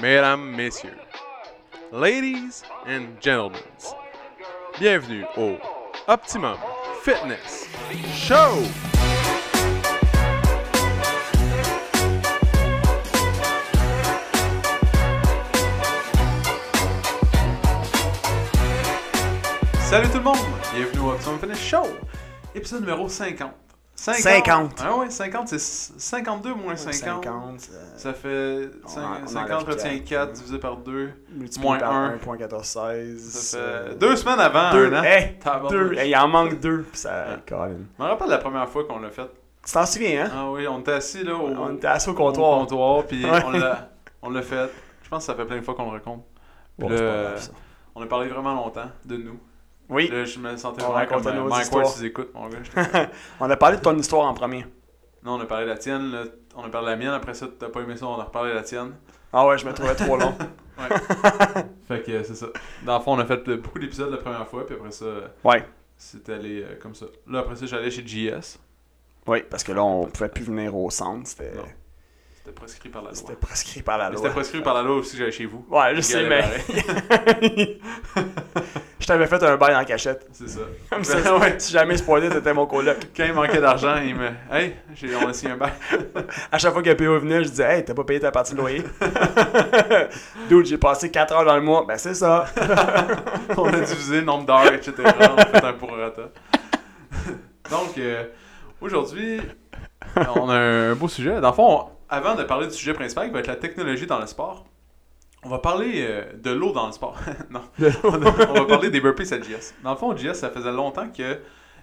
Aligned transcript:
mesdames, 0.00 0.56
messieurs, 0.56 0.98
ladies 1.92 2.62
and 2.86 3.20
gentlemen, 3.20 3.60
bienvenue 4.78 5.24
au 5.36 5.58
Optimum 6.08 6.56
Fitness 7.02 7.68
Show! 8.14 8.62
Salut 19.82 20.08
tout 20.08 20.18
le 20.18 20.24
monde! 20.24 20.38
Bienvenue 20.74 21.00
au 21.00 21.10
Optimum 21.10 21.38
Fitness 21.38 21.58
Show! 21.60 21.86
Épisode 22.54 22.80
numéro 22.80 23.08
50. 23.08 23.69
50. 24.02 24.82
Ah 24.82 24.96
ouais, 24.96 25.10
50, 25.10 25.48
c'est 25.48 25.58
52 25.58 26.54
moins 26.54 26.74
50. 26.76 27.24
50. 27.24 27.60
Ça 27.96 28.14
fait 28.14 28.70
On 28.84 28.88
cin- 28.88 29.02
en- 29.02 29.22
on 29.24 29.26
50 29.26 29.50
enlève 29.62 29.68
retient 29.68 29.98
quatre. 29.98 30.04
4 30.08 30.32
divisé 30.32 30.58
par 30.58 30.76
2. 30.78 31.12
multiplié 31.34 31.68
moins 31.68 31.78
par 31.78 31.92
un. 31.94 32.16
1.1416. 32.16 33.18
Ça 33.18 33.58
fait 33.58 33.94
deux 33.98 34.16
semaines 34.16 34.40
avant, 34.40 34.70
Deux. 34.72 34.92
un 34.94 35.00
an. 35.00 35.02
Hey, 35.02 35.38
Tabarnak. 35.38 35.70
deux. 35.70 35.92
Hey, 35.98 36.10
il 36.10 36.16
en 36.16 36.28
manque 36.28 36.58
deux. 36.60 36.82
Puis 36.90 37.00
ça. 37.00 37.26
Ouais. 37.28 37.36
Colin. 37.46 37.76
Je 37.98 38.02
me 38.02 38.08
rappelle 38.08 38.28
la 38.28 38.38
première 38.38 38.68
fois 38.68 38.84
qu'on 38.84 38.98
l'a 39.00 39.10
fait. 39.10 39.28
Tu 39.66 39.72
t'en 39.72 39.84
souviens, 39.84 40.24
hein? 40.24 40.30
Ah 40.34 40.50
oui, 40.50 40.66
on 40.66 40.80
était 40.80 40.92
assis 40.92 41.22
là 41.22 41.34
au, 41.34 41.48
On 41.48 41.74
était 41.74 41.86
assis 41.86 42.08
au 42.08 42.12
au 42.12 42.14
comptoir. 42.16 42.58
comptoir, 42.60 43.04
puis 43.04 43.24
Ouais. 43.24 43.42
on 44.22 44.30
l'a 44.30 44.42
fait. 44.42 44.70
Je 45.02 45.08
pense 45.10 45.26
que 45.26 45.32
ça 45.32 45.34
fait 45.34 45.44
plein 45.44 45.58
de 45.58 45.62
fois 45.64 45.74
qu'on 45.74 45.84
le 45.84 45.90
raconte. 45.98 46.24
Puis 46.78 46.88
Bon, 46.88 46.94
là, 46.94 47.34
on 47.94 48.02
a 48.02 48.06
parlé 48.06 48.28
vraiment 48.28 48.54
longtemps 48.54 48.88
de 49.04 49.16
nous. 49.18 49.38
Oui, 49.90 50.08
Là, 50.08 50.24
je 50.24 50.38
me 50.38 50.56
sentais 50.56 50.84
On 50.84 50.92
vraiment 50.92 51.06
comme 51.22 51.26
euh, 51.26 51.48
Mike. 51.48 51.72
Ward, 51.72 51.86
si 51.88 52.06
écoutes, 52.06 52.32
mon 52.32 52.48
gars. 52.48 52.58
On 53.40 53.50
a 53.50 53.56
parlé 53.56 53.76
de 53.76 53.82
ton 53.82 53.96
histoire 53.98 54.26
en 54.28 54.34
premier. 54.34 54.64
Non, 55.22 55.34
on 55.34 55.40
a 55.40 55.44
parlé 55.44 55.66
de 55.66 55.70
la 55.70 55.76
tienne, 55.76 56.10
là. 56.12 56.22
on 56.56 56.64
a 56.64 56.68
parlé 56.70 56.86
de 56.86 56.90
la 56.92 56.96
mienne, 56.96 57.12
après 57.12 57.34
ça, 57.34 57.46
t'as 57.58 57.68
pas 57.68 57.80
aimé 57.82 57.94
ça, 57.96 58.06
on 58.06 58.18
a 58.18 58.24
reparlé 58.24 58.50
de 58.52 58.54
la 58.54 58.62
tienne. 58.62 58.92
Ah 59.34 59.46
ouais, 59.46 59.58
je 59.58 59.66
me 59.66 59.74
trouvais 59.74 59.94
trop 59.94 60.16
long. 60.16 60.32
Fait 61.88 62.02
que 62.02 62.22
c'est 62.22 62.34
ça. 62.34 62.46
Dans 62.86 62.96
le 62.96 63.04
fond, 63.04 63.12
on 63.16 63.18
a 63.18 63.26
fait 63.26 63.46
euh, 63.48 63.56
beaucoup 63.58 63.78
d'épisodes 63.78 64.10
la 64.10 64.16
première 64.16 64.48
fois, 64.48 64.64
puis 64.64 64.76
après 64.76 64.92
ça, 64.92 65.04
Ouais. 65.44 65.62
c'était 65.98 66.32
allé 66.32 66.62
euh, 66.62 66.76
comme 66.80 66.94
ça. 66.94 67.04
Là, 67.26 67.40
après 67.40 67.56
ça, 67.56 67.66
j'allais 67.66 67.90
chez 67.90 68.06
JS. 68.06 68.58
Oui, 69.26 69.42
parce 69.50 69.62
que 69.62 69.72
là, 69.72 69.84
on 69.84 70.06
pouvait 70.06 70.30
plus 70.30 70.44
venir 70.44 70.74
au 70.74 70.88
centre. 70.88 71.26
C'était. 71.28 71.52
C'était 72.50 72.60
prescrit 72.60 72.88
par 72.88 73.02
la 73.02 73.10
loi. 73.10 73.16
c'était 73.16 73.34
prescrit 73.34 73.82
par 73.82 73.98
la 73.98 74.08
loi. 74.08 74.16
C'était 74.16 74.30
prescrit 74.30 74.60
par 74.60 74.74
la 74.74 74.82
loi 74.82 74.96
aussi 74.96 75.16
j'allais 75.16 75.30
chez 75.30 75.46
vous. 75.46 75.64
Ouais, 75.70 75.94
je 75.94 76.00
sais, 76.00 76.28
mais. 76.28 76.42
je 78.98 79.06
t'avais 79.06 79.26
fait 79.26 79.42
un 79.42 79.56
bail 79.56 79.76
en 79.76 79.84
cachette. 79.84 80.26
C'est 80.32 80.48
ça. 80.48 80.60
Comme 80.90 81.04
ça, 81.04 81.36
ouais. 81.38 81.54
si 81.58 81.72
jamais 81.72 81.96
spoilé, 81.96 82.28
t'étais 82.28 82.52
mon 82.52 82.66
coloc. 82.66 82.96
Quand 83.16 83.24
il 83.24 83.32
manquait 83.34 83.60
d'argent, 83.60 83.96
il 83.96 84.16
me. 84.16 84.30
Hey, 84.50 84.74
j'ai- 84.94 85.14
on 85.14 85.28
a 85.28 85.32
signé 85.32 85.52
un 85.52 85.56
bail. 85.56 85.72
À 86.52 86.58
chaque 86.58 86.72
fois 86.72 86.82
que 86.82 86.92
PO 86.92 87.20
venait, 87.20 87.44
je 87.44 87.50
disais, 87.50 87.78
hey, 87.78 87.84
t'as 87.84 87.94
pas 87.94 88.04
payé 88.04 88.20
ta 88.20 88.32
partie 88.32 88.52
de 88.52 88.58
loyer? 88.58 88.82
Dude, 90.48 90.66
j'ai 90.66 90.78
passé 90.78 91.10
4 91.10 91.34
heures 91.34 91.44
dans 91.44 91.56
le 91.56 91.62
mois. 91.62 91.84
Ben, 91.86 91.96
c'est 91.98 92.14
ça. 92.14 92.46
on 93.56 93.66
a 93.66 93.80
divisé 93.80 94.20
le 94.20 94.26
nombre 94.26 94.46
d'heures, 94.46 94.72
etc. 94.72 94.92
On 94.98 95.36
a 95.36 95.46
fait 95.46 95.64
un. 95.64 95.74
Donc, 97.70 97.96
euh, 97.98 98.24
aujourd'hui, 98.80 99.40
on 100.16 100.48
a 100.48 100.56
un 100.56 100.94
beau 100.94 101.08
sujet. 101.08 101.40
Dans 101.40 101.50
le 101.50 101.54
fond, 101.54 101.90
avant 102.10 102.34
de 102.34 102.42
parler 102.44 102.66
du 102.66 102.74
sujet 102.74 102.92
principal, 102.94 103.26
qui 103.28 103.32
va 103.32 103.40
être 103.40 103.46
la 103.46 103.56
technologie 103.56 104.06
dans 104.06 104.18
le 104.18 104.26
sport, 104.26 104.66
on 105.42 105.48
va 105.48 105.58
parler 105.58 106.04
euh, 106.06 106.32
de 106.34 106.50
l'eau 106.50 106.72
dans 106.72 106.86
le 106.86 106.92
sport. 106.92 107.18
non. 107.50 107.62
on, 108.04 108.10
va 108.10 108.64
parler 108.66 108.90
des 108.90 109.00
burpees 109.00 109.32
à 109.32 109.40
JS. 109.40 109.74
Dans 109.82 109.92
le 109.92 109.96
fond, 109.96 110.14
JS, 110.16 110.34
ça 110.34 110.50
faisait 110.50 110.72
longtemps 110.72 111.08
qu'il 111.08 111.38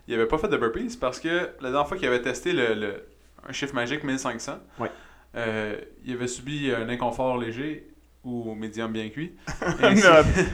n'avait 0.08 0.28
pas 0.28 0.38
fait 0.38 0.48
de 0.48 0.58
burpees 0.58 0.96
parce 1.00 1.20
que 1.20 1.50
la 1.60 1.70
dernière 1.72 1.88
fois 1.88 1.98
qu'il 1.98 2.08
avait 2.08 2.22
testé 2.22 2.54
le, 2.54 2.74
le- 2.76 3.08
un 3.48 3.52
chiffre 3.54 3.74
magique 3.74 4.04
1500, 4.04 4.60
Ouais. 4.80 4.92
euh, 5.36 5.76
il 6.06 6.14
avait 6.14 6.28
subi 6.28 6.72
un 6.72 6.88
inconfort 6.90 7.38
léger 7.38 7.88
ou 8.24 8.54
médium 8.54 8.92
bien 8.92 9.10
cuit. 9.10 9.36
Ainsi- 9.82 10.04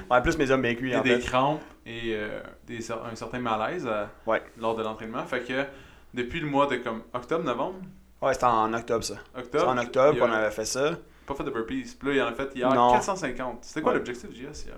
en 0.10 0.22
plus, 0.22 0.52
hommes 0.52 0.62
bien 0.62 0.76
cuits, 0.76 0.92
et 0.92 0.96
en 0.96 1.02
des 1.02 1.16
fait. 1.20 1.26
crampes 1.28 1.62
et 1.86 2.14
euh, 2.14 2.40
des, 2.68 2.90
un 2.92 3.16
certain 3.16 3.40
malaise 3.40 3.90
Ouais. 4.26 4.42
lors 4.58 4.76
de 4.76 4.84
l'entraînement. 4.84 5.26
Fait 5.26 5.42
que 5.42 5.66
depuis 6.14 6.40
le 6.40 6.48
mois 6.48 6.68
de 6.68 6.76
comme 6.78 7.02
octobre, 7.14 7.44
novembre, 7.44 7.80
Ouais, 8.24 8.34
c'était 8.34 8.46
en 8.46 8.74
octobre, 8.74 9.04
ça. 9.04 9.16
octobre, 9.38 9.68
en 9.70 9.78
octobre 9.78 10.20
qu'on 10.20 10.32
avait 10.32 10.52
fait 10.52 10.66
ça. 10.66 10.92
pas 11.26 11.36
fait 11.36 11.44
de 11.44 11.52
burpees. 11.52 11.96
Puis 12.00 12.08
là, 12.10 12.14
il 12.16 12.22
en 12.22 12.28
a 12.28 12.34
fait 12.34 12.50
hier 12.56 12.74
Non. 12.74 12.92
450. 12.94 13.60
C'était 13.62 13.82
quoi 13.82 13.92
Ouais. 13.92 13.98
l'objectif 13.98 14.30
du 14.30 14.36
JS 14.42 14.66
hier? 14.66 14.76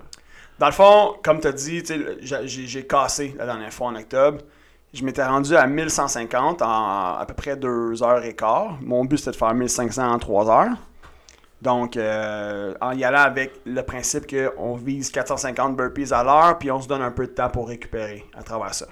Dans 0.59 0.67
le 0.67 0.71
fond, 0.71 1.15
comme 1.23 1.39
tu 1.39 1.47
as 1.47 1.51
dit, 1.51 1.83
j'ai 2.21 2.87
cassé 2.87 3.35
la 3.37 3.45
dernière 3.45 3.73
fois 3.73 3.87
en 3.87 3.95
octobre. 3.95 4.39
Je 4.93 5.03
m'étais 5.03 5.25
rendu 5.25 5.55
à 5.55 5.67
1150 5.67 6.61
en 6.61 7.15
à 7.17 7.25
peu 7.27 7.33
près 7.33 7.57
2 7.57 8.01
heures 8.01 8.23
et 8.23 8.33
quart. 8.35 8.77
Mon 8.81 9.03
but, 9.03 9.17
c'était 9.17 9.31
de 9.31 9.35
faire 9.35 9.53
1500 9.53 10.09
en 10.13 10.17
3 10.19 10.49
heures. 10.49 10.77
Donc, 11.61 11.97
euh, 11.97 12.73
en 12.79 12.91
y 12.93 13.03
allant 13.03 13.19
avec 13.23 13.59
le 13.65 13.81
principe 13.81 14.25
qu'on 14.29 14.75
vise 14.75 15.09
450 15.09 15.75
burpees 15.75 16.13
à 16.13 16.23
l'heure, 16.23 16.57
puis 16.59 16.69
on 16.71 16.79
se 16.79 16.87
donne 16.87 17.01
un 17.01 17.11
peu 17.11 17.27
de 17.27 17.31
temps 17.31 17.49
pour 17.49 17.67
récupérer 17.67 18.23
à 18.37 18.43
travers 18.43 18.73
ça. 18.73 18.85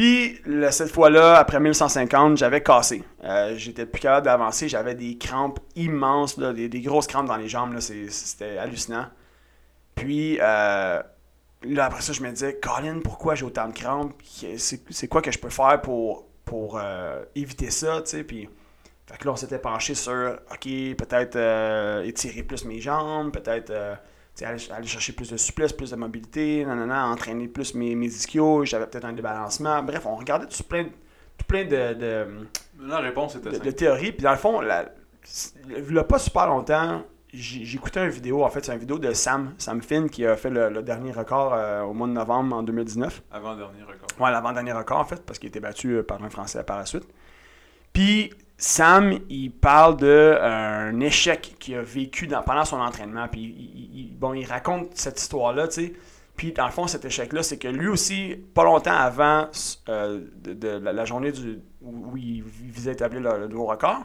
Puis, 0.00 0.40
cette 0.70 0.90
fois-là, 0.90 1.36
après 1.36 1.60
1150, 1.60 2.38
j'avais 2.38 2.62
cassé. 2.62 3.04
Euh, 3.22 3.52
J'étais 3.58 3.84
plus 3.84 4.00
capable 4.00 4.24
d'avancer. 4.24 4.66
J'avais 4.66 4.94
des 4.94 5.18
crampes 5.18 5.60
immenses, 5.76 6.38
des, 6.38 6.80
grosses 6.80 7.06
crampes 7.06 7.26
dans 7.26 7.36
les 7.36 7.48
jambes. 7.48 7.78
C'était 7.80 8.56
hallucinant. 8.56 9.08
Puis, 9.94 10.38
euh, 10.40 11.02
là, 11.64 11.84
après 11.84 12.00
ça, 12.00 12.14
je 12.14 12.22
me 12.22 12.30
disais, 12.30 12.58
Colin, 12.62 13.00
pourquoi 13.04 13.34
j'ai 13.34 13.44
autant 13.44 13.68
de 13.68 13.74
crampes? 13.74 14.14
C'est 14.88 15.08
quoi 15.08 15.20
que 15.20 15.30
je 15.30 15.38
peux 15.38 15.50
faire 15.50 15.82
pour, 15.82 16.30
euh, 16.78 17.22
éviter 17.34 17.70
ça? 17.70 18.02
Puis, 18.26 18.48
fait 19.06 19.18
que 19.18 19.26
là, 19.26 19.32
on 19.32 19.36
s'était 19.36 19.58
penché 19.58 19.94
sur, 19.94 20.38
OK, 20.50 20.64
peut-être 20.96 21.36
euh, 21.36 22.04
étirer 22.04 22.42
plus 22.42 22.64
mes 22.64 22.80
jambes, 22.80 23.32
peut-être 23.32 23.70
aller, 24.42 24.62
aller 24.72 24.86
chercher 24.86 25.12
plus 25.12 25.30
de 25.30 25.36
souplesse, 25.36 25.72
plus 25.72 25.90
de 25.90 25.96
mobilité, 25.96 26.64
nanana, 26.64 27.06
entraîner 27.08 27.48
plus 27.48 27.74
mes, 27.74 27.94
mes 27.94 28.06
ischios, 28.06 28.64
j'avais 28.64 28.86
peut-être 28.86 29.04
un 29.04 29.12
débalancement. 29.12 29.82
Bref, 29.82 30.06
on 30.06 30.16
regardait 30.16 30.46
tout 30.46 30.62
plein, 30.64 30.84
tout 30.84 31.44
plein 31.46 31.64
de- 31.64 31.94
de, 31.94 32.26
La 32.80 32.98
réponse 32.98 33.36
était 33.36 33.50
de, 33.50 33.54
simple. 33.54 33.66
de 33.66 33.70
théorie. 33.72 34.12
Puis 34.12 34.22
dans 34.22 34.30
le 34.32 34.36
fond, 34.38 34.60
la, 34.60 34.86
a 35.98 36.04
pas 36.04 36.18
super 36.18 36.46
longtemps, 36.46 37.02
écouté 37.32 38.00
une 38.00 38.08
vidéo, 38.08 38.42
en 38.44 38.48
fait, 38.50 38.64
c'est 38.64 38.72
une 38.72 38.78
vidéo 38.78 38.98
de 38.98 39.12
Sam, 39.12 39.54
Sam 39.58 39.82
Finn, 39.82 40.08
qui 40.10 40.26
a 40.26 40.36
fait 40.36 40.50
le, 40.50 40.68
le 40.70 40.82
dernier 40.82 41.12
record 41.12 41.52
euh, 41.54 41.82
au 41.82 41.92
mois 41.92 42.08
de 42.08 42.12
novembre 42.12 42.56
en 42.56 42.62
2019. 42.62 43.22
Avant-dernier 43.30 43.82
record. 43.82 44.08
Ouais, 44.18 44.30
l'avant-dernier 44.30 44.72
record, 44.72 44.98
en 44.98 45.04
fait, 45.04 45.24
parce 45.24 45.38
qu'il 45.38 45.46
a 45.48 45.50
été 45.50 45.60
battu 45.60 45.96
euh, 45.96 46.02
par 46.02 46.22
un 46.24 46.30
Français 46.30 46.64
par 46.64 46.78
la 46.78 46.86
suite. 46.86 47.06
Puis 47.92 48.30
Sam, 48.62 49.18
il 49.30 49.52
parle 49.52 49.96
d'un 49.96 51.00
échec 51.00 51.56
qu'il 51.58 51.76
a 51.76 51.82
vécu 51.82 52.28
pendant 52.44 52.66
son 52.66 52.78
entraînement. 52.78 53.26
Puis 53.26 53.40
il, 53.40 54.14
bon, 54.14 54.34
il 54.34 54.44
raconte 54.44 54.94
cette 54.98 55.18
histoire-là, 55.18 55.66
tu 55.66 55.86
sais. 55.86 55.92
Puis 56.36 56.52
dans 56.52 56.66
le 56.66 56.70
fond, 56.70 56.86
cet 56.86 57.06
échec-là, 57.06 57.42
c'est 57.42 57.56
que 57.56 57.68
lui 57.68 57.88
aussi, 57.88 58.36
pas 58.54 58.64
longtemps 58.64 58.94
avant 58.94 59.48
euh, 59.88 60.20
la, 60.44 61.04
journée 61.06 61.32
où, 61.80 62.14
il 62.18 62.42
visait 62.42 62.92
établir 62.92 63.22
le, 63.22 63.40
le 63.40 63.48
nouveau 63.48 63.64
record, 63.64 64.04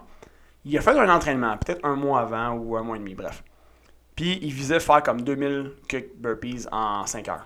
il 0.64 0.78
a 0.78 0.82
fait 0.82 0.98
un 0.98 1.10
entraînement, 1.10 1.58
peut-être 1.58 1.84
un 1.84 1.96
mois 1.98 2.22
avant 2.22 2.52
ou 2.52 2.78
un 2.78 2.84
mois 2.84 2.96
et 2.96 3.00
demi, 3.00 3.14
bref. 3.14 3.44
Puis 4.16 4.40
il 4.42 4.54
visait 4.54 4.80
faire 4.80 5.04
comme 5.04 5.22
2000 5.22 5.74
kick 5.90 6.18
burpees 6.18 6.66
en 6.72 7.06
5 7.06 7.28
heures. 7.28 7.46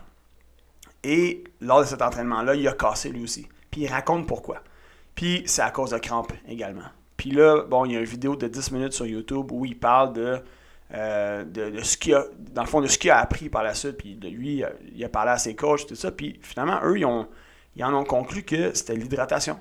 Et 1.03 1.43
lors 1.59 1.79
de 1.79 1.85
cet 1.85 2.03
entraînement-là, 2.03 2.53
il 2.53 2.67
a 2.67 2.73
cassé 2.73 3.09
lui 3.09 3.23
aussi. 3.23 3.47
Puis 3.71 3.81
il 3.81 3.87
raconte 3.87 4.27
pourquoi. 4.27 4.61
Puis 5.15 5.41
c'est 5.47 5.63
à 5.63 5.71
cause 5.71 5.89
de 5.89 5.97
crampes 5.97 6.33
également. 6.47 6.85
Puis 7.19 7.31
là, 7.31 7.63
bon, 7.67 7.83
il 7.83 7.91
y 7.91 7.95
a 7.97 7.99
une 7.99 8.05
vidéo 8.05 8.37
de 8.37 8.47
10 8.47 8.71
minutes 8.71 8.93
sur 8.93 9.05
YouTube 9.05 9.51
où 9.51 9.65
il 9.65 9.77
parle 9.77 10.13
de, 10.13 10.41
euh, 10.93 11.43
de, 11.43 11.69
de 11.69 11.83
ce 11.83 11.97
qu'il 11.97 12.15
a, 12.15 12.23
dans 12.53 12.61
le 12.61 12.67
fond, 12.67 12.79
de 12.79 12.87
ce 12.87 12.97
qu'il 12.97 13.11
a 13.11 13.17
appris 13.17 13.49
par 13.49 13.61
la 13.61 13.73
suite. 13.73 13.97
Puis 13.97 14.15
de 14.15 14.29
lui, 14.29 14.63
euh, 14.63 14.69
il 14.95 15.03
a 15.03 15.09
parlé 15.09 15.31
à 15.31 15.37
ses 15.37 15.53
coachs, 15.53 15.85
tout 15.85 15.95
ça. 15.95 16.11
Puis 16.11 16.39
finalement, 16.41 16.79
eux, 16.81 16.97
ils, 16.97 17.03
ont, 17.03 17.27
ils 17.75 17.83
en 17.83 17.93
ont 17.93 18.05
conclu 18.05 18.43
que 18.43 18.73
c'était 18.73 18.95
l'hydratation. 18.95 19.59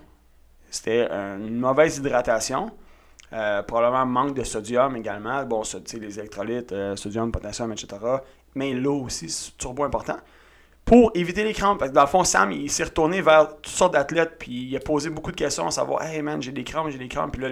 C'était 0.71 1.09
une 1.11 1.59
mauvaise 1.59 1.99
hydratation. 1.99 2.71
Euh, 3.33 3.65
probablement 3.65 4.07
manque 4.07 4.37
de 4.37 4.45
sodium 4.45 4.95
également. 4.95 5.45
Bon, 5.45 5.63
les 5.95 6.19
électrolytes, 6.21 6.73
sodium, 6.95 7.33
potassium, 7.33 7.73
etc. 7.73 7.89
Mais 8.55 8.73
l'eau 8.73 9.03
aussi, 9.07 9.29
c'est 9.31 9.57
turbo 9.57 9.83
important 9.83 10.19
pour 10.89 11.13
éviter 11.15 11.45
les 11.45 11.53
crampes. 11.53 11.79
Parce 11.79 11.91
que 11.91 11.95
dans 11.95 12.03
le 12.03 12.09
fond, 12.09 12.25
Sam, 12.25 12.51
il 12.51 12.71
s'est 12.71 12.85
retourné 12.85 13.21
vers 13.21 13.57
toutes 13.57 13.67
sortes 13.67 13.93
d'athlètes, 13.93 14.37
puis 14.39 14.65
il 14.65 14.77
a 14.77 14.81
posé 14.81 15.11
beaucoup 15.11 15.31
de 15.31 15.37
questions 15.37 15.67
à 15.67 15.71
savoir 15.71 16.03
Hey 16.03 16.23
man, 16.23 16.41
j'ai 16.41 16.51
des 16.51 16.65
crampes, 16.65 16.89
j'ai 16.91 16.99
des 16.99 17.09
crampes. 17.09 17.33
Puis 17.33 17.43
là, 17.43 17.51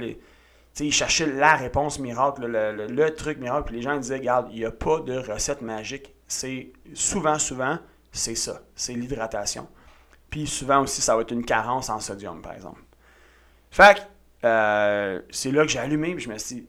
il 0.81 0.93
cherchait 0.93 1.27
la 1.27 1.55
réponse 1.55 1.99
miracle, 1.99 2.47
le, 2.47 3.15
truc 3.15 3.39
miracle. 3.39 3.65
Puis 3.67 3.77
les 3.77 3.83
gens 3.83 3.97
disaient 3.99 4.17
Regarde, 4.17 4.49
il 4.53 4.61
n'y 4.61 4.65
a 4.65 4.71
pas 4.71 5.01
de 5.01 5.19
recette 5.19 5.61
magique. 5.61 6.15
C'est 6.27 6.73
souvent, 6.95 7.39
souvent, 7.39 7.79
c'est 8.11 8.35
ça. 8.35 8.63
C'est 8.75 8.95
l'hydratation. 8.95 9.69
Puis 10.31 10.47
souvent 10.47 10.83
aussi, 10.83 11.03
ça 11.03 11.15
va 11.15 11.21
être 11.21 11.31
une 11.31 11.45
carence 11.45 11.91
en 11.91 12.01
sodium, 12.01 12.41
par 12.41 12.55
exemple. 12.55 12.81
Fait 13.71 14.09
euh, 14.45 15.21
c'est 15.31 15.51
là 15.51 15.63
que 15.63 15.69
j'ai 15.69 15.79
allumé, 15.79 16.15
puis 16.15 16.25
je 16.25 16.31
me 16.31 16.39
suis 16.39 16.57
dit 16.57 16.69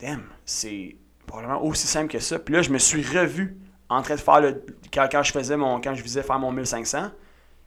Damn, 0.00 0.24
c'est 0.46 0.96
probablement 1.26 1.62
aussi 1.62 1.86
simple 1.86 2.10
que 2.10 2.18
ça. 2.18 2.38
Puis 2.38 2.54
là, 2.54 2.62
je 2.62 2.70
me 2.70 2.78
suis 2.78 3.02
revu 3.02 3.58
en 3.92 4.02
train 4.02 4.14
de 4.14 4.20
faire 4.20 4.40
le. 4.40 4.64
Quand, 4.92 5.08
quand 5.10 5.22
je 5.22 5.32
faisais 5.32 5.56
mon. 5.56 5.80
Quand 5.80 5.94
je 5.94 6.02
visais 6.02 6.22
faire 6.22 6.38
mon 6.38 6.52
1500. 6.52 7.10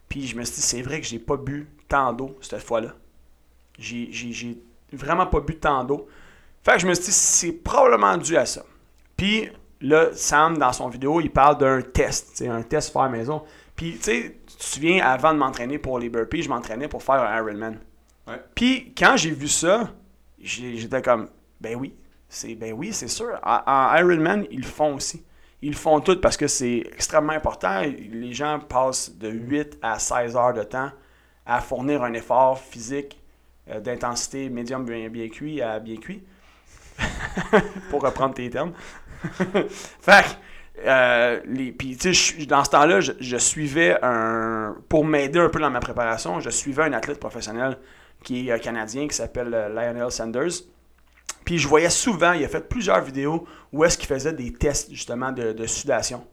Puis 0.09 0.27
je 0.27 0.35
me 0.35 0.43
suis 0.43 0.55
dit, 0.55 0.61
c'est 0.61 0.81
vrai 0.81 1.01
que 1.01 1.07
j'ai 1.07 1.19
pas 1.19 1.37
bu 1.37 1.67
tant 1.87 2.13
d'eau 2.13 2.37
cette 2.41 2.61
fois-là. 2.61 2.93
J'ai, 3.77 4.57
vraiment 4.91 5.25
pas 5.25 5.39
bu 5.39 5.57
tant 5.57 5.83
d'eau. 5.83 6.07
Fait 6.63 6.73
que 6.73 6.79
je 6.79 6.87
me 6.87 6.93
suis 6.93 7.05
dit, 7.05 7.11
c'est 7.11 7.51
probablement 7.51 8.17
dû 8.17 8.37
à 8.37 8.45
ça. 8.45 8.63
Puis 9.17 9.49
là, 9.81 10.09
Sam, 10.13 10.57
dans 10.57 10.73
son 10.73 10.89
vidéo, 10.89 11.21
il 11.21 11.31
parle 11.31 11.57
d'un 11.57 11.81
test, 11.81 12.31
c'est 12.35 12.47
un 12.47 12.61
test 12.61 12.91
faire 12.91 13.09
maison. 13.09 13.43
Puis, 13.75 13.97
tu 13.97 14.03
sais, 14.03 14.37
tu 14.47 14.55
te 14.55 14.63
souviens, 14.63 15.05
avant 15.05 15.33
de 15.33 15.37
m'entraîner 15.37 15.77
pour 15.77 15.99
les 15.99 16.09
burpees, 16.09 16.43
je 16.43 16.49
m'entraînais 16.49 16.87
pour 16.87 17.03
faire 17.03 17.15
un 17.15 17.37
Ironman. 17.37 17.79
Ouais. 18.25 18.41
Puis, 18.55 18.93
quand 18.97 19.17
j'ai 19.17 19.31
vu 19.31 19.49
ça, 19.49 19.91
j'étais 20.39 21.01
comme, 21.01 21.29
ben 21.59 21.75
oui, 21.75 21.93
c'est 22.29 22.55
ben 22.55 22.73
oui, 22.73 22.93
c'est 22.93 23.09
sûr. 23.09 23.37
En, 23.43 23.59
en 23.65 23.95
Ironman, 23.97 24.45
ils 24.49 24.61
le 24.61 24.65
font 24.65 24.95
aussi. 24.95 25.23
Ils 25.65 25.73
font 25.73 25.99
tout 25.99 26.21
parce 26.21 26.37
que 26.37 26.45
c'est 26.45 26.83
extrêmement 26.93 27.33
important. 27.33 27.81
Les 27.81 28.33
gens 28.33 28.59
passent 28.59 29.17
de 29.17 29.29
8 29.29 29.79
à 29.81 29.97
16 29.97 30.35
heures 30.35 30.53
de 30.53 30.61
temps 30.61 30.91
à 31.43 31.59
fournir 31.59 32.03
un 32.03 32.13
effort 32.13 32.59
physique 32.59 33.19
euh, 33.71 33.79
d'intensité 33.79 34.47
médium 34.49 34.85
bien, 34.85 35.27
cuit 35.27 35.63
à 35.63 35.79
bien 35.79 35.95
cuit. 35.95 36.21
pour 37.89 38.03
reprendre 38.03 38.35
tes 38.35 38.47
termes. 38.51 38.73
fait 40.01 40.37
euh, 40.85 41.39
puis, 41.75 41.97
tu 41.97 42.13
sais, 42.13 42.45
dans 42.45 42.63
ce 42.63 42.69
temps-là, 42.69 42.99
je, 42.99 43.37
suivais 43.37 43.97
un. 44.03 44.75
Pour 44.87 45.03
m'aider 45.03 45.39
un 45.39 45.49
peu 45.49 45.59
dans 45.59 45.71
ma 45.71 45.79
préparation, 45.79 46.39
je 46.41 46.51
suivais 46.51 46.83
un 46.83 46.93
athlète 46.93 47.19
professionnel 47.19 47.79
qui 48.23 48.49
est 48.49 48.51
euh, 48.51 48.59
canadien 48.59 49.07
qui 49.07 49.15
s'appelle 49.15 49.49
Lionel 49.49 50.11
Sanders. 50.11 50.61
Puis 51.45 51.59
je 51.59 51.67
voyais 51.67 51.91
souvent, 51.91 52.33
il 52.33 52.43
a 52.43 52.47
fait 52.49 52.67
plusieurs 52.67 53.01
vidéos 53.01 53.47
où 53.71 53.85
est-ce 53.85 53.97
qu'il 53.97 54.07
faisait 54.07 54.33
des 54.33 54.51
tests 54.51 54.91
justement 54.91 55.31
de, 55.31 55.65
sudation. 55.67 56.25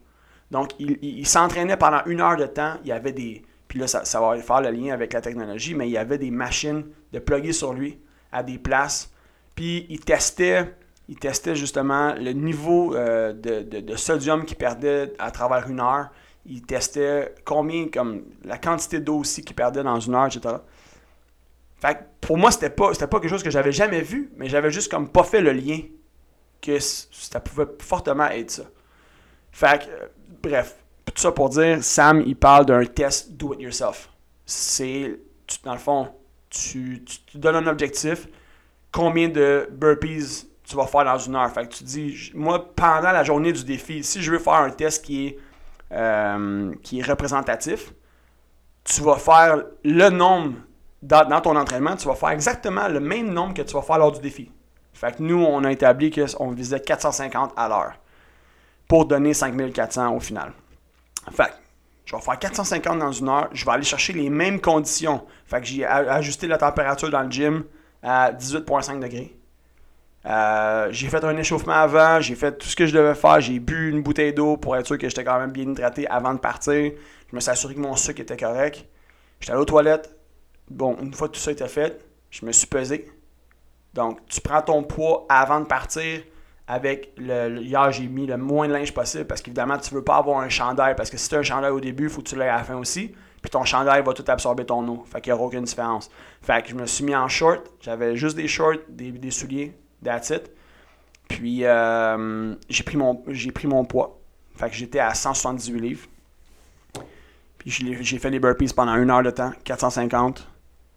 Donc, 0.50 0.70
il, 0.79 1.26
s'entraînait 1.26 1.76
pendant 1.76 2.03
une 2.06 2.20
heure 2.20 2.37
de 2.37 2.47
temps. 2.47 2.75
Il 2.82 2.88
y 2.88 2.93
avait 2.93 3.12
des. 3.12 3.43
Puis 3.69 3.79
là, 3.79 3.87
ça, 3.87 4.20
va 4.20 4.37
faire 4.38 4.61
le 4.61 4.70
lien 4.70 4.93
avec 4.93 5.12
la 5.12 5.20
technologie, 5.20 5.75
mais 5.75 5.88
il 5.88 5.93
y 5.93 5.99
avait 5.99 6.19
des 6.19 6.31
machines 6.31 6.85
de 7.12 7.19
plugger 7.19 7.53
sur 7.53 7.73
lui 7.73 7.99
à 8.32 8.43
des 8.43 8.59
places. 8.59 9.11
Puis 9.55 9.87
il 9.88 10.00
testait, 10.00 10.75
il 11.09 11.19
testait 11.19 11.55
justement 11.55 12.14
le 12.14 12.32
niveau 12.32 12.94
euh, 12.94 13.32
de- 13.32 13.81
de 13.81 13.97
sodium 13.97 14.44
qu'il 14.44 14.56
perdait 14.56 15.12
à 15.19 15.31
travers 15.31 15.69
une 15.69 15.81
heure. 15.81 16.09
Il 16.44 16.62
testait 16.62 17.35
combien, 17.44 17.88
comme 17.88 18.23
la 18.44 18.59
quantité 18.59 18.99
d'eau 19.00 19.19
aussi 19.19 19.43
qu'il 19.43 19.56
perdait 19.56 19.82
dans 19.82 20.00
une 20.00 20.14
heure, 20.14 20.26
etc. 20.26 20.56
Fait 21.82 21.96
que 21.96 22.02
pour 22.20 22.38
moi, 22.38 22.52
c'était 22.52 22.70
pas, 22.70 22.94
c'était 22.94 23.08
pas 23.08 23.19
quelque 23.19 23.31
chose 23.31 23.43
que 23.43 23.50
j'avais 23.50 23.73
jamais 23.73 24.02
vu, 24.02 24.31
mais 24.37 24.49
j'avais 24.49 24.70
juste 24.70 24.88
comme 24.88 25.08
pas 25.08 25.25
fait 25.25 25.40
le 25.40 25.50
lien 25.50 25.81
que 26.61 26.79
ça 26.79 27.40
pouvait 27.40 27.67
fortement 27.81 28.29
être 28.29 28.52
ça. 28.52 28.62
Fait 29.50 29.84
que, 29.84 29.90
euh, 29.90 30.06
bref, 30.44 30.76
tout 31.05 31.20
ça 31.20 31.32
pour 31.32 31.49
dire, 31.49 31.82
Sam, 31.82 32.23
il 32.25 32.37
parle 32.37 32.67
d'un 32.67 32.84
test 32.84 33.32
do 33.32 33.52
it 33.55 33.61
yourself. 33.61 34.08
C'est, 34.46 35.19
dans 35.64 35.73
le 35.73 35.81
fond, 35.81 36.08
tu, 36.50 37.02
tu 37.05 37.38
donnes 37.38 37.56
un 37.56 37.67
objectif, 37.67 38.28
combien 38.93 39.28
de 39.28 39.69
burpees 39.73 40.46
tu 40.62 40.76
vas 40.76 40.87
faire 40.87 41.05
dans 41.05 41.19
une 41.19 41.35
heure. 41.35 41.50
Fait 41.50 41.67
que 41.67 41.75
tu 41.75 41.82
dis, 41.82 42.31
moi, 42.32 42.64
pendant 42.76 43.11
la 43.11 43.25
journée 43.25 43.52
du 43.52 43.64
défi, 43.64 44.05
si 44.05 44.23
je 44.23 44.31
veux 44.31 44.38
faire 44.38 44.52
un 44.52 44.70
test 44.70 45.05
qui 45.05 45.26
est, 45.26 45.38
euh, 45.90 46.73
qui 46.85 47.00
est 47.00 47.02
représentatif, 47.02 47.93
tu 48.85 49.00
vas 49.00 49.17
faire 49.17 49.64
le 49.82 50.11
nombre 50.11 50.55
dans, 51.02 51.40
ton 51.40 51.56
entraînement, 51.56 51.96
tu 51.96 52.06
vas 52.06 52.14
faire 52.14 52.31
exactement 52.31 52.88
le 52.88 53.00
même 53.00 53.32
nombre 53.32 53.54
que 53.54 53.62
tu 53.62 53.75
vas 53.75 53.82
faire 53.82 53.99
lors 53.99 54.12
du 54.12 54.20
défi. 54.20 54.50
Fait 54.93 55.16
que 55.16 55.22
nous, 55.22 55.43
on 55.43 55.64
a 55.64 55.72
établi 55.72 56.10
qu'on 56.10 56.50
visait 56.52 56.81
450 56.81 57.52
à 57.56 57.69
l'heure 57.69 57.94
pour 58.87 59.06
donner 59.06 59.34
5400 59.34 60.14
au 60.14 60.20
final. 60.20 60.52
Fait 61.32 61.44
que 61.44 61.50
je 62.04 62.14
vais 62.14 62.22
faire 62.22 62.38
450 62.38 62.99
dans 62.99 63.10
une 63.10 63.28
heure, 63.28 63.49
je 63.52 63.64
vais 63.64 63.72
aller 63.72 63.84
chercher 63.84 64.12
les 64.12 64.31
mêmes 64.31 64.60
conditions. 64.60 65.25
Fait 65.46 65.60
que 65.60 65.66
j'ai 65.66 65.84
ajusté 65.84 66.46
la 66.46 66.58
température 66.58 67.10
dans 67.10 67.22
le 67.22 67.31
gym 67.31 67.64
à 68.02 68.32
18,5 68.32 69.00
degrés. 69.00 69.37
Euh, 70.25 70.87
j'ai 70.93 71.08
fait 71.08 71.25
un 71.25 71.37
échauffement 71.37 71.72
avant, 71.72 72.20
j'ai 72.20 72.37
fait 72.37 72.56
tout 72.56 72.69
ce 72.69 72.76
que 72.76 72.87
je 72.87 72.94
devais 72.94 73.16
faire, 73.16 73.40
j'ai 73.40 73.58
bu 73.58 73.90
une 73.90 74.02
bouteille 74.02 74.32
d'eau 74.32 74.56
pour 74.56 74.76
être 74.76 74.87
sûr 74.87 74.96
que 74.96 75.08
j'étais 75.08 75.25
quand 75.25 75.38
même 75.38 75.50
bien 75.50 75.69
hydraté 75.69 76.06
avant 76.06 76.32
de 76.32 76.38
partir. 76.38 76.93
Je 77.28 77.34
me 77.34 77.40
suis 77.40 77.50
assuré 77.50 77.75
que 77.75 77.81
mon 77.81 77.96
sucre 77.96 78.20
était 78.20 78.37
correct. 78.37 78.84
J'étais 79.40 79.52
allé 79.52 79.62
aux 79.62 79.64
toilettes. 79.64 80.14
Bon, 80.70 80.97
une 81.00 81.12
fois 81.14 81.29
que 81.29 81.35
tout 81.35 81.41
ça 81.41 81.53
était 81.53 81.69
fait, 81.69 82.05
je 82.31 82.47
me 82.47 82.53
suis 82.53 82.67
pesé. 82.67 83.11
Donc, 83.94 84.25
tu 84.26 84.41
prends 84.41 84.62
ton 84.62 84.82
poids 84.82 85.26
avant 85.29 85.61
de 85.61 85.67
partir 85.67 86.23
avec 86.67 87.12
le, 87.19 87.59
hier 87.61 87.91
j'ai 87.93 88.06
mis 88.06 88.26
le 88.26 88.37
moins 88.38 88.69
de 88.69 88.73
linge 88.73 88.94
possible 88.94 89.26
parce 89.26 89.43
qu'évidemment 89.43 89.76
tu 89.76 89.93
veux 89.93 90.05
pas 90.05 90.17
avoir 90.17 90.38
un 90.41 90.49
chandail 90.49 90.94
parce 90.94 91.11
que 91.11 91.17
si 91.19 91.29
tu 91.29 91.35
as 91.35 91.38
un 91.38 91.43
chandail 91.43 91.70
au 91.73 91.81
début, 91.81 92.05
il 92.05 92.09
faut 92.09 92.23
que 92.23 92.29
tu 92.29 92.37
l'aies 92.37 92.49
à 92.49 92.56
la 92.56 92.64
fin 92.64 92.76
aussi. 92.76 93.14
Puis 93.43 93.50
ton 93.50 93.64
chandail 93.64 94.03
va 94.05 94.12
tout 94.14 94.25
absorber 94.29 94.64
ton 94.64 94.87
eau. 94.88 95.05
Fait 95.05 95.20
qu'il 95.20 95.32
n'y 95.32 95.38
aura 95.38 95.47
aucune 95.49 95.64
différence. 95.64 96.09
Fait 96.41 96.62
que 96.62 96.70
je 96.70 96.75
me 96.76 96.87
suis 96.87 97.05
mis 97.05 97.14
en 97.14 97.26
short. 97.29 97.61
J'avais 97.81 98.17
juste 98.17 98.37
des 98.37 98.47
shorts, 98.49 98.76
des, 98.88 99.11
des 99.11 99.31
souliers, 99.32 99.76
that's 100.03 100.31
it. 100.31 100.50
Puis 101.29 101.64
euh, 101.64 102.55
j'ai 102.69 102.85
pris, 102.85 102.97
mon- 102.97 103.23
j'ai 103.29 103.50
pris 103.50 103.67
mon 103.67 103.85
poids. 103.85 104.20
Fait 104.55 104.70
que 104.70 104.76
j'étais 104.76 105.00
à 105.00 105.12
178 105.12 105.81
livres. 105.81 106.06
Puis 107.59 107.70
j'ai 107.70 108.19
fait 108.19 108.31
des 108.31 108.38
burpees 108.41 108.73
pendant 108.75 108.94
une 108.97 109.11
heure 109.11 109.23
de 109.23 109.31
temps, 109.31 109.53
450. 109.64 110.49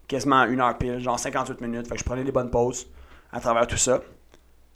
Quasiment 0.07 0.45
une 0.45 0.61
heure 0.61 0.77
pile, 0.77 0.99
genre 0.99 1.19
58 1.19 1.61
minutes. 1.61 1.87
Fait 1.87 1.95
que 1.95 1.99
je 1.99 2.05
prenais 2.05 2.23
des 2.23 2.31
bonnes 2.31 2.51
pauses 2.51 2.87
à 3.31 3.39
travers 3.39 3.67
tout 3.67 3.77
ça. 3.77 4.01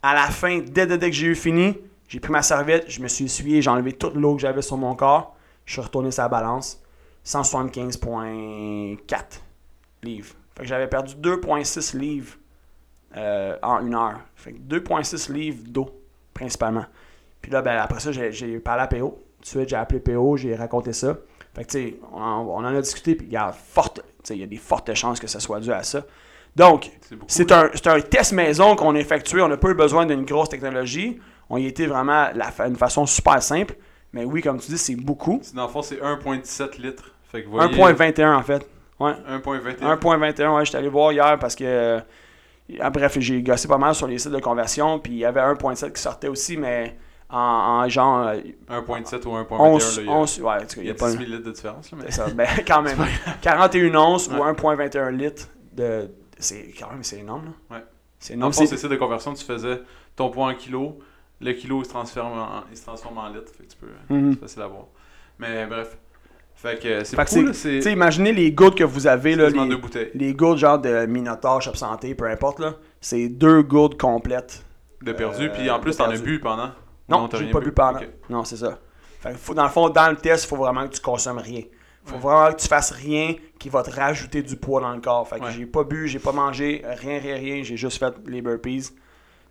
À 0.02 0.14
la 0.14 0.26
fin, 0.26 0.58
dès, 0.58 0.86
dès, 0.86 0.98
que 0.98 1.12
j'ai 1.12 1.26
eu 1.26 1.34
fini, 1.34 1.76
j'ai 2.08 2.20
pris 2.20 2.32
ma 2.32 2.42
serviette, 2.42 2.90
je 2.90 3.02
me 3.02 3.08
suis 3.08 3.26
essuyé, 3.26 3.62
j'ai 3.62 3.70
enlevé 3.70 3.92
toute 3.92 4.14
l'eau 4.14 4.34
que 4.34 4.40
j'avais 4.40 4.62
sur 4.62 4.76
mon 4.76 4.94
corps. 4.94 5.36
Je 5.66 5.74
suis 5.74 5.82
retourné 5.82 6.10
sur 6.10 6.22
la 6.22 6.28
balance. 6.28 6.82
175,4 7.24 9.40
livres. 10.02 10.34
Fait 10.56 10.62
que 10.62 10.68
j'avais 10.68 10.88
perdu 10.88 11.14
2,6 11.14 11.98
livres 11.98 12.36
euh, 13.16 13.56
en 13.62 13.86
une 13.86 13.94
heure. 13.94 14.20
Fait 14.34 14.52
que 14.52 14.58
2,6 14.58 15.32
livres 15.32 15.62
d'eau, 15.68 15.90
principalement. 16.32 16.86
Puis 17.40 17.50
là, 17.50 17.62
ben, 17.62 17.78
après 17.78 18.00
ça, 18.00 18.12
j'ai, 18.12 18.60
parlé 18.60 18.82
à 18.82 18.86
PO. 18.86 19.08
Tout 19.08 19.42
de 19.42 19.46
suite, 19.46 19.68
j'ai 19.68 19.76
appelé 19.76 20.00
PO, 20.00 20.36
j'ai 20.36 20.54
raconté 20.54 20.92
ça. 20.92 21.16
Fait 21.54 21.64
que, 21.64 21.70
tu 21.70 21.78
sais, 21.78 21.96
on, 22.12 22.18
en 22.18 22.64
a 22.64 22.80
discuté, 22.80 23.14
puis 23.14 23.26
il 23.26 23.32
y 23.32 23.36
a 23.36 23.52
forte, 23.52 24.02
il 24.34 24.40
y 24.40 24.44
a 24.44 24.46
des 24.46 24.56
fortes 24.56 24.92
chances 24.94 25.18
que 25.20 25.26
ça 25.26 25.40
soit 25.40 25.60
dû 25.60 25.72
à 25.72 25.82
ça. 25.82 26.02
Donc, 26.56 26.90
C'est 27.28 27.52
un, 27.52 27.70
un 27.86 28.00
test 28.00 28.32
maison 28.32 28.74
qu'on 28.76 28.94
a 28.94 28.98
effectué. 28.98 29.40
On 29.40 29.48
n'a 29.48 29.56
pas 29.56 29.68
eu 29.70 29.74
besoin 29.74 30.04
d'une 30.06 30.24
grosse 30.24 30.48
technologie. 30.48 31.20
On 31.48 31.56
y 31.58 31.66
était 31.66 31.86
vraiment 31.86 32.28
la, 32.34 32.50
fa- 32.50 32.66
une 32.66 32.76
façon 32.76 33.06
super 33.06 33.42
simple. 33.42 33.74
Mais 34.12 34.24
oui, 34.24 34.42
comme 34.42 34.58
tu 34.58 34.70
dis, 34.72 34.78
c'est 34.78 34.96
beaucoup. 34.96 35.40
Dans 35.54 35.66
le 35.66 35.68
fond, 35.68 35.82
c'est 35.82 35.96
1,17 36.00 36.80
litres. 36.80 37.14
Fait 37.30 37.42
que 37.42 37.48
vous 37.48 37.52
voyez, 37.52 37.72
1.21 38.12 38.34
en 38.34 38.42
fait. 38.42 38.68
Ouais. 38.98 39.12
1,21. 39.12 39.98
1.21, 40.00 40.56
ouais, 40.56 40.64
j'étais 40.64 40.78
allé 40.78 40.88
voir 40.88 41.12
hier 41.12 41.38
parce 41.38 41.54
que. 41.54 41.64
euh, 41.64 42.00
ah, 42.80 42.90
bref, 42.90 43.16
j'ai 43.20 43.42
gossé 43.42 43.66
pas 43.68 43.78
mal 43.78 43.94
sur 43.94 44.06
les 44.08 44.18
sites 44.18 44.32
de 44.32 44.40
conversion. 44.40 44.98
Puis 44.98 45.12
il 45.12 45.18
y 45.18 45.24
avait 45.24 45.40
1.7 45.40 45.92
qui 45.92 46.02
sortait 46.02 46.28
aussi, 46.28 46.56
mais 46.56 46.96
en, 47.30 47.82
en 47.84 47.88
genre 47.88 48.26
euh, 48.28 48.40
1,7 48.70 49.26
ou 49.26 49.34
1,21. 49.36 49.46
11, 49.50 49.96
là, 49.98 50.02
il 50.02 50.06
y 50.06 50.08
a- 50.08 50.12
11 50.12 50.40
ouais, 50.40 50.56
Il 50.78 50.84
y 50.84 50.88
a 50.88 50.92
a 50.92 50.94
pas 50.94 51.10
10 51.10 51.16
000 51.18 51.30
litres 51.30 51.44
de 51.44 51.50
différence. 51.52 51.90
Là, 51.90 51.98
mais... 52.02 52.10
ça. 52.10 52.26
Ben, 52.30 52.46
quand 52.66 52.82
même. 52.82 52.98
41 53.42 53.94
onces 53.94 54.28
ou 54.28 54.32
Ouais. 54.32 54.52
1.21 54.52 55.10
litres 55.10 55.48
de. 55.72 56.10
C'est 56.38 56.72
quand 56.78 56.90
même, 56.90 57.02
c'est 57.02 57.18
énorme, 57.18 57.46
là. 57.70 57.76
Ouais. 57.76 57.84
C'est 58.18 58.34
Dans 58.34 58.50
énorme. 58.50 58.52
le 58.70 58.76
fond, 58.76 58.88
de 58.88 58.96
conversion. 58.96 59.34
Tu 59.34 59.44
faisais 59.44 59.80
ton 60.16 60.30
poids 60.30 60.48
en 60.48 60.54
kilos. 60.54 60.92
Le 61.40 61.52
kilo, 61.52 61.80
il 61.80 61.84
se 61.86 61.90
transforme 61.90 62.38
en, 62.38 62.64
il 62.70 62.76
se 62.76 62.84
transforme 62.84 63.16
en 63.18 63.28
litres. 63.28 63.52
Fait 63.56 63.64
que 63.64 63.70
tu 63.70 63.76
peux. 63.78 64.14
Mhm. 64.14 64.32
C'est 64.34 64.40
facile 64.40 64.62
à 64.62 64.66
voir. 64.66 64.84
Mais 65.38 65.66
bref. 65.66 65.96
Fait 66.54 66.78
que 66.78 67.04
c'est 67.04 67.16
là. 67.16 67.52
C'est 67.54 67.92
imaginez 67.92 68.32
les 68.32 68.52
gouttes 68.52 68.74
que 68.74 68.84
vous 68.84 69.06
avez, 69.06 69.34
là, 69.34 69.48
les, 69.48 69.66
deux 69.66 69.80
les 70.14 70.34
gourdes 70.34 70.58
genre 70.58 70.78
de 70.78 71.06
Minotaur, 71.06 71.62
Shop 71.62 71.74
Santé, 71.74 72.14
peu 72.14 72.26
importe, 72.28 72.58
là. 72.58 72.74
C'est 73.00 73.30
deux 73.30 73.62
gourdes 73.62 73.96
complètes. 73.98 74.62
de 75.00 75.12
perdu. 75.12 75.46
Euh, 75.48 75.52
Puis 75.54 75.70
en 75.70 75.80
plus, 75.80 75.96
t'en 75.96 76.10
as 76.10 76.18
bu 76.18 76.38
pendant. 76.38 76.68
Non, 77.10 77.28
j'ai 77.32 77.38
rien 77.38 77.52
pas 77.52 77.60
bu 77.60 77.72
pendant. 77.72 78.00
Non, 78.28 78.44
c'est 78.44 78.56
ça. 78.56 78.78
Fait 79.20 79.32
que 79.32 79.36
faut, 79.36 79.52
dans 79.54 79.64
le 79.64 79.68
fond, 79.70 79.88
dans 79.90 80.08
le 80.10 80.16
test, 80.16 80.44
il 80.44 80.48
faut 80.48 80.56
vraiment 80.56 80.86
que 80.88 80.94
tu 80.94 81.00
consommes 81.00 81.38
rien. 81.38 81.62
faut 82.04 82.14
Ouais. 82.14 82.20
vraiment 82.20 82.52
que 82.54 82.60
tu 82.60 82.66
fasses 82.66 82.92
rien 82.92 83.34
qui 83.58 83.68
va 83.68 83.82
te 83.82 83.90
rajouter 83.90 84.42
du 84.42 84.56
poids 84.56 84.80
dans 84.80 84.92
le 84.94 85.00
corps. 85.02 85.28
Fait 85.28 85.38
que 85.38 85.44
Ouais. 85.44 85.52
j'ai 85.52 85.66
pas 85.66 85.84
bu, 85.84 86.08
j'ai 86.08 86.18
pas 86.18 86.32
mangé, 86.32 86.82
rien, 86.84 87.18
rien, 87.18 87.34
rien. 87.36 87.62
J'ai 87.62 87.76
juste 87.76 87.98
fait 87.98 88.14
les 88.26 88.40
burpees. 88.40 88.90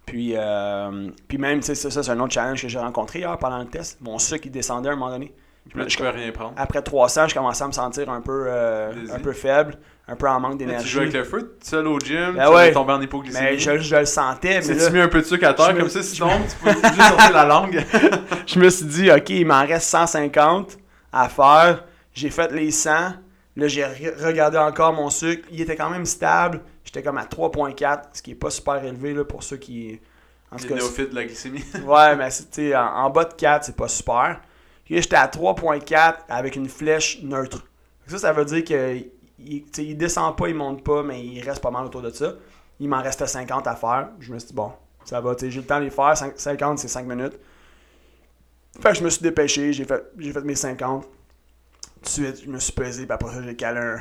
Puis, 0.08 0.34
euh, 0.36 1.10
puis 1.28 1.38
même, 1.38 1.62
ça, 1.62 1.76
ça, 1.76 1.92
c'est 2.02 2.10
un 2.12 2.20
autre 2.20 2.34
challenge 2.34 2.62
que 2.64 2.68
j'ai 2.68 2.80
rencontré 2.80 3.20
hier 3.20 3.38
pendant 3.38 3.60
le 3.60 3.66
test. 3.68 4.00
Mon 4.02 4.18
sucre, 4.18 4.48
il 4.48 4.52
descendait 4.52 4.90
à 4.90 4.94
un 4.94 4.96
moment 4.96 5.12
donné. 5.12 5.32
Puis 5.70 5.78
là, 5.80 5.88
Je- 5.88 5.98
peux 6.00 6.08
rien 6.10 6.32
prendre. 6.32 6.54
Après 6.58 6.82
300, 6.82 7.28
je 7.28 7.36
commençais 7.36 7.64
à 7.64 7.68
me 7.68 7.72
sentir 7.72 8.10
un 8.10 8.22
peu, 8.22 8.46
euh, 8.48 8.92
un 9.14 9.20
peu 9.20 9.34
faible, 9.34 9.78
un 10.12 10.16
peu 10.16 10.28
en 10.28 10.40
manque 10.40 10.54
Là, 10.54 10.58
tu 10.60 10.66
d'énergie. 10.66 10.88
joues 10.90 11.00
avec 11.02 11.14
le 11.14 11.24
feu, 11.24 11.58
tu 11.62 11.70
seul 11.70 11.88
au 11.88 12.00
gym, 12.00 12.34
Ben 12.36 12.48
tu 12.48 12.54
ouais. 12.54 12.72
tomber 12.72 12.94
en 12.94 13.02
hypoglycémie. 13.02 13.46
Mais 13.46 13.58
je, 13.60 13.78
je 13.78 13.96
le 13.96 14.06
sentais, 14.06 14.56
mais 14.56 14.62
Si 14.64 14.74
là, 14.74 14.88
tu 14.88 14.92
mets 14.94 15.02
un 15.02 15.08
peu 15.08 15.20
de 15.22 15.26
sucre 15.26 15.46
à 15.48 15.54
terre, 15.54 15.74
me- 15.74 15.80
comme 15.82 15.90
ça, 15.90 16.02
sinon, 16.02 16.30
tu 16.50 16.56
peux 16.64 16.72
juste 16.72 16.96
sortir 17.02 17.32
la 17.32 17.46
langue. 17.46 17.86
je 18.48 18.60
me 18.60 18.70
suis 18.70 18.86
dit, 18.86 19.12
OK, 19.12 19.30
il 19.30 19.46
m'en 19.46 19.66
reste 19.66 19.88
150 19.90 20.78
à 21.14 21.30
faire. 21.30 21.84
J'ai 22.14 22.30
fait 22.32 22.52
les 22.52 22.72
100. 22.72 22.90
Là, 23.56 23.68
j'ai 23.68 23.82
re- 23.84 24.26
regardé 24.26 24.58
encore 24.58 24.94
mon 24.94 25.10
sucre. 25.10 25.48
Il 25.52 25.62
était 25.62 25.76
quand 25.76 25.90
même 25.90 26.06
stable. 26.06 26.62
J'étais 26.84 27.04
comme 27.04 27.18
à 27.20 27.26
3.4, 27.26 28.00
ce 28.14 28.22
qui 28.24 28.32
est 28.32 28.36
pas 28.36 28.50
super 28.50 28.84
élevé 28.84 29.14
là, 29.14 29.24
pour 29.24 29.44
ceux 29.44 29.58
qui... 29.58 30.00
En 30.52 30.58
tout 30.58 30.68
cas, 30.68 30.74
néophytes 30.76 31.12
de 31.12 31.16
la 31.16 31.26
glycémie. 31.26 31.64
Ouais, 31.86 32.16
mais 32.16 32.30
tu 32.32 32.44
sais, 32.50 32.76
en, 32.76 32.82
en 32.88 33.10
bas 33.12 33.26
de 33.26 33.34
4, 33.36 33.66
c'est 33.66 33.76
pas 33.76 33.88
super. 33.88 34.42
J'étais 34.90 35.16
à 35.16 35.28
3.4 35.28 36.14
avec 36.28 36.56
une 36.56 36.68
flèche 36.68 37.20
neutre. 37.22 37.64
Ça, 38.08 38.18
ça 38.18 38.34
veut 38.34 38.46
dire 38.46 38.64
que 38.64 39.04
il, 39.46 39.98
descend 39.98 40.36
pas, 40.38 40.48
il 40.50 40.56
monte 40.56 40.84
pas, 40.84 41.04
mais 41.04 41.24
il 41.24 41.42
reste 41.42 41.62
pas 41.62 41.72
mal 41.72 41.86
autour 41.86 42.02
de 42.02 42.10
ça. 42.10 42.34
Il 42.80 42.90
m'en 42.90 43.02
restait 43.02 43.28
50 43.28 43.68
à 43.68 43.76
faire. 43.76 44.10
Je 44.20 44.32
me 44.34 44.40
suis 44.40 44.50
dit, 44.50 44.54
bon, 44.54 44.72
ça 45.06 45.22
va, 45.22 45.36
j'ai 45.40 45.50
le 45.50 45.66
temps 45.66 45.80
de 45.80 45.86
les 45.86 45.90
faire. 45.90 46.16
Cinq- 46.18 46.38
50, 46.38 46.80
c'est 46.80 46.88
5 46.88 47.06
minutes. 47.06 47.38
Fait 48.82 48.90
que 48.90 48.96
je 48.96 49.04
me 49.04 49.10
suis 49.10 49.22
dépêché, 49.22 49.74
j'ai 49.74 49.86
fait, 49.86 50.04
fait 50.18 50.42
mes 50.44 50.56
50. 50.56 51.04
Tout 51.04 51.10
de 52.04 52.08
suite, 52.08 52.44
je 52.46 52.50
me 52.50 52.60
suis 52.60 52.72
pesé, 52.72 53.06
puis 53.06 53.12
après 53.14 53.34
ça, 53.34 53.42
j'ai 53.42 53.56
calé 53.56 53.80
un... 53.80 53.98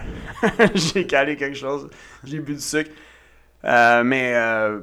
j'ai 0.75 1.07
calé 1.07 1.37
quelque 1.37 1.57
chose. 1.57 1.90
J'ai 2.23 2.38
bu 2.38 2.54
du 2.54 2.61
sucre. 2.61 2.90
Euh, 3.64 4.04
mais, 4.04 4.35
euh, 4.37 4.80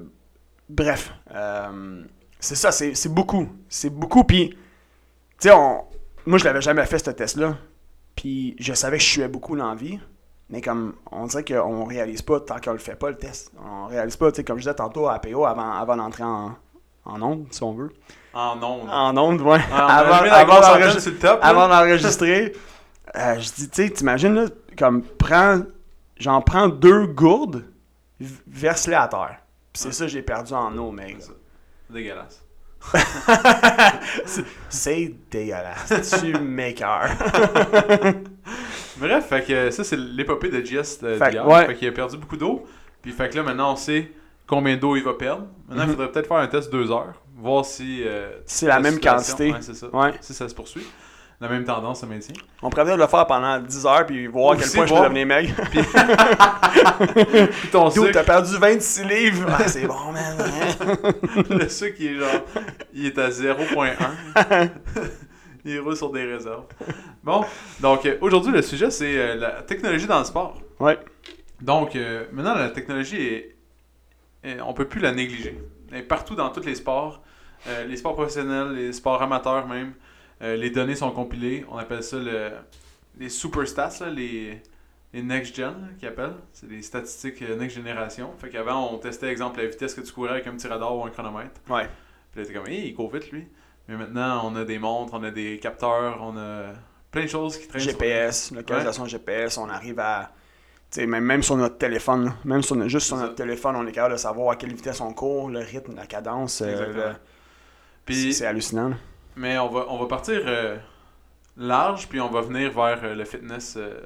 bref, 0.67 1.13
euh, 1.33 2.03
c'est 2.39 2.55
ça, 2.55 2.71
c'est, 2.71 3.07
beaucoup. 3.07 3.47
C'est 3.69 3.89
beaucoup, 3.89 4.25
puis, 4.25 4.49
tu 4.49 4.57
sais, 5.39 5.51
on... 5.51 5.85
moi, 6.25 6.37
je 6.39 6.43
l'avais 6.43 6.61
jamais 6.61 6.85
fait, 6.85 6.99
ce 6.99 7.11
test-là. 7.11 7.57
Puis, 8.17 8.55
je 8.59 8.73
savais 8.73 8.97
que 8.97 9.03
je 9.03 9.09
suais 9.09 9.27
beaucoup 9.29 9.55
l'envie. 9.55 9.99
Mais 10.49 10.61
comme, 10.61 10.93
on 11.11 11.25
dirait 11.25 11.43
qu'on 11.43 11.85
réalise 11.85 12.21
pas 12.21 12.39
tant 12.39 12.59
qu'on 12.59 12.73
le 12.73 12.77
fait 12.77 12.95
pas, 12.95 13.09
le 13.09 13.17
test. 13.17 13.51
On 13.63 13.87
réalise 13.87 14.15
pas, 14.15 14.31
tu 14.31 14.37
sais, 14.37 14.43
comme 14.43 14.57
je 14.57 14.63
disais 14.63 14.75
tantôt 14.75 15.07
à 15.07 15.17
PO, 15.19 15.45
avant, 15.45 15.71
avant 15.73 15.95
d'entrer 15.97 16.23
en, 16.23 16.55
en 17.05 17.21
onde, 17.21 17.47
si 17.51 17.63
on 17.63 17.73
veut. 17.73 17.91
En 18.33 18.61
ondes. 18.61 18.87
En 18.91 19.17
onde, 19.17 19.41
ouais. 19.41 19.59
Ah, 19.71 19.97
avant 19.99 20.17
avant 21.41 21.67
d'enregistrer- 21.67 22.53
euh, 23.15 23.35
je 23.39 23.53
dis, 23.53 23.69
tu 23.69 23.83
sais, 23.83 23.89
t'imagines, 23.89 24.35
là, 24.35 24.45
comme, 24.77 25.01
prends, 25.01 25.61
j'en 26.17 26.41
prends 26.41 26.67
deux 26.67 27.07
gourdes, 27.07 27.65
verse-les 28.47 28.95
à 28.95 29.07
terre. 29.07 29.37
Puis 29.73 29.81
c'est 29.81 29.87
Ouais. 29.87 29.93
ça 29.93 30.07
j'ai 30.07 30.21
perdu 30.21 30.53
en 30.53 30.77
eau, 30.77 30.93
ça. 31.19 31.31
Dégueulasse. 31.89 32.41
c'est 34.69 35.11
dégueulasse. 35.31 36.19
tu 36.21 36.37
m'écœures. 36.39 37.09
Bref, 38.97 39.25
fait 39.27 39.43
que 39.45 39.71
ça, 39.71 39.83
c'est 39.83 39.97
l'épopée 39.97 40.49
de 40.49 40.65
Jess 40.65 40.99
euh, 41.03 41.17
Fait 41.17 41.31
d'hier. 41.31 41.47
ouais. 41.47 41.65
Fait 41.67 41.75
qu'il 41.75 41.87
a 41.87 41.91
perdu 41.91 42.17
beaucoup 42.17 42.37
d'eau. 42.37 42.65
Puis 43.01 43.11
fait 43.11 43.29
que 43.29 43.35
là, 43.37 43.43
maintenant, 43.43 43.73
on 43.73 43.75
sait 43.75 44.11
combien 44.47 44.77
d'eau 44.77 44.95
il 44.95 45.03
va 45.03 45.13
perdre. 45.13 45.47
Maintenant, 45.67 45.83
il 45.83 45.87
Mhm. 45.89 45.95
faudrait 45.95 46.11
peut-être 46.11 46.27
faire 46.27 46.37
un 46.37 46.47
test 46.47 46.71
deux 46.71 46.91
heures. 46.91 47.13
Voir 47.37 47.65
si. 47.65 48.01
euh, 48.05 48.29
C'est 48.45 48.67
la 48.67 48.79
même 48.79 48.99
quantité. 48.99 49.51
Ouais, 49.51 49.57
c'est 49.61 49.75
ça. 49.75 49.87
Ouais. 49.93 50.13
Si 50.21 50.33
ça 50.33 50.47
se 50.47 50.55
poursuit. 50.55 50.85
La 51.41 51.49
même 51.49 51.65
tendance 51.65 51.99
se 51.99 52.05
maintient. 52.05 52.33
On 52.61 52.69
pourrait 52.69 52.85
peut-être 52.85 52.97
le 52.97 53.07
faire 53.07 53.27
pendant 53.27 53.59
10 53.59 53.85
heures, 53.85 54.05
puis 54.05 54.25
voir 54.27 54.53
à 54.53 54.55
quel 54.55 54.69
point 54.71 54.85
je 54.85 54.89
voir- 54.93 55.01
peux 55.03 55.09
devenir 55.09 55.27
maigre. 55.27 55.53
Puis 57.59 57.69
ton 57.71 57.89
Dude, 57.89 58.03
sucre, 58.03 58.11
t'as 58.13 58.23
perdu 58.23 58.57
26 58.57 59.03
livres. 59.03 59.45
Ah, 59.51 59.67
c'est 59.67 59.85
bon, 59.85 60.11
man. 60.13 60.37
hein? 60.39 61.11
le 61.49 61.67
sucre, 61.67 61.97
il 61.99 62.07
est 62.07 62.19
genre. 62.19 62.41
Il 62.93 63.05
est 63.07 63.17
à 63.17 63.29
0.1. 63.29 64.69
roule 65.79 65.95
sur 65.95 66.11
des 66.11 66.23
réserves. 66.25 66.65
Bon, 67.23 67.43
donc 67.79 68.05
euh, 68.05 68.17
aujourd'hui, 68.21 68.51
le 68.51 68.61
sujet, 68.61 68.91
c'est 68.91 69.17
euh, 69.17 69.35
la 69.35 69.61
technologie 69.63 70.07
dans 70.07 70.19
le 70.19 70.25
sport. 70.25 70.61
Ouais. 70.79 70.97
Donc, 71.61 71.95
euh, 71.95 72.25
maintenant, 72.31 72.53
la 72.55 72.69
technologie, 72.69 73.21
est, 73.21 73.55
est- 74.43 74.61
on 74.61 74.73
peut 74.73 74.87
plus 74.87 74.99
la 75.01 75.11
négliger. 75.11 75.57
Elle 75.91 75.99
est 75.99 76.03
partout 76.03 76.35
dans 76.35 76.49
tous 76.49 76.65
les 76.65 76.75
sports. 76.75 77.21
Euh, 77.67 77.85
les 77.85 77.97
sports 77.97 78.13
professionnels, 78.13 78.73
les 78.75 78.93
sports 78.93 79.21
amateurs 79.21 79.67
même. 79.67 79.93
Euh, 80.41 80.55
les 80.55 80.69
données 80.69 80.95
sont 80.95 81.11
compilées. 81.11 81.65
On 81.71 81.77
appelle 81.77 82.03
ça 82.03 82.17
le, 82.17 82.51
les 83.17 83.29
super 83.29 83.65
stats, 83.67 83.91
là, 84.01 84.09
les, 84.09 84.61
les 85.13 85.23
next 85.23 85.55
gen, 85.55 85.65
là, 85.65 85.87
qu'ils 85.97 86.09
appellent. 86.09 86.35
C'est 86.51 86.67
des 86.67 86.81
statistiques 86.81 87.41
euh, 87.41 87.55
next 87.55 87.75
génération. 87.77 88.31
Fait 88.37 88.49
qu'avant, 88.49 88.91
on 88.93 88.97
testait, 88.97 89.27
exemple, 89.31 89.59
la 89.61 89.67
vitesse 89.67 89.93
que 89.95 90.01
tu 90.01 90.11
courais 90.11 90.31
avec 90.31 90.47
un 90.47 90.51
petit 90.51 90.67
radar 90.67 90.95
ou 90.95 91.05
un 91.05 91.09
chronomètre. 91.09 91.61
Ouais. 91.69 91.87
Puis 92.33 92.41
là, 92.41 92.45
t'es 92.47 92.53
comme, 92.53 92.67
hey, 92.67 92.89
il 92.89 92.93
court 92.93 93.11
vite, 93.11 93.31
lui. 93.31 93.47
Mais 93.87 93.95
maintenant, 93.97 94.41
on 94.51 94.55
a 94.55 94.63
des 94.65 94.79
montres, 94.79 95.13
on 95.13 95.23
a 95.23 95.31
des 95.31 95.59
capteurs, 95.59 96.19
on 96.21 96.37
a 96.37 96.73
plein 97.11 97.23
de 97.23 97.27
choses 97.29 97.57
qui 97.57 97.67
traînent 97.67 97.81
sur- 97.81 97.91
GPS, 97.91 98.51
localisation 98.51 99.05
GPS, 99.05 99.57
on 99.57 99.69
arrive 99.69 99.99
à. 99.99 100.31
Tu 100.91 101.01
sais, 101.01 101.07
même, 101.07 101.23
même 101.23 101.43
sur 101.43 101.57
notre 101.57 101.77
téléphone, 101.77 102.33
même 102.45 102.61
sur 102.63 102.75
notre- 102.75 102.89
juste 102.89 103.07
sur 103.07 103.17
notre 103.17 103.35
téléphone, 103.35 103.75
on 103.75 103.85
est 103.87 103.91
capable 103.91 104.13
de 104.15 104.19
savoir 104.19 104.51
à 104.51 104.55
quelle 104.55 104.73
vitesse 104.73 105.01
on 105.01 105.13
court, 105.13 105.49
le 105.49 105.59
rythme, 105.59 105.95
la 105.95 106.05
cadence. 106.05 106.61
euh, 106.61 106.71
Exactement. 106.71 107.03
le- 107.07 107.13
Puis, 108.05 108.33
c'est 108.33 108.45
hallucinant. 108.45 108.89
là. 108.89 108.95
Mais 109.35 109.57
on 109.57 109.67
va, 109.69 109.85
on 109.89 109.97
va 109.99 110.05
partir 110.07 110.41
euh, 110.45 110.77
large, 111.57 112.07
puis 112.07 112.21
on 112.21 112.29
va 112.29 112.41
venir 112.41 112.71
vers 112.71 112.99
euh, 113.03 113.15
le 113.15 113.25
fitness, 113.25 113.75
euh, 113.77 113.99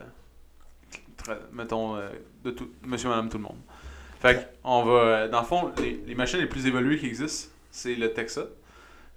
mettons, 1.52 1.98
de 2.44 2.52
tout, 2.52 2.70
monsieur, 2.86 3.10
madame, 3.10 3.30
tout 3.30 3.38
le 3.38 3.44
monde. 3.44 3.58
Fait 4.22 4.36
que, 4.36 4.40
on 4.64 4.84
va, 4.84 5.28
dans 5.28 5.40
le 5.42 5.46
fond, 5.46 5.72
les, 5.78 6.02
les 6.06 6.16
machines 6.16 6.40
les 6.40 6.48
plus 6.48 6.66
évoluées 6.66 6.98
qui 6.98 7.06
existent, 7.08 7.50
c'est 7.72 7.96
le 7.96 8.12
Texas. 8.14 8.46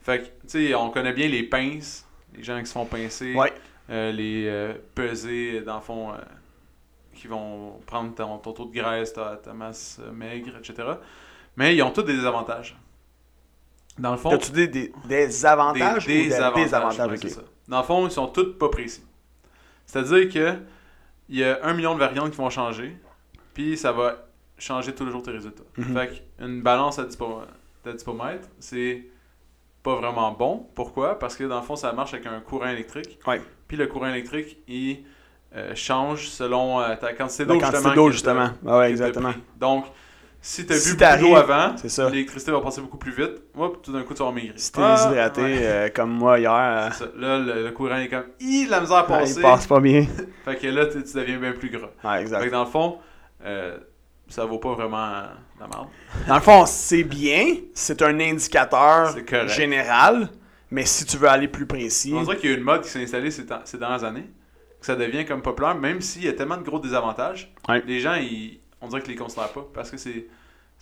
Fait 0.02 0.18
que, 0.21 0.25
tu 0.49 0.68
sais, 0.68 0.75
on 0.75 0.90
connaît 0.90 1.12
bien 1.12 1.28
les 1.28 1.42
pinces, 1.44 2.06
les 2.35 2.42
gens 2.42 2.59
qui 2.61 2.66
se 2.66 2.73
font 2.73 2.87
pincer, 2.87 3.35
Ouais. 3.35 3.52
euh, 3.90 4.11
les 4.12 4.47
euh, 4.49 4.75
pesées, 4.94 5.61
dans 5.61 5.76
le 5.76 5.82
fond, 5.82 6.12
euh, 6.12 6.16
qui 7.14 7.26
vont 7.28 7.78
prendre 7.87 8.14
ton, 8.14 8.38
ton 8.38 8.52
taux 8.52 8.64
de 8.64 8.73
graisse, 8.75 9.12
ta, 9.12 9.37
ta 9.37 9.52
masse 9.52 10.00
euh, 10.02 10.11
maigre, 10.12 10.52
etc. 10.59 10.88
Mais 11.56 11.76
ils 11.76 11.82
ont 11.82 11.90
tous 11.90 12.02
des 12.02 12.14
désavantages. 12.14 12.76
Dans 13.99 14.12
le 14.12 14.16
fond, 14.16 14.30
As-tu 14.30 14.50
des, 14.52 14.68
des, 14.68 14.92
des 15.04 15.47
avantages 15.47 16.06
des, 16.06 16.14
ou 16.14 16.23
des 16.23 16.25
désavantages? 16.64 17.18
c'est 17.21 17.28
ça. 17.28 17.42
Dans 17.68 17.78
le 17.78 17.85
fond, 17.85 18.06
ils 18.06 18.11
sont 18.11 18.26
tous 18.26 18.54
pas 18.59 18.71
précis. 18.71 19.04
C'est-à-dire 19.87 20.32
que 20.32 20.59
il 21.28 21.38
y 21.38 21.44
a 21.44 21.61
un 21.64 21.75
million 21.75 21.94
de 21.94 22.00
variantes 22.00 22.30
qui 22.30 22.37
vont 22.38 22.50
changer, 22.50 22.97
puis 23.54 23.76
ça 23.76 23.92
va 23.92 24.26
changer 24.59 24.94
tous 24.94 25.04
les 25.04 25.11
jours 25.12 25.23
tes 25.23 25.30
résultats. 25.30 25.62
Mhm. 25.76 25.94
Fait 25.94 26.25
qu'une 26.38 26.62
balance 26.62 26.99
à 26.99 27.04
10 27.04 27.16
po- 27.16 27.42
à 27.87 27.92
10 27.92 28.02
pomètres, 28.02 28.49
c'est 28.59 29.04
pas 29.83 29.97
vraiment 29.97 30.31
bon. 30.33 30.67
Pourquoi? 30.75 31.19
Parce 31.19 31.37
que 31.37 31.45
dans 31.45 31.57
le 31.61 31.62
fond, 31.67 31.77
ça 31.77 31.93
marche 31.93 32.15
avec 32.15 32.27
un 32.27 32.41
courant 32.41 32.69
électrique. 32.69 33.19
Ouais. 33.27 33.41
Puis 33.69 33.77
le 33.77 33.87
courant 33.87 34.09
électrique, 34.09 34.59
il 34.69 35.05
euh, 35.57 35.75
change 35.75 36.29
selon 36.29 36.81
euh, 36.81 36.95
ta 36.97 37.12
quantité 37.12 37.45
d'eau, 37.45 37.59
quantité 37.59 37.77
justement. 37.79 37.95
d'eau, 37.95 38.05
que 38.05 38.09
t'as- 38.09 38.12
justement. 38.12 38.51
Ah 38.67 38.79
ouais, 38.79 38.91
exactement. 38.91 39.33
Donc, 39.59 39.85
si 40.41 40.67
tu 40.67 40.73
as 40.73 40.77
Si 40.77 40.91
bu 40.93 40.97
t'arrives- 40.97 41.29
d'eau 41.29 41.37
avant, 41.37 41.75
l'électricité 42.11 42.51
va 42.53 42.61
passer 42.61 42.81
beaucoup 42.81 42.97
plus 42.97 43.12
vite. 43.12 43.43
Hop, 43.57 43.83
tout 43.83 43.93
d'un 43.93 44.03
coup, 44.03 44.15
tu 44.15 44.23
vas 44.23 44.33
maigrir. 44.33 44.55
Si 44.57 44.73
t'es 44.73 44.81
Ah, 44.83 44.95
déshydraté 44.97 45.43
ouais. 45.43 45.59
euh, 45.62 45.89
comme 45.95 46.11
moi 46.11 46.39
hier, 46.39 46.89
C'est 46.93 47.05
ça. 47.05 47.11
Là, 47.17 47.39
le, 47.39 47.65
le 47.65 47.71
courant 47.73 47.97
est 47.97 48.09
comme, 48.09 48.25
Hi, 48.41 48.67
la 48.69 48.81
misère 48.81 48.97
à 49.11 49.19
ouais, 49.23 49.31
il 49.37 49.43
passe 49.43 49.67
pas 49.67 49.81
bien. 49.81 50.07
Fait 50.45 50.57
que 50.57 50.67
là, 50.69 50.87
tu, 50.87 50.99
deviens 50.99 51.39
bien 51.39 51.53
plus 51.53 51.71
gras. 51.71 51.89
Ouais, 52.05 52.17
Fait 52.17 52.23
exact. 52.23 52.45
que 52.45 52.51
dans 52.51 52.65
le 52.65 52.71
fond, 52.71 52.99
ça 54.33 54.47
vaut 54.47 54.59
pas 54.59 54.73
vraiment 54.73 54.97
la 54.97 55.69
merde. 55.69 55.89
Dans 56.27 56.35
le 56.37 56.41
fond, 56.41 56.65
c'est 56.65 57.05
bien, 57.05 57.57
c'est 57.75 58.01
un 58.01 58.19
indicateur 58.19 59.15
général, 59.47 60.31
mais 60.71 60.87
si 60.87 61.05
tu 61.05 61.19
veux 61.19 61.29
aller 61.29 61.49
plus 61.49 61.67
précis, 61.67 62.15
On 62.17 62.23
dirait 62.23 62.39
qu'il 62.39 62.51
y 62.51 62.55
a 62.55 62.57
une 62.57 62.65
mode 62.65 62.81
qui 62.81 62.89
s'est 62.89 63.03
installée 63.03 63.31
ces, 63.31 63.45
dernières 63.79 64.05
années, 64.05 64.25
que 64.81 64.87
ça 64.87 64.97
devient 64.97 65.27
comme 65.27 65.43
populaire, 65.43 65.75
même 65.75 66.01
s'il 66.01 66.25
y 66.25 66.29
a 66.29 66.33
tellement 66.33 66.57
de 66.57 66.62
gros 66.62 66.79
désavantages. 66.79 67.53
Ouais. 67.69 67.83
Les 67.87 68.01
gens, 68.01 68.15
ils, 68.15 68.59
on 68.81 68.89
dirait 68.89 69.03
qu'ils 69.03 69.12
les 69.12 69.19
considèrent 69.19 69.53
pas 69.53 69.67
parce 69.75 69.91
que 69.91 69.99
c'est 69.99 70.27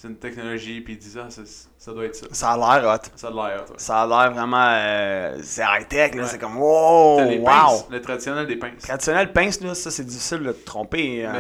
c'est 0.01 0.09
une 0.09 0.17
technologie, 0.17 0.81
puis 0.81 0.95
ils 0.95 0.99
disent, 0.99 1.19
ah, 1.23 1.29
ça 1.77 1.93
doit 1.93 2.05
être 2.07 2.15
ça. 2.17 2.27
ça 2.33 2.51
a 2.53 2.57
l'air 2.81 2.89
hot. 2.91 3.03
Ça 3.17 3.29
a 3.29 3.31
l'air, 3.31 3.65
toi. 3.67 3.75
Ça 3.79 4.03
a 4.03 4.07
l'air 4.07 4.33
vraiment. 4.33 4.65
euh, 4.71 5.39
c'est 5.43 5.63
high-tech, 5.63 6.15
là. 6.15 6.23
Ouais. 6.23 6.29
C'est 6.29 6.39
comme 6.39 6.57
wow! 6.57 7.21
Les 7.29 7.37
wow! 7.39 7.45
pinces, 7.45 7.87
le 7.91 8.01
traditionnel 8.01 8.47
des 8.47 8.57
pinces. 8.57 8.83
Traditionnel 8.83 9.31
pince, 9.33 9.61
là, 9.61 9.75
ça 9.75 9.91
c'est 9.91 10.05
difficile 10.05 10.39
de 10.39 10.53
te 10.53 10.65
tromper. 10.65 11.27
euh, 11.27 11.33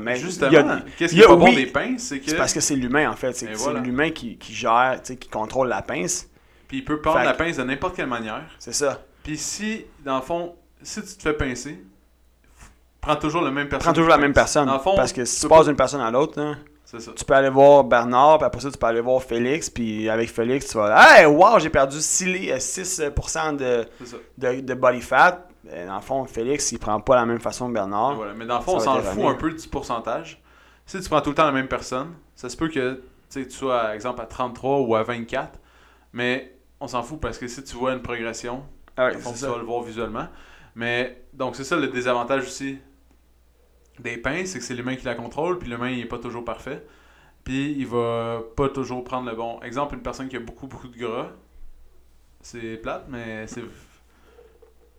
mais, 0.00 0.14
mais 0.14 0.16
justement, 0.16 0.50
qu'est-ce 0.96 1.12
qui 1.12 1.18
y 1.18 1.22
est 1.22 1.26
a- 1.26 1.28
pas 1.28 1.36
bon 1.36 1.44
oui, 1.46 1.54
des 1.56 1.66
pinces, 1.66 2.02
c'est 2.08 2.18
que 2.18 2.28
C'est 2.30 2.36
parce 2.36 2.52
que 2.52 2.60
c'est 2.60 2.74
l'humain 2.74 3.08
en 3.08 3.14
fait. 3.14 3.32
C'est 3.34 3.52
voilà. 3.54 3.78
l'humain 3.80 4.10
qui, 4.10 4.36
qui 4.36 4.52
gère, 4.52 4.98
tu 5.00 5.12
sais, 5.12 5.16
qui 5.16 5.28
contrôle 5.28 5.68
la 5.68 5.82
pince. 5.82 6.26
puis 6.66 6.78
il 6.78 6.84
peut 6.84 7.00
prendre 7.00 7.20
Fait 7.20 7.24
la 7.24 7.34
pince 7.34 7.56
de 7.56 7.62
n'importe 7.62 7.94
quelle 7.94 8.08
manière. 8.08 8.42
C'est 8.58 8.74
ça. 8.74 9.00
Puis 9.22 9.36
si, 9.38 9.84
dans 10.04 10.16
le 10.16 10.22
fond, 10.22 10.56
si 10.82 11.00
tu 11.02 11.14
te 11.16 11.22
fais 11.22 11.34
pincer, 11.34 11.84
prends 13.00 13.16
toujours 13.16 13.42
la 13.42 13.50
même 13.52 13.68
personne. 13.68 13.84
Prends 13.84 13.92
toujours 13.92 14.10
la 14.10 14.18
même 14.18 14.32
personne. 14.32 14.68
Fond, 14.82 14.96
parce 14.96 15.12
que 15.12 15.24
si 15.24 15.40
tu 15.40 15.48
passes 15.48 15.58
pas- 15.58 15.64
d'une 15.64 15.76
personne 15.76 16.00
à 16.00 16.10
l'autre, 16.10 16.40
hein, 16.40 16.58
ça. 16.98 17.12
tu 17.14 17.24
peux 17.24 17.34
aller 17.34 17.50
voir 17.50 17.84
Bernard, 17.84 18.38
puis 18.38 18.46
après 18.46 18.60
ça, 18.60 18.70
tu 18.70 18.78
peux 18.78 18.86
aller 18.86 19.00
voir 19.00 19.22
Félix, 19.22 19.68
puis 19.68 20.08
avec 20.08 20.30
Félix, 20.30 20.68
tu 20.68 20.78
vas 20.78 21.18
Hey, 21.20 21.26
wow, 21.26 21.58
j'ai 21.58 21.68
perdu 21.70 22.00
6, 22.00 22.24
6% 22.26 23.56
de, 23.56 23.84
C'est 23.98 24.06
ça. 24.06 24.16
de, 24.38 24.60
de 24.60 24.74
body 24.74 25.00
fat. 25.00 25.44
Dans 25.86 25.96
le 25.96 26.00
fond, 26.00 26.24
Félix, 26.24 26.72
il 26.72 26.78
prend 26.78 26.98
pas 27.00 27.16
la 27.16 27.26
même 27.26 27.40
façon 27.40 27.68
que 27.68 27.74
Bernard. 27.74 28.14
Voilà. 28.14 28.32
Mais 28.32 28.46
dans 28.46 28.56
le 28.58 28.64
fond, 28.64 28.76
on 28.76 28.80
s'en 28.80 29.00
fout 29.02 29.24
un 29.24 29.34
peu 29.34 29.52
du 29.52 29.68
pourcentage. 29.68 30.40
Si 30.86 30.98
tu 30.98 31.08
prends 31.10 31.20
tout 31.20 31.30
le 31.30 31.34
temps 31.36 31.44
la 31.44 31.52
même 31.52 31.68
personne, 31.68 32.14
ça 32.34 32.48
se 32.48 32.56
peut 32.56 32.68
que 32.68 33.02
tu 33.30 33.50
sois, 33.50 33.80
par 33.82 33.90
exemple, 33.90 34.22
à 34.22 34.26
33 34.26 34.80
ou 34.80 34.94
à 34.96 35.02
24, 35.02 35.58
mais 36.14 36.54
on 36.80 36.86
s'en 36.88 37.02
fout 37.02 37.20
parce 37.20 37.36
que 37.36 37.46
si 37.48 37.62
tu 37.62 37.76
vois 37.76 37.92
une 37.92 38.00
progression, 38.00 38.62
Ah 38.96 39.06
ouais, 39.08 39.18
fond, 39.18 39.32
tu 39.32 39.38
ça. 39.38 39.50
vas 39.50 39.58
le 39.58 39.64
voir 39.64 39.82
visuellement. 39.82 40.28
Mais 40.74 41.24
donc, 41.34 41.56
c'est 41.56 41.64
ça 41.64 41.76
le 41.76 41.88
désavantage 41.88 42.44
aussi 42.44 42.78
des 44.00 44.16
pinces, 44.18 44.50
c'est 44.50 44.58
que 44.58 44.64
c'est 44.64 44.74
l'humain 44.74 44.96
qui 44.96 45.04
la 45.04 45.14
contrôle, 45.14 45.58
puis 45.58 45.68
l'humain, 45.68 45.90
il 45.90 46.00
est 46.00 46.04
pas 46.06 46.18
toujours 46.18 46.44
parfait. 46.44 46.84
Puis 47.44 47.72
il 47.78 47.86
va 47.86 48.40
pas 48.56 48.68
toujours 48.68 49.02
prendre 49.04 49.28
le 49.30 49.34
bon. 49.36 49.60
Exemple, 49.62 49.94
une 49.94 50.02
personne 50.02 50.28
qui 50.28 50.36
a 50.36 50.40
beaucoup, 50.40 50.66
beaucoup 50.66 50.88
de 50.88 50.98
gras, 50.98 51.28
c'est 52.40 52.76
plate, 52.76 53.06
mais 53.08 53.46
c'est. 53.46 53.62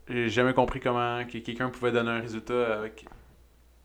J'ai 0.08 0.30
jamais 0.30 0.54
compris 0.54 0.80
comment 0.80 1.24
que 1.26 1.38
quelqu'un 1.38 1.70
pouvait 1.70 1.92
donner 1.92 2.10
un 2.10 2.20
résultat 2.22 2.80
avec, 2.80 3.06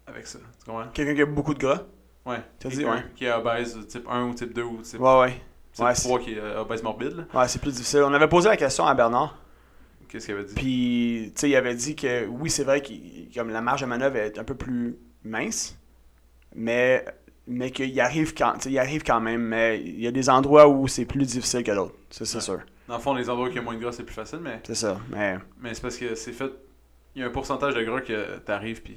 avec 0.07 0.27
ça. 0.27 0.39
Tu 0.59 0.71
comprends? 0.71 0.89
Quelqu'un 0.95 1.15
qui 1.15 1.23
a 1.23 1.27
beaucoup 1.27 1.53
de 1.53 1.59
gras? 1.59 1.83
Ouais. 2.25 2.41
T'as 2.59 2.71
dit, 2.71 2.77
Quelqu'un 2.77 2.93
ouais. 2.95 3.05
qui 3.15 3.27
est 3.27 3.33
obèse 3.33 3.79
type 3.89 4.09
1 4.09 4.25
ou 4.25 4.35
type 4.35 4.55
2 4.55 4.63
ou 4.63 4.79
type, 4.81 4.99
Ouais, 5.01 5.21
ouais. 5.21 5.41
type 5.75 5.85
Ouais, 5.85 5.93
3 5.93 6.19
qui 6.21 6.33
est 6.33 6.39
euh, 6.39 6.63
obèse 6.63 6.83
morbide. 6.83 7.13
là. 7.13 7.39
Ouais, 7.39 7.49
c'est 7.49 7.61
plus 7.61 7.75
difficile. 7.75 8.01
On 8.05 8.15
avait 8.15 8.29
posé 8.29 8.49
la 8.49 8.57
question 8.57 8.87
à 8.87 8.95
Bernard. 8.95 9.37
Qu'est-ce 10.15 10.27
qu'il 10.27 10.35
avait 10.37 10.45
dit? 10.45 10.55
Puis, 10.55 11.33
tu 11.35 11.41
sais, 11.41 11.51
il 11.51 11.57
avait 11.57 11.75
dit 11.75 11.97
que 11.97 12.25
oui, 12.27 12.49
c'est 12.49 12.63
vrai 12.63 12.81
que 12.81 12.93
comme 13.35 13.51
la 13.51 13.61
marge 13.61 13.81
de 13.81 13.87
manœuvre 13.87 14.15
est 14.17 14.39
un 14.39 14.45
peu 14.45 14.55
plus 14.55 14.97
mince, 15.25 15.77
mais, 16.55 17.05
mais 17.49 17.73
qu'il 17.73 17.99
arrive, 18.01 18.33
quand, 18.33 18.65
il 18.67 18.79
arrive 18.79 19.03
quand 19.03 19.21
même. 19.21 19.43
Mais 19.43 19.81
il 19.81 20.01
y 20.01 20.07
a 20.07 20.13
des 20.13 20.31
endroits 20.31 20.69
où 20.69 20.87
c'est 20.87 21.05
plus 21.05 21.27
difficile 21.27 21.65
que 21.65 21.73
d'autres. 21.73 21.97
Ça, 22.11 22.25
c'est 22.25 22.37
Ouais. 22.37 22.43
sûr. 22.43 22.61
Dans 22.87 22.95
le 22.95 23.01
fond, 23.01 23.13
les 23.15 23.29
endroits 23.29 23.49
où 23.49 23.51
il 23.51 23.57
y 23.57 23.59
a 23.59 23.63
moins 23.63 23.75
de 23.75 23.81
gras, 23.81 23.91
c'est 23.91 24.05
plus 24.05 24.15
facile, 24.15 24.39
mais, 24.41 24.61
C'est 24.65 24.77
ça. 24.77 25.01
Mais, 25.11 25.37
mais 25.61 25.75
c'est 25.75 25.81
parce 25.83 25.97
que 25.97 26.15
c'est 26.15 26.31
fait. 26.31 26.53
Il 27.17 27.23
y 27.23 27.25
a 27.25 27.27
un 27.27 27.31
pourcentage 27.31 27.75
de 27.75 27.83
gras 27.83 28.01
que 28.01 28.39
t'arrives, 28.39 28.83
puis. 28.83 28.97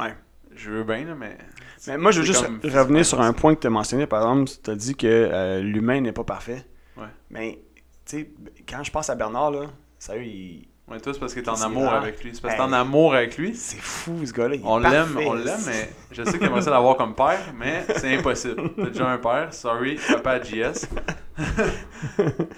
Ouais. 0.00 0.16
Je 0.56 0.72
veux 0.72 0.82
bien, 0.82 1.04
là, 1.04 1.14
mais. 1.14 1.38
mais 1.86 1.98
moi, 1.98 2.10
je 2.10 2.18
veux 2.18 2.26
juste 2.26 2.44
revenir 2.64 3.06
sur 3.06 3.20
un 3.20 3.32
point 3.32 3.54
que 3.54 3.60
tu 3.60 3.68
as 3.68 3.70
mentionné. 3.70 4.08
Par 4.08 4.22
exemple, 4.22 4.50
tu 4.60 4.70
as 4.72 4.74
dit 4.74 4.96
que 4.96 5.06
euh, 5.06 5.60
l'humain 5.60 6.00
n'est 6.00 6.10
pas 6.10 6.24
parfait. 6.24 6.66
Ouais. 6.96 7.06
Mais, 7.30 7.60
tu 8.04 8.16
sais, 8.18 8.30
quand 8.68 8.82
je 8.82 8.90
pense 8.90 9.08
à 9.08 9.14
Bernard, 9.14 9.52
là, 9.52 9.70
sérieux, 10.02 10.24
il... 10.24 10.68
Ouais, 10.88 10.98
toi, 10.98 11.14
c'est 11.14 11.20
parce 11.20 11.32
que 11.32 11.38
t'es 11.40 11.48
en 11.48 11.62
amour 11.62 11.84
rare. 11.84 12.02
avec 12.02 12.22
lui. 12.24 12.34
C'est 12.34 12.42
parce 12.42 12.54
que 12.54 12.58
t'es 12.58 12.64
en 12.64 12.72
amour 12.72 13.14
avec 13.14 13.38
lui. 13.38 13.54
c'est 13.54 13.80
fou, 13.80 14.26
ce 14.26 14.32
gars-là. 14.32 14.56
On 14.64 14.78
l'aime, 14.78 15.16
on 15.16 15.34
l'aime, 15.34 15.60
mais 15.64 15.90
je 16.10 16.24
sais 16.24 16.32
que 16.32 16.38
t'aimerais 16.38 16.62
ça 16.62 16.70
l'avoir 16.70 16.96
comme 16.96 17.14
père, 17.14 17.38
mais 17.56 17.86
c'est 17.96 18.18
impossible. 18.18 18.70
T'as 18.76 18.86
déjà 18.86 19.08
un 19.08 19.18
père, 19.18 19.54
sorry, 19.54 19.98
papa 20.08 20.42
JS. 20.42 20.88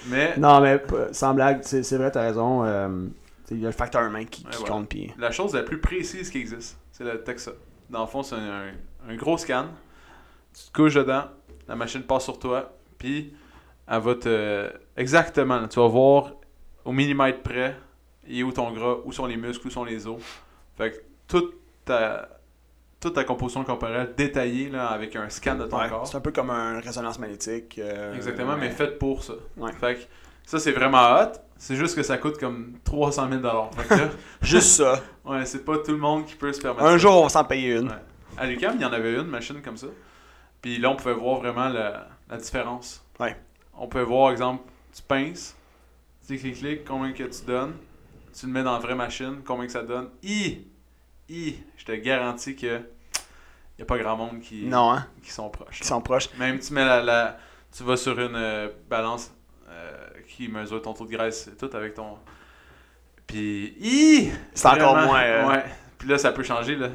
mais 0.09 0.35
Non, 0.39 0.61
mais 0.63 0.83
sans 1.13 1.35
blague, 1.35 1.61
c'est 1.63 1.83
c'est 1.83 1.99
vrai, 1.99 2.11
t'as 2.11 2.23
raison. 2.23 2.65
euh, 2.65 3.07
il 3.51 3.61
y 3.61 3.65
a 3.65 3.69
le 3.69 3.73
facteur 3.73 4.03
humain 4.03 4.25
qui, 4.25 4.47
Ouais, 4.47 4.69
compte. 4.69 4.89
Puis... 4.89 5.13
la 5.19 5.31
chose 5.31 5.55
la 5.55 5.63
plus 5.63 5.79
précise 5.79 6.31
qui 6.31 6.39
existe, 6.39 6.79
c'est 6.93 7.05
le 7.05 7.23
Texa. 7.23 7.53
Dans 7.91 8.01
le 8.01 8.07
fond, 8.07 8.23
c'est 8.23 8.37
un, 8.37 8.71
un 9.07 9.17
gros 9.17 9.37
scan. 9.37 9.67
Tu 10.55 10.73
te 10.73 10.73
couches 10.73 10.95
dedans, 10.95 11.25
la 11.69 11.77
machine 11.77 12.03
passe 12.03 12.25
sur 12.25 12.39
toi, 12.39 12.73
puis 12.97 13.35
elle 13.87 14.01
va 14.01 14.15
te. 14.15 14.71
Exactement, 14.97 15.69
tu 15.69 15.79
vas 15.79 15.89
voir 15.89 16.33
au 16.85 16.93
millimètre 16.93 17.43
près, 17.43 17.77
et 18.29 18.43
où 18.43 18.53
ton 18.53 18.73
gras, 18.73 18.97
où 19.05 19.13
sont 19.13 19.27
les 19.27 19.37
muscles, 19.37 19.67
où 19.67 19.71
sont 19.71 19.85
les 19.85 20.07
os. 20.07 20.21
Fait 20.77 20.91
que 20.93 20.97
toute 21.29 21.55
ta, 21.85 22.29
toute 23.01 23.15
ta 23.15 23.25
composition 23.25 23.65
corporelle 23.65 24.15
détaillée 24.17 24.71
là, 24.71 24.89
avec 24.89 25.15
un 25.17 25.29
scan 25.29 25.57
de 25.57 25.67
ton 25.67 25.79
Ouais, 25.79 25.89
corps. 25.89 26.07
c'est 26.07 26.17
un 26.17 26.21
peu 26.21 26.33
comme 26.33 26.51
une 26.51 26.79
résonance 26.81 27.19
magnétique. 27.19 27.79
euh, 27.79 28.15
Exactement, 28.15 28.57
mais 28.57 28.67
ouais. 28.69 28.73
faite 28.73 28.99
pour 28.99 29.23
ça. 29.23 29.35
Ouais. 29.57 29.73
Fait 29.73 29.97
que 29.97 30.01
ça, 30.47 30.59
c'est 30.59 30.73
vraiment 30.73 31.15
hot. 31.21 31.33
C'est 31.57 31.77
juste 31.77 31.95
que 31.95 32.03
ça 32.03 32.19
coûte 32.19 32.39
comme 32.39 32.75
300 32.85 33.29
000 33.31 33.43
Fait 33.77 33.89
que 33.89 33.95
là, 33.95 34.09
Juste 34.43 34.69
ça. 34.83 35.01
ouais, 35.25 35.45
c'est 35.47 35.65
pas 35.65 35.79
tout 35.79 35.93
le 35.93 35.99
monde 35.99 36.27
qui 36.27 36.35
peut 36.35 36.53
se 36.53 36.61
permettre 36.61 36.85
un 36.85 36.93
ça. 36.93 36.99
jour, 36.99 37.17
on 37.21 37.23
va 37.25 37.29
s'en 37.29 37.45
payer 37.45 37.77
une. 37.77 37.89
Ouais. 37.89 37.95
À 38.37 38.47
l'UQAM, 38.47 38.75
il 38.77 38.83
y 38.83 38.85
en 38.85 38.93
avait 38.93 39.15
une 39.15 39.29
machine 39.29 39.63
comme 39.63 39.77
ça. 39.77 39.87
Puis 40.61 40.79
là, 40.79 40.91
on 40.91 40.97
pouvait 40.97 41.15
voir 41.15 41.39
vraiment 41.41 41.69
la, 41.69 42.09
la 42.29 42.37
différence. 42.39 43.05
Ouais. 43.21 43.37
On 43.79 43.87
pouvait 43.87 44.05
voir, 44.05 44.33
exemple, 44.33 44.65
tu 44.95 45.03
pinces, 45.03 45.57
tu 46.27 46.39
cliques, 46.39 46.59
cliques, 46.59 46.85
combien 46.85 47.13
que 47.13 47.25
tu 47.25 47.45
donnes, 47.47 47.75
tu 48.39 48.47
le 48.47 48.53
mets 48.53 48.63
dans 48.63 48.73
la 48.73 48.79
vraie 48.79 48.95
machine, 48.95 49.41
combien 49.45 49.67
que 49.67 49.73
ça 49.73 49.83
donne? 49.83 50.09
I! 50.23 50.67
I! 51.29 51.57
Je 51.77 51.85
te 51.85 51.93
garantis 51.93 52.57
que 52.57 52.81
il 53.79 53.83
a 53.83 53.85
pas 53.85 53.99
grand 53.99 54.17
monde 54.17 54.41
qui, 54.41 54.67
Non, 54.67 54.93
hein, 54.93 55.07
qui 55.23 55.31
sont 55.33 55.49
proches. 55.51 55.81
qui 55.81 55.87
sont 55.87 56.01
proches. 56.01 56.29
Même 56.39 56.59
tu 56.61 56.73
mets 56.73 56.85
la, 56.85 57.03
la- 57.03 57.37
tu 57.77 57.83
vas 57.83 57.97
sur 57.97 58.19
une 58.21 58.37
euh, 58.37 58.69
balance 58.89 59.33
euh, 59.69 59.91
qui 60.29 60.47
mesure 60.49 60.81
ton 60.81 60.93
taux 60.95 61.07
de 61.07 61.11
graisse 61.11 61.49
et 61.49 61.57
tout 61.57 61.71
avec 61.77 61.95
ton 61.95 62.19
puis 63.27 63.75
hi! 63.81 64.31
C'est 64.53 64.69
encore 64.69 64.97
moins, 64.97 65.23
euh, 65.23 65.49
Ouais. 65.49 65.65
Puis 65.99 66.09
là 66.09 66.19
ça 66.19 66.33
peut 66.33 66.43
changer 66.43 66.77
là. 66.77 66.89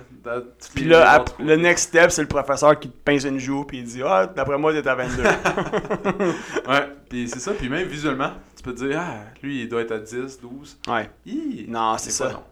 Puis 0.76 0.86
là, 0.86 1.26
le 1.40 1.56
next 1.56 1.90
step, 1.90 2.12
c'est 2.12 2.22
le 2.22 2.28
professeur 2.28 2.80
qui 2.80 2.90
te 2.90 2.96
pince 2.96 3.24
une 3.24 3.40
joue, 3.40 3.64
puis 3.66 3.80
il 3.80 3.84
dit 3.84 4.04
Ah, 4.06 4.28
d'après 4.28 4.58
moi, 4.60 4.72
t'es 4.72 4.88
à 4.88 4.94
22. 4.94 5.24
Ouais, 6.68 6.88
puis 7.10 7.28
c'est 7.28 7.40
ça 7.40 7.54
puis 7.54 7.70
même 7.70 7.88
visuellement, 7.88 8.34
tu 8.60 8.64
peux 8.64 8.76
te 8.76 8.86
dire 8.86 9.00
ah, 9.00 9.20
lui 9.42 9.62
il 9.62 9.70
doit 9.70 9.82
être 9.82 9.92
à 9.94 10.00
10, 10.00 10.40
12. 10.42 10.80
ouais. 10.90 11.10
Hi! 11.26 11.66
Non, 11.70 11.98
c'est 11.98 12.12
ça. 12.12 12.30
non. 12.32 12.44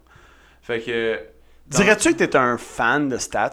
Fait 0.61 0.79
que 0.81 1.19
dans- 1.67 1.79
Dirais-tu 1.79 2.13
que 2.13 2.17
t'es 2.23 2.35
un 2.37 2.57
fan 2.57 3.09
de 3.09 3.17
stats? 3.17 3.51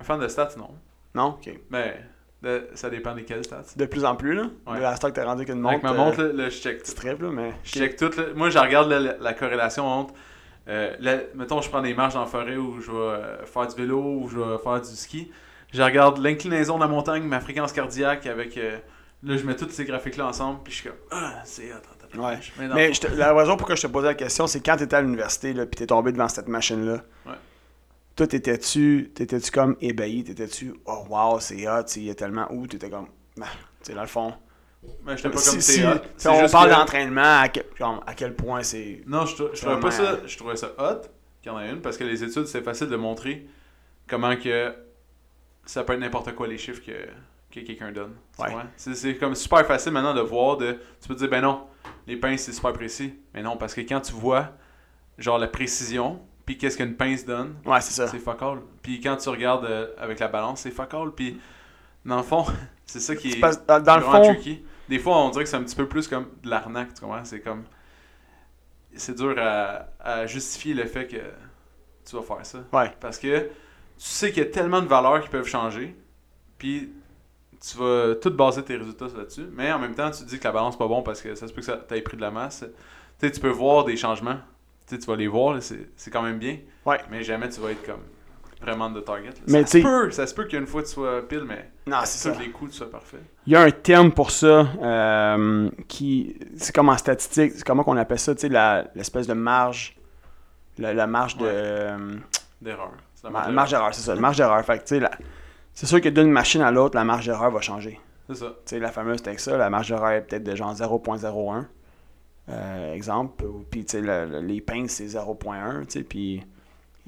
Un 0.00 0.04
fan 0.04 0.18
de 0.18 0.28
stats 0.28 0.54
non. 0.56 0.70
Non? 1.14 1.36
Ok. 1.38 1.50
Mais 1.70 2.00
de- 2.42 2.68
ça 2.74 2.88
dépend 2.88 3.14
desquels 3.14 3.44
stats. 3.44 3.64
De 3.76 3.84
plus 3.84 4.04
en 4.06 4.16
plus, 4.16 4.34
là? 4.34 4.44
Ouais. 4.66 4.78
De 4.78 4.82
la 4.82 4.96
stock, 4.96 5.12
t'as 5.12 5.24
rendu 5.26 5.44
qu'une 5.44 5.60
montre. 5.60 5.72
Avec 5.74 5.82
ma 5.82 5.92
montre 5.92 6.22
là, 6.22 6.48
je 6.48 6.56
check 6.58 6.82
Tu 6.82 6.90
tout. 6.90 6.96
tripes, 6.96 7.20
là, 7.20 7.30
mais. 7.30 7.52
Je 7.64 7.70
check 7.72 7.96
tout. 7.96 8.10
là. 8.16 8.24
Moi, 8.34 8.48
je 8.50 8.58
regarde 8.58 8.88
la, 8.90 8.98
la- 8.98 9.16
la 9.18 9.34
corrélation 9.34 9.86
entre. 9.86 10.14
euh, 10.68 10.96
mettons, 11.34 11.60
je 11.60 11.68
prends 11.68 11.82
des 11.82 11.92
marches 11.94 12.14
dans 12.14 12.20
la 12.20 12.26
forêt 12.26 12.56
où 12.56 12.80
je 12.80 12.90
vais 12.90 12.96
euh, 12.96 13.44
faire 13.46 13.66
du 13.66 13.76
vélo 13.76 14.00
ou 14.00 14.28
je 14.28 14.38
vais 14.38 14.58
faire 14.58 14.80
du 14.80 14.88
ski. 14.96 15.30
Je 15.72 15.82
regarde 15.82 16.18
l'inclinaison 16.18 16.76
de 16.76 16.80
la 16.82 16.88
montagne, 16.88 17.22
ma 17.24 17.40
fréquence 17.40 17.72
cardiaque 17.72 18.26
avec. 18.26 18.56
euh, 18.56 18.78
là, 19.22 19.36
je 19.36 19.44
mets 19.46 19.56
tous 19.56 19.70
ces 19.70 19.84
graphiques-là 19.84 20.26
ensemble, 20.26 20.60
puis 20.64 20.72
je 20.72 20.78
suis 20.80 20.88
comme. 20.88 20.98
Ah, 21.10 21.42
c'est. 21.44 21.70
Ouais. 22.16 22.38
Mais 22.58 22.68
non. 22.68 22.74
Mais 22.74 22.92
je 22.92 23.00
te- 23.00 23.06
la 23.14 23.32
raison 23.32 23.56
pourquoi 23.56 23.74
je 23.74 23.82
te 23.82 23.86
posais 23.86 24.08
la 24.08 24.14
question, 24.14 24.46
c'est 24.46 24.60
quand 24.60 24.76
t'étais 24.76 24.96
à 24.96 25.00
l'université, 25.02 25.52
là, 25.54 25.64
puis 25.66 25.76
t'es 25.76 25.86
tombé 25.86 26.12
devant 26.12 26.28
cette 26.28 26.48
machine-là. 26.48 27.02
Ouais. 27.26 27.32
Toi, 28.16 28.26
t'étais-tu 28.26 29.10
t'étais-tu 29.14 29.50
comme 29.50 29.76
ébahi? 29.80 30.22
T'étais-tu 30.24 30.74
Oh, 30.84 31.04
wow, 31.08 31.40
c'est 31.40 31.66
hot, 31.68 31.84
tu 31.84 32.00
il 32.00 32.04
y 32.06 32.10
a 32.10 32.14
tellement. 32.14 32.46
Ou 32.52 32.66
t'étais 32.66 32.90
comme. 32.90 33.06
Bah, 33.38 33.46
tu 33.82 33.86
sais, 33.88 33.94
dans 33.94 34.02
le 34.02 34.06
fond. 34.08 34.34
Mais 35.06 35.16
j'étais 35.16 35.30
pas 35.30 35.38
Si- 35.38 35.50
comme 35.50 35.60
si- 35.62 35.80
t'es 35.80 35.86
hot. 35.86 35.92
si 36.18 36.28
on 36.28 36.48
parle 36.50 36.68
que- 36.70 36.74
d'entraînement, 36.74 37.40
à, 37.40 37.48
quel- 37.48 37.64
genre, 37.78 38.02
à 38.06 38.14
quel 38.14 38.34
point 38.34 38.62
c'est. 38.62 39.02
Non, 39.06 39.24
je, 39.24 39.36
je 39.54 39.60
trouvais 39.62 39.80
pas 39.80 39.90
ça. 39.90 40.18
Je 40.26 40.36
trouvais 40.36 40.56
ça 40.56 40.72
hot 40.78 41.08
qu'il 41.40 41.50
y 41.50 41.54
en 41.54 41.58
ait 41.60 41.70
une 41.70 41.80
parce 41.80 41.96
que 41.96 42.04
les 42.04 42.22
études, 42.22 42.44
c'est 42.46 42.62
facile 42.62 42.88
de 42.88 42.96
montrer 42.96 43.46
comment 44.06 44.36
que 44.36 44.74
ça 45.64 45.82
peut 45.84 45.94
être 45.94 46.00
n'importe 46.00 46.34
quoi 46.34 46.46
les 46.48 46.58
chiffres 46.58 46.82
que, 46.84 46.92
que 47.52 47.60
quelqu'un 47.60 47.92
donne. 47.92 48.14
Ouais. 48.38 48.50
C'est, 48.76 49.16
comme 49.16 49.34
super 49.34 49.64
facile 49.66 49.92
maintenant 49.92 50.14
de 50.14 50.20
voir 50.20 50.56
de. 50.56 50.78
Tu 51.00 51.08
peux 51.08 51.14
te 51.14 51.20
dire 51.20 51.28
ben 51.28 51.42
non, 51.42 51.66
les 52.06 52.16
pinces 52.16 52.42
c'est 52.42 52.52
super 52.52 52.72
précis. 52.72 53.14
Mais 53.34 53.42
non, 53.42 53.56
parce 53.56 53.74
que 53.74 53.82
quand 53.82 54.00
tu 54.00 54.12
vois 54.12 54.50
genre 55.18 55.38
la 55.38 55.48
précision, 55.48 56.20
puis 56.46 56.56
qu'est-ce 56.56 56.76
qu'une 56.76 56.96
pince 56.96 57.24
donne, 57.24 57.54
Ouais, 57.64 57.80
c'est 57.80 57.92
ça. 57.92 58.08
c'est 58.08 58.18
fuck 58.18 58.42
all. 58.42 58.60
Puis 58.82 59.00
quand 59.00 59.16
tu 59.16 59.28
regardes 59.28 59.66
euh, 59.66 59.88
avec 59.98 60.18
la 60.18 60.28
balance, 60.28 60.60
c'est 60.60 60.70
fuck 60.70 60.94
all. 60.94 61.12
Puis 61.12 61.38
dans 62.04 62.16
le 62.16 62.22
fond, 62.22 62.46
c'est 62.86 63.00
ça 63.00 63.14
qui 63.14 63.32
est. 63.32 63.40
Dans, 63.40 63.96
le 63.96 64.02
fond, 64.02 64.22
tricky. 64.34 64.64
Des 64.88 64.98
fois, 64.98 65.18
on 65.18 65.30
dirait 65.30 65.44
que 65.44 65.50
c'est 65.50 65.56
un 65.56 65.62
petit 65.62 65.76
peu 65.76 65.86
plus 65.86 66.08
comme 66.08 66.28
de 66.42 66.50
l'arnaque, 66.50 66.94
tu 66.94 67.02
comprends? 67.02 67.24
C'est 67.24 67.40
comme. 67.40 67.64
C'est 68.94 69.16
dur 69.16 69.34
à, 69.38 69.86
à 70.00 70.26
justifier 70.26 70.74
le 70.74 70.84
fait 70.84 71.06
que 71.06 71.16
tu 72.04 72.16
vas 72.16 72.22
faire 72.22 72.44
ça. 72.44 72.58
Ouais. 72.72 72.92
Parce 73.00 73.18
que 73.18 73.38
tu 73.38 73.48
sais 73.96 74.30
qu'il 74.32 74.42
y 74.42 74.46
a 74.46 74.50
tellement 74.50 74.82
de 74.82 74.86
valeurs 74.86 75.22
qui 75.22 75.28
peuvent 75.30 75.46
changer, 75.46 75.96
puis 76.58 76.92
tu 77.64 77.78
vas 77.78 78.14
tout 78.16 78.30
baser 78.30 78.62
tes 78.64 78.76
résultats 78.76 79.06
là-dessus, 79.16 79.46
mais 79.52 79.70
en 79.72 79.78
même 79.78 79.94
temps, 79.94 80.10
tu 80.10 80.24
te 80.24 80.28
dis 80.28 80.38
que 80.38 80.44
la 80.44 80.52
balance 80.52 80.74
n'est 80.74 80.78
pas 80.78 80.88
bon 80.88 81.02
parce 81.02 81.20
que 81.22 81.34
ça 81.34 81.46
se 81.46 81.52
peut 81.52 81.60
que 81.60 81.66
ça 81.66 81.76
t'aille 81.76 82.02
pris 82.02 82.16
de 82.16 82.22
la 82.22 82.30
masse. 82.30 82.64
Tu 83.20 83.26
sais, 83.26 83.32
tu 83.32 83.40
peux 83.40 83.50
voir 83.50 83.84
des 83.84 83.96
changements. 83.96 84.38
Tu 84.88 84.94
sais, 84.96 84.98
tu 85.00 85.06
vas 85.06 85.16
les 85.16 85.28
voir, 85.28 85.56
c'est 85.62 86.10
quand 86.10 86.22
même 86.22 86.38
bien. 86.38 86.58
Ouais. 86.84 86.98
Mais 87.10 87.22
jamais 87.22 87.48
tu 87.48 87.60
vas 87.60 87.70
être 87.70 87.86
comme 87.86 88.00
vraiment 88.60 88.90
de 88.90 89.00
target. 89.00 89.28
là. 89.30 89.34
Mais 89.48 89.64
ça, 89.64 89.78
tu 89.78 89.82
se 89.82 89.86
peut, 89.86 90.10
ça 90.10 90.26
se 90.26 90.34
peut 90.34 90.44
qu'une 90.44 90.66
fois 90.66 90.82
tu 90.82 90.88
sois 90.90 91.26
pile, 91.28 91.44
mais 91.46 91.70
non, 91.86 91.98
c'est 92.04 92.32
tous 92.32 92.38
les 92.38 92.50
coups 92.50 92.72
tu 92.72 92.76
sois 92.78 92.90
parfait. 92.90 93.18
Il 93.46 93.52
y 93.52 93.56
a 93.56 93.60
un 93.62 93.70
terme 93.70 94.12
pour 94.12 94.30
ça, 94.30 94.66
euh, 94.80 95.68
qui, 95.88 96.36
c'est 96.56 96.72
comme 96.74 96.88
en 96.88 96.96
statistique, 96.96 97.52
c'est 97.56 97.64
comment 97.64 97.82
qu'on 97.84 97.96
appelle 97.96 98.18
ça, 98.20 98.34
tu 98.34 98.42
sais, 98.42 98.48
la- 98.48 98.86
l'espèce 98.94 99.26
de 99.26 99.32
marge, 99.34 99.96
la, 100.78 100.94
la 100.94 101.06
marge 101.06 101.36
de, 101.38 101.44
euh, 101.46 102.14
D'erreur. 102.60 102.92
La 103.24 103.30
ma- 103.30 103.48
marge 103.48 103.70
d'erreur. 103.70 103.94
c'est 103.94 104.02
ça, 104.02 104.14
la 104.14 104.20
marge 104.20 104.36
d'erreur. 104.36 104.64
Fait 104.64 104.78
que, 104.78 104.84
tu 104.84 104.98
sais, 105.00 105.08
c'est 105.74 105.86
sûr 105.86 106.00
que 106.00 106.08
d'une 106.08 106.30
machine 106.30 106.60
à 106.62 106.70
l'autre, 106.70 106.96
la 106.96 107.04
marge 107.04 107.26
d'erreur 107.26 107.50
va 107.50 107.60
changer. 107.60 107.98
C'est 108.28 108.36
ça. 108.36 108.46
Tu 108.46 108.52
sais, 108.66 108.78
la 108.78 108.90
fameuse 108.92 109.22
Texa, 109.22 109.56
la 109.56 109.68
marge 109.70 109.88
d'erreur 109.88 110.10
est 110.10 110.22
peut-être 110.22 110.44
de 110.44 110.54
genre 110.54 110.72
0.01, 110.74 111.64
euh, 112.48 112.94
exemple, 112.94 113.44
puis 113.70 113.84
tu 113.84 113.92
sais, 113.92 114.00
le- 114.00 114.26
le- 114.26 114.40
les 114.40 114.60
pinces, 114.60 114.92
c'est 114.92 115.06
0.1, 115.06 115.84
tu 115.86 115.98
sais, 115.98 116.02
puis... 116.04 116.42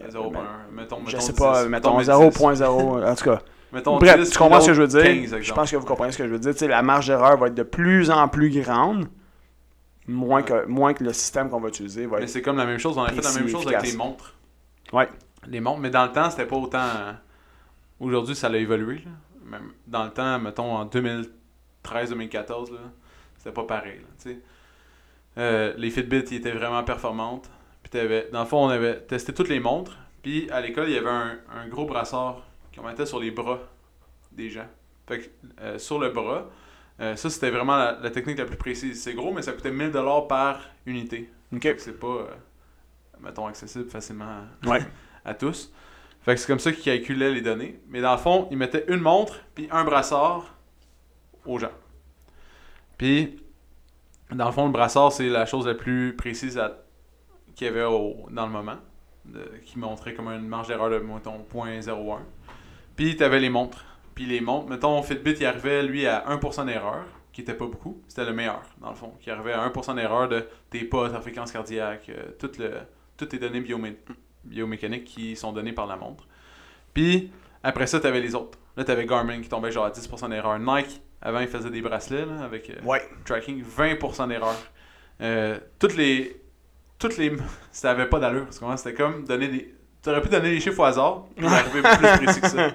0.1. 0.00 0.32
Mettons, 0.72 0.98
Je 1.06 1.16
mettons 1.16 1.20
sais 1.20 1.32
10, 1.32 1.38
pas, 1.38 1.66
mettons 1.66 1.96
mais 1.96 2.04
0.0, 2.04 2.64
en 3.10 3.14
tout 3.14 3.24
cas. 3.24 3.40
Mettons 3.72 3.98
Bref, 3.98 4.20
10, 4.20 4.30
tu 4.30 4.38
comprends 4.38 4.60
ce 4.60 4.68
que 4.68 4.74
je 4.74 4.82
veux 4.82 4.88
dire? 4.88 5.02
15, 5.02 5.40
je 5.40 5.52
pense 5.52 5.70
que 5.70 5.76
vous 5.76 5.84
comprenez 5.86 6.12
ce 6.12 6.18
que 6.18 6.26
je 6.28 6.32
veux 6.32 6.38
dire. 6.38 6.52
Tu 6.52 6.58
sais, 6.58 6.68
la 6.68 6.82
marge 6.82 7.08
d'erreur 7.08 7.36
va 7.36 7.48
être 7.48 7.54
de 7.56 7.62
plus 7.64 8.08
en 8.10 8.28
plus 8.28 8.50
grande, 8.60 9.06
moins, 10.06 10.42
Ouais. 10.42 10.44
que, 10.44 10.66
moins 10.66 10.94
que 10.94 11.02
le 11.02 11.12
système 11.12 11.48
qu'on 11.50 11.60
va 11.60 11.68
utiliser 11.68 12.06
va 12.06 12.20
Mais 12.20 12.26
c'est 12.28 12.40
comme 12.42 12.56
la 12.56 12.66
même 12.66 12.78
chose. 12.78 12.96
On 12.96 13.02
a 13.02 13.10
fait 13.10 13.20
la 13.22 13.32
même 13.32 13.48
chose 13.48 13.66
avec 13.66 13.82
les 13.82 13.96
montres. 13.96 14.34
Ouais. 14.92 15.08
Les 15.48 15.60
montres, 15.60 15.80
mais 15.80 15.90
dans 15.90 16.04
le 16.04 16.12
temps, 16.12 16.30
c'était 16.30 16.46
pas 16.46 16.56
autant. 16.56 16.78
Aujourd'hui, 18.00 18.34
ça 18.34 18.48
l'a 18.48 18.58
évolué. 18.58 18.96
là. 18.98 19.10
Même 19.44 19.72
dans 19.86 20.04
le 20.04 20.10
temps, 20.10 20.38
mettons 20.38 20.74
en 20.74 20.86
2013-2014, 20.86 22.72
là, 22.72 22.78
c'était 23.36 23.52
pas 23.52 23.64
pareil. 23.64 24.00
là. 24.00 24.32
Euh, 25.36 25.74
les 25.76 25.90
Fitbit, 25.90 26.24
ils 26.30 26.36
étaient 26.36 26.52
vraiment 26.52 26.82
performantes. 26.84 27.50
Puis 27.82 28.00
dans 28.32 28.40
le 28.40 28.46
fond, 28.46 28.64
on 28.66 28.68
avait 28.68 29.00
testé 29.00 29.34
toutes 29.34 29.48
les 29.48 29.60
montres. 29.60 29.96
Puis 30.22 30.48
à 30.50 30.60
l'école, 30.60 30.88
il 30.88 30.94
y 30.94 30.98
avait 30.98 31.10
un, 31.10 31.38
un 31.54 31.68
gros 31.68 31.84
brassard 31.86 32.42
qu'on 32.74 32.84
mettait 32.84 33.06
sur 33.06 33.20
les 33.20 33.30
bras 33.30 33.58
des 34.32 34.48
gens. 34.48 34.66
Fait 35.06 35.20
que 35.20 35.24
euh, 35.60 35.78
sur 35.78 35.98
le 35.98 36.08
bras, 36.10 36.48
euh, 37.00 37.14
ça 37.16 37.28
c'était 37.28 37.50
vraiment 37.50 37.76
la, 37.76 37.98
la 38.00 38.10
technique 38.10 38.38
la 38.38 38.46
plus 38.46 38.56
précise. 38.56 39.02
C'est 39.02 39.12
gros, 39.14 39.32
mais 39.32 39.42
ça 39.42 39.52
coûtait 39.52 39.70
1000$ 39.72 40.26
par 40.28 40.60
unité. 40.86 41.30
Ok. 41.52 41.62
Fait 41.62 41.76
que 41.76 41.82
c'est 41.82 41.98
pas, 41.98 42.28
mettons, 43.20 43.46
accessible 43.46 43.90
facilement 43.90 44.44
Ouais. 44.64 44.80
à 45.24 45.34
tous. 45.34 45.72
C'est 46.26 46.46
comme 46.46 46.58
ça 46.58 46.72
qu'ils 46.72 46.82
calculaient 46.84 47.32
les 47.32 47.42
données. 47.42 47.80
Mais 47.88 48.00
dans 48.00 48.12
le 48.12 48.18
fond, 48.18 48.48
ils 48.50 48.56
mettaient 48.56 48.84
une 48.88 49.00
montre 49.00 49.40
puis 49.54 49.68
un 49.70 49.84
brassard 49.84 50.54
aux 51.44 51.58
gens. 51.58 51.72
Puis, 52.96 53.40
dans 54.30 54.46
le 54.46 54.52
fond, 54.52 54.66
le 54.66 54.72
brassard, 54.72 55.12
c'est 55.12 55.28
la 55.28 55.46
chose 55.46 55.66
la 55.66 55.74
plus 55.74 56.14
précise 56.16 56.60
qu'il 57.54 57.66
y 57.66 57.70
avait 57.70 57.84
au- 57.84 58.26
dans 58.30 58.46
le 58.46 58.52
moment, 58.52 58.76
qui 59.64 59.78
montrait 59.78 60.14
comme 60.14 60.28
une 60.28 60.46
marge 60.46 60.68
d'erreur 60.68 60.90
de, 60.90 60.98
mettons, 60.98 61.44
0.01. 61.52 62.20
Puis, 62.96 63.16
tu 63.16 63.24
avais 63.24 63.40
les 63.40 63.50
montres. 63.50 63.84
Puis 64.14 64.26
les 64.26 64.40
montres, 64.40 64.68
mettons, 64.68 65.02
Fitbit, 65.02 65.32
il 65.40 65.46
arrivait, 65.46 65.82
lui, 65.82 66.06
à 66.06 66.24
1% 66.28 66.64
d'erreur. 66.64 67.04
qui 67.32 67.40
était 67.40 67.54
pas 67.54 67.66
beaucoup, 67.66 68.00
c'était 68.06 68.24
le 68.24 68.32
meilleur, 68.32 68.62
dans 68.80 68.90
le 68.90 68.94
fond. 68.94 69.12
Qui 69.20 69.28
arrivait 69.28 69.54
à 69.54 69.60
1% 69.64 69.92
d'erreur 69.96 70.28
de 70.28 70.46
tes 70.70 70.84
pas, 70.84 71.10
ta 71.10 71.20
fréquence 71.20 71.50
cardiaque, 71.50 72.08
euh, 72.10 72.30
toutes, 72.38 72.58
le, 72.58 72.70
toutes 73.16 73.30
tes 73.30 73.40
données 73.40 73.60
biomé- 73.60 73.96
biomécaniques 74.44 75.04
qui 75.04 75.36
sont 75.36 75.52
données 75.52 75.72
par 75.72 75.86
la 75.86 75.96
montre. 75.96 76.24
Puis, 76.92 77.30
après 77.62 77.86
ça, 77.86 78.00
tu 78.00 78.06
avais 78.06 78.20
les 78.20 78.34
autres. 78.34 78.58
Là, 78.76 78.84
tu 78.84 78.90
avais 78.90 79.06
Garmin 79.06 79.40
qui 79.40 79.48
tombait 79.48 79.70
genre 79.72 79.84
à 79.86 79.90
10% 79.90 80.28
d'erreur. 80.30 80.58
Nike, 80.58 81.00
avant, 81.22 81.40
il 81.40 81.48
faisait 81.48 81.70
des 81.70 81.80
bracelets 81.80 82.26
là, 82.26 82.42
avec 82.44 82.70
euh, 82.70 82.74
Ouais. 82.84 83.02
tracking, 83.24 83.62
20% 83.64 84.28
d'erreur. 84.28 84.56
Euh, 85.20 85.58
toutes 85.78 85.96
les. 85.96 86.40
Toutes 86.98 87.16
les. 87.16 87.32
Ça 87.72 87.90
avait 87.92 88.06
pas 88.06 88.18
d'allure. 88.18 88.46
C'était 88.76 88.94
comme 88.94 89.24
donner 89.24 89.48
des. 89.48 89.74
Tu 90.02 90.10
aurais 90.10 90.20
pu 90.20 90.28
donner 90.28 90.50
les 90.50 90.60
chiffres 90.60 90.80
au 90.80 90.84
hasard, 90.84 91.24
puis 91.36 91.46
arriver 91.46 91.80
plus 91.82 92.24
précis 92.24 92.40
que 92.40 92.48
ça. 92.48 92.70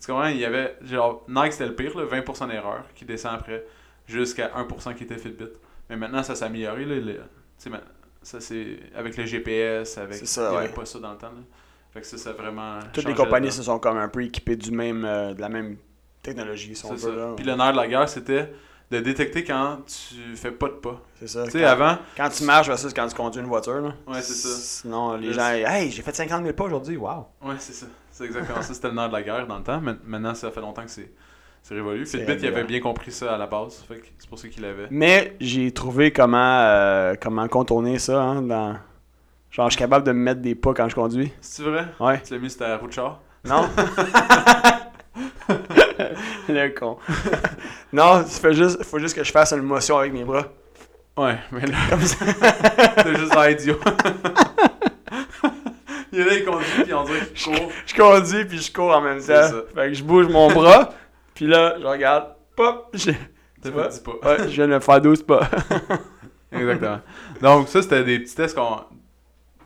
Tu 0.00 0.06
comprends? 0.06 0.28
Il 0.28 0.36
y 0.38 0.44
avait. 0.44 0.76
Genre, 0.82 1.24
Nike, 1.28 1.52
c'était 1.52 1.66
le 1.66 1.74
pire, 1.74 1.96
là, 1.98 2.04
20% 2.04 2.48
d'erreur, 2.48 2.84
qui 2.94 3.04
descend 3.04 3.34
après, 3.34 3.64
jusqu'à 4.06 4.48
1% 4.56 4.94
qui 4.94 5.04
était 5.04 5.18
Fitbit. 5.18 5.48
Mais 5.88 5.96
maintenant, 5.96 6.22
ça 6.22 6.34
s'est 6.36 6.44
amélioré. 6.44 6.84
Là, 6.84 6.94
le- 6.96 7.14
tu 7.14 7.20
sais, 7.58 7.70
ma- 7.70 7.80
ça, 8.22 8.40
c'est 8.40 8.78
avec 8.94 9.16
le 9.16 9.24
GPS, 9.26 9.98
avec. 9.98 10.16
C'est 10.16 10.26
ça, 10.26 10.50
il 10.50 10.54
y 10.54 10.56
avait 10.58 10.66
ouais. 10.68 10.74
pas 10.74 10.84
ça 10.84 10.98
dans 10.98 11.12
le 11.12 11.18
temps. 11.18 11.28
Là. 11.28 11.42
Fait 11.92 12.00
que 12.00 12.06
ça, 12.06 12.18
ça 12.18 12.30
a 12.30 12.32
vraiment. 12.34 12.78
Toutes 12.92 13.04
les 13.06 13.14
compagnies 13.14 13.50
se 13.52 13.62
sont 13.62 13.78
comme 13.78 13.96
un 13.98 14.08
peu 14.08 14.22
équipées 14.24 14.56
du 14.56 14.70
même, 14.70 15.04
euh, 15.04 15.34
de 15.34 15.40
la 15.40 15.48
même 15.48 15.76
technologie, 16.22 16.74
si 16.76 16.84
on 16.86 16.96
C'est 16.96 17.08
veut. 17.08 17.16
là. 17.16 17.32
Puis 17.36 17.44
le 17.44 17.54
nerf 17.54 17.72
de 17.72 17.76
la 17.78 17.88
guerre, 17.88 18.08
c'était 18.08 18.52
de 18.90 19.00
détecter 19.00 19.44
quand 19.44 19.78
tu 19.86 20.36
fais 20.36 20.50
pas 20.50 20.68
de 20.68 20.74
pas. 20.74 21.00
C'est 21.18 21.28
ça. 21.28 21.44
Tu 21.44 21.52
sais, 21.52 21.60
Quand, 21.62 21.66
avant. 21.68 21.98
quand 22.16 22.28
tu 22.28 22.44
marches 22.44 22.66
versus 22.68 22.92
quand 22.92 23.06
tu 23.08 23.14
conduis 23.14 23.40
une 23.40 23.46
voiture. 23.46 23.80
Là. 23.80 23.94
Ouais, 24.06 24.20
c'est 24.20 24.34
ça. 24.34 24.48
Sinon, 24.48 25.16
les 25.16 25.32
gens, 25.32 25.48
c'est- 25.48 25.62
hey, 25.62 25.90
j'ai 25.90 26.02
fait 26.02 26.14
50 26.14 26.42
000 26.42 26.54
pas 26.54 26.64
aujourd'hui, 26.64 26.96
wow. 26.96 27.26
Ouais, 27.42 27.54
c'est 27.58 27.72
ça. 27.72 27.86
C'est 28.10 28.24
exactement 28.24 28.60
ça. 28.62 28.74
C'était 28.74 28.88
le 28.88 28.94
nerf 28.94 29.08
de 29.08 29.12
la 29.14 29.22
guerre 29.22 29.46
dans 29.46 29.58
le 29.58 29.64
temps. 29.64 29.80
Maintenant, 29.80 30.34
ça 30.34 30.50
fait 30.50 30.60
longtemps 30.60 30.82
que 30.84 30.90
c'est 30.90 31.10
c'est 31.62 31.74
révolu. 31.74 32.06
C'est 32.06 32.18
Fitbit, 32.18 32.42
il 32.42 32.46
avait 32.48 32.64
bien 32.64 32.80
compris 32.80 33.12
ça 33.12 33.34
à 33.34 33.38
la 33.38 33.46
base. 33.46 33.84
C'est 34.18 34.28
pour 34.28 34.38
ça 34.38 34.48
qu'il 34.48 34.62
l'avait. 34.62 34.88
Mais 34.90 35.36
j'ai 35.40 35.70
trouvé 35.72 36.10
comment, 36.10 36.60
euh, 36.60 37.14
comment 37.20 37.46
contourner 37.48 37.98
ça. 37.98 38.22
Hein, 38.22 38.42
dans... 38.42 38.76
Genre, 39.50 39.66
je 39.66 39.72
suis 39.72 39.78
capable 39.78 40.06
de 40.06 40.12
me 40.12 40.18
mettre 40.18 40.40
des 40.40 40.54
pas 40.54 40.72
quand 40.74 40.88
je 40.88 40.94
conduis. 40.94 41.32
C'est 41.40 41.62
vrai? 41.62 41.86
Ouais. 41.98 42.20
Tu 42.24 42.32
l'as 42.32 42.38
mis 42.38 42.50
sur 42.50 42.60
ta 42.60 42.76
roue 42.76 42.86
de 42.86 42.92
char? 42.92 43.20
Non? 43.44 43.68
Le 46.48 46.68
con. 46.68 46.98
non, 47.92 48.24
il 48.24 48.30
faut 48.30 48.52
juste, 48.52 48.84
faut 48.84 48.98
juste 48.98 49.14
que 49.14 49.24
je 49.24 49.30
fasse 49.32 49.52
une 49.52 49.62
motion 49.62 49.98
avec 49.98 50.12
mes 50.12 50.24
bras. 50.24 50.46
Ouais, 51.16 51.38
mais 51.52 51.66
là, 51.66 51.76
t'as 52.96 53.14
juste 53.18 53.34
l'air 53.34 53.50
idiot. 53.50 53.78
il 56.12 56.20
est 56.20 56.24
là, 56.24 56.34
il 56.34 56.44
conduit, 56.44 56.84
puis 56.84 56.94
on 56.94 57.04
dirait 57.04 57.26
qu'il 57.34 57.52
court. 57.52 57.72
Je 57.86 57.94
conduis 57.94 58.44
puis 58.44 58.58
je 58.58 58.72
cours 58.72 58.90
en 58.96 59.00
même 59.00 59.18
temps. 59.18 59.24
C'est 59.26 59.48
ça. 59.48 59.62
Fait 59.74 59.88
que 59.88 59.94
je 59.94 60.04
bouge 60.04 60.28
mon 60.28 60.52
bras. 60.52 60.94
Puis 61.40 61.48
là, 61.48 61.74
je 61.80 61.86
regarde. 61.86 62.34
Pop! 62.54 62.90
Je, 62.92 63.12
T'as 63.62 63.70
vois? 63.70 63.88
pas. 63.88 64.28
ouais, 64.36 64.48
je 64.50 64.56
viens 64.56 64.68
de 64.68 64.74
me 64.74 64.78
faire 64.80 65.00
12 65.00 65.22
pas. 65.22 65.48
Exactement. 66.52 67.00
Donc, 67.40 67.68
ça, 67.68 67.80
c'était 67.80 68.04
des 68.04 68.18
petits 68.18 68.34
tests 68.34 68.54
qu'on. 68.54 68.80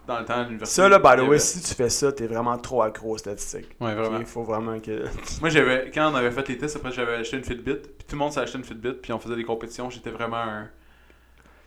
Dans 0.06 0.20
le 0.20 0.24
temps 0.24 0.34
à 0.34 0.44
l'université. 0.44 0.82
Ça, 0.82 0.88
là, 0.88 1.00
by 1.00 1.20
the 1.20 1.26
way, 1.26 1.40
si 1.40 1.60
tu 1.62 1.74
fais 1.74 1.88
ça, 1.88 2.12
t'es 2.12 2.28
vraiment 2.28 2.56
trop 2.58 2.82
accro 2.82 3.14
aux 3.14 3.18
statistiques. 3.18 3.74
Ouais, 3.80 3.92
vraiment. 3.96 4.20
Il 4.20 4.26
faut 4.26 4.44
vraiment 4.44 4.78
que. 4.78 5.02
Moi, 5.40 5.48
j'avais, 5.50 5.90
quand 5.92 6.12
on 6.12 6.14
avait 6.14 6.30
fait 6.30 6.46
les 6.50 6.58
tests, 6.58 6.76
après, 6.76 6.92
j'avais 6.92 7.14
acheté 7.14 7.38
une 7.38 7.42
Fitbit, 7.44 7.74
puis 7.74 8.06
tout 8.06 8.14
le 8.14 8.18
monde 8.18 8.30
s'est 8.30 8.38
acheté 8.38 8.58
une 8.58 8.64
Fitbit, 8.64 8.92
puis 8.92 9.12
on 9.12 9.18
faisait 9.18 9.34
des 9.34 9.42
compétitions. 9.42 9.90
J'étais 9.90 10.10
vraiment 10.10 10.36
un. 10.36 10.68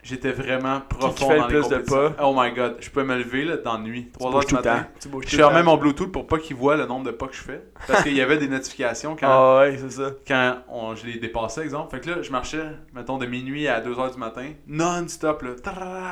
J'étais 0.10 0.32
vraiment 0.32 0.82
profond 0.88 1.28
dans 1.38 1.48
les 1.48 1.60
plus 1.60 1.68
de 1.70 1.78
pas? 1.80 2.14
Oh 2.24 2.34
my 2.36 2.52
god, 2.54 2.78
je 2.80 2.90
pouvais 2.90 3.04
me 3.04 3.18
lever 3.18 3.44
là, 3.44 3.58
dans 3.58 3.74
la 3.74 3.80
nuit, 3.80 4.06
Tu 4.06 4.12
3 4.20 4.28
heures 4.30 4.34
bouges 4.38 4.46
du 4.48 4.54
matin. 4.56 4.88
Je 5.28 5.36
fermais 5.36 5.64
mon 5.64 5.76
Bluetooth 5.76 6.12
pour 6.12 6.26
pas 6.28 6.38
qu'il 6.40 6.56
voit 6.56 6.78
le 6.78 6.86
nombre 6.86 7.06
de 7.06 7.12
pas 7.12 7.28
que 7.28 7.36
je 7.36 7.42
fais. 7.42 7.62
Parce 7.88 8.04
qu'il 8.04 8.14
y 8.16 8.22
avait 8.22 8.38
des 8.38 8.48
notifications 8.48 9.16
quand, 9.20 9.28
Ah 9.30 9.60
ouais, 9.60 9.78
ça. 9.90 10.12
quand 10.28 10.58
on, 10.70 10.96
je 10.96 11.06
les 11.06 11.20
dépassais, 11.20 11.62
exemple. 11.64 11.94
Fait 11.96 12.02
que 12.02 12.10
là, 12.10 12.22
je 12.22 12.32
marchais, 12.32 12.64
mettons, 12.94 13.18
de 13.18 13.26
minuit 13.26 13.68
à 13.68 13.82
2h 13.82 14.14
du 14.14 14.18
matin, 14.18 14.46
non-stop, 14.68 15.42
là. 15.44 15.50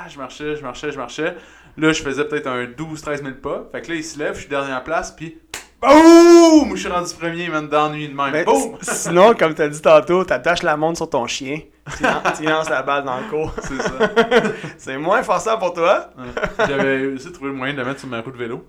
Je 0.10 0.18
marchais, 0.18 0.56
je 0.58 0.62
marchais, 0.62 0.92
je 0.92 0.98
marchais. 0.98 1.36
Là, 1.78 1.92
je 1.94 2.02
faisais 2.04 2.26
peut-être 2.26 2.48
un 2.48 2.66
12-13 2.66 3.18
000 3.24 3.36
pas. 3.42 3.68
Fait 3.72 3.82
que 3.82 3.90
là, 3.90 3.96
il 3.96 4.04
se 4.04 4.20
lève, 4.20 4.36
je 4.36 4.42
suis 4.42 4.50
dernière 4.50 4.84
place, 4.84 5.12
puis 5.12 5.38
BOUM! 5.82 6.76
Je 6.76 6.80
suis 6.82 6.90
rendu 6.90 7.14
premier, 7.14 7.48
man, 7.50 7.68
dans 7.68 7.90
la 7.90 7.96
nuit 7.96 8.08
de 8.10 8.14
même. 8.14 8.44
Boum! 8.46 8.76
s- 8.82 9.04
sinon, 9.04 9.34
comme 9.36 9.54
t'as 9.54 9.68
dit 9.68 9.82
tantôt, 9.82 10.24
t'attaches 10.24 10.64
la 10.64 10.78
montre 10.78 10.98
sur 10.98 11.10
ton 11.10 11.28
chien. 11.28 11.60
Tu 11.98 12.04
lan- 12.04 12.22
tu 12.36 12.44
lances 12.44 12.70
la 12.70 12.82
balle 12.82 13.04
dans 13.04 13.18
le 13.20 13.28
cours. 13.30 13.54
C'est 13.62 13.82
ça. 13.82 13.92
C'est 14.78 14.98
moins 14.98 15.22
forçant 15.24 15.58
pour 15.58 15.74
toi. 15.74 16.10
Ouais. 16.18 16.26
J'avais 16.68 17.06
aussi 17.08 17.32
trouvé 17.32 17.52
le 17.52 17.56
moyen 17.56 17.74
de 17.74 17.80
le 17.80 17.86
mettre 17.86 18.00
sur 18.00 18.10
ma 18.10 18.22
roue 18.22 18.32
de 18.32 18.38
vélo. 18.38 18.66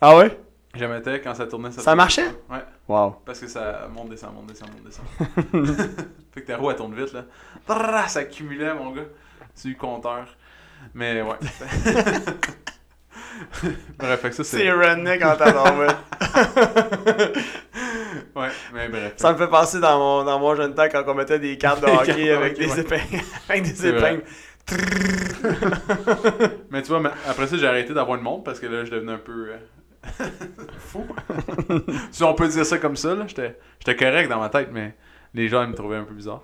Ah 0.00 0.16
ouais? 0.16 0.36
Je 0.74 0.80
la 0.80 0.88
mettais 0.88 1.20
quand 1.20 1.34
ça 1.34 1.46
tournait. 1.46 1.70
Ça 1.72 1.94
marchait? 1.94 2.26
Ouais. 2.48 2.64
Wow. 2.88 3.16
Parce 3.24 3.38
que 3.40 3.46
ça 3.48 3.88
monte, 3.92 4.08
descend, 4.10 4.34
monte, 4.34 4.46
descend, 4.46 4.68
monte, 4.70 4.84
descend. 4.84 5.04
fait 6.32 6.42
que 6.42 6.46
ta 6.46 6.56
roue, 6.56 6.70
elle 6.70 6.76
tourne 6.76 6.94
vite, 6.94 7.12
là. 7.12 7.24
Ça 8.08 8.20
accumulait, 8.20 8.74
mon 8.74 8.90
gars. 8.90 9.02
C'est 9.54 9.68
du 9.68 9.76
compteur. 9.76 10.26
Mais 10.94 11.22
ouais. 11.22 11.36
bref, 13.98 14.20
fait 14.20 14.30
que 14.30 14.36
ça, 14.36 14.44
C'est 14.44 14.58
c'est. 14.58 14.70
redneck 14.72 15.22
en 15.24 15.36
tabarouette. 15.36 15.96
Ouais, 18.36 18.48
mais 18.72 18.88
bref. 18.88 19.14
Ça 19.16 19.32
me 19.32 19.38
fait 19.38 19.48
penser 19.48 19.80
dans 19.80 19.98
mon, 19.98 20.24
dans 20.24 20.38
mon 20.38 20.54
jeune 20.54 20.74
temps 20.74 20.88
quand 20.90 21.02
on 21.06 21.14
mettait 21.14 21.38
des 21.38 21.58
cartes 21.58 21.80
de 21.80 21.86
Des 21.86 21.92
hockey 21.92 22.06
cartes 22.06 22.18
de 22.18 22.30
avec 22.32 22.52
hockey, 22.52 22.66
des 22.66 22.72
ouais. 22.72 22.80
épingles. 22.80 23.24
avec 23.48 23.62
des 23.62 23.86
épingles. 23.86 24.22
Mais 26.70 26.82
tu 26.82 26.88
vois, 26.88 27.00
mais 27.00 27.10
après 27.28 27.46
ça, 27.48 27.56
j'ai 27.56 27.66
arrêté 27.66 27.92
d'avoir 27.92 28.16
une 28.18 28.22
montre 28.22 28.44
parce 28.44 28.60
que 28.60 28.66
là, 28.66 28.84
je 28.84 28.90
devenais 28.90 29.12
un 29.12 29.18
peu. 29.18 29.50
euh, 29.52 29.58
fou. 30.78 31.04
si 32.10 32.22
on 32.22 32.34
peut 32.34 32.48
dire 32.48 32.64
ça 32.64 32.78
comme 32.78 32.96
ça, 32.96 33.14
là, 33.14 33.24
j'étais 33.26 33.58
j'étais 33.80 33.96
correct 33.96 34.28
dans 34.28 34.38
ma 34.38 34.48
tête, 34.48 34.68
mais 34.72 34.94
les 35.34 35.48
gens 35.48 35.62
ils 35.64 35.70
me 35.70 35.74
trouvaient 35.74 35.96
un 35.96 36.04
peu 36.04 36.14
bizarre. 36.14 36.42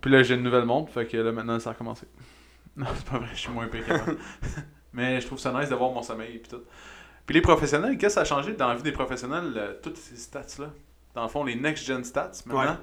Puis 0.00 0.10
là, 0.10 0.22
j'ai 0.22 0.34
une 0.34 0.42
nouvelle 0.42 0.64
montre, 0.64 0.92
fait 0.92 1.06
que 1.06 1.16
là, 1.16 1.30
maintenant, 1.30 1.58
ça 1.60 1.70
a 1.70 1.72
recommencé. 1.74 2.06
Non, 2.76 2.86
c'est 2.96 3.06
pas 3.08 3.18
vrai, 3.18 3.28
je 3.32 3.38
suis 3.38 3.52
moins 3.52 3.68
qu'avant. 3.68 4.12
mais 4.92 5.20
je 5.20 5.26
trouve 5.26 5.38
ça 5.38 5.52
nice 5.52 5.68
d'avoir 5.68 5.92
mon 5.92 6.02
sommeil 6.02 6.36
et 6.36 6.42
tout. 6.42 6.62
Puis 7.26 7.34
les 7.34 7.40
professionnels, 7.40 7.96
qu'est-ce 7.96 8.16
que 8.16 8.20
ça 8.20 8.20
a 8.22 8.24
changé 8.24 8.52
dans 8.52 8.68
la 8.68 8.74
vie 8.74 8.82
des 8.82 8.92
professionnels, 8.92 9.52
euh, 9.56 9.74
toutes 9.82 9.96
ces 9.96 10.16
stats-là? 10.16 10.70
Dans 11.14 11.22
le 11.22 11.28
fond, 11.28 11.44
les 11.44 11.54
next-gen 11.54 12.04
stats, 12.04 12.30
maintenant. 12.46 12.72
Ouais. 12.72 12.76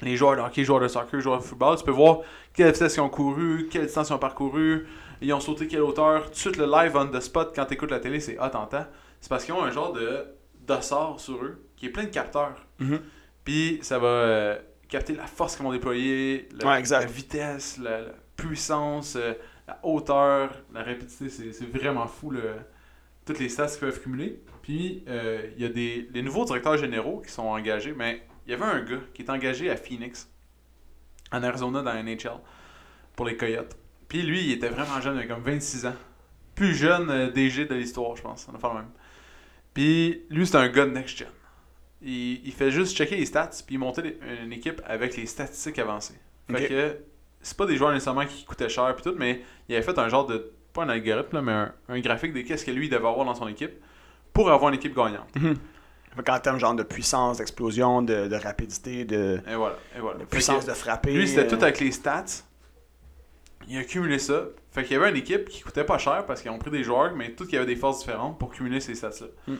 Les 0.00 0.16
joueurs 0.16 0.34
de 0.36 0.40
hockey, 0.40 0.64
joueurs 0.64 0.80
de 0.80 0.88
soccer, 0.88 1.20
joueurs 1.20 1.38
de 1.38 1.44
football, 1.44 1.76
tu 1.76 1.84
peux 1.84 1.92
voir 1.92 2.20
quelle 2.54 2.72
vitesse 2.72 2.96
ils 2.96 3.00
ont 3.00 3.08
couru, 3.08 3.68
quelle 3.70 3.86
distance 3.86 4.08
ils 4.08 4.12
ont 4.14 4.18
parcouru, 4.18 4.86
ils 5.20 5.32
ont 5.32 5.38
sauté 5.38 5.68
quelle 5.68 5.82
hauteur. 5.82 6.24
Tout 6.24 6.30
de 6.30 6.34
suite, 6.34 6.56
le 6.56 6.66
live 6.66 6.96
on 6.96 7.06
the 7.06 7.20
spot, 7.20 7.52
quand 7.54 7.66
tu 7.66 7.74
écoutes 7.74 7.92
la 7.92 8.00
télé, 8.00 8.18
c'est 8.18 8.36
Ah, 8.40 8.50
t'entends 8.50 8.86
C'est 9.20 9.28
parce 9.28 9.44
qu'ils 9.44 9.54
ont 9.54 9.62
un 9.62 9.70
genre 9.70 9.92
de 9.92 10.24
d'ossard 10.66 11.20
sur 11.20 11.36
eux 11.44 11.64
qui 11.76 11.86
est 11.86 11.90
plein 11.90 12.04
de 12.04 12.08
capteurs. 12.08 12.56
Mhm. 12.80 13.00
Puis 13.44 13.78
ça 13.82 13.98
va 14.00 14.06
euh, 14.08 14.58
capter 14.88 15.14
la 15.14 15.26
force 15.26 15.54
qu'ils 15.56 15.64
vont 15.64 15.72
déployer, 15.72 16.48
la, 16.60 16.66
Ouais, 16.72 16.78
exact. 16.80 17.00
la 17.00 17.06
vitesse, 17.06 17.78
la, 17.78 18.00
la 18.00 18.12
puissance, 18.36 19.14
euh, 19.16 19.34
la 19.68 19.78
hauteur, 19.84 20.50
la 20.74 20.82
rapidité. 20.82 21.28
C'est 21.28 21.52
c'est 21.52 21.66
vraiment 21.66 22.06
fou 22.08 22.30
le, 22.30 22.54
toutes 23.24 23.38
les 23.38 23.48
stats 23.48 23.66
qu'ils 23.68 23.80
peuvent 23.80 24.00
cumuler. 24.02 24.40
Puis 24.62 25.04
euh, 25.08 25.48
il 25.56 25.62
y 25.62 25.66
a 25.66 25.68
des 25.68 26.08
les 26.12 26.22
nouveaux 26.22 26.44
directeurs 26.44 26.76
généraux 26.76 27.20
qui 27.20 27.30
sont 27.32 27.42
engagés. 27.46 27.92
Mais 27.96 28.22
il 28.46 28.50
y 28.50 28.54
avait 28.54 28.64
un 28.64 28.82
gars 28.82 29.00
qui 29.14 29.22
est 29.22 29.30
engagé 29.30 29.70
à 29.70 29.76
Phoenix, 29.76 30.28
en 31.32 31.42
Arizona, 31.42 31.82
dans 31.82 31.92
la 31.92 32.02
NHL, 32.02 32.40
pour 33.16 33.26
les 33.26 33.36
Coyotes. 33.36 33.76
Puis 34.08 34.22
lui, 34.22 34.42
il 34.44 34.52
était 34.52 34.68
vraiment 34.68 35.00
jeune, 35.00 35.14
il 35.16 35.20
avait 35.20 35.28
comme 35.28 35.42
26 35.42 35.86
ans. 35.86 35.94
Plus 36.54 36.74
jeune 36.74 37.08
euh, 37.10 37.30
DG 37.30 37.64
de 37.64 37.74
l'histoire, 37.74 38.14
je 38.16 38.22
pense. 38.22 38.46
On 38.52 38.54
a 38.54 38.58
fait 38.58 38.68
le 38.68 38.74
même. 38.74 38.90
Puis 39.74 40.24
lui, 40.28 40.46
c'est 40.46 40.56
un 40.56 40.68
gars 40.68 40.84
de 40.86 40.90
next-gen. 40.90 41.28
Il, 42.02 42.44
il 42.46 42.52
fait 42.52 42.70
juste 42.70 42.96
checker 42.96 43.16
les 43.16 43.24
stats, 43.26 43.50
puis 43.66 43.78
monter 43.78 44.02
des- 44.02 44.18
une 44.44 44.52
équipe 44.52 44.82
avec 44.84 45.16
les 45.16 45.24
statistiques 45.26 45.78
avancées. 45.78 46.18
Fait 46.48 46.66
que 46.68 46.98
c'est 47.40 47.56
pas 47.56 47.66
des 47.66 47.76
joueurs 47.76 47.92
nécessairement 47.92 48.26
qui 48.26 48.44
coûtaient 48.44 48.68
cher, 48.68 48.94
puis 48.94 49.02
tout, 49.04 49.14
mais 49.16 49.42
il 49.68 49.74
avait 49.74 49.84
fait 49.84 49.98
un 49.98 50.08
genre 50.08 50.26
de. 50.26 50.52
Pas 50.72 50.84
un 50.84 50.88
algorithme, 50.88 51.36
là, 51.36 51.42
mais 51.42 51.52
un, 51.52 51.72
un 51.88 52.00
graphique 52.00 52.32
de 52.32 52.40
qu'est-ce 52.42 52.64
que 52.64 52.70
lui 52.70 52.86
il 52.86 52.90
devait 52.90 53.06
avoir 53.06 53.24
dans 53.26 53.34
son 53.34 53.48
équipe 53.48 53.72
pour 54.32 54.50
avoir 54.50 54.70
une 54.70 54.76
équipe 54.76 54.94
gagnante. 54.96 55.28
Fait 56.14 56.22
qu'en 56.24 56.38
termes 56.40 56.58
genre 56.58 56.74
de 56.74 56.82
puissance, 56.82 57.38
d'explosion, 57.38 58.02
de, 58.02 58.28
de 58.28 58.36
rapidité, 58.36 59.04
de, 59.04 59.40
Et 59.50 59.54
voilà. 59.54 59.76
Et 59.96 60.00
voilà. 60.00 60.18
de 60.18 60.24
que- 60.24 60.28
puissance 60.30 60.64
de 60.66 60.72
frapper. 60.72 61.12
Lui, 61.14 61.26
c'était 61.28 61.44
euh, 61.44 61.56
tout 61.56 61.62
avec 61.62 61.80
les 61.80 61.90
stats. 61.90 62.24
Il 63.68 63.78
a 63.78 63.84
cumulé 63.84 64.18
ça. 64.18 64.44
Fait 64.72 64.82
qu'il 64.84 64.94
y 64.94 64.96
avait 64.96 65.10
une 65.10 65.16
équipe 65.16 65.48
qui 65.48 65.62
coûtait 65.62 65.84
pas 65.84 65.98
cher 65.98 66.24
parce 66.26 66.42
qu'ils 66.42 66.50
ont 66.50 66.58
pris 66.58 66.70
des 66.70 66.82
joueurs, 66.82 67.14
mais 67.14 67.32
tout 67.32 67.46
qui 67.46 67.56
avait 67.56 67.66
des 67.66 67.76
forces 67.76 68.00
différentes 68.00 68.38
pour 68.38 68.50
cumuler 68.50 68.80
ces 68.80 68.94
stats-là. 68.94 69.26
Mm. 69.46 69.56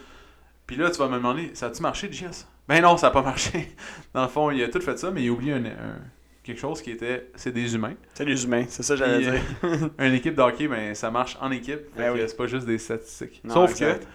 Puis 0.66 0.77
là, 0.77 0.90
tu 0.90 0.98
vas 0.98 1.09
me 1.09 1.16
demander, 1.16 1.51
ça 1.55 1.66
a-tu 1.66 1.83
marché, 1.83 2.11
JS? 2.11 2.46
Ben 2.68 2.81
non, 2.83 2.96
ça 2.96 3.09
a 3.09 3.11
pas 3.11 3.22
marché. 3.33 3.75
Dans 4.14 4.22
le 4.22 4.29
fond, 4.29 4.51
il 4.51 4.62
a 4.62 4.68
tout 4.68 4.81
fait 4.81 4.98
ça, 4.98 5.11
mais 5.11 5.22
il 5.22 5.29
a 5.29 5.33
oublié 5.33 5.53
un, 5.53 5.64
un- 5.64 6.01
quelque 6.42 6.59
chose 6.61 6.83
qui 6.83 6.90
était, 6.90 7.31
c'est 7.37 7.52
des 7.52 7.74
humains. 7.74 7.94
C'est 8.14 8.24
les 8.24 8.44
humains, 8.44 8.64
c'est 8.68 8.83
ça 8.83 8.94
que 8.94 8.98
j'allais 9.00 9.18
dire. 9.20 9.40
euh, 9.64 9.88
une 9.98 10.14
équipe 10.14 10.35
de 10.35 10.42
hockey, 10.42 10.68
ben 10.68 10.94
ça 10.94 11.11
marche 11.11 11.37
en 11.40 11.50
équipe. 11.50 11.81
Ben 11.96 12.12
oui. 12.12 12.20
c'est 12.26 12.37
pas 12.37 12.46
juste 12.46 12.66
des 12.66 12.78
statistiques. 12.78 13.40
Non, 13.44 13.55
Sauf 13.55 13.70
exact. 13.70 14.02
que 14.05 14.07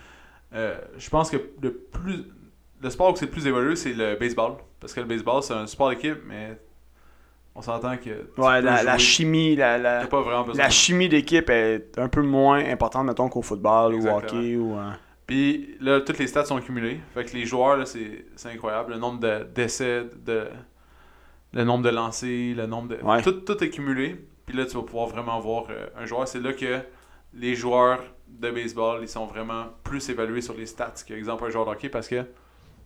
euh, 0.58 0.78
je 0.98 1.10
pense 1.10 1.30
que 1.30 1.38
le 1.62 1.74
plus 1.74 2.26
le 2.82 2.90
sport 2.92 3.12
où 3.14 3.16
c'est 3.16 3.26
le 3.26 3.32
plus 3.32 3.48
évolué, 3.48 3.76
c'est 3.76 3.94
le 3.94 4.16
baseball. 4.16 4.54
Parce 4.80 4.94
que 4.94 5.00
le 5.00 5.08
baseball, 5.08 5.42
c'est 5.42 5.54
un 5.54 5.66
sport 5.66 5.90
d'équipe, 5.90 6.20
mais 6.28 6.60
on 7.56 7.62
s'entend 7.64 7.98
que 7.98 8.30
Ouais, 8.40 8.62
la, 8.62 8.84
la 8.84 8.98
chimie, 9.00 9.56
la, 9.56 9.80
la, 9.80 10.02
T'as 10.02 10.08
pas 10.08 10.22
vraiment 10.22 10.44
besoin. 10.44 10.64
la 10.64 10.70
chimie 10.70 11.10
d'équipe 11.10 11.50
est 11.50 11.98
un 11.98 12.08
peu 12.08 12.22
moins 12.22 12.64
importante, 12.64 13.08
mettons, 13.08 13.30
qu'au 13.30 13.42
football 13.42 13.96
ou 13.96 14.06
au 14.08 14.12
hockey 14.18 14.56
ou. 14.56 14.78
euh, 14.78 14.92
Puis 15.26 15.76
là, 15.82 16.02
toutes 16.02 16.20
les 16.20 16.28
stats 16.28 16.46
sont 16.46 16.60
cumulées. 16.62 17.00
Fait 17.16 17.26
que 17.26 17.36
les 17.36 17.46
joueurs, 17.46 17.78
là, 17.78 17.86
c'est 17.88 18.26
incroyable. 18.54 18.94
Le 18.94 19.00
nombre 19.00 19.20
de- 19.22 19.44
d'essais, 19.56 20.04
de, 20.24 20.46
le 21.54 21.64
nombre 21.64 21.84
de 21.84 21.90
lancers, 21.90 22.56
le 22.56 22.66
nombre 22.66 22.90
de. 22.90 23.04
Ouais. 23.04 23.22
Tout, 23.22 23.32
tout 23.32 23.64
est 23.64 23.70
cumulé. 23.70 24.28
Puis 24.46 24.56
là, 24.56 24.66
tu 24.66 24.76
vas 24.76 24.84
pouvoir 24.84 25.08
vraiment 25.08 25.40
voir 25.40 25.66
euh, 25.70 25.88
un 25.98 26.06
joueur. 26.06 26.28
C'est 26.28 26.40
là 26.40 26.54
que 26.54 26.80
les 27.34 27.56
joueurs 27.56 28.02
de 28.28 28.52
baseball, 28.52 29.00
ils 29.02 29.10
sont 29.10 29.26
vraiment 29.26 29.66
plus 29.84 30.10
évalués 30.10 30.42
sur 30.42 30.54
les 30.54 30.66
stats 30.66 30.94
qu'exemple 31.06 31.46
un 31.46 31.50
joueur 31.50 31.66
de 31.66 31.72
hockey 31.72 31.90
parce 31.90 32.08
que 32.08 32.26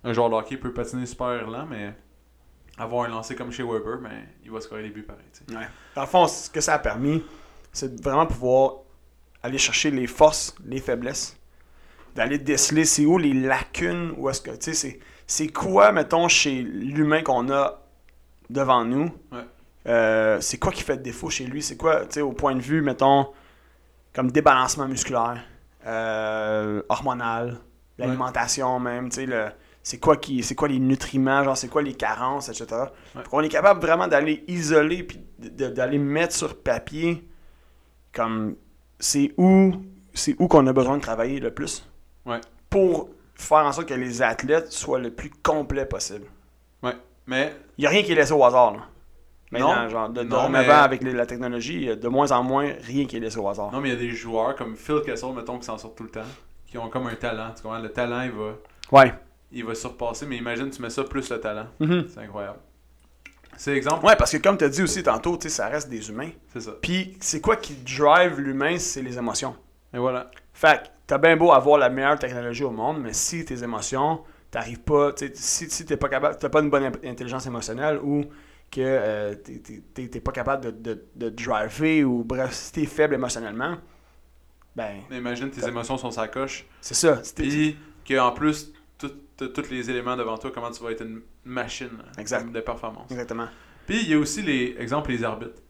un 0.03 0.13
joueur 0.13 0.29
de 0.29 0.35
hockey 0.35 0.57
peut 0.57 0.73
patiner 0.73 1.05
super 1.05 1.47
lent, 1.47 1.67
mais 1.69 1.93
avoir 2.77 3.05
un 3.05 3.09
lancer 3.09 3.35
comme 3.35 3.51
chez 3.51 3.63
Weber, 3.63 3.99
ben, 3.99 4.25
il 4.43 4.51
va 4.51 4.59
scorer 4.61 4.83
des 4.83 4.89
buts 4.89 5.03
pareil. 5.03 5.25
Ouais. 5.49 5.67
Dans 5.95 6.01
le 6.01 6.07
fond, 6.07 6.27
ce 6.27 6.49
que 6.49 6.61
ça 6.61 6.75
a 6.75 6.79
permis, 6.79 7.23
c'est 7.71 7.95
de 7.95 8.01
vraiment 8.01 8.25
pouvoir 8.25 8.77
aller 9.43 9.57
chercher 9.57 9.91
les 9.91 10.07
forces, 10.07 10.55
les 10.65 10.79
faiblesses, 10.79 11.37
d'aller 12.15 12.37
déceler 12.37 12.85
c'est 12.85 13.05
où 13.05 13.17
les 13.17 13.33
lacunes, 13.33 14.13
où 14.17 14.29
est-ce 14.29 14.41
que, 14.41 14.51
tu 14.51 14.57
sais, 14.61 14.73
c'est, 14.73 14.99
c'est 15.27 15.47
quoi, 15.47 15.91
mettons, 15.91 16.27
chez 16.27 16.61
l'humain 16.61 17.21
qu'on 17.21 17.51
a 17.51 17.81
devant 18.51 18.85
nous, 18.85 19.11
Ouais. 19.31 19.45
Euh, 19.87 20.39
c'est 20.41 20.59
quoi 20.59 20.71
qui 20.71 20.83
fait 20.83 20.97
défaut 21.01 21.29
chez 21.31 21.45
lui, 21.45 21.63
c'est 21.63 21.75
quoi, 21.75 22.01
tu 22.01 22.13
sais, 22.15 22.21
au 22.21 22.33
point 22.33 22.53
de 22.53 22.61
vue, 22.61 22.81
mettons, 22.83 23.27
comme 24.13 24.29
débalancement 24.29 24.87
musculaire, 24.87 25.41
euh, 25.87 26.83
hormonal, 26.87 27.57
l'alimentation 27.97 28.79
même, 28.79 29.09
tu 29.09 29.15
sais, 29.15 29.25
le... 29.25 29.45
C'est 29.83 29.97
quoi, 29.97 30.15
qui, 30.17 30.43
c'est 30.43 30.53
quoi 30.53 30.67
les 30.67 30.77
nutriments, 30.77 31.43
genre 31.43 31.57
c'est 31.57 31.67
quoi 31.67 31.81
les 31.81 31.95
carences, 31.95 32.49
etc. 32.49 32.67
Ouais. 33.15 33.23
On 33.31 33.41
est 33.41 33.49
capable 33.49 33.81
vraiment 33.81 34.07
d'aller 34.07 34.43
isoler 34.47 35.01
puis 35.01 35.19
d'aller 35.39 35.97
mettre 35.97 36.35
sur 36.35 36.55
papier 36.61 37.27
comme 38.13 38.55
c'est 38.99 39.33
où 39.37 39.73
c'est 40.13 40.35
où 40.37 40.47
qu'on 40.47 40.67
a 40.67 40.73
besoin 40.73 40.97
de 40.97 41.01
travailler 41.01 41.39
le 41.39 41.51
plus 41.51 41.83
Ouais. 42.27 42.39
pour 42.69 43.09
faire 43.33 43.65
en 43.65 43.71
sorte 43.71 43.87
que 43.89 43.95
les 43.95 44.21
athlètes 44.21 44.71
soient 44.71 44.99
le 44.99 45.09
plus 45.09 45.31
complets 45.41 45.87
possible. 45.87 46.27
Ouais. 46.83 46.93
Mais 47.27 47.53
Il 47.77 47.81
n'y 47.81 47.87
a 47.87 47.89
rien 47.89 48.03
qui 48.03 48.11
est 48.11 48.15
laissé 48.15 48.33
au 48.33 48.43
hasard. 48.43 48.73
Là. 48.73 48.79
Maintenant, 49.51 49.83
Non. 49.83 49.89
genre, 49.89 50.09
de, 50.09 50.23
Non, 50.23 50.49
mais- 50.49 50.69
avec 50.69 51.03
les- 51.03 51.11
la 51.13 51.25
technologie, 51.25 51.95
de 51.95 52.07
moins 52.07 52.31
en 52.31 52.41
moins 52.43 52.71
rien 52.83 53.05
qui 53.05 53.17
est 53.17 53.19
laissé 53.19 53.37
au 53.37 53.47
hasard. 53.49 53.71
non, 53.71 53.81
mais 53.81 53.89
il 53.89 53.93
y 53.93 53.95
a 53.95 53.99
des 53.99 54.11
joueurs 54.11 54.55
comme 54.55 54.75
Phil 54.75 55.01
Kessel, 55.05 55.33
mettons, 55.33 55.57
qui 55.59 55.65
s'en 55.65 55.77
sortent 55.77 55.97
tout 55.97 56.03
le 56.03 56.09
temps, 56.09 56.21
qui 56.67 56.77
ont 56.77 56.89
comme 56.89 57.07
un 57.07 57.15
talent. 57.15 57.51
Tu 57.55 57.61
comprends? 57.63 57.79
Le 57.79 57.91
talent, 57.91 58.21
il 58.21 58.31
va, 58.31 58.53
Ouais. 58.91 59.13
il 59.51 59.65
va 59.65 59.75
surpasser, 59.75 60.25
mais 60.25 60.37
imagine, 60.37 60.69
tu 60.69 60.81
mets 60.81 60.89
ça 60.89 61.03
plus 61.03 61.29
le 61.29 61.39
talent. 61.41 61.65
Mhm. 61.79 62.05
C'est 62.07 62.21
incroyable. 62.21 62.59
C'est 63.57 63.75
exemple. 63.75 64.05
Ouais, 64.05 64.15
parce 64.15 64.31
que 64.31 64.37
comme 64.37 64.57
tu 64.57 64.63
as 64.63 64.69
dit 64.69 64.81
aussi 64.81 65.03
tantôt, 65.03 65.35
tu 65.37 65.43
sais, 65.43 65.49
ça 65.49 65.67
reste 65.67 65.89
des 65.89 66.09
humains. 66.09 66.29
C'est 66.53 66.61
ça. 66.61 66.71
Puis 66.81 67.17
c'est 67.19 67.41
quoi 67.41 67.57
qui 67.57 67.75
drive 67.75 68.39
l'humain, 68.39 68.77
c'est 68.79 69.01
les 69.01 69.17
émotions. 69.17 69.55
Et 69.93 69.97
voilà. 69.97 70.31
Fait 70.53 70.81
que 70.83 70.87
t'as 71.05 71.17
bien 71.17 71.35
beau 71.35 71.51
avoir 71.51 71.77
la 71.77 71.89
meilleure 71.89 72.17
technologie 72.17 72.63
au 72.63 72.71
monde, 72.71 72.99
mais 73.01 73.13
si 73.13 73.43
tes 73.45 73.61
émotions, 73.63 74.21
t'arrives 74.51 74.81
pas, 74.81 75.13
si, 75.33 75.69
si 75.69 75.85
t'es 75.85 75.97
pas 75.97 76.09
capable, 76.09 76.37
t'as 76.37 76.49
pas 76.49 76.61
une 76.61 76.69
bonne 76.69 76.83
in- 76.85 77.09
intelligence 77.09 77.45
émotionnelle 77.47 77.99
ou 78.03 78.25
que 78.69 78.81
euh, 78.81 79.35
t'es- 79.35 80.19
pas 80.19 80.31
capable 80.31 80.65
de, 80.65 80.71
de, 80.93 81.05
de 81.15 81.29
driver 81.29 82.03
ou 82.03 82.23
bref, 82.23 82.51
si 82.53 82.71
t'es 82.73 82.85
faible 82.85 83.15
émotionnellement, 83.15 83.77
ben, 84.75 85.01
Mais 85.09 85.17
imagine, 85.17 85.49
tes 85.51 85.65
émotions 85.67 85.97
sont 85.97 86.11
sa 86.11 86.27
coche. 86.27 86.65
c'est 86.81 86.93
ça. 86.93 87.21
Puis 87.35 87.77
qu'en 88.07 88.31
plus, 88.31 88.71
tous 88.97 89.69
les 89.71 89.89
éléments 89.89 90.15
devant 90.15 90.37
toi, 90.37 90.51
comment 90.53 90.69
tu 90.71 90.83
vas 90.83 90.91
être 90.91 91.01
une 91.03 91.21
machine 91.43 91.89
Exact. 92.17 92.41
comme 92.43 92.51
de 92.53 92.61
performance. 92.61 93.09
Exactement. 93.11 93.47
Puis 93.87 94.01
il 94.03 94.09
y 94.09 94.13
a 94.13 94.19
aussi 94.19 94.41
les 94.43 94.75
exemples 94.79 95.11
les 95.11 95.23
arbitres. 95.23 95.61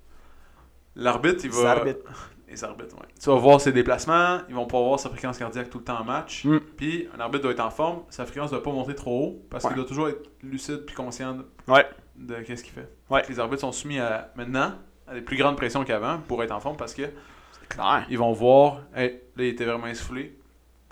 L'arbitre, 0.96 1.46
il 1.46 1.52
Les 1.52 1.62
va. 1.64 1.72
arbitres. 1.72 2.31
Les 2.52 2.64
arbitres, 2.66 2.96
ouais. 2.98 3.08
Tu 3.20 3.30
vas 3.30 3.36
voir 3.38 3.62
ses 3.62 3.72
déplacements, 3.72 4.40
ils 4.50 4.56
vont 4.56 4.66
pas 4.66 4.80
voir 4.80 5.00
sa 5.00 5.10
fréquence 5.10 5.38
cardiaque 5.38 5.70
tout 5.70 5.78
le 5.80 5.84
temps 5.86 6.00
en 6.00 6.04
match. 6.04 6.44
Mm. 6.44 6.60
Puis 6.78 7.08
un 7.16 7.20
arbitre 7.22 7.44
doit 7.44 7.54
être 7.54 7.62
en 7.62 7.70
forme, 7.72 8.02
sa 8.10 8.26
fréquence 8.26 8.52
doit 8.52 8.62
pas 8.62 8.72
monter 8.72 8.94
trop 8.94 9.24
haut 9.28 9.46
parce 9.50 9.64
Ouais. 9.64 9.70
qu'il 9.70 9.78
doit 9.78 9.88
toujours 9.88 10.10
être 10.10 10.30
lucide 10.44 10.86
puis 10.86 10.94
conscient 10.94 11.34
de, 11.36 11.46
Ouais. 11.72 11.88
de 12.18 12.36
qu'est-ce 12.42 12.64
qu'il 12.64 12.74
fait. 12.74 12.90
Ouais. 13.10 13.24
Les 13.30 13.40
arbitres 13.40 13.62
sont 13.62 13.72
soumis 13.72 14.00
à 14.00 14.32
maintenant 14.36 14.74
à 15.08 15.14
des 15.14 15.22
plus 15.22 15.38
grandes 15.38 15.56
pressions 15.56 15.84
qu'avant 15.86 16.20
pour 16.28 16.44
être 16.44 16.52
en 16.52 16.60
forme 16.60 16.76
parce 16.78 16.94
que 16.94 17.04
clair. 17.70 18.06
ils 18.10 18.18
vont 18.18 18.34
voir, 18.34 18.82
hey, 18.96 19.22
là 19.38 19.44
il 19.44 19.48
était 19.48 19.66
vraiment 19.66 19.88
essoufflé. 19.88 20.38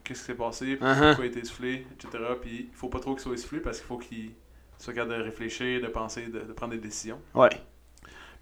Qu'est-ce 0.04 0.22
qui 0.22 0.26
s'est 0.28 0.36
passé? 0.36 0.78
Uh-huh. 0.78 1.08
Pourquoi 1.10 1.26
il 1.26 1.32
était 1.32 1.42
essoufflé? 1.42 1.86
Etc. 1.94 2.24
Puis 2.42 2.70
il 2.72 2.76
faut 2.76 2.88
pas 2.88 3.00
trop 3.00 3.12
qu'il 3.12 3.22
soit 3.22 3.34
essoufflé 3.34 3.60
parce 3.60 3.78
qu'il 3.80 3.86
faut 3.88 3.98
qu'il 3.98 4.32
soit 4.78 4.94
capable 4.94 5.18
de 5.18 5.24
réfléchir, 5.24 5.82
de 5.82 5.88
penser, 5.88 6.28
de, 6.28 6.40
de 6.40 6.54
prendre 6.54 6.72
des 6.72 6.80
décisions. 6.80 7.20
Ouais. 7.36 7.50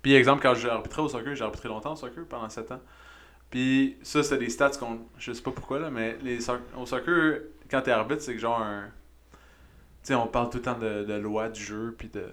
Puis 0.04 0.14
exemple, 0.14 0.42
quand 0.44 0.54
j'ai 0.54 0.70
arbitré 0.70 1.02
au 1.02 1.10
soccer, 1.10 1.36
j'ai 1.36 1.44
arbitré 1.44 1.68
longtemps 1.68 1.94
au 1.94 1.96
soccer 1.96 2.24
pendant 2.30 2.48
7 2.48 2.72
ans. 2.72 2.80
Puis 3.50 3.98
ça, 4.04 4.24
c'était 4.24 4.40
des 4.40 4.50
stats 4.50 4.72
qu'on. 4.72 5.00
Je 5.18 5.32
sais 5.34 5.42
pas 5.42 5.52
pourquoi 5.52 5.80
là, 5.80 5.90
mais 5.90 6.18
les 6.22 6.50
au 6.78 6.86
soccer, 6.86 7.42
quand 7.70 7.82
t'es 7.82 7.92
arbitre, 7.92 8.22
c'est 8.22 8.34
que 8.34 8.40
genre 8.40 8.62
un. 8.62 8.86
Tu 10.04 10.10
sais, 10.10 10.16
on 10.16 10.28
parle 10.28 10.50
tout 10.50 10.58
le 10.58 10.64
temps 10.64 10.78
de, 10.80 11.04
de 11.04 11.14
loi 11.14 11.50
du 11.50 11.62
jeu, 11.62 11.96
puis 11.98 12.10
de. 12.10 12.26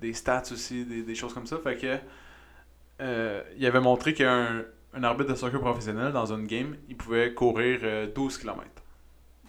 Des 0.00 0.14
stats 0.14 0.44
aussi, 0.52 0.84
des, 0.86 1.02
des 1.02 1.14
choses 1.14 1.34
comme 1.34 1.46
ça. 1.46 1.58
Fait 1.58 1.76
que. 1.76 1.98
euh, 3.00 3.42
il 3.56 3.66
avait 3.66 3.80
montré 3.80 4.14
qu'un 4.14 4.64
un 4.92 5.04
arbitre 5.04 5.30
de 5.30 5.36
soccer 5.36 5.60
professionnel 5.60 6.12
dans 6.12 6.32
une 6.32 6.46
game, 6.46 6.76
il 6.88 6.96
pouvait 6.96 7.32
courir 7.32 7.80
euh, 7.84 8.06
12 8.12 8.38
km. 8.38 8.66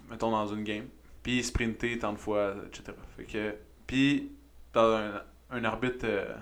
Mettons 0.10 0.32
dans 0.32 0.48
une 0.48 0.64
game. 0.64 0.86
Puis 1.24 1.44
sprinter 1.44 1.98
tant 2.00 2.14
de 2.14 2.18
fois, 2.18 2.56
etc. 2.68 2.94
Fait 3.18 3.26
que. 3.26 3.56
Puis, 3.88 4.32
dans 4.74 4.96
un, 4.96 5.22
un 5.52 5.64
arbitre 5.64 6.06
euh, 6.06 6.34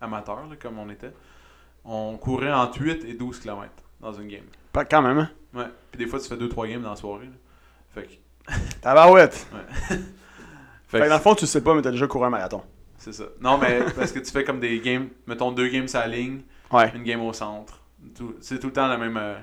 amateur, 0.00 0.46
comme 0.60 0.78
on 0.78 0.90
était, 0.90 1.12
on 1.86 2.16
courait 2.16 2.52
entre 2.52 2.80
8 2.80 3.04
et 3.04 3.14
12 3.14 3.38
km 3.40 3.70
dans 4.00 4.12
une 4.12 4.28
game. 4.28 4.44
Pas 4.72 4.84
quand 4.84 5.02
même, 5.02 5.18
hein? 5.18 5.30
Ouais. 5.54 5.66
Puis 5.90 5.98
des 6.04 6.06
fois, 6.06 6.18
tu 6.20 6.28
fais 6.28 6.36
2-3 6.36 6.68
games 6.68 6.82
dans 6.82 6.90
la 6.90 6.96
soirée. 6.96 7.26
là. 7.26 7.32
Fait 7.94 8.02
que. 8.04 8.52
Tabarouette. 8.80 9.46
Fait 10.88 10.98
Fait 10.98 11.00
que 11.04 11.08
dans 11.08 11.16
le 11.16 11.20
fond, 11.20 11.34
tu 11.34 11.46
sais 11.46 11.62
pas, 11.62 11.74
mais 11.74 11.82
t'as 11.82 11.90
déjà 11.90 12.06
couru 12.06 12.26
un 12.26 12.30
marathon. 12.30 12.62
c'est 12.98 13.12
ça. 13.12 13.24
Non, 13.40 13.58
mais 13.58 13.80
parce 13.96 14.12
que 14.12 14.18
tu 14.20 14.30
fais 14.30 14.44
comme 14.44 14.60
des 14.60 14.78
games, 14.80 15.08
mettons 15.26 15.50
deux 15.52 15.68
games 15.68 15.88
sur 15.88 15.98
la 16.00 16.06
ligne, 16.08 16.42
Ouais. 16.72 16.92
une 16.94 17.02
game 17.04 17.20
au 17.22 17.32
centre. 17.32 17.80
C'est 18.40 18.58
tout 18.60 18.68
le 18.68 18.72
temps 18.72 18.86
la 18.86 18.96
même. 18.98 19.16
euh, 19.16 19.36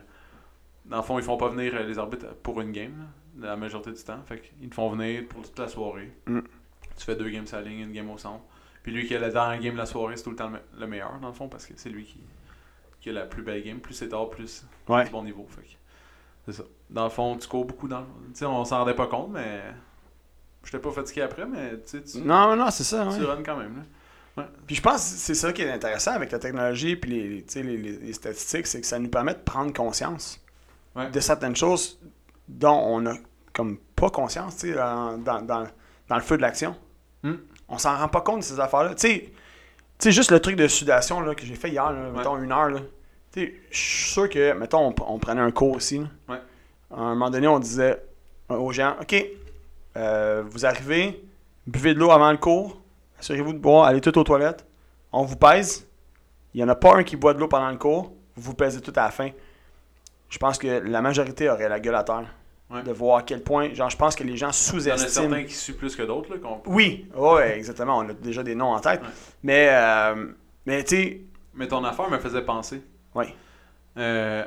dans 0.85 0.97
le 0.97 1.03
fond, 1.03 1.17
ils 1.19 1.23
font 1.23 1.37
pas 1.37 1.49
venir 1.49 1.73
euh, 1.75 1.83
les 1.83 1.97
arbitres 1.97 2.27
pour 2.43 2.59
une 2.61 2.71
game, 2.71 3.07
la 3.39 3.55
majorité 3.55 3.91
du 3.91 4.01
temps. 4.03 4.19
Fait 4.25 4.39
qu'ils 4.41 4.69
te 4.69 4.75
font 4.75 4.89
venir 4.89 5.23
pour 5.27 5.41
toute 5.41 5.57
la 5.59 5.67
soirée. 5.67 6.11
Mm. 6.27 6.39
Tu 6.97 7.05
fais 7.05 7.15
deux 7.15 7.29
games 7.29 7.45
sur 7.47 7.57
la 7.57 7.63
ligne, 7.63 7.79
une 7.79 7.91
game 7.93 8.09
au 8.09 8.17
centre. 8.17 8.43
Puis 8.83 8.91
lui 8.91 9.07
qui 9.07 9.15
a 9.15 9.19
la 9.19 9.29
dernière 9.29 9.59
game 9.59 9.73
de 9.73 9.79
la 9.79 9.85
soirée, 9.85 10.15
c'est 10.17 10.23
tout 10.23 10.29
le 10.29 10.35
temps 10.35 10.47
le, 10.49 10.53
me- 10.59 10.79
le 10.81 10.87
meilleur, 10.87 11.17
dans 11.19 11.29
le 11.29 11.33
fond, 11.33 11.47
parce 11.47 11.65
que 11.65 11.73
c'est 11.77 11.89
lui 11.89 12.03
qui, 12.05 12.19
qui 12.99 13.09
a 13.09 13.13
la 13.13 13.25
plus 13.25 13.41
belle 13.41 13.63
game. 13.63 13.79
Plus 13.79 13.93
c'est 13.93 14.09
tard, 14.09 14.29
plus 14.29 14.65
Ouais. 14.89 15.09
bon 15.09 15.23
niveau. 15.23 15.47
Fait 15.49 15.61
que 15.61 15.67
c'est 16.45 16.53
ça. 16.53 16.63
Dans 16.89 17.05
le 17.05 17.09
fond, 17.09 17.37
tu 17.37 17.47
cours 17.47 17.65
beaucoup 17.65 17.87
dans 17.87 18.01
le. 18.01 18.05
Tu 18.33 18.39
sais, 18.39 18.45
on 18.45 18.63
s'en 18.65 18.79
rendait 18.79 18.93
pas 18.93 19.07
compte, 19.07 19.31
mais. 19.31 19.61
J'étais 20.65 20.79
pas 20.79 20.91
fatigué 20.91 21.21
après, 21.21 21.45
mais 21.45 21.79
tu 21.81 22.01
sais, 22.05 22.19
Non, 22.19 22.55
non, 22.55 22.69
c'est 22.71 22.83
ça. 22.85 23.05
ouais. 23.07 23.17
tu 23.17 23.23
runs 23.25 23.43
quand 23.43 23.57
même. 23.57 23.83
Là. 24.37 24.49
Puis 24.65 24.75
je 24.77 24.81
pense 24.81 24.95
que 25.11 25.17
c'est 25.17 25.35
ça 25.35 25.51
qui 25.53 25.61
est 25.61 25.69
intéressant 25.69 26.11
avec 26.11 26.31
la 26.31 26.39
technologie 26.39 26.95
puis 26.95 27.11
les, 27.11 27.63
les, 27.63 27.77
les- 27.77 28.13
statistiques, 28.13 28.65
c'est 28.65 28.81
que 28.81 28.87
ça 28.87 28.97
nous 28.97 29.09
permet 29.09 29.33
de 29.33 29.39
prendre 29.39 29.71
conscience 29.73 30.39
Ouais. 30.95 31.09
de 31.11 31.19
certaines 31.19 31.55
choses 31.55 31.99
dont 32.47 32.79
on 32.85 33.05
a 33.07 33.13
comme 33.51 33.77
pas 33.95 34.09
conscience 34.09 34.63
dans, 34.65 35.17
dans, 35.19 35.41
dans, 35.41 35.67
dans 36.07 36.15
le 36.15 36.21
feu 36.21 36.37
de 36.37 36.41
l'action. 36.41 36.75
Hmm. 37.23 37.35
On 37.73 37.77
s'en 37.79 37.97
rend 37.97 38.07
pas 38.07 38.21
compte 38.21 38.39
de 38.39 38.43
ces 38.43 38.59
affaires-là. 38.59 38.93
Tu 38.95 39.31
sais, 39.99 40.11
juste 40.11 40.31
le 40.31 40.39
truc 40.39 40.55
de 40.55 40.67
sudation 40.67 41.21
là, 41.21 41.33
que 41.33 41.45
j'ai 41.45 41.55
fait 41.55 41.69
hier, 41.69 41.91
là, 41.91 42.09
mettons 42.15 42.37
une 42.41 42.51
heure, 42.51 42.69
là. 42.69 42.79
Tu 43.31 43.41
sais, 43.41 43.53
je 43.71 43.77
suis 43.77 44.11
sûr 44.11 44.29
que, 44.29 44.53
mettons, 44.53 44.87
on, 44.89 44.95
on 45.07 45.17
prenait 45.17 45.41
un 45.41 45.51
cours 45.51 45.75
aussi. 45.75 45.97
là. 45.99 46.05
Ouais. 46.29 46.41
À 46.95 47.01
un 47.01 47.09
moment 47.15 47.31
donné, 47.31 47.47
on 47.47 47.57
disait 47.59 48.03
aux 48.49 48.71
gens, 48.71 48.95
OK, 49.01 49.15
euh, 49.97 50.43
vous 50.45 50.65
arrivez, 50.65 51.23
buvez 51.65 51.95
de 51.95 51.99
l'eau 51.99 52.11
avant 52.11 52.31
le 52.31 52.37
cours, 52.37 52.79
assurez-vous 53.19 53.53
de 53.53 53.57
boire, 53.57 53.85
allez 53.85 54.01
tout 54.01 54.15
aux 54.17 54.23
toilettes, 54.23 54.65
on 55.11 55.23
vous 55.23 55.35
pèse. 55.35 55.87
Il 56.53 56.57
n'y 56.57 56.63
en 56.63 56.69
a 56.69 56.75
pas 56.75 56.95
un 56.97 57.03
qui 57.03 57.15
boit 57.15 57.33
de 57.33 57.39
l'eau 57.39 57.47
pendant 57.47 57.71
le 57.71 57.77
cours, 57.77 58.11
vous 58.35 58.43
vous 58.51 58.53
pèsez 58.53 58.81
tout 58.81 58.93
à 58.95 59.05
la 59.05 59.11
fin. 59.11 59.29
Je 60.29 60.37
pense 60.37 60.59
que 60.59 60.67
la 60.67 61.01
majorité 61.01 61.49
aurait 61.49 61.69
la 61.69 61.79
gueule 61.79 61.95
à 61.95 62.03
terre. 62.03 62.25
Ouais. 62.73 62.83
De 62.83 62.91
voir 62.91 63.17
à 63.19 63.21
quel 63.23 63.43
point, 63.43 63.73
genre, 63.73 63.89
je 63.89 63.97
pense 63.97 64.15
que 64.15 64.23
les 64.23 64.35
gens 64.37 64.47
Il 64.47 64.49
y 64.49 64.91
en 64.91 64.95
a 64.95 64.97
sous-estiment. 64.97 65.29
certains 65.29 65.43
qui 65.43 65.53
suent 65.53 65.75
plus 65.77 65.95
que 65.95 66.03
d'autres. 66.03 66.31
là, 66.33 66.37
qu'on- 66.39 66.61
Oui, 66.65 67.07
ouais, 67.15 67.55
exactement. 67.57 67.97
On 67.99 68.09
a 68.09 68.13
déjà 68.13 68.41
des 68.43 68.55
noms 68.55 68.73
en 68.73 68.79
tête. 68.79 69.01
Ouais. 69.01 69.07
Mais, 69.43 69.69
euh, 69.71 70.27
mais 70.65 70.83
tu 70.83 70.95
sais, 70.95 71.21
Mais 71.53 71.67
ton 71.67 71.83
affaire 71.83 72.09
me 72.09 72.17
faisait 72.17 72.41
penser. 72.43 72.81
Oui. 73.13 73.25
Euh, 73.97 74.43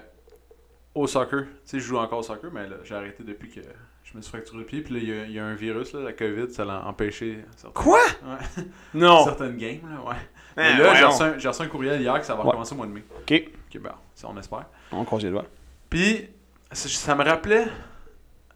au 0.95 1.07
soccer. 1.07 1.43
Tu 1.45 1.49
sais, 1.65 1.79
je 1.79 1.85
joue 1.85 1.99
encore 1.99 2.19
au 2.19 2.23
soccer, 2.23 2.51
mais 2.53 2.69
là, 2.69 2.77
j'ai 2.83 2.95
arrêté 2.97 3.23
depuis 3.23 3.49
que 3.51 3.61
je 4.03 4.17
me 4.17 4.23
suis 4.23 4.31
fracturé 4.31 4.59
le 4.59 4.65
pied. 4.65 4.81
Puis 4.81 4.95
là, 4.95 5.01
il 5.01 5.09
y 5.09 5.13
a- 5.13 5.25
il 5.27 5.33
y, 5.33 5.39
a 5.39 5.45
un 5.45 5.55
virus, 5.55 5.93
là, 5.93 6.01
la 6.01 6.13
COVID, 6.13 6.51
ça 6.51 6.65
l'a 6.65 6.85
empêché 6.87 7.45
certaines, 7.57 7.83
Quoi? 7.85 8.01
ouais, 8.25 8.65
Non. 8.95 9.25
certaines 9.25 9.57
games. 9.57 9.81
Là, 9.89 10.01
ouais. 10.09 10.17
Hein, 10.59 10.77
Mais 10.79 10.83
là, 10.83 10.95
j'ai 10.95 11.05
reçu, 11.05 11.23
un, 11.23 11.39
j'ai 11.39 11.49
reçu 11.49 11.63
un 11.63 11.69
courriel 11.69 12.01
hier 12.01 12.19
que 12.19 12.25
ça 12.27 12.35
va 12.35 12.41
Ouais. 12.41 12.47
recommencer 12.47 12.73
au 12.73 12.77
mois 12.79 12.87
de 12.87 12.93
mai. 12.93 13.05
Ok. 13.21 13.33
Ok, 13.75 13.81
ben, 13.83 13.93
ça, 14.15 14.27
on 14.29 14.37
espère. 14.39 14.65
On 14.91 15.05
croise 15.05 15.23
les 15.23 15.31
doigts. 15.31 15.45
Puis, 15.91 16.29
ça, 16.73 16.89
ça 16.89 17.15
me 17.15 17.23
rappelait 17.23 17.67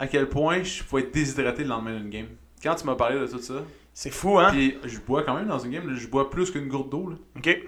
à 0.00 0.06
quel 0.08 0.28
point 0.28 0.62
je 0.64 0.82
pouvais 0.82 1.02
être 1.02 1.14
déshydraté 1.14 1.62
le 1.62 1.68
lendemain 1.68 1.96
d'une 1.96 2.10
game. 2.10 2.26
Quand 2.62 2.74
tu 2.74 2.84
m'as 2.86 2.96
parlé 2.96 3.20
de 3.20 3.26
tout 3.26 3.38
ça, 3.38 3.62
C'est 3.94 4.10
fou, 4.10 4.38
hein? 4.38 4.48
puis 4.50 4.76
je 4.84 4.98
bois 4.98 5.22
quand 5.22 5.34
même 5.34 5.46
dans 5.46 5.58
une 5.60 5.70
game, 5.70 5.88
là, 5.88 5.94
je 5.96 6.08
bois 6.08 6.28
plus 6.30 6.50
qu'une 6.50 6.66
gourde 6.68 6.90
d'eau. 6.90 7.12
Ok. 7.36 7.58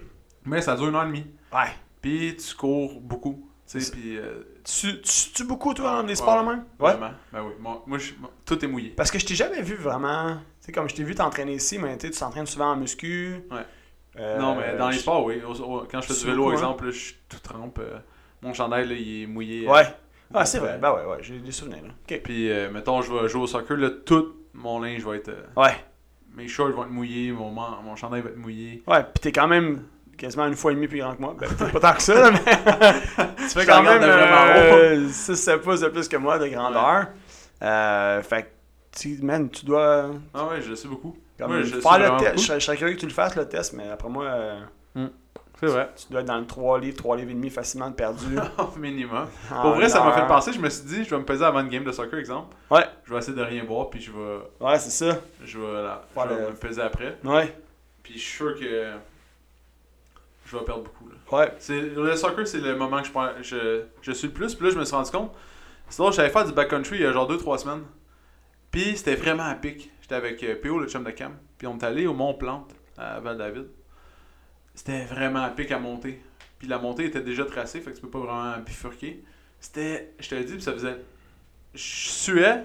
mais 0.45 0.61
ça 0.61 0.75
dure 0.75 0.89
une 0.89 0.95
heure 0.95 1.03
et 1.03 1.07
demie. 1.07 1.25
Ouais. 1.53 1.69
Puis 2.01 2.35
tu 2.35 2.53
cours 2.55 2.99
beaucoup. 2.99 3.49
Tu 3.65 3.79
sais, 3.79 3.91
puis. 3.91 4.17
euh, 4.17 4.41
Tu, 4.65 5.01
tu, 5.01 5.31
tu 5.33 5.43
beaucoup, 5.45 5.73
toi, 5.73 6.01
dans 6.01 6.07
les 6.07 6.15
sports 6.15 6.41
ouais. 6.45 6.49
même? 6.55 6.65
Ouais. 6.79 6.91
Vraiment. 6.91 7.11
Ben 7.31 7.43
oui. 7.43 7.53
Moi, 7.61 7.83
moi, 7.87 7.97
je- 7.97 8.11
tout 8.45 8.63
est 8.63 8.67
mouillé. 8.67 8.89
Parce 8.89 9.09
que 9.09 9.17
je 9.19 9.25
t'ai 9.25 9.35
jamais 9.35 9.61
vu 9.61 9.75
vraiment. 9.75 10.35
Tu 10.35 10.65
sais, 10.65 10.71
comme 10.73 10.89
je 10.89 10.95
t'ai 10.95 11.03
vu 11.03 11.15
t'entraîner 11.15 11.53
ici, 11.53 11.79
mais 11.79 11.97
tu 11.97 12.09
t'entraînes 12.11 12.45
souvent 12.45 12.71
en 12.71 12.75
muscu. 12.75 13.35
Ouais. 13.51 13.65
Euh, 14.19 14.37
non, 14.37 14.55
mais 14.55 14.75
dans 14.77 14.89
les 14.89 14.97
sports, 14.99 15.23
oui. 15.25 15.41
Quand 15.89 16.01
je 16.01 16.07
fais 16.07 16.13
du 16.13 16.25
vélo, 16.25 16.49
hein. 16.49 16.53
exemple, 16.53 16.85
là, 16.85 16.91
je 16.91 16.97
suis 16.99 17.15
tout 17.29 17.39
trempe. 17.39 17.79
euh, 17.79 17.97
mon 18.41 18.53
chandail, 18.53 18.87
là, 18.87 18.95
il 18.95 19.23
est 19.23 19.27
mouillé. 19.27 19.67
Ouais. 19.67 19.85
Ah, 20.33 20.45
c'est 20.45 20.59
vrai. 20.59 20.77
Ben 20.81 20.91
ouais, 20.93 21.05
ouais, 21.05 21.17
j'ai 21.21 21.37
des 21.39 21.51
souvenirs. 21.51 21.83
Là. 21.83 21.89
Ok. 22.09 22.21
Puis, 22.23 22.51
euh, 22.51 22.69
mettons, 22.71 23.01
je 23.01 23.13
vais 23.13 23.27
jouer 23.29 23.41
au 23.43 23.47
soccer, 23.47 23.77
là, 23.77 23.89
tout 24.05 24.33
mon 24.53 24.79
linge 24.81 25.03
va 25.03 25.15
être. 25.15 25.29
euh, 25.29 25.45
Ouais. 25.55 25.75
mes 26.35 26.47
shorts 26.47 26.71
vont 26.71 26.83
être 26.83 26.91
mouillés, 26.91 27.31
mon, 27.31 27.51
man- 27.51 27.77
mon 27.83 27.95
chandail 27.95 28.21
va 28.21 28.29
être 28.29 28.37
mouillé. 28.37 28.83
Ouais, 28.87 29.03
pis 29.03 29.21
t'es 29.21 29.31
quand 29.31 29.47
même 29.47 29.83
quasiment 30.17 30.45
une 30.47 30.55
fois 30.55 30.71
et 30.71 30.75
demie 30.75 30.87
plus 30.87 30.99
grand 30.99 31.15
que 31.15 31.21
moi. 31.21 31.35
Ben, 31.39 31.47
pas 31.71 31.79
tant 31.79 31.93
que 31.93 32.01
ça, 32.01 32.13
là, 32.15 32.31
mais. 32.31 32.39
tu 33.37 33.59
fais 33.59 33.65
quand 33.65 33.83
même 33.83 34.01
de 34.01 34.05
vraiment 34.07 34.53
euh, 34.55 35.07
6-7 35.07 35.57
pouces 35.59 35.81
de 35.81 35.87
plus 35.89 36.07
que 36.07 36.17
moi 36.17 36.37
de 36.39 36.47
grandeur. 36.47 37.07
Euh, 37.61 38.21
fait 38.21 38.43
que, 38.43 38.47
tu, 38.99 39.17
man, 39.23 39.49
tu 39.49 39.65
dois. 39.65 40.11
Ah 40.33 40.47
ouais, 40.47 40.61
je 40.61 40.69
le 40.69 40.75
sais 40.75 40.87
beaucoup. 40.87 41.15
Comme, 41.39 41.51
Ouais, 41.51 41.63
je 41.63 41.75
faire 41.79 41.93
sais 41.93 41.99
le 42.11 42.17
test. 42.19 42.37
Je, 42.37 42.43
serais- 42.45 42.59
je 42.59 42.65
serais 42.65 42.77
curieux 42.77 42.93
que 42.95 42.99
tu 42.99 43.07
le 43.07 43.11
fasses, 43.13 43.35
le 43.35 43.47
test, 43.49 43.73
mais 43.73 43.89
après 43.89 44.09
moi, 44.09 44.25
euh, 44.25 44.59
C'est 45.59 45.67
vrai. 45.67 45.89
tu 45.95 46.05
dois 46.11 46.21
être 46.21 46.27
dans 46.27 46.37
le 46.39 46.45
3 46.45 46.79
livres, 46.79 46.97
3 46.97 47.15
livres 47.15 47.31
et 47.31 47.33
demi 47.35 47.49
facilement 47.49 47.89
de 47.89 47.95
perdu. 47.95 48.37
Au 48.57 48.75
minimum. 48.77 49.27
En 49.51 49.61
Pour 49.61 49.71
vrai, 49.75 49.87
ça 49.87 50.03
m'a 50.03 50.11
fait 50.11 50.27
penser, 50.27 50.51
je 50.51 50.59
me 50.59 50.69
suis 50.69 50.83
dit, 50.85 51.03
je 51.05 51.09
vais 51.11 51.17
me 51.19 51.25
peser 51.25 51.45
avant 51.45 51.61
une 51.61 51.69
game 51.69 51.83
de 51.83 51.91
soccer, 51.91 52.19
exemple. 52.19 52.55
Ouais. 52.69 52.85
Je 53.05 53.13
vais 53.13 53.19
essayer 53.19 53.37
de 53.37 53.41
rien 53.43 53.63
boire, 53.63 53.89
puis 53.89 54.01
je 54.01 54.11
vais, 54.11 54.39
Ouais, 54.59 54.77
c'est 54.79 54.89
ça. 54.89 55.17
je 55.43 55.59
vais, 55.59 55.81
la- 55.83 56.03
Faire 56.13 56.23
je 56.29 56.33
vais 56.35 56.41
le- 56.41 56.49
me 56.49 56.55
peser 56.55 56.81
après. 56.81 57.17
Ouais. 57.23 57.55
Puis 58.01 58.13
je 58.15 58.19
suis 58.19 58.35
sûr 58.37 58.59
que 58.59 58.91
je 60.45 60.57
vais 60.57 60.65
perdre 60.65 60.83
beaucoup. 60.83 61.07
Là. 61.07 61.15
Ouais. 61.37 61.53
C'est, 61.59 61.79
le 61.81 62.15
soccer, 62.15 62.45
c'est 62.47 62.59
le 62.59 62.75
moment 62.75 63.01
que 63.01 63.07
je, 63.07 63.43
je, 63.43 63.81
je 64.01 64.11
suis 64.11 64.27
le 64.27 64.33
plus. 64.33 64.55
Puis 64.55 64.65
là, 64.67 64.73
je 64.73 64.79
me 64.79 64.83
suis 64.85 64.95
rendu 64.95 65.11
compte. 65.11 65.31
C'est 65.89 65.97
drôle, 65.99 66.11
j'allais 66.13 66.29
faire 66.29 66.45
du 66.45 66.51
backcountry 66.53 66.97
il 66.97 67.01
y 67.03 67.05
a 67.05 67.11
genre 67.11 67.29
2-3 67.31 67.59
semaines. 67.59 67.83
Puis 68.71 68.97
c'était 68.97 69.15
vraiment 69.15 69.43
à 69.43 69.53
pic. 69.55 69.91
J'étais 70.01 70.15
avec 70.15 70.43
euh, 70.43 70.55
PO, 70.61 70.79
le 70.79 70.87
chum 70.89 71.03
de 71.03 71.11
cam. 71.11 71.33
Puis 71.57 71.67
on 71.67 71.77
est 71.77 71.83
allé 71.83 72.07
au 72.07 72.13
Mont 72.13 72.33
Plante, 72.33 72.71
à 72.97 73.19
Val-David. 73.19 73.67
C'était 74.75 75.03
vraiment 75.05 75.43
à 75.43 75.49
pic 75.49 75.71
à 75.71 75.79
monter. 75.79 76.21
Puis 76.59 76.67
la 76.67 76.79
montée 76.79 77.05
était 77.05 77.21
déjà 77.21 77.45
tracée, 77.45 77.79
fait 77.81 77.91
que 77.91 77.95
tu 77.97 78.01
peux 78.01 78.09
pas 78.09 78.19
vraiment 78.19 78.57
bifurquer. 78.65 79.23
C'était, 79.59 80.11
je 80.19 80.29
te 80.29 80.35
le 80.35 80.43
dis, 80.43 80.53
puis 80.53 80.61
ça 80.61 80.73
faisait. 80.73 80.97
Je 81.73 81.81
suais 81.81 82.63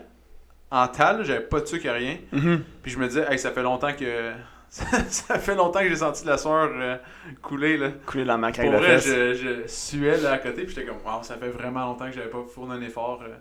en 0.70 0.86
tal, 0.88 1.24
j'avais 1.24 1.40
pas 1.44 1.60
de 1.60 1.66
sucre, 1.66 1.88
rien. 1.90 2.18
Mhm. 2.32 2.62
Puis 2.82 2.92
je 2.92 2.98
me 2.98 3.06
disais, 3.08 3.26
hey, 3.30 3.38
ça 3.38 3.50
fait 3.52 3.62
longtemps 3.62 3.92
que. 3.94 4.32
ça 4.70 5.38
fait 5.38 5.54
longtemps 5.54 5.80
que 5.80 5.88
j'ai 5.88 5.96
senti 5.96 6.26
la 6.26 6.36
sueur 6.36 6.70
euh, 6.74 6.96
couler, 7.40 7.78
là. 7.78 7.90
Couler 8.04 8.24
dans 8.26 8.36
ma 8.36 8.52
Pour 8.52 8.70
vrai, 8.72 8.98
je, 9.00 9.32
je 9.34 9.66
suais 9.66 10.18
là 10.18 10.32
à 10.32 10.38
côté, 10.38 10.64
puis 10.64 10.74
j'étais 10.74 10.86
comme, 10.86 10.98
wow, 11.04 11.22
ça 11.22 11.36
fait 11.36 11.48
vraiment 11.48 11.86
longtemps 11.86 12.06
que 12.06 12.12
j'avais 12.12 12.28
pas 12.28 12.44
fourni 12.52 12.74
un 12.74 12.82
effort. 12.82 13.22
euh, 13.22 13.34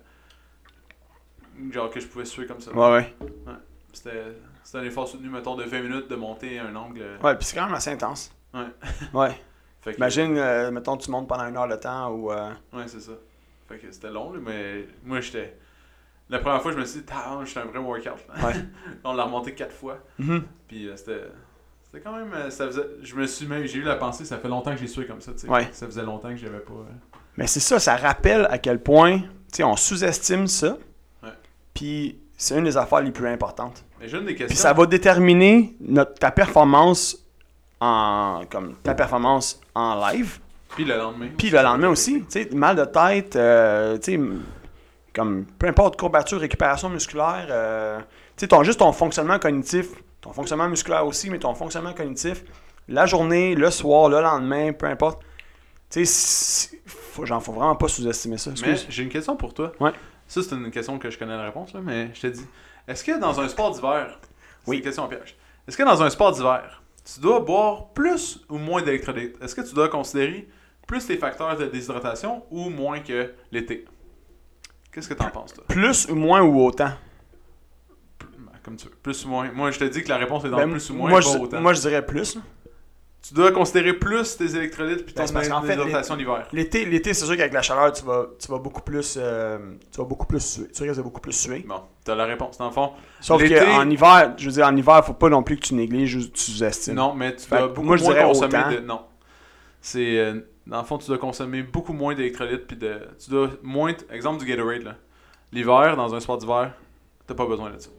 genre 1.72 1.90
que 1.90 2.00
je 2.00 2.08
pouvais 2.08 2.26
suer 2.26 2.46
comme 2.46 2.62
ça. 2.62 2.72
Ouais, 2.72 2.90
ouais. 2.90 3.14
C'était 3.92 4.24
c'était 4.64 4.78
un 4.80 4.84
effort 4.84 5.08
soutenu, 5.08 5.30
mettons, 5.30 5.56
de 5.56 5.64
20 5.64 5.82
minutes 5.82 6.08
de 6.10 6.16
monter 6.16 6.60
un 6.60 6.76
angle. 6.76 7.02
euh, 7.02 7.18
Ouais, 7.24 7.36
pis 7.38 7.46
c'est 7.46 7.56
quand 7.58 7.66
même 7.66 7.74
assez 7.76 7.90
intense. 7.92 8.34
Ouais. 8.54 8.66
Ouais. 9.14 9.42
Fait 9.82 9.92
que- 9.94 9.98
Imagine, 9.98 10.38
euh, 10.38 10.72
mettons, 10.72 10.98
tu 10.98 11.10
montes 11.12 11.28
pendant 11.28 11.48
une 11.48 11.56
heure 11.58 11.68
de 11.68 11.76
temps 11.76 12.10
ou. 12.12 12.32
euh, 12.32 12.52
Ouais, 12.74 12.84
c'est 12.88 13.00
ça. 13.00 13.12
Fait 13.70 13.78
que 13.78 13.92
c'était 13.92 14.10
long, 14.10 14.32
là, 14.34 14.40
mais 14.44 14.86
moi, 15.04 15.20
j'étais. 15.22 15.58
La 16.30 16.40
première 16.40 16.62
fois, 16.62 16.72
je 16.74 16.78
me 16.78 16.84
suis 16.86 17.02
dit, 17.02 17.06
ah, 17.14 17.40
j'étais 17.46 17.60
un 17.62 17.66
vrai 17.66 17.80
workout. 17.80 18.26
Ouais. 18.44 18.54
On 19.04 19.14
l'a 19.14 19.24
remonté 19.24 19.54
quatre 19.54 19.74
fois. 19.74 20.00
mhm. 20.20 20.44
Puis 20.68 20.88
euh, 20.88 20.96
c'était. 20.98 21.22
C'était 21.84 22.02
quand 22.02 22.12
même. 22.14 22.50
Ça 22.52 22.66
faisait, 22.68 22.84
je 23.02 23.16
me 23.16 23.26
suis 23.28 23.46
même. 23.46 23.66
J'ai 23.66 23.80
eu 23.80 23.84
la 23.84 23.96
pensée, 23.96 24.26
ça 24.26 24.38
fait 24.38 24.50
longtemps 24.50 24.72
que 24.74 24.78
j'ai 24.80 24.88
sué 24.88 25.06
comme 25.06 25.22
ça, 25.22 25.32
tu 25.32 25.40
sais. 25.40 25.50
Ouais. 25.50 25.70
Ça 25.72 25.86
faisait 25.86 26.04
longtemps 26.04 26.30
que 26.30 26.36
j'avais 26.36 26.60
pas. 26.60 26.74
Mais 27.38 27.48
c'est 27.48 27.62
ça, 27.62 27.80
ça 27.80 27.96
rappelle 27.96 28.46
à 28.50 28.58
quel 28.58 28.82
point, 28.82 29.20
tu 29.20 29.28
sais, 29.54 29.64
on 29.64 29.76
sous-estime 29.78 30.48
ça. 30.48 30.78
Ouais. 31.24 31.30
Puis 31.74 32.20
c'est 32.36 32.58
une 32.58 32.66
des 32.66 32.76
affaires 32.76 33.02
les 33.02 33.12
plus 33.12 33.28
importantes. 33.28 33.86
Mais 34.02 34.10
j'ai 34.10 34.18
une 34.18 34.26
des 34.26 34.32
questions. 34.36 34.48
Puis 34.48 34.58
ça 34.58 34.74
va 34.74 34.86
déterminer 34.86 35.76
notre, 35.80 36.16
ta 36.16 36.32
performance 36.32 37.18
en 37.80 38.42
comme 38.50 38.76
ta 38.84 38.94
performance 38.94 39.60
en 39.76 39.96
live. 40.10 40.40
Puis 40.70 40.86
le 40.86 40.98
lendemain. 40.98 41.30
Puis 41.38 41.50
le 41.50 41.62
lendemain 41.62 41.90
aussi, 41.90 42.22
tu 42.22 42.26
sais, 42.30 42.50
mal 42.54 42.76
de 42.76 42.86
tête, 42.86 43.36
euh, 43.36 43.98
tu 43.98 44.18
sais, 44.18 44.20
comme 45.14 45.46
peu 45.46 45.68
importe 45.68 45.98
courbature, 46.00 46.40
récupération 46.40 46.90
musculaire, 46.90 47.48
euh, 47.50 48.00
tu 48.00 48.06
sais, 48.38 48.48
ton 48.48 48.64
juste 48.64 48.80
ton 48.80 48.92
fonctionnement 48.92 49.40
cognitif, 49.40 49.88
ton 50.22 50.34
fonctionnement 50.34 50.68
musculaire 50.68 51.06
aussi, 51.06 51.30
mais 51.30 51.40
ton 51.40 51.54
fonctionnement 51.56 51.94
cognitif, 51.94 52.44
la 52.88 53.06
journée, 53.06 53.56
le 53.56 53.72
soir, 53.72 54.10
le 54.10 54.22
lendemain, 54.22 54.74
peu 54.74 54.86
importe. 54.86 55.22
Tu 55.90 56.06
sais, 56.06 56.78
faut, 56.86 57.26
genre, 57.26 57.42
faut 57.42 57.54
vraiment 57.54 57.76
pas 57.76 57.88
sous-estimer 57.88 58.38
ça. 58.38 58.52
Mais 58.62 58.72
Excuse. 58.72 58.86
j'ai 58.90 59.04
une 59.04 59.10
question 59.10 59.36
pour 59.36 59.54
toi. 59.54 59.72
Ouais. 59.80 59.92
Ça, 60.28 60.42
c'est 60.44 60.54
une 60.54 60.70
question 60.70 61.00
que 61.00 61.10
je 61.10 61.18
connais 61.18 61.38
la 61.38 61.44
réponse, 61.44 61.74
là, 61.74 61.80
mais 61.82 62.10
je 62.14 62.22
te 62.22 62.28
dis. 62.28 62.46
Est-ce 62.88 63.04
que 63.04 63.18
dans 63.20 63.40
un 63.40 63.48
sport 63.48 63.72
d'hiver. 63.72 64.20
Oui. 64.66 64.78
une 64.78 64.84
question 64.84 65.04
en 65.04 65.08
piège. 65.08 65.36
Est-ce 65.68 65.78
que 65.78 65.84
dans 65.84 66.04
un 66.04 66.10
sport 66.10 66.34
d'hiver, 66.34 66.82
tu 67.14 67.20
dois 67.22 67.40
boire 67.40 67.90
plus 67.94 68.46
ou 68.50 68.58
moins 68.58 68.82
d'électrolytes 68.82 69.36
Est-ce 69.42 69.56
que 69.56 69.62
tu 69.62 69.74
dois 69.74 69.90
considérer 69.90 70.48
plus 70.86 71.08
les 71.10 71.18
facteurs 71.18 71.56
de 71.58 71.66
déshydratation 71.66 72.44
ou 72.52 72.70
moins 72.70 73.00
que 73.00 73.32
l'été? 73.52 73.86
Qu'est-ce 74.92 75.08
que 75.10 75.14
t'en 75.14 75.30
penses, 75.30 75.54
toi? 75.54 75.64
Plus 75.68 76.08
ou 76.10 76.16
moins 76.16 76.42
ou 76.42 76.60
autant? 76.66 76.92
Ben, 78.20 78.52
Comme 78.64 78.76
tu 78.78 78.86
veux. 78.88 78.94
Plus 79.04 79.26
ou 79.26 79.30
moins. 79.30 79.52
Moi, 79.52 79.72
je 79.72 79.80
te 79.80 79.84
dis 79.86 80.04
que 80.04 80.10
la 80.10 80.18
réponse 80.18 80.44
est 80.46 80.50
dans 80.50 80.58
Ben, 80.58 80.70
plus 80.72 80.90
ou 80.90 80.96
moins, 80.96 81.10
moi, 81.10 81.20
pas 81.20 81.26
je, 81.34 81.38
autant. 81.38 81.62
moi, 81.62 81.74
je 81.74 81.82
dirais 81.82 82.06
plus. 82.06 82.38
Tu 83.28 83.34
dois 83.34 83.52
considérer 83.52 83.92
plus 83.94 84.38
tes 84.38 84.56
électrolytes 84.56 85.04
puis 85.06 85.14
ton 85.14 85.26
Ben, 85.26 85.42
fait, 85.42 85.76
déshydratation 85.76 86.16
l'hiver. 86.16 86.48
L'été, 86.54 86.86
l'été 86.86 87.14
c'est 87.14 87.26
sûr 87.26 87.36
qu'avec 87.36 87.52
la 87.52 87.62
chaleur, 87.62 87.92
tu 87.92 88.06
vas, 88.06 88.28
tu 88.40 88.48
vas 88.50 88.58
beaucoup 88.58 88.82
plus, 88.82 89.18
euh, 89.20 89.58
tu 89.92 89.98
vas 89.98 90.06
beaucoup 90.06 90.26
plus 90.26 90.40
suer. 90.40 90.68
Tu 90.74 90.84
risques 90.84 90.96
de 90.98 91.02
beaucoup 91.02 91.20
plus 91.20 91.34
suer. 91.34 91.66
Bon, 91.68 91.82
t'as 92.06 92.16
la 92.16 92.24
réponse. 92.26 92.58
Dans 92.58 92.68
le 92.68 92.72
fond, 92.72 92.92
Sauf 93.20 93.42
qu'en 93.42 93.90
hiver, 93.90 94.34
je 94.38 94.46
veux 94.46 94.52
dire, 94.54 94.66
en 94.66 94.76
hiver, 94.76 95.04
faut 95.06 95.14
pas 95.14 95.28
non 95.30 95.44
plus 95.44 95.58
que 95.58 95.66
tu 95.68 95.74
négliges 95.74 96.16
ou 96.16 96.28
tu 96.30 96.40
sous-estimes. 96.52 96.94
Non, 96.96 97.14
mais 97.14 97.36
tu 97.36 97.50
dois 97.50 97.68
beaucoup 97.68 97.82
moi, 97.82 97.98
je 97.98 98.04
moins 98.04 98.24
consommer 98.24 98.58
autant. 98.60 98.72
de. 98.72 98.80
Non. 98.80 99.02
C'est. 99.82 100.20
euh, 100.20 100.40
dans 100.66 100.80
le 100.80 100.86
fond, 100.86 100.98
tu 100.98 101.08
dois 101.08 101.18
consommer 101.18 101.64
beaucoup 101.64 101.94
moins 101.94 102.16
d'électrolytes. 102.16 102.66
Puis 102.66 102.78
de. 102.78 103.02
Tu 103.22 103.30
dois 103.30 103.50
moins. 103.62 103.94
t- 103.94 104.06
Exemple 104.10 104.40
du 104.40 104.46
Gatorade, 104.46 104.84
là. 104.84 104.96
L'hiver, 105.52 105.98
dans 105.98 106.16
un 106.16 106.20
sport 106.22 106.38
d'hiver, 106.38 106.72
t'as 107.26 107.34
pas 107.36 107.46
besoin 107.46 107.72
de 107.72 107.80
ça. 107.80 107.90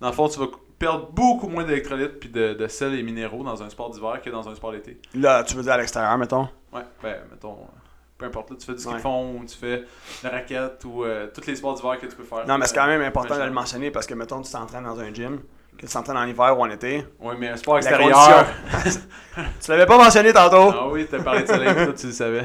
Dans 0.00 0.08
le 0.08 0.12
fond, 0.12 0.28
tu 0.28 0.38
vas 0.40 0.46
perdre 0.78 1.08
beaucoup 1.12 1.48
moins 1.48 1.64
d'électrolytes 1.64 2.20
puis 2.20 2.28
de, 2.28 2.54
de 2.54 2.66
sel 2.68 2.94
et 2.94 3.02
minéraux 3.02 3.42
dans 3.44 3.62
un 3.62 3.70
sport 3.70 3.90
d'hiver 3.90 4.20
que 4.22 4.30
dans 4.30 4.48
un 4.48 4.54
sport 4.54 4.72
d'été. 4.72 5.00
Là, 5.14 5.42
tu 5.44 5.54
veux 5.54 5.62
dire 5.62 5.72
à 5.72 5.78
l'extérieur, 5.78 6.16
mettons? 6.18 6.48
Ouais, 6.72 6.82
ben, 7.02 7.16
mettons. 7.30 7.52
euh, 7.54 7.78
Peu 8.18 8.26
importe, 8.26 8.50
là, 8.50 8.56
tu 8.58 8.66
fais 8.66 8.72
du 8.74 8.78
ski 8.78 8.88
Ouais. 8.88 8.94
de 8.96 9.00
fond, 9.00 9.38
ou 9.40 9.44
tu 9.44 9.56
fais 9.56 9.84
la 10.22 10.30
raquette 10.30 10.84
ou 10.84 11.04
euh, 11.04 11.28
tous 11.34 11.46
les 11.46 11.56
sports 11.56 11.74
d'hiver 11.74 11.98
que 12.00 12.06
tu 12.06 12.16
peux 12.16 12.24
faire. 12.24 12.46
Non, 12.46 12.58
mais 12.58 12.66
c'est 12.66 12.74
quand 12.74 12.86
même 12.86 13.02
important 13.02 13.36
de 13.38 13.42
le 13.44 13.50
mentionner 13.50 13.90
parce 13.90 14.06
que, 14.06 14.14
mettons, 14.14 14.40
tu 14.42 14.50
t'entraînes 14.52 14.84
dans 14.84 14.98
un 15.00 15.12
gym, 15.12 15.40
que 15.78 15.86
tu 15.86 15.92
t'entraînes 15.92 16.16
en 16.16 16.24
hiver 16.26 16.58
ou 16.58 16.62
en 16.62 16.70
été. 16.70 17.06
Ouais, 17.20 17.34
mais 17.38 17.48
un 17.48 17.56
sport 17.56 17.76
extérieur. 17.78 18.46
Tu 19.60 19.70
l'avais 19.70 19.84
pas 19.86 19.98
mentionné 19.98 20.32
tantôt. 20.32 20.70
Ah 20.74 20.88
oui, 20.88 21.06
t'as 21.10 21.22
parlé 21.22 21.42
de 21.42 21.46
soleil, 21.48 21.74
toi, 21.74 21.92
tu 21.92 22.06
le 22.06 22.12
savais. 22.12 22.44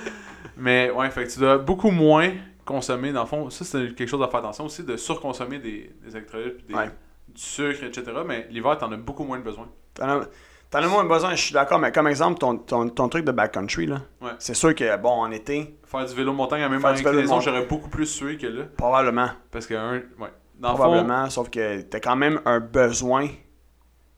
Mais 0.58 0.90
ouais, 0.90 1.10
fait 1.10 1.24
que 1.24 1.30
tu 1.32 1.38
dois 1.38 1.58
beaucoup 1.58 1.90
moins 1.90 2.30
consommer. 2.64 3.12
Dans 3.12 3.22
le 3.22 3.26
fond, 3.26 3.50
ça, 3.50 3.64
c'est 3.64 3.94
quelque 3.94 4.08
chose 4.08 4.22
à 4.22 4.28
faire 4.28 4.40
attention 4.40 4.64
aussi, 4.64 4.82
de 4.84 4.96
surconsommer 4.96 5.58
des, 5.58 5.90
des 6.04 6.16
électrolytes, 6.16 6.66
des- 6.66 6.74
Ouais. 6.74 6.90
Du 7.36 7.42
sucre, 7.42 7.84
etc. 7.84 8.04
Mais 8.26 8.46
l'hiver, 8.50 8.76
t'en 8.78 8.90
as 8.92 8.96
beaucoup 8.96 9.24
moins 9.24 9.38
de 9.38 9.44
besoin. 9.44 9.68
T'en 9.94 10.08
as, 10.08 10.26
t'en 10.70 10.78
as 10.80 10.88
moins 10.88 11.04
besoin, 11.04 11.34
je 11.34 11.42
suis 11.42 11.52
d'accord, 11.54 11.78
mais 11.78 11.92
comme 11.92 12.08
exemple, 12.08 12.38
ton, 12.38 12.56
ton, 12.58 12.88
ton 12.88 13.08
truc 13.08 13.24
de 13.24 13.32
backcountry, 13.32 13.86
là. 13.86 14.00
Ouais. 14.20 14.30
C'est 14.38 14.54
sûr 14.54 14.74
que, 14.74 14.96
bon, 14.96 15.10
en 15.10 15.30
été, 15.30 15.78
Faire 15.84 16.04
du 16.04 16.14
vélo 16.14 16.32
montagne 16.32 16.62
à 16.62 16.68
même 16.68 16.84
inclinaison, 16.84 17.40
j'aurais 17.40 17.64
beaucoup 17.66 17.88
plus 17.88 18.06
sué 18.06 18.36
que 18.36 18.46
là. 18.48 18.64
probablement. 18.76 19.28
Parce 19.50 19.66
que, 19.66 19.74
un, 19.74 19.92
ouais. 20.18 20.32
Dans 20.58 20.70
le 20.72 20.76
fond, 20.76 20.82
Probablement, 20.84 21.28
sauf 21.30 21.50
que 21.50 21.82
t'as 21.82 22.00
quand 22.00 22.16
même 22.16 22.40
un 22.46 22.60
besoin. 22.60 23.28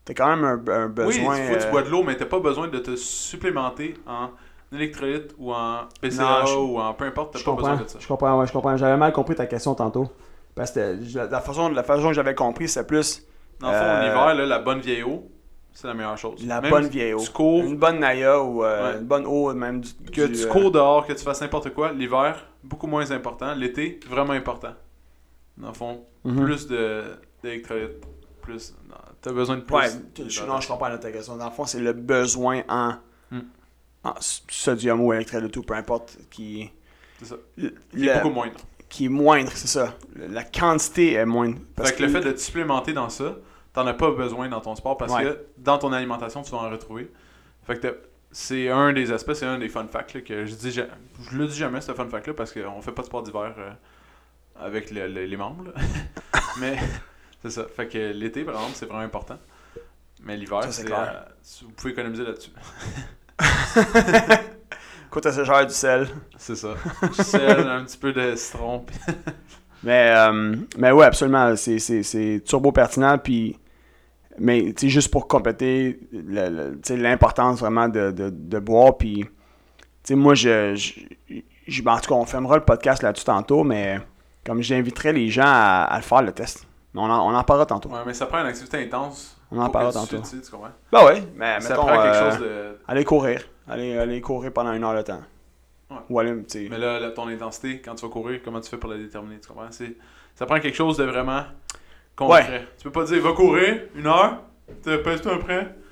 T'as 0.05 0.15
quand 0.15 0.29
même 0.37 0.45
un, 0.45 0.73
un 0.73 0.87
oui, 0.87 0.93
besoin. 0.93 1.37
il 1.37 1.47
faut 1.49 1.55
que 1.55 1.61
tu 1.61 1.67
euh, 1.67 1.71
bois 1.71 1.83
de 1.83 1.91
l'eau, 1.91 2.03
mais 2.05 2.17
t'as 2.17 2.27
pas 2.27 2.39
besoin 2.39 2.69
de 2.69 2.79
te 2.79 2.95
supplémenter 2.97 3.95
en 4.07 4.31
électrolyte 4.73 5.35
ou 5.39 5.53
en 5.53 5.81
PCA 6.01 6.23
Non, 6.41 6.47
je- 6.47 6.55
ou 6.55 6.79
en 6.79 6.95
peu 6.95 7.05
importe, 7.07 7.33
t'as 7.33 7.41
Je 7.41 7.45
pas 7.45 7.51
comprends, 7.51 7.71
besoin 7.73 7.85
de 7.85 7.91
ça. 7.91 7.99
je 8.01 8.07
comprends, 8.07 8.39
ouais, 8.39 8.47
je 8.47 8.53
comprends. 8.53 8.77
J'avais 8.77 8.97
mal 8.97 9.13
compris 9.13 9.35
ta 9.35 9.47
question 9.47 9.75
tantôt. 9.75 10.09
Parce 10.59 10.73
que 10.73 10.99
je- 11.03 11.19
la 11.21 11.41
façon, 11.41 11.69
la 11.71 11.83
façon 11.83 12.09
que 12.09 12.15
j'avais 12.15 12.35
compris, 12.35 12.69
c'est 12.69 12.87
plus 12.87 13.25
Dans 13.61 13.73
le 13.73 13.77
fond, 13.77 13.85
Euh, 13.85 14.01
l'hiver, 14.03 14.35
là, 14.35 14.47
la 14.47 14.59
bonne 14.61 14.79
vieille 14.81 15.03
eau, 15.03 15.29
c'est 15.73 15.87
la 15.89 15.95
meilleure 15.95 16.17
chose. 16.19 16.45
la 16.47 16.61
Même 16.61 16.71
bonne 16.71 16.87
vieille 16.87 17.13
eau. 17.15 17.25
Cours, 17.35 17.65
Une 17.65 17.77
bonne 17.77 17.99
Naya 18.01 18.41
ou 18.43 18.63
euh, 18.65 18.93
Ouais. 18.93 18.99
une 19.01 19.05
bonne 19.07 19.27
eau, 19.27 19.53
même 19.55 19.81
du. 19.81 19.93
Que 20.13 20.27
du, 20.27 20.35
tu 20.35 20.45
euh, 20.45 20.49
cours 20.49 20.71
dehors, 20.71 21.05
que 21.07 21.13
tu 21.13 21.25
fasses 21.25 21.41
n'importe 21.41 21.71
quoi, 21.75 21.93
l'hiver, 21.93 22.47
beaucoup 22.63 22.87
moins 22.87 23.11
important. 23.11 23.55
L'été, 23.55 23.99
vraiment 24.09 24.33
important. 24.35 24.75
Dans 25.57 25.69
le 25.69 25.75
fond, 25.75 26.05
mhm. 26.25 26.45
plus 26.45 26.69
d'électrolytes. 27.43 28.05
Plus. 28.43 28.75
T'as 29.21 29.33
besoin 29.33 29.57
de 29.57 29.63
plus. 29.63 29.75
Ouais, 29.75 29.89
je- 30.29 30.45
non, 30.45 30.61
je 30.61 30.69
comprends 30.69 30.97
ta 30.97 31.11
question. 31.11 31.37
Dans 31.37 31.47
le 31.47 31.51
fond, 31.51 31.65
c'est 31.67 31.81
le 31.81 31.93
besoin 31.93 32.63
en, 32.69 32.93
Hmm. 33.31 33.41
en 34.05 34.15
sodium 34.21 35.01
ou 35.01 35.13
électrolyte 35.13 35.57
ou 35.57 35.63
peu 35.63 35.75
importe 35.75 36.17
qui, 36.31 36.71
C'est 37.19 37.27
ça. 37.27 37.35
Il 37.57 38.09
est 38.09 38.15
beaucoup 38.15 38.31
moindre. 38.31 38.61
Qui 38.89 39.07
est 39.07 39.09
moindre, 39.11 39.51
c'est 39.55 39.69
ça. 39.69 39.95
La 40.17 40.45
quantité 40.45 41.13
est 41.15 41.27
moindre. 41.27 41.59
Parce 41.77 41.93
que 41.93 42.03
le 42.03 42.09
fait 42.09 42.21
de 42.21 42.33
te 42.33 42.39
supplémenter 42.41 42.93
dans 42.93 43.09
ça, 43.09 43.37
t'en 43.73 43.87
as 43.87 43.95
pas 43.95 44.11
besoin 44.13 44.49
dans 44.49 44.61
ton 44.61 44.75
sport 44.77 44.97
parce 44.97 45.13
Ouais. 45.13 45.25
que 45.25 45.39
dans 45.59 45.79
ton 45.79 45.93
alimentation, 45.93 46.43
tu 46.43 46.51
vas 46.53 46.59
en 46.59 46.71
retrouver. 46.71 47.11
Fait 47.67 47.79
que 47.79 47.99
c'est 48.33 48.69
un 48.71 48.93
des 48.93 49.13
aspects, 49.13 49.35
c'est 49.35 49.47
un 49.47 49.59
des 49.59 49.69
fun 49.69 49.87
facts 49.87 50.15
là, 50.15 50.21
que 50.23 50.45
je 50.47 50.55
dis 50.55 50.71
ja- 50.71 50.87
je 51.31 51.37
le 51.37 51.47
dis 51.47 51.57
jamais 51.57 51.81
ce 51.81 51.93
fun 51.93 52.09
fact 52.09 52.27
là 52.27 52.35
parce 52.35 52.53
qu'on 52.53 52.81
fait 52.83 52.93
pas 52.93 53.03
de 53.03 53.07
sport 53.07 53.23
d'hiver 53.23 53.55
euh, 53.59 53.71
avec 54.59 54.91
le- 54.91 55.07
le- 55.09 55.25
les 55.27 55.37
membres. 55.37 55.73
Mais 56.61 56.77
c'est 57.43 57.51
ça. 57.51 57.67
Fait 57.75 57.87
que 57.89 57.99
l'été 58.13 58.43
par 58.45 58.55
exemple, 58.55 58.73
c'est 58.75 58.87
vraiment 58.87 59.01
important. 59.03 59.39
Mais 60.23 60.37
l'hiver, 60.37 60.61
c'est 60.71 60.91
euh, 60.91 61.05
vous 61.63 61.71
pouvez 61.73 61.93
économiser 61.93 62.25
là-dessus. 62.25 62.51
Coûte 65.11 65.27
assez 65.27 65.45
cher 65.45 65.67
du 65.67 65.73
sel. 65.75 66.09
C'est 66.37 66.55
ça. 66.57 66.69
Du 67.03 67.23
sel, 67.23 67.67
un 67.67 67.85
petit 67.85 67.97
peu 67.99 68.13
de 68.13 68.35
citron. 68.37 68.85
Mais, 69.85 70.13
euh, 70.17 70.57
mais 70.77 70.91
ouais, 70.91 71.07
absolument. 71.07 71.55
C'est, 71.55 71.79
c'est, 71.79 72.03
c'est 72.03 72.43
turbo 72.45 72.73
pertinent. 72.73 73.17
Puis, 73.17 73.57
mais 74.37 74.75
juste 74.83 75.09
pour 75.13 75.29
compléter 75.29 76.01
l'importance 76.91 77.61
vraiment 77.61 77.89
de, 77.89 78.11
de, 78.11 78.29
de 78.31 78.59
boire. 78.59 78.97
Puis, 78.99 79.21
tu 79.23 79.29
sais, 80.03 80.15
moi, 80.17 80.35
je, 80.35 80.75
je, 80.75 81.01
je- 81.69 81.83
En 81.89 81.99
tout 82.01 82.09
cas, 82.09 82.15
on 82.17 82.25
fermera 82.25 82.57
le 82.57 82.65
podcast 82.65 83.05
là-dessus 83.05 83.25
tantôt. 83.25 83.63
Mais 83.63 84.01
comme 84.45 84.63
j'inviterais 84.63 85.13
les 85.13 85.31
gens 85.31 85.43
à, 85.47 85.85
à 85.89 85.97
le 85.99 86.03
faire, 86.03 86.23
le 86.23 86.33
test. 86.33 86.67
On 86.95 87.09
en, 87.09 87.33
on 87.33 87.37
en 87.37 87.45
parlera 87.45 87.65
tantôt. 87.67 87.89
Ouais, 87.91 88.01
mais 88.05 88.15
ça 88.15 88.27
prend 88.27 88.41
une 88.41 88.47
activité 88.47 88.83
intense. 88.83 89.41
On 89.53 89.61
en 89.61 89.71
parlera 89.71 89.93
tu- 89.93 89.99
tantôt. 89.99 90.23
Tu, 90.23 90.37
sais, 90.39 90.41
tu 90.43 90.51
comprends? 90.51 90.71
Ben 90.91 91.05
ouais, 91.05 91.23
mais 91.37 91.61
ça 91.61 91.69
mettons, 91.71 91.87
prend 91.87 92.03
quelque 92.03 92.17
euh, 92.17 92.31
chose 92.33 92.41
de. 92.41 92.79
Aller 92.89 93.05
courir. 93.05 93.43
Aller, 93.69 93.97
aller 93.99 94.21
courir 94.21 94.53
pendant 94.53 94.73
une 94.73 94.85
heure 94.85 94.97
de 94.97 95.03
temps. 95.03 95.21
Ouais. 95.91 95.97
Ou 96.11 96.19
aller, 96.19 96.33
tu 96.45 96.65
sais. 96.65 96.67
Mais 96.71 96.79
là, 96.79 96.99
là, 97.01 97.11
ton 97.11 97.29
intensité, 97.29 97.81
quand 97.85 97.95
tu 97.95 98.05
vas 98.07 98.13
courir, 98.13 98.41
comment 98.45 98.61
tu 98.61 98.69
fais 98.71 98.77
pour 98.77 98.91
la 98.91 98.97
déterminer, 98.99 99.39
tu 99.41 99.49
comprends? 99.49 99.69
Ça 100.35 100.47
prend 100.47 100.61
quelque 100.61 100.77
chose 100.77 100.97
de 100.97 101.05
vraiment 101.05 101.43
concret. 102.17 102.67
Tu 102.77 102.85
peux 102.85 102.93
pas 102.93 103.05
dire, 103.05 103.23
va 103.23 103.33
courir 103.33 103.83
une 103.95 104.07
heure, 104.07 104.43
te 104.83 104.97
pèse-toi 104.97 105.35
un 105.35 105.39
prêt. 105.39 105.75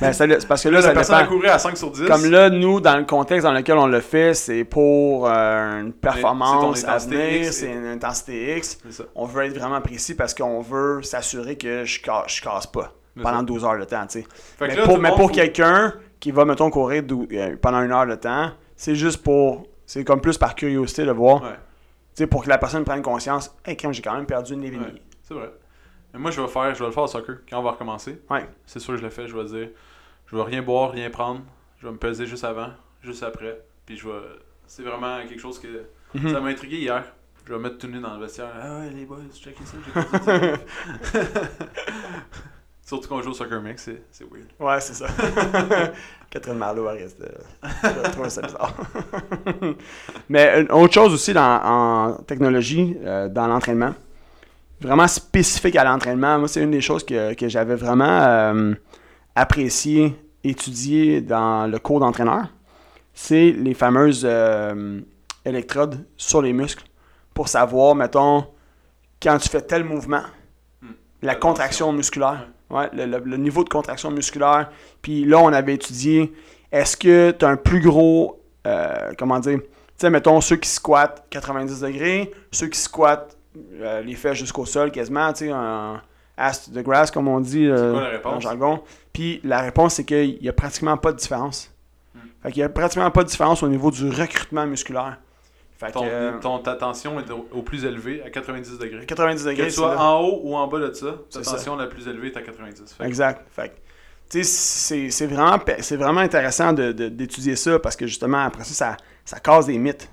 Ben, 0.00 0.12
ça, 0.12 0.26
c'est 0.28 0.48
parce 0.48 0.64
que 0.64 0.70
là, 0.70 0.78
la 0.80 0.82
ça 0.82 0.92
personne 0.92 1.14
a 1.14 1.22
dépend. 1.22 1.34
couru 1.34 1.46
à 1.46 1.56
5 1.56 1.76
sur 1.76 1.92
10. 1.92 2.08
Comme 2.08 2.28
là, 2.28 2.50
nous, 2.50 2.80
dans 2.80 2.96
le 2.96 3.04
contexte 3.04 3.44
dans 3.46 3.52
lequel 3.52 3.78
on 3.78 3.86
le 3.86 4.00
fait, 4.00 4.34
c'est 4.34 4.64
pour 4.64 5.28
euh, 5.30 5.80
une 5.82 5.92
performance 5.92 6.82
à 6.84 6.98
venir, 6.98 7.52
c'est 7.52 7.70
une 7.70 7.86
intensité 7.86 8.56
X. 8.56 8.80
On 9.14 9.24
veut 9.24 9.44
être 9.44 9.56
vraiment 9.56 9.80
précis 9.80 10.16
parce 10.16 10.34
qu'on 10.34 10.62
veut 10.62 11.00
s'assurer 11.04 11.56
que 11.56 11.84
je 11.84 12.00
casse, 12.02 12.34
je 12.38 12.42
casse 12.42 12.66
pas 12.66 12.92
pendant 13.22 13.38
ça. 13.38 13.44
12 13.44 13.64
heures 13.64 13.78
de 13.78 13.84
temps. 13.84 14.04
Mais 14.60 14.66
là, 14.74 14.82
tout 14.82 14.88
pour, 14.88 14.98
mais 14.98 15.08
pour 15.10 15.18
faut- 15.18 15.28
quelqu'un 15.28 15.94
qui 16.20 16.30
va, 16.30 16.44
mettons, 16.44 16.70
courir 16.70 17.02
euh, 17.10 17.56
pendant 17.60 17.80
une 17.82 17.92
heure 17.92 18.06
de 18.06 18.14
temps, 18.14 18.50
c'est 18.76 18.94
juste 18.94 19.22
pour. 19.22 19.66
C'est 19.86 20.04
comme 20.04 20.20
plus 20.20 20.36
par 20.36 20.54
curiosité 20.54 21.04
de 21.06 21.12
voir. 21.12 21.42
Ouais, 21.42 21.54
Tu 22.14 22.22
sais, 22.22 22.26
pour 22.26 22.44
que 22.44 22.48
la 22.48 22.58
personne 22.58 22.84
prenne 22.84 23.00
conscience. 23.02 23.54
Hey, 23.64 23.76
quand 23.76 23.90
j'ai 23.92 24.02
quand 24.02 24.14
même 24.14 24.26
perdu 24.26 24.52
une 24.54 24.62
Ouais. 24.62 24.70
demie. 24.70 25.00
c'est 25.22 25.34
vrai. 25.34 25.50
Mais 26.12 26.18
moi, 26.20 26.30
je 26.30 26.40
vais 26.40 26.48
faire, 26.48 26.74
je 26.74 26.80
vais 26.80 26.86
le 26.86 26.92
faire 26.92 27.02
au 27.04 27.06
soccer 27.06 27.38
quand 27.48 27.58
on 27.58 27.62
va 27.62 27.70
recommencer. 27.72 28.20
Ouais. 28.30 28.46
C'est 28.66 28.80
sûr 28.80 28.94
que 28.94 28.98
je 28.98 29.04
le 29.04 29.10
fais, 29.10 29.26
je 29.28 29.36
vais 29.36 29.44
dire, 29.44 29.68
je 30.26 30.36
vais 30.36 30.42
rien 30.42 30.62
boire, 30.62 30.90
rien 30.92 31.08
prendre. 31.10 31.40
Je 31.78 31.86
vais 31.86 31.92
me 31.92 31.98
peser 31.98 32.26
juste 32.26 32.44
avant, 32.44 32.68
juste 33.02 33.22
après. 33.22 33.62
Puis 33.86 33.96
je 33.96 34.06
vais. 34.08 34.14
C'est 34.66 34.82
vraiment 34.82 35.18
quelque 35.26 35.40
chose 35.40 35.58
que. 35.58 35.86
Mhm. 36.14 36.32
Ça 36.32 36.40
m'a 36.40 36.48
intrigué 36.48 36.76
hier. 36.78 37.04
Je 37.46 37.52
vais 37.54 37.58
mettre 37.58 37.78
tout 37.78 37.86
nu 37.86 37.98
dans 38.00 38.12
le 38.14 38.20
vestiaire. 38.20 38.50
Ah 38.60 38.80
ouais, 38.80 38.90
les 38.90 39.06
boys, 39.06 39.18
checkez 39.32 39.64
ça, 39.64 39.76
j'ai. 39.82 40.52
Surtout 42.88 43.08
qu'on 43.08 43.20
joue 43.20 43.30
au 43.32 43.34
soccer 43.34 43.60
mix, 43.60 43.82
c'est 43.84 44.02
c'est 44.10 44.24
weird. 44.24 44.46
Ouais, 44.58 44.80
c'est 44.80 44.94
ça. 44.94 45.06
Catherine 46.30 46.56
Marlowe, 46.56 46.86
reste. 46.88 47.20
euh, 47.20 47.28
Je 48.06 48.10
trouve 48.12 48.28
ça 48.30 48.40
bizarre. 48.40 48.74
Mais 50.30 50.62
une 50.62 50.72
autre 50.72 50.94
chose 50.94 51.12
aussi 51.12 51.34
dans, 51.34 51.60
en 51.62 52.14
technologie, 52.26 52.96
euh, 53.04 53.28
dans 53.28 53.46
l'entraînement, 53.46 53.94
vraiment 54.80 55.06
spécifique 55.06 55.76
à 55.76 55.84
l'entraînement, 55.84 56.38
moi, 56.38 56.48
c'est 56.48 56.62
une 56.62 56.70
des 56.70 56.80
choses 56.80 57.04
que, 57.04 57.34
que 57.34 57.46
j'avais 57.48 57.74
vraiment 57.76 58.04
euh, 58.22 58.74
apprécié, 59.34 60.16
étudié 60.42 61.20
dans 61.20 61.66
le 61.70 61.78
cours 61.78 62.00
d'entraîneur. 62.00 62.46
C'est 63.12 63.50
les 63.52 63.74
fameuses 63.74 64.22
euh, 64.24 65.00
électrodes 65.44 66.06
sur 66.16 66.40
les 66.40 66.54
muscles 66.54 66.84
pour 67.34 67.48
savoir, 67.48 67.94
mettons, 67.94 68.46
quand 69.22 69.36
tu 69.38 69.48
fais 69.50 69.60
tel 69.60 69.84
mouvement, 69.84 70.22
Hmm. 70.80 70.92
La 71.22 71.34
contraction 71.34 71.92
musculaire. 71.92 72.48
Ouais, 72.70 72.88
le, 72.92 73.06
le- 73.06 73.22
le 73.24 73.36
niveau 73.38 73.64
de 73.64 73.68
contraction 73.68 74.10
musculaire. 74.10 74.70
Puis 75.00 75.24
là, 75.24 75.38
on 75.38 75.52
avait 75.52 75.74
étudié, 75.74 76.32
est-ce 76.70 76.96
que 76.96 77.30
tu 77.30 77.44
as 77.44 77.48
un 77.48 77.56
plus 77.56 77.80
gros, 77.80 78.40
euh, 78.66 79.12
comment 79.18 79.38
dire, 79.40 79.58
tu 79.60 79.66
sais, 79.96 80.10
mettons 80.10 80.40
ceux 80.40 80.56
qui 80.56 80.68
squattent 80.68 81.24
90 81.30 81.80
degrés, 81.80 82.30
ceux 82.52 82.66
qui 82.68 82.78
squattent 82.78 83.36
euh, 83.80 84.02
les 84.02 84.14
fesses 84.14 84.36
jusqu'au 84.38 84.66
sol 84.66 84.90
quasiment, 84.90 85.32
tu 85.32 85.46
sais, 85.46 85.50
un 85.50 86.00
ass 86.36 86.66
to 86.66 86.78
the 86.78 86.84
grass, 86.84 87.10
comme 87.10 87.26
on 87.26 87.40
dit 87.40 87.66
euh, 87.66 87.92
quoi 87.92 88.02
la 88.02 88.08
réponse? 88.10 88.30
dans 88.30 88.34
le 88.36 88.40
jargon. 88.42 88.80
Puis 89.12 89.40
la 89.44 89.60
réponse, 89.62 89.94
c'est 89.94 90.04
qu'il 90.04 90.38
n'y 90.40 90.48
a 90.48 90.52
pratiquement 90.52 90.96
pas 90.96 91.10
de 91.12 91.16
différence. 91.16 91.72
Hmm. 92.14 92.18
Fait 92.42 92.52
qu'il 92.52 92.60
n'y 92.60 92.64
a 92.66 92.68
pratiquement 92.68 93.10
pas 93.10 93.24
de 93.24 93.28
différence 93.28 93.62
au 93.62 93.68
niveau 93.68 93.90
du 93.90 94.08
recrutement 94.10 94.66
musculaire. 94.66 95.16
Fait 95.78 95.92
Ton, 95.92 96.00
que, 96.02 96.06
euh, 96.08 96.38
ton- 96.40 96.58
ta 96.58 96.74
tension 96.74 97.20
est 97.20 97.30
au, 97.30 97.48
au 97.52 97.62
plus 97.62 97.84
élevé 97.84 98.20
à 98.24 98.30
90 98.30 98.78
degrés. 98.78 99.06
90 99.06 99.44
Que 99.44 99.48
degrés, 99.50 99.64
tu 99.66 99.70
c'est 99.70 99.76
sois 99.76 99.96
en 99.96 100.20
haut 100.20 100.40
ou 100.42 100.56
en 100.56 100.66
bas 100.66 100.80
de 100.80 100.92
ça, 100.92 101.14
ta 101.30 101.42
ça. 101.44 101.52
tension 101.52 101.76
la 101.76 101.86
plus 101.86 102.08
élevée 102.08 102.28
est 102.28 102.36
à 102.36 102.42
90. 102.42 102.94
Fait 102.94 103.04
que- 103.04 103.08
Exact. 103.08 103.46
Fait 103.50 103.68
que, 103.68 103.74
tu 104.28 104.42
sais, 104.42 105.08
c'est 105.10 105.26
vraiment, 105.26 105.56
vraiment 105.92 106.20
intéressant 106.20 106.72
de- 106.72 106.90
de- 106.90 107.08
d'étudier 107.08 107.54
ça 107.54 107.78
parce 107.78 107.94
que 107.94 108.06
justement, 108.08 108.40
après 108.42 108.64
ça, 108.64 108.74
ça, 108.74 108.96
ça 109.24 109.38
casse 109.38 109.66
des 109.66 109.78
mythes. 109.78 110.10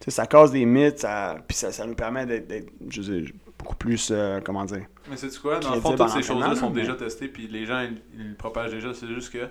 Tu 0.00 0.06
sais, 0.06 0.10
ça 0.10 0.26
casse 0.26 0.50
des 0.50 0.64
mythes, 0.66 0.98
ça, 0.98 1.36
puis 1.46 1.56
ça, 1.56 1.70
ça 1.70 1.86
nous 1.86 1.94
permet 1.94 2.26
d'être, 2.26 2.48
d'être, 2.48 2.68
je 2.90 3.00
sais, 3.02 3.24
beaucoup 3.58 3.76
plus, 3.76 4.08
euh, 4.10 4.40
comment 4.44 4.64
dire, 4.64 4.86
Mais 5.08 5.16
c'est 5.16 5.34
quoi? 5.40 5.60
Dans 5.60 5.72
le 5.74 5.80
fond, 5.80 5.94
toutes 5.96 6.08
ces 6.10 6.22
choses-là 6.22 6.56
sont 6.56 6.68
mais- 6.70 6.80
déjà 6.80 6.94
testées, 6.94 7.28
puis 7.28 7.46
les 7.46 7.64
gens, 7.64 7.80
ils, 7.80 8.02
ils 8.18 8.30
le 8.30 8.34
propagent 8.34 8.72
déjà. 8.72 8.92
C'est 8.92 9.06
juste 9.06 9.32
que 9.32 9.46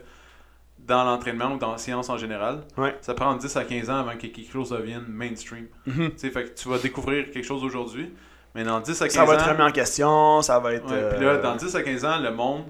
dans 0.88 1.04
l'entraînement 1.04 1.54
ou 1.54 1.58
dans 1.58 1.72
la 1.72 1.78
science 1.78 2.10
en 2.10 2.18
général, 2.18 2.62
Ouais. 2.78 2.96
ça 3.02 3.14
prend 3.14 3.36
10 3.36 3.56
à 3.58 3.64
15 3.64 3.90
ans 3.90 3.98
avant 3.98 4.14
que 4.14 4.28
quelque 4.28 4.52
chose 4.52 4.70
devienne 4.70 5.06
mainstream. 5.08 5.68
Mhm. 5.86 6.12
Tu 6.12 6.18
sais, 6.18 6.30
fait 6.30 6.44
que 6.46 6.50
tu 6.60 6.70
vas 6.70 6.78
découvrir 6.78 7.32
quelque 7.32 7.44
chose 7.46 7.64
aujourd'hui, 7.64 8.14
mais 8.54 8.64
dans 8.64 8.80
10 8.80 9.02
à 9.02 9.06
15 9.06 9.14
Ça 9.16 9.26
va 9.26 9.34
ans... 9.34 9.36
être 9.38 9.50
remis 9.50 9.64
en 9.64 9.72
question, 9.72 10.42
ça 10.42 10.60
va 10.60 10.74
être... 10.74 10.86
Ouais, 10.90 11.10
puis 11.16 11.26
là, 11.26 11.32
euh, 11.34 11.42
dans 11.42 11.56
10 11.56 11.76
à 11.76 11.82
15 11.82 12.06
ans, 12.06 12.20
le 12.20 12.32
monde, 12.32 12.66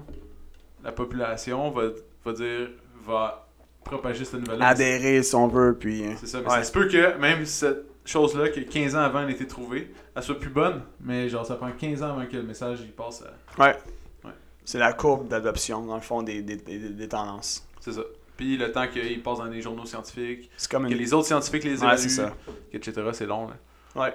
la 0.82 0.92
population 0.92 1.70
va, 1.70 1.82
va 2.24 2.32
dire, 2.32 2.68
va 3.04 3.46
propager 3.84 4.24
cette 4.24 4.40
nouvelle-là. 4.40 4.68
adhérer 4.68 5.22
si 5.22 5.34
on 5.34 5.46
veut, 5.48 5.76
puis... 5.78 6.04
C'est 6.18 6.26
ça, 6.26 6.38
mais 6.40 6.46
Ouais. 6.48 6.56
ça 6.56 6.64
se 6.64 6.72
peut 6.72 6.88
que 6.88 7.16
même 7.18 7.44
cette 7.44 7.84
chose-là, 8.04 8.48
que 8.48 8.60
15 8.60 8.94
ans 8.96 9.00
avant 9.00 9.22
elle 9.22 9.30
ait 9.30 9.32
été 9.32 9.46
trouvée, 9.46 9.92
elle 10.14 10.22
soit 10.22 10.38
plus 10.38 10.50
bonne, 10.50 10.82
mais 11.00 11.28
genre 11.28 11.44
ça 11.44 11.56
prend 11.56 11.70
15 11.70 12.02
ans 12.02 12.10
avant 12.12 12.26
que 12.26 12.36
le 12.36 12.44
message 12.44 12.78
il 12.82 12.92
passe 12.92 13.22
à... 13.22 13.62
Ouais. 13.62 13.76
Ouais. 14.24 14.30
C'est 14.64 14.78
la 14.78 14.92
courbe 14.92 15.28
d'adoption, 15.28 15.84
dans 15.84 15.96
le 15.96 16.00
fond, 16.00 16.22
des, 16.22 16.40
des, 16.42 16.56
des, 16.56 16.78
des 16.78 17.08
tendances. 17.08 17.65
C'est 17.86 17.92
ça. 17.92 18.02
Puis 18.36 18.56
le 18.56 18.70
temps 18.72 18.86
qu'il 18.88 19.22
passe 19.22 19.38
dans 19.38 19.44
les 19.46 19.62
journaux 19.62 19.86
scientifiques, 19.86 20.50
comme 20.70 20.88
que 20.88 20.94
les 20.94 21.14
autres 21.14 21.26
scientifiques 21.28 21.62
les 21.64 21.80
Ouais, 21.82 21.94
évaluent, 21.94 22.08
ça. 22.10 22.34
etc., 22.72 22.92
c'est 23.12 23.26
long. 23.26 23.48
Là. 23.48 23.56
Ouais. 23.94 24.14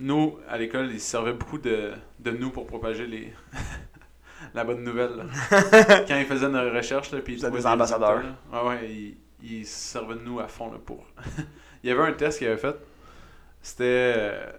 Nous, 0.00 0.38
à 0.48 0.58
l'école, 0.58 0.90
ils 0.92 1.00
se 1.00 1.10
servaient 1.10 1.32
beaucoup 1.32 1.58
de, 1.58 1.92
de 2.18 2.30
nous 2.32 2.50
pour 2.50 2.66
propager 2.66 3.06
les... 3.06 3.32
la 4.54 4.64
bonne 4.64 4.82
nouvelle. 4.82 5.16
là. 5.16 5.24
Quand 6.08 6.16
ils 6.18 6.26
faisaient 6.26 6.48
nos 6.48 6.70
recherches, 6.74 7.10
là, 7.12 7.20
puis 7.20 7.34
ils 7.40 7.50
des 7.50 7.66
ambassadeurs. 7.66 8.22
Ouais, 8.52 8.60
ouais, 8.68 8.90
ils, 8.90 9.16
ils 9.42 9.66
se 9.66 9.92
servaient 9.92 10.16
de 10.16 10.20
nous 10.22 10.40
à 10.40 10.48
fond 10.48 10.70
là, 10.72 10.78
pour... 10.84 11.06
Il 11.84 11.88
y 11.88 11.92
avait 11.92 12.02
un 12.02 12.12
test 12.12 12.38
qu'ils 12.38 12.48
avaient 12.48 12.56
fait. 12.58 12.76
C'était... 13.62 13.84
euh, 14.16 14.52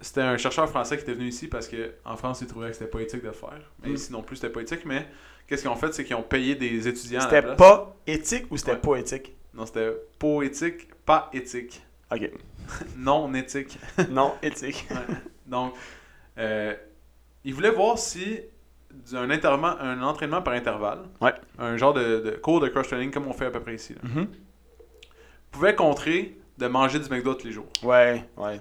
C'était 0.00 0.22
un 0.22 0.36
chercheur 0.36 0.68
français 0.68 0.96
qui 0.96 1.02
était 1.02 1.14
venu 1.14 1.28
ici 1.28 1.46
parce 1.48 1.68
que 1.68 1.92
en 2.04 2.16
France, 2.16 2.40
il 2.40 2.46
trouvait 2.48 2.68
que 2.68 2.72
c'était 2.74 2.90
pas 2.90 3.00
éthique 3.00 3.22
de 3.22 3.28
le 3.28 3.32
faire. 3.32 3.60
Mais 3.82 3.90
Mm. 3.90 3.94
ici 3.94 4.12
non 4.12 4.22
plus, 4.22 4.36
c'était 4.36 4.52
pas 4.52 4.60
éthique. 4.62 4.84
Mais 4.84 5.06
qu'est-ce 5.46 5.62
qu'ils 5.62 5.70
ont 5.70 5.76
fait, 5.76 5.92
c'est 5.92 6.04
qu'ils 6.04 6.16
ont 6.16 6.22
payé 6.22 6.54
des 6.54 6.86
étudiants 6.88 7.20
C'était 7.20 7.42
pas 7.56 7.94
éthique 8.06 8.46
ou 8.50 8.56
c'était 8.56 8.72
Ouais. 8.72 8.76
pas 8.78 8.96
éthique? 8.96 9.34
Non, 9.54 9.66
c'était 9.66 9.92
pas 10.18 10.42
éthique, 10.42 10.88
pas 11.04 11.30
éthique. 11.32 11.82
Ok. 12.12 12.30
Non 12.96 13.32
éthique. 13.34 13.78
non, 14.10 14.34
éthique. 14.42 14.86
Ouais. 14.90 15.14
Donc, 15.46 15.74
euh, 16.38 16.74
il 17.44 17.52
voulait 17.54 17.70
voir 17.70 17.98
si 17.98 18.40
un, 19.12 19.28
interma- 19.28 19.76
un 19.80 20.02
entraînement 20.02 20.40
par 20.42 20.54
intervalle, 20.54 21.00
Ouais. 21.20 21.34
un 21.58 21.76
genre 21.76 21.92
de, 21.92 22.20
de 22.20 22.30
cours 22.32 22.60
de 22.60 22.68
cross-training 22.68 23.10
comme 23.10 23.26
on 23.26 23.32
fait 23.32 23.46
à 23.46 23.50
peu 23.50 23.60
près 23.60 23.74
ici, 23.74 23.94
là, 23.94 24.00
Mhm. 24.04 24.28
pouvait 25.50 25.74
contrer 25.74 26.38
de 26.58 26.66
manger 26.66 26.98
du 27.00 27.08
McDo 27.10 27.34
tous 27.34 27.46
les 27.46 27.52
jours. 27.52 27.66
Ouais, 27.82 28.24
ouais. 28.36 28.60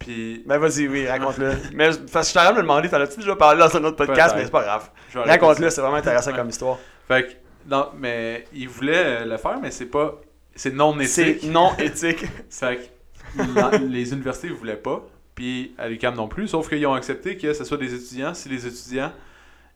Puis, 0.00 0.42
Ben 0.46 0.58
vas-y, 0.58 0.88
oui, 0.88 1.06
raconte-le. 1.06 1.52
mais 1.74 1.90
parce 2.12 2.32
que 2.32 2.40
je 2.40 2.48
de 2.48 2.54
me 2.56 2.62
demander, 2.62 2.88
t'en 2.88 3.00
as-tu 3.00 3.20
déjà 3.20 3.36
parlé 3.36 3.60
dans 3.60 3.76
un 3.76 3.84
autre 3.84 3.96
podcast, 3.96 4.34
mais 4.36 4.44
c'est 4.44 4.50
pas 4.50 4.62
grave. 4.62 4.90
Raconte-le, 5.14 5.70
c'est 5.70 5.80
vraiment 5.82 5.98
intéressant 5.98 6.32
comme 6.32 6.48
histoire. 6.48 6.78
Fait 7.06 7.26
que, 7.26 7.32
non, 7.68 7.90
mais 7.98 8.44
il 8.52 8.68
voulait 8.68 9.22
euh, 9.22 9.24
le 9.26 9.36
faire, 9.36 9.58
mais 9.60 9.70
c'est 9.70 9.86
pas. 9.86 10.18
C'est 10.56 10.74
non 10.74 10.96
C'est 11.02 11.28
éthique. 11.28 11.50
non 11.50 11.76
éthique. 11.78 12.24
Fait 12.50 12.90
que 13.36 13.76
les 13.84 14.12
universités 14.12 14.48
ne 14.48 14.54
voulaient 14.54 14.76
pas, 14.76 15.06
puis 15.34 15.74
à 15.78 15.88
l'UQAM 15.88 16.14
non 16.14 16.28
plus, 16.28 16.48
sauf 16.48 16.68
qu'ils 16.68 16.84
ont 16.86 16.94
accepté 16.94 17.36
que 17.36 17.52
ce 17.52 17.62
soit 17.64 17.76
des 17.76 17.94
étudiants. 17.94 18.34
Si 18.34 18.48
les 18.48 18.66
étudiants 18.66 19.12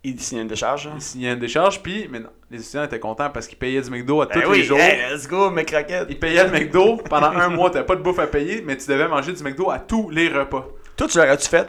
Il 0.06 0.20
signe 0.20 0.40
une 0.40 0.48
décharge. 0.48 0.86
hein. 0.86 0.92
ils 0.96 1.00
signaient 1.02 1.32
une 1.32 1.38
décharge, 1.38 1.82
puis 1.82 2.08
mais 2.12 2.20
non, 2.20 2.28
les 2.50 2.60
étudiants 2.60 2.84
étaient 2.84 3.00
contents 3.00 3.30
parce 3.30 3.46
qu'ils 3.46 3.56
payaient 3.58 3.80
du 3.80 3.90
McDo 3.90 4.20
à 4.20 4.26
Ben 4.26 4.42
tous 4.42 4.50
oui, 4.50 4.58
les 4.58 4.64
jours. 4.64 4.78
hey, 4.78 5.00
let's 5.10 5.26
go, 5.26 5.50
mes 5.50 5.64
croquettes. 5.64 6.06
Ils 6.10 6.18
payaient 6.18 6.44
le 6.44 6.50
McDo 6.50 6.96
pendant 7.08 7.30
un 7.30 7.48
mois, 7.48 7.70
t'avais 7.70 7.86
pas 7.86 7.96
de 7.96 8.02
bouffe 8.02 8.18
à 8.18 8.26
payer, 8.26 8.62
mais 8.64 8.76
tu 8.76 8.86
devais 8.86 9.08
manger 9.08 9.32
du 9.32 9.42
McDo 9.42 9.70
à 9.70 9.78
tous 9.78 10.10
les 10.10 10.28
repas. 10.28 10.66
Toi, 10.96 11.08
tu 11.08 11.16
l'aurais-tu 11.18 11.48
fait? 11.48 11.68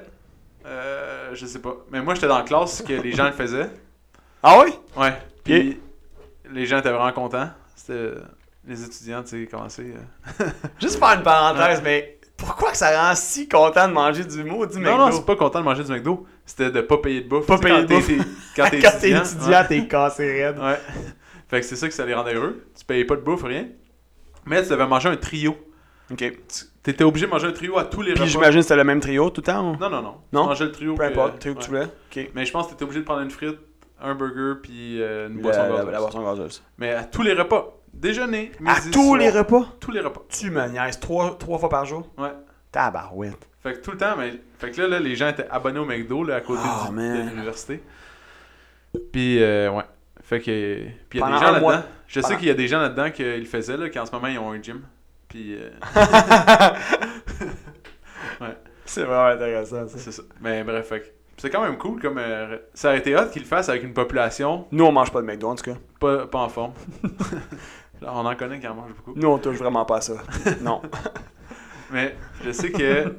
Euh, 0.66 1.30
je 1.34 1.46
sais 1.46 1.60
pas. 1.60 1.76
Mais 1.92 2.02
moi, 2.02 2.14
j'étais 2.16 2.28
dans 2.28 2.38
la 2.38 2.44
classe 2.44 2.82
que 2.82 2.94
les 2.94 3.12
gens 3.14 3.26
le 3.26 3.32
faisaient. 3.32 3.70
Ah 4.44 4.60
oui? 4.64 4.74
Ouais. 4.98 5.14
Puis 5.44 5.80
les 6.52 6.66
gens 6.66 6.80
étaient 6.80 6.92
vraiment 6.92 7.12
contents. 7.14 7.50
c'était 7.76 8.12
les 8.68 8.84
étudiants, 8.84 9.22
tu 9.24 9.44
sais, 9.44 9.48
commencer. 9.50 9.94
euh. 10.42 10.46
Juste 10.82 10.98
faire 11.00 11.14
une 11.18 11.24
parenthèse, 11.24 11.82
mais 11.84 12.18
pourquoi 12.36 12.72
que 12.72 12.78
ça 12.78 13.10
rend 13.10 13.16
si 13.16 13.48
content 13.48 13.88
de 13.88 13.94
manger 13.94 14.26
du 14.26 14.44
maudit 14.44 14.78
Non, 14.80 14.92
McDo? 14.92 14.98
non, 15.06 15.12
c'est 15.12 15.26
pas 15.26 15.36
content 15.36 15.60
de 15.60 15.66
manger 15.66 15.84
du 15.84 15.92
McDo. 15.92 16.26
C'était 16.46 16.72
de 16.72 16.82
pas 16.82 16.98
payer 17.00 17.22
de 17.22 17.28
bouffe. 17.30 17.46
Pas 17.48 17.58
Tu 17.58 17.64
payer 17.64 17.82
de 17.84 17.88
t'es- 17.88 18.18
Quand 18.56 18.70
t'es 18.70 18.78
étudiant. 18.80 19.24
étudiant, 19.24 19.66
t'es 19.68 19.88
cassé 19.88 20.44
raide. 20.44 20.60
Ouais. 20.60 20.80
Fait 21.48 21.60
que 21.60 21.66
c'est 21.66 21.76
ça 21.76 21.88
que 21.88 21.94
ça 21.94 22.06
les 22.06 22.14
rendait 22.14 22.34
heureux. 22.36 22.66
Tu 22.78 22.86
payais 22.86 23.06
pas 23.06 23.16
de 23.16 23.22
bouffe, 23.22 23.44
rien. 23.44 23.68
Mais 24.46 24.62
tu 24.64 24.70
devais 24.70 24.88
manger 24.88 25.10
un 25.10 25.16
trio. 25.18 25.56
Ok. 26.12 26.18
Tu- 26.20 26.34
T'étais 26.84 27.04
obligé 27.04 27.26
de 27.26 27.32
manger 27.32 27.48
un 27.48 27.52
trio 27.52 27.80
à 27.80 27.86
tous 27.86 28.04
les 28.04 28.12
Puis 28.14 28.22
repas. 28.22 28.32
j'imagine 28.32 28.60
que 28.60 28.62
c'était 28.62 28.76
le 28.76 28.84
même 28.84 29.00
trio 29.00 29.30
tout 29.32 29.42
le 29.42 29.46
temps? 29.46 29.72
ou? 29.72 29.78
Non, 29.78 29.90
non, 29.90 30.04
non. 30.04 30.16
Non? 30.32 30.44
Tu 30.44 30.48
mangeais 30.50 30.66
le 30.66 30.72
trio. 30.72 30.94
Peu 30.94 31.04
importe, 31.04 31.34
le 31.34 31.40
trio 31.40 31.56
que 31.56 31.60
tu 31.64 31.72
ouais. 31.72 31.80
voulais. 31.86 32.26
Ok. 32.26 32.32
Mais 32.36 32.46
je 32.46 32.52
pense 32.52 32.68
que 32.68 32.72
t'étais 32.74 32.84
obligé 32.84 33.00
de 33.00 33.06
prendre 33.06 33.22
une 33.22 33.32
frite, 33.32 33.58
un 34.00 34.14
burger, 34.14 34.60
puis 34.62 35.02
euh, 35.02 35.28
une 35.30 35.38
La, 35.38 35.42
boisson 35.42 35.62
la- 35.64 35.70
gazeuse. 35.70 35.92
la 35.92 36.00
boisson 36.00 36.24
gazeuse. 36.24 36.64
Mais 36.78 36.92
à 36.94 37.04
tous 37.06 37.24
les 37.24 37.34
repas. 37.34 37.72
Déjeuner, 37.92 38.52
midi, 38.60 38.72
À 38.72 38.82
tous 38.92 39.02
soir. 39.04 39.18
les 39.18 39.30
repas? 39.32 39.66
Tous 39.80 39.90
les 39.92 40.02
repas. 40.02 40.22
Tu 40.30 40.52
me 40.52 40.68
niaises 40.68 41.00
trois, 41.00 41.38
trois 41.40 41.58
fois 41.58 41.70
par 41.70 41.86
jour? 41.86 42.08
Ouais. 42.20 42.30
Tabarouette. 42.76 43.48
Fait 43.64 43.74
que 43.74 43.78
tout 43.82 43.92
le 43.92 43.98
temps, 43.98 44.16
mais. 44.18 44.34
Fait 44.60 44.70
que 44.72 44.82
là, 44.82 44.88
là 44.90 45.00
les 45.00 45.16
gens 45.16 45.30
étaient 45.30 45.48
abonnés 45.50 45.80
au 45.80 45.86
McDo, 45.86 46.24
là, 46.26 46.36
à 46.36 46.42
côté 46.42 46.62
Oh, 46.66 46.90
du- 46.90 46.96
man. 46.96 47.26
de 47.26 47.30
l'université. 47.30 47.82
Puis, 49.14 49.42
euh, 49.42 49.72
ouais. 49.72 49.84
Fait 50.22 50.40
que. 50.40 50.84
Puis 51.10 51.20
il 51.20 51.20
y 51.20 51.24
a 51.24 51.28
des 51.32 51.38
gens 51.46 51.52
là-dedans. 51.52 51.84
Je 52.08 52.20
sais 52.20 52.36
qu'il 52.36 52.48
y 52.48 52.52
a 52.52 52.54
des 52.54 52.68
gens 52.68 52.80
là-dedans 52.82 53.12
qui 53.12 53.24
le 53.24 53.46
faisaient, 53.46 53.78
là, 53.78 53.90
qui 53.90 53.98
en 53.98 54.06
ce 54.06 54.12
moment, 54.12 54.28
ils 54.28 54.38
ont 54.40 54.52
un 54.52 54.62
gym. 54.62 54.82
Puis, 55.30 55.56
euh, 55.56 55.70
C'est 58.86 59.04
vraiment 59.04 59.26
intéressant, 59.34 59.88
ça. 59.88 59.98
c'est 59.98 60.12
ça. 60.12 60.24
Mais 60.42 60.64
bref, 60.64 60.88
fait 60.88 61.00
que. 61.02 61.06
C'est 61.38 61.50
quand 61.50 61.62
même 61.64 61.78
cool, 61.78 62.00
comme. 62.02 62.18
euh, 62.18 62.58
ça 62.74 62.90
aurait 62.90 63.00
été 63.00 63.16
hot 63.16 63.28
qu'ils 63.32 63.42
le 63.42 63.48
fassent 63.48 63.70
avec 63.70 63.84
une 63.84 63.94
population 63.94 64.68
Nous, 64.72 64.86
on 64.86 64.92
mange 64.92 65.12
pas 65.12 65.22
de 65.22 65.26
McDo, 65.26 65.50
en 65.50 65.56
tout 65.56 65.64
cas. 65.72 65.78
pas, 66.00 66.28
pas 66.28 66.40
en 66.40 66.50
forme. 66.50 66.74
Là, 68.02 68.10
on 68.14 68.26
en 68.26 68.36
connaît 68.36 68.60
qui 68.60 68.68
en 68.68 68.76
mangent 68.76 68.94
beaucoup. 68.94 69.14
Nous, 69.18 69.28
on 69.28 69.38
touche 69.38 69.58
vraiment 69.58 69.86
pas 69.86 69.98
à 69.98 70.02
ça. 70.02 70.14
non. 70.62 70.82
Mais 71.92 72.16
je 72.44 72.52
sais 72.52 72.72
que. 72.72 73.16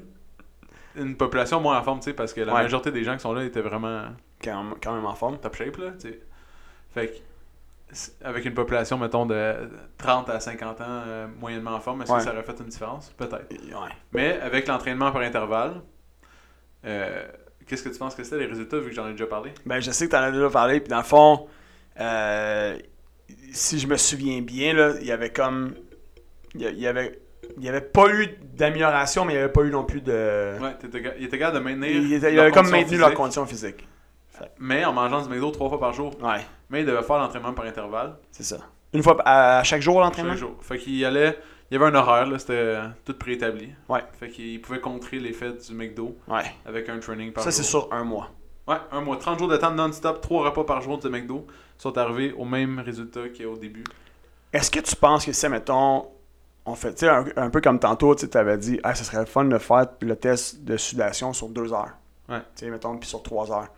Une 0.98 1.14
population 1.14 1.60
moins 1.60 1.78
en 1.78 1.82
forme, 1.82 1.98
tu 2.00 2.04
sais, 2.06 2.14
parce 2.14 2.32
que 2.32 2.40
la 2.40 2.54
Ouais. 2.54 2.62
majorité 2.62 2.90
des 2.90 3.04
gens 3.04 3.12
qui 3.14 3.20
sont 3.20 3.34
là 3.34 3.44
étaient 3.44 3.60
vraiment. 3.60 4.04
Quand, 4.42 4.64
quand 4.82 4.94
même 4.94 5.04
en 5.04 5.14
forme. 5.14 5.38
top 5.38 5.54
shape, 5.54 5.76
là, 5.76 5.90
tu 5.92 6.08
sais. 6.08 6.20
Fait 6.94 7.08
que, 7.08 8.24
avec 8.26 8.46
une 8.46 8.54
population, 8.54 8.96
mettons, 8.96 9.26
de 9.26 9.54
30 9.98 10.30
à 10.30 10.40
50 10.40 10.80
ans, 10.80 10.84
euh, 10.88 11.26
moyennement 11.38 11.72
en 11.72 11.80
forme, 11.80 12.00
est-ce 12.02 12.10
Ouais. 12.12 12.18
que 12.18 12.24
ça 12.24 12.32
aurait 12.32 12.42
fait 12.44 12.58
une 12.60 12.68
différence? 12.68 13.10
Peut-être. 13.10 13.46
Ouais. 13.52 13.90
Mais 14.12 14.40
avec 14.40 14.66
l'entraînement 14.68 15.12
par 15.12 15.20
intervalle, 15.20 15.82
euh, 16.86 17.26
qu'est-ce 17.66 17.82
que 17.82 17.90
tu 17.90 17.98
penses 17.98 18.14
que 18.14 18.24
c'était 18.24 18.38
les 18.38 18.46
résultats, 18.46 18.78
vu 18.78 18.88
que 18.88 18.94
j'en 18.94 19.06
ai 19.08 19.12
déjà 19.12 19.26
parlé? 19.26 19.52
Ben, 19.66 19.80
je 19.80 19.90
sais 19.90 20.06
que 20.06 20.10
tu 20.12 20.16
en 20.16 20.22
as 20.22 20.30
déjà 20.30 20.48
parlé, 20.48 20.80
puis 20.80 20.88
dans 20.88 20.96
le 20.98 21.02
fond, 21.04 21.46
euh, 22.00 22.78
si 23.52 23.78
je 23.78 23.86
me 23.86 23.96
souviens 23.98 24.40
bien, 24.40 24.72
là, 24.72 24.94
il 25.00 25.06
y 25.06 25.12
avait 25.12 25.30
comme. 25.30 25.74
Il 26.54 26.62
y 26.78 26.86
avait, 26.86 27.20
il 27.56 27.64
y 27.64 27.68
avait 27.68 27.80
pas 27.80 28.08
eu 28.08 28.28
d'amélioration, 28.54 29.24
mais 29.24 29.32
il 29.34 29.36
n'y 29.36 29.42
avait 29.42 29.52
pas 29.52 29.62
eu 29.62 29.70
non 29.70 29.84
plus 29.84 30.00
de. 30.00 30.58
Ouais, 30.60 30.76
il 31.18 31.24
était 31.24 31.38
capable 31.38 31.58
de 31.58 31.64
maintenir. 31.64 31.90
il, 31.90 32.12
était- 32.12 32.30
il 32.30 32.36
leur 32.36 32.44
avait 32.44 32.52
comme 32.52 32.70
maintenu 32.70 32.96
leur 32.98 33.08
physique, 33.08 33.16
condition 33.16 33.46
physique. 33.46 33.88
Mais 34.58 34.84
en 34.84 34.92
mangeant 34.92 35.22
du 35.22 35.28
McDo 35.30 35.50
trois 35.50 35.68
fois 35.70 35.80
par 35.80 35.92
jour. 35.94 36.12
Ouais, 36.22 36.40
Mais 36.70 36.80
il 36.80 36.86
devait 36.86 37.02
faire 37.02 37.16
l'entraînement 37.18 37.52
par 37.54 37.64
intervalle. 37.64 38.16
c'est 38.30 38.42
ça. 38.42 38.58
Une 38.92 39.02
fois 39.02 39.16
à, 39.24 39.58
à 39.58 39.62
chaque 39.64 39.80
jour 39.82 40.00
l'entraînement? 40.00 40.32
Chaque 40.32 40.40
jour. 40.40 40.56
Fait 40.60 40.78
qu'il 40.78 41.04
allait. 41.04 41.38
Il 41.70 41.74
y 41.74 41.82
avait 41.82 41.90
un 41.90 41.94
horaire, 41.96 42.26
là, 42.26 42.38
c'était 42.38 42.52
euh, 42.52 42.86
tout 43.04 43.14
préétabli. 43.14 43.70
Ouais. 43.88 44.04
Fait 44.20 44.28
qu'il 44.28 44.60
pouvait 44.60 44.78
contrer 44.80 45.18
l'effet 45.18 45.52
du 45.52 45.74
McDo 45.74 46.16
Ouais. 46.28 46.44
avec 46.64 46.88
un 46.88 46.98
training 47.00 47.32
par 47.32 47.42
Ça, 47.42 47.50
jour. 47.50 47.56
c'est 47.56 47.62
sur 47.64 47.88
un 47.92 48.04
mois. 48.04 48.30
Ouais, 48.68 48.76
un 48.92 49.00
mois. 49.00 49.16
30 49.16 49.38
jours 49.40 49.48
de 49.48 49.56
temps 49.56 49.72
non-stop, 49.72 50.20
3 50.20 50.44
repas 50.50 50.62
par 50.64 50.80
jour 50.82 50.98
de 50.98 51.08
McDo 51.08 51.44
sont 51.78 51.96
arrivés 51.98 52.32
au 52.36 52.44
même 52.44 52.78
résultat 52.78 53.22
qu'au 53.36 53.56
début. 53.56 53.82
Est-ce 54.52 54.70
que 54.70 54.78
tu 54.80 54.94
penses 54.94 55.24
que 55.26 55.32
si, 55.32 55.48
mettons, 55.48 56.06
on 56.66 56.74
fait, 56.74 56.92
tu 56.94 57.00
sais, 57.00 57.08
un, 57.08 57.24
un 57.36 57.50
peu 57.50 57.60
comme 57.60 57.78
tantôt, 57.78 58.14
tu 58.14 58.26
avais 58.36 58.58
dit, 58.58 58.78
ah, 58.82 58.94
ce 58.94 59.04
serait 59.04 59.20
le 59.20 59.26
fun 59.26 59.44
de 59.44 59.58
faire 59.58 59.86
le 60.00 60.16
test 60.16 60.62
de 60.64 60.76
sudation 60.76 61.32
sur 61.32 61.48
deux 61.48 61.72
heures. 61.72 61.92
Ouais. 62.28 62.40
Tu 62.56 62.64
sais, 62.64 62.70
mettons, 62.70 62.96
puis 62.98 63.08
sur 63.08 63.22
trois 63.22 63.50
heures. 63.52 63.68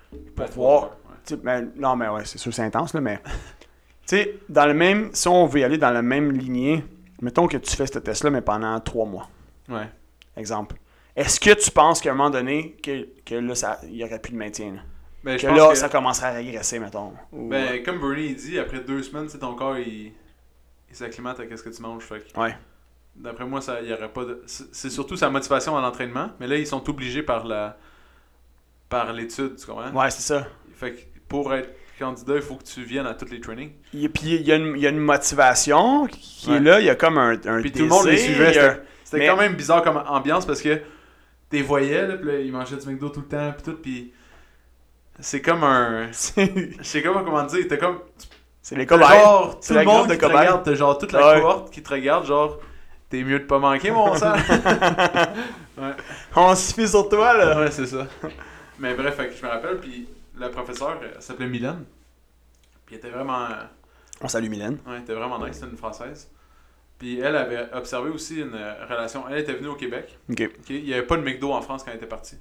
Pour 0.54 0.82
Ouais, 0.84 0.88
sais, 1.24 1.36
ben, 1.36 1.70
non, 1.76 1.96
mais 1.96 2.08
ouais, 2.08 2.24
c'est 2.24 2.38
sûr, 2.38 2.52
c'est 2.54 2.62
intense, 2.62 2.94
là, 2.94 3.00
mais. 3.00 3.18
tu 3.22 4.16
sais, 4.16 4.34
dans 4.48 4.66
le 4.66 4.74
même. 4.74 5.10
Si 5.12 5.28
on 5.28 5.46
veut 5.46 5.60
y 5.60 5.64
aller 5.64 5.78
dans 5.78 5.90
la 5.90 6.02
même 6.02 6.32
lignée, 6.32 6.82
mettons 7.20 7.46
que 7.46 7.58
tu 7.58 7.76
fais 7.76 7.86
ce 7.86 7.98
test-là, 7.98 8.30
mais 8.30 8.40
pendant 8.40 8.78
trois 8.80 9.04
mois, 9.06 9.28
Ouais. 9.68 9.88
exemple. 10.36 10.76
Est-ce 11.14 11.38
que 11.40 11.50
tu 11.52 11.70
penses 11.70 12.00
qu'à 12.00 12.12
un 12.12 12.14
moment 12.14 12.30
donné, 12.30 12.76
que, 12.82 13.06
que 13.26 13.34
là, 13.34 13.54
ça- 13.54 13.80
il 13.84 13.94
n'y 13.96 14.04
aurait 14.04 14.20
plus 14.20 14.32
de 14.32 14.38
maintien? 14.38 14.72
Là? 14.74 14.80
Ben, 15.24 15.36
Que 15.36 15.48
là, 15.48 15.68
que- 15.70 15.74
ça 15.74 15.88
commencerait 15.88 16.28
à 16.28 16.32
régresser, 16.32 16.78
mettons. 16.78 17.12
Ou- 17.32 17.48
ben, 17.48 17.82
comme 17.82 18.00
Bernie 18.00 18.34
dit, 18.36 18.58
après 18.58 18.80
deux 18.80 19.02
semaines, 19.02 19.26
ton 19.28 19.54
corps, 19.56 19.76
il, 19.76 20.12
il 20.88 20.94
s'acclimate 20.96 21.40
à 21.40 21.56
ce 21.56 21.62
que 21.62 21.70
tu 21.70 21.82
manges. 21.82 22.04
Fait 22.04 22.20
que, 22.20 22.40
Ouais. 22.40 22.56
D'après 23.18 23.44
moi, 23.44 23.60
ça, 23.60 23.80
y 23.82 23.92
aurait 23.92 24.08
pas 24.12 24.24
de... 24.24 24.42
C'est 24.46 24.90
surtout 24.90 25.16
sa 25.16 25.28
motivation 25.28 25.76
à 25.76 25.80
l'entraînement, 25.80 26.30
mais 26.38 26.46
là, 26.46 26.56
ils 26.56 26.66
sont 26.66 26.88
obligés 26.88 27.22
par 27.22 27.46
la 27.46 27.76
par 28.88 29.12
l'étude, 29.12 29.56
tu 29.56 29.66
comprends? 29.66 29.90
Ouais, 29.92 30.10
c'est 30.10 30.22
ça. 30.22 30.46
Fait 30.74 30.92
que 30.94 31.00
pour 31.28 31.52
être 31.52 31.68
candidat, 31.98 32.36
il 32.36 32.42
faut 32.42 32.54
que 32.54 32.64
tu 32.64 32.82
viennes 32.84 33.06
à 33.06 33.12
tous 33.14 33.28
les 33.30 33.40
trainings. 33.40 33.72
Il- 33.92 34.04
Et 34.04 34.08
puis 34.08 34.36
il 34.36 34.42
y, 34.46 34.52
a 34.52 34.56
une- 34.56 34.76
il 34.76 34.82
y 34.82 34.86
a 34.86 34.90
une 34.90 34.98
motivation 35.00 36.06
qui 36.06 36.52
est 36.54 36.60
là, 36.60 36.80
il 36.80 36.86
y 36.86 36.90
a 36.90 36.94
comme 36.94 37.18
un, 37.18 37.32
un 37.32 37.60
Puis 37.60 37.72
tout 37.72 37.80
le 37.80 37.88
monde 37.88 38.06
les 38.06 38.16
suivait. 38.16 38.56
a- 38.58 38.78
C'était 39.04 39.18
mais- 39.18 39.26
quand 39.26 39.36
même 39.36 39.54
bizarre 39.56 39.82
comme 39.82 39.96
ambiance 40.06 40.46
parce 40.46 40.62
que 40.62 40.80
t'es 41.50 41.60
voyais, 41.60 42.06
là, 42.06 42.16
puis 42.16 42.28
là, 42.28 42.38
ils 42.38 42.52
mangeaient 42.52 42.76
du 42.76 42.86
McDo 42.88 43.08
tout 43.10 43.20
le 43.20 43.26
temps, 43.26 43.52
puis 43.52 43.62
tout, 43.64 43.78
puis 43.82 44.12
c'est 45.18 45.42
comme 45.42 45.64
un... 45.64 46.08
C'est 46.12 46.76
Je 46.78 46.82
sais 46.84 47.02
comment 47.02 47.42
dire, 47.44 47.66
t'es 47.68 47.78
comme... 47.78 47.98
c'est 48.62 48.76
les 48.76 48.86
cobayes. 48.86 49.08
Genre, 49.18 49.58
tout 49.60 49.74
le 49.74 49.84
monde 49.84 50.10
qui 50.12 50.18
te 50.18 50.24
regarde, 50.26 50.62
t'as 50.64 50.74
genre 50.74 50.96
toute 50.98 51.12
la 51.12 51.34
Ouais. 51.34 51.40
cohorte 51.40 51.70
qui 51.74 51.82
te 51.82 51.90
regarde, 51.90 52.24
genre, 52.26 52.58
t'es 53.10 53.22
mieux 53.24 53.40
de 53.40 53.44
pas 53.44 53.58
manquer, 53.58 53.90
mon 53.90 54.14
sang. 54.14 54.34
On 56.36 56.54
se 56.54 56.74
fie 56.74 56.88
sur 56.88 57.08
toi, 57.08 57.36
là. 57.36 57.60
ouais, 57.60 57.70
c'est 57.70 57.86
ça. 57.86 58.06
Mais 58.78 58.94
bref, 58.94 59.16
fait 59.16 59.28
que 59.28 59.34
je 59.34 59.42
me 59.44 59.48
rappelle, 59.50 59.78
puis 59.78 60.08
la 60.36 60.48
professeure 60.48 61.00
elle 61.02 61.20
s'appelait 61.22 61.48
Mylène. 61.48 61.84
Puis 62.86 62.94
elle 62.94 62.98
était 62.98 63.10
vraiment... 63.10 63.44
euh, 63.46 63.64
On 64.20 64.28
salue 64.28 64.48
Mylène. 64.48 64.78
Ouais, 64.86 64.94
elle 64.96 65.02
était 65.02 65.14
vraiment 65.14 65.44
nice, 65.44 65.56
c'était 65.56 65.70
une 65.70 65.76
française. 65.76 66.30
Puis 66.98 67.20
elle 67.20 67.36
avait 67.36 67.72
observé 67.72 68.10
aussi 68.10 68.40
une 68.40 68.54
euh, 68.54 68.86
relation. 68.88 69.28
Elle 69.28 69.38
était 69.38 69.54
venue 69.54 69.68
au 69.68 69.74
Québec. 69.76 70.18
Ok. 70.30 70.42
Il 70.68 70.84
n'y 70.84 70.92
avait 70.92 71.06
pas 71.06 71.16
de 71.16 71.22
McDo 71.22 71.52
en 71.52 71.62
France 71.62 71.84
quand 71.84 71.90
elle 71.90 71.96
était 71.98 72.06
partie. 72.06 72.36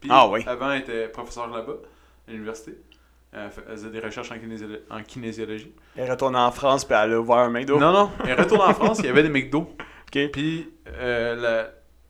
Puis 0.00 0.10
Ah 0.12 0.28
oui. 0.28 0.42
avant, 0.46 0.70
elle 0.72 0.80
était 0.82 1.08
professeure 1.08 1.48
là-bas, 1.48 1.76
à 2.28 2.30
l'université. 2.30 2.78
Elle, 3.32 3.50
faisait 3.50 3.90
des 3.90 4.00
recherches 4.00 4.30
en 4.90 5.02
kinésiologie. 5.02 5.74
Elle 5.96 6.10
retourne 6.10 6.34
en 6.36 6.50
France 6.50 6.84
puis 6.84 6.94
elle 6.96 7.12
a 7.12 7.20
ouvert 7.20 7.36
un 7.38 7.50
McDo. 7.50 7.78
Non, 7.78 7.92
non. 7.92 8.10
Elle 8.26 8.40
retourne 8.40 8.68
en 8.68 8.74
France, 8.74 8.98
il 9.00 9.06
y 9.06 9.08
avait 9.08 9.22
des 9.22 9.28
McDo. 9.28 9.74
Ok. 10.14 10.30
Puis 10.32 10.70
euh, 10.86 11.66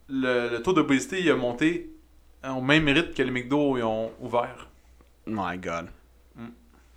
le, 0.08 0.50
le 0.50 0.58
taux 0.62 0.74
d'obésité, 0.74 1.20
il 1.22 1.30
a 1.30 1.36
monté 1.36 1.90
au 2.46 2.60
même 2.60 2.86
rythme 2.86 3.14
que 3.14 3.22
les 3.22 3.30
McDo 3.30 3.78
ils 3.78 3.82
ont 3.82 4.12
ouvert. 4.20 4.68
My 5.26 5.56
God. 5.56 5.88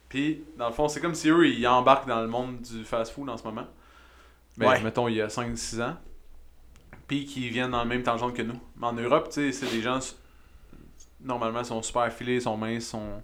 Puis, 0.09 0.43
dans 0.57 0.67
le 0.67 0.73
fond, 0.73 0.87
c'est 0.89 0.99
comme 1.01 1.15
si 1.15 1.29
eux, 1.29 1.47
ils 1.47 1.65
embarquent 1.67 2.07
dans 2.07 2.21
le 2.21 2.27
monde 2.27 2.61
du 2.61 2.83
fast-food 2.85 3.29
en 3.29 3.35
ce 3.37 3.43
moment. 3.43 3.67
Ben, 4.57 4.67
Ouais. 4.69 4.81
mettons, 4.81 5.07
il 5.09 5.15
y 5.15 5.21
a 5.21 5.27
5-6 5.27 5.81
ans. 5.81 5.97
Puis 7.07 7.25
qu'ils 7.25 7.49
viennent 7.51 7.71
dans 7.71 7.83
le 7.83 7.89
même 7.89 8.03
tangente 8.03 8.33
que 8.33 8.41
nous. 8.41 8.59
Mais 8.77 8.87
en 8.87 8.93
Europe, 8.93 9.27
tu 9.29 9.33
sais, 9.33 9.51
c'est 9.51 9.69
des 9.73 9.81
gens, 9.81 9.99
normalement, 11.21 11.63
sont 11.65 11.81
super 11.81 12.03
affilés, 12.03 12.39
sont 12.39 12.55
minces, 12.57 12.87
sont... 12.87 13.21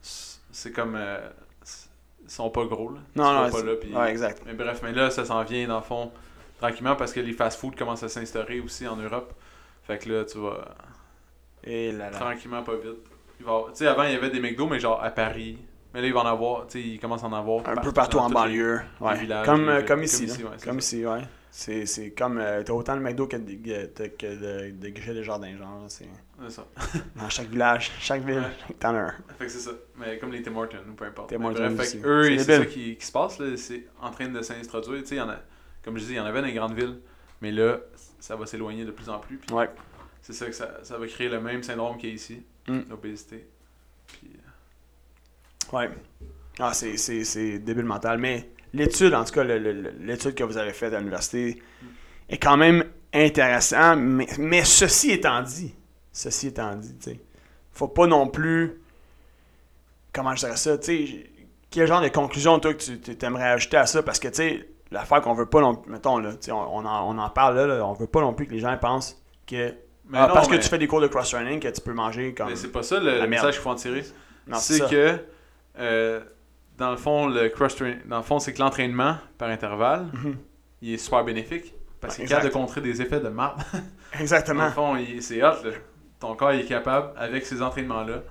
C'est 0.00 0.72
comme... 0.72 0.94
euh, 0.96 1.28
sont 2.28 2.50
pas 2.50 2.64
gros, 2.64 2.90
là. 2.90 2.98
Non, 3.16 3.32
non, 3.32 3.50
pas 3.50 3.62
là, 3.62 3.72
Ouais, 4.00 4.10
exact. 4.10 4.42
Mais 4.46 4.54
bref, 4.54 4.80
mais 4.82 4.92
là, 4.92 5.10
ça 5.10 5.24
s'en 5.24 5.42
vient, 5.44 5.66
dans 5.68 5.76
le 5.78 5.82
fond, 5.82 6.10
tranquillement, 6.60 6.96
parce 6.96 7.12
que 7.12 7.20
les 7.20 7.32
fast-food 7.32 7.76
commencent 7.76 8.02
à 8.02 8.08
s'instaurer 8.08 8.60
aussi 8.60 8.86
en 8.86 8.96
Europe. 8.96 9.32
Fait 9.86 9.98
que 9.98 10.08
là, 10.10 10.24
tu 10.24 10.38
vas 10.38 10.64
Et 11.64 11.92
là 11.92 12.10
là. 12.10 12.18
tranquillement, 12.18 12.62
pas 12.62 12.74
vite. 12.76 13.04
Tu 13.38 13.44
sais, 13.74 13.86
avant, 13.86 14.04
il 14.04 14.12
y 14.12 14.16
avait 14.16 14.30
des 14.30 14.40
McDo, 14.40 14.66
mais 14.66 14.78
genre 14.80 15.02
à 15.02 15.10
Paris. 15.10 15.58
Mais 15.92 16.00
là, 16.00 16.06
il 16.08 16.12
va 16.12 16.20
en 16.20 16.26
avoir, 16.26 16.66
tu 16.66 16.80
sais, 16.80 16.88
il 16.88 16.98
commence 16.98 17.22
à 17.22 17.26
en 17.26 17.32
avoir. 17.32 17.68
Un 17.68 17.76
peu 17.76 17.92
partout 17.92 18.18
en 18.18 18.28
les- 18.28 18.34
banlieue. 18.34 18.80
Ouais. 19.00 19.16
villages, 19.18 19.46
comme, 19.46 19.66
les 19.66 19.68
euh, 19.72 19.78
comme 19.78 19.86
Comme 19.86 20.02
ici. 20.02 20.24
ici, 20.24 20.42
là. 20.42 20.50
ouais, 20.50 20.56
comme 20.64 20.78
ici, 20.78 21.06
ouais. 21.06 21.20
C'est, 21.56 21.86
c'est 21.86 22.10
comme. 22.10 22.38
euh, 22.38 22.64
t'as 22.64 22.72
autant 22.72 22.96
de 22.96 23.00
McDo 23.00 23.28
que 23.28 23.36
de, 23.36 23.52
que 24.08 24.26
de, 24.26 24.70
de 24.72 25.12
des 25.12 25.22
Jardins, 25.22 25.56
genre. 25.56 25.84
C'est, 25.86 26.08
ça. 26.48 26.66
dans 27.14 27.28
chaque 27.28 27.46
village, 27.46 27.92
chaque 28.00 28.24
ville, 28.24 28.40
Ouais. 28.40 28.74
t'en 28.80 28.92
as 28.96 28.98
un. 29.02 29.14
Fait 29.38 29.44
que 29.46 29.48
c'est 29.52 29.60
ça. 29.60 29.70
Mais 29.96 30.18
comme 30.18 30.32
les 30.32 30.42
Tim 30.42 30.56
Hortons, 30.56 30.78
ou 30.90 30.94
peu 30.94 31.04
importe. 31.04 31.30
Tim 31.30 31.44
Hortons 31.44 31.76
fait 31.76 32.00
que 32.00 32.06
eux, 32.08 32.38
C'est 32.38 32.58
ça 32.58 32.66
qui, 32.66 32.96
qui 32.96 33.06
se 33.06 33.12
passe, 33.12 33.38
là. 33.38 33.56
C'est 33.56 33.84
en 34.00 34.10
train 34.10 34.26
de 34.26 34.42
s'introduire. 34.42 35.02
Tu 35.02 35.10
sais, 35.10 35.14
il 35.14 35.18
y 35.18 35.20
en 35.20 35.28
a, 35.28 35.38
comme 35.84 35.96
je 35.96 36.04
dis, 36.04 36.10
il 36.14 36.16
y 36.16 36.20
en 36.20 36.24
avait 36.24 36.40
dans 36.40 36.48
les 36.48 36.54
grandes 36.54 36.74
villes. 36.74 36.98
Mais 37.40 37.52
là, 37.52 37.78
ça 38.18 38.34
va 38.34 38.46
s'éloigner 38.46 38.84
de 38.84 38.90
plus 38.90 39.08
en 39.08 39.20
plus. 39.20 39.36
Puis 39.36 39.54
Ouais. 39.54 39.70
c'est 40.22 40.32
ça 40.32 40.46
que 40.46 40.52
ça, 40.52 40.80
ça 40.82 40.98
va 40.98 41.06
créer 41.06 41.28
le 41.28 41.40
même 41.40 41.62
syndrome 41.62 41.98
qu'il 41.98 42.08
y 42.08 42.12
a 42.12 42.14
ici. 42.16 42.42
Mm. 42.66 42.80
L'obésité. 42.90 43.46
Puis, 44.08 44.28
euh, 45.72 45.76
Ouais. 45.76 45.88
Ah, 46.58 46.74
c'est, 46.74 46.96
c'est, 46.96 47.22
c'est 47.22 47.60
débile 47.60 47.84
mental. 47.84 48.18
Mais 48.18 48.50
l'étude, 48.74 49.14
en 49.14 49.24
tout 49.24 49.32
cas, 49.32 49.44
l'étude 49.44 50.34
que 50.34 50.44
vous 50.44 50.58
avez 50.58 50.72
faite 50.72 50.92
à 50.92 50.98
l'université 50.98 51.62
est 52.28 52.38
quand 52.38 52.56
même 52.56 52.84
intéressante. 53.12 53.98
Mais, 54.00 54.26
mais 54.38 54.64
ceci 54.64 55.12
étant 55.12 55.40
dit, 55.42 55.74
ceci 56.12 56.48
étant 56.48 56.74
dit, 56.74 56.96
tu 56.98 57.10
sais, 57.10 57.20
faut 57.72 57.88
pas 57.88 58.06
non 58.06 58.28
plus. 58.28 58.80
Comment 60.12 60.34
je 60.34 60.40
dirais 60.40 60.56
ça, 60.56 60.76
tu 60.78 61.06
sais, 61.06 61.26
quel 61.70 61.88
genre 61.88 62.00
de 62.00 62.08
conclusion, 62.08 62.58
toi, 62.60 62.74
que 62.74 62.78
tu 62.82 63.24
aimerais 63.24 63.48
ajouter 63.48 63.78
à 63.78 63.86
ça? 63.86 64.02
Parce 64.02 64.20
que, 64.20 64.28
tu 64.28 64.34
sais, 64.34 64.68
l'affaire 64.90 65.20
qu'on 65.22 65.34
veut 65.34 65.46
pas, 65.46 65.60
non, 65.60 65.82
mettons, 65.86 66.18
là, 66.18 66.30
on, 66.48 66.52
on 66.52 66.84
en, 66.84 67.14
on 67.14 67.18
en 67.18 67.30
parle 67.30 67.56
là, 67.56 67.66
là, 67.66 67.86
on 67.86 67.94
veut 67.94 68.06
pas 68.06 68.20
non 68.20 68.32
plus 68.32 68.46
que 68.46 68.52
les 68.52 68.60
gens 68.60 68.76
pensent 68.78 69.20
que 69.46 69.74
Mais 70.08 70.18
ah, 70.18 70.28
non, 70.28 70.34
parce 70.34 70.48
que 70.48 70.54
tu 70.54 70.68
fais 70.68 70.78
des 70.78 70.86
cours 70.86 71.00
de 71.00 71.08
cross-training 71.08 71.60
que 71.60 71.68
tu 71.68 71.80
peux 71.80 71.92
manger 71.92 72.32
comme. 72.32 72.48
Mais 72.48 72.56
c'est 72.56 72.68
pas 72.68 72.82
ça 72.82 73.00
le, 73.00 73.26
message 73.26 73.54
qu'il 73.54 73.62
faut 73.62 73.70
en 73.70 73.74
tirer. 73.74 74.04
C'est 74.54 74.88
que, 74.88 75.18
euh, 75.78 76.20
dans 76.76 76.90
le 76.90 76.96
fond, 76.96 77.26
le 77.28 77.48
cross 77.48 77.76
train- 77.76 77.96
dans 78.06 78.18
le 78.18 78.22
fond, 78.22 78.38
c'est 78.38 78.52
que 78.52 78.58
l'entraînement 78.60 79.16
par 79.38 79.48
intervalle, 79.48 80.06
Mhm. 80.12 80.36
il 80.82 80.94
est 80.94 80.98
super 80.98 81.24
bénéfique. 81.24 81.74
Parce 82.00 82.16
qu'il 82.16 82.24
est 82.24 82.28
capable 82.28 82.48
de 82.48 82.52
contrer 82.52 82.80
des 82.82 83.00
effets 83.00 83.20
de 83.20 83.28
marde. 83.30 83.62
Dans 84.12 84.20
Exactement. 84.20 84.66
le 84.66 84.70
fond, 84.72 84.96
c'est 85.20 85.42
hot. 85.42 85.46
là. 85.64 85.70
Ton 86.20 86.34
corps 86.36 86.52
il 86.52 86.60
est 86.60 86.64
capable, 86.66 87.08
avec 87.16 87.46
ces 87.46 87.62
entraînements-là, 87.62 88.22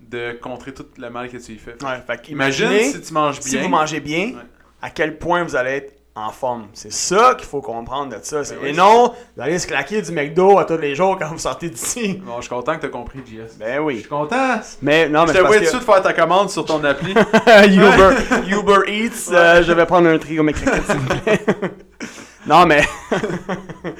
de 0.00 0.32
contrer 0.40 0.72
tout 0.74 0.86
le 0.98 1.08
mal 1.10 1.28
que 1.30 1.38
tu 1.38 1.52
y 1.52 1.58
fais. 1.58 1.74
Ouais, 1.82 2.00
fait 2.06 2.28
Imagine 2.28 2.68
si 2.92 3.00
tu 3.00 3.12
manges 3.14 3.40
si 3.40 3.52
bien. 3.52 3.62
vous 3.62 3.68
mangez 3.68 4.00
bien, 4.00 4.26
Ouais. 4.28 4.42
à 4.82 4.90
quel 4.90 5.18
point 5.18 5.42
vous 5.42 5.56
allez 5.56 5.70
être 5.70 5.94
en 6.14 6.30
forme. 6.32 6.66
C'est 6.74 6.92
ça 6.92 7.36
qu'il 7.36 7.46
faut 7.46 7.60
comprendre 7.60 8.16
de 8.16 8.22
ça. 8.24 8.42
Ben 8.42 8.56
oui, 8.60 8.68
Et 8.70 8.72
non, 8.72 9.14
allez 9.38 9.56
se 9.58 9.68
claquer 9.68 10.02
du 10.02 10.10
McDo 10.10 10.58
à 10.58 10.64
tous 10.64 10.76
les 10.76 10.96
jours 10.96 11.16
quand 11.16 11.28
vous 11.28 11.38
sortez 11.38 11.70
d'ici. 11.70 12.14
Bon, 12.24 12.36
je 12.38 12.42
suis 12.42 12.48
content 12.50 12.74
que 12.74 12.80
tu 12.80 12.86
as 12.86 12.88
compris, 12.88 13.20
JS. 13.24 13.56
Ben 13.58 13.76
Je 13.76 13.80
oui. 13.80 14.00
suis 14.00 14.08
content. 14.08 14.58
Mais 14.82 15.08
non, 15.08 15.26
mais 15.26 15.28
Je 15.28 15.32
c'est 15.32 15.38
te 15.38 15.42
parce 15.42 15.54
vois 15.54 15.58
que- 15.60 15.64
dessus 15.64 15.78
de 15.78 15.84
faire 15.84 16.02
ta 16.02 16.12
commande 16.12 16.50
sur 16.50 16.64
ton 16.64 16.82
appli? 16.82 17.12
Uber, 17.12 18.50
Uber 18.50 18.80
Eats, 18.88 19.30
euh, 19.32 19.62
je 19.62 19.72
vais 19.72 19.86
prendre 19.86 20.08
un 20.08 20.18
trio 20.18 20.42
plaît. 20.44 21.40
non, 22.46 22.66
mais. 22.66 22.82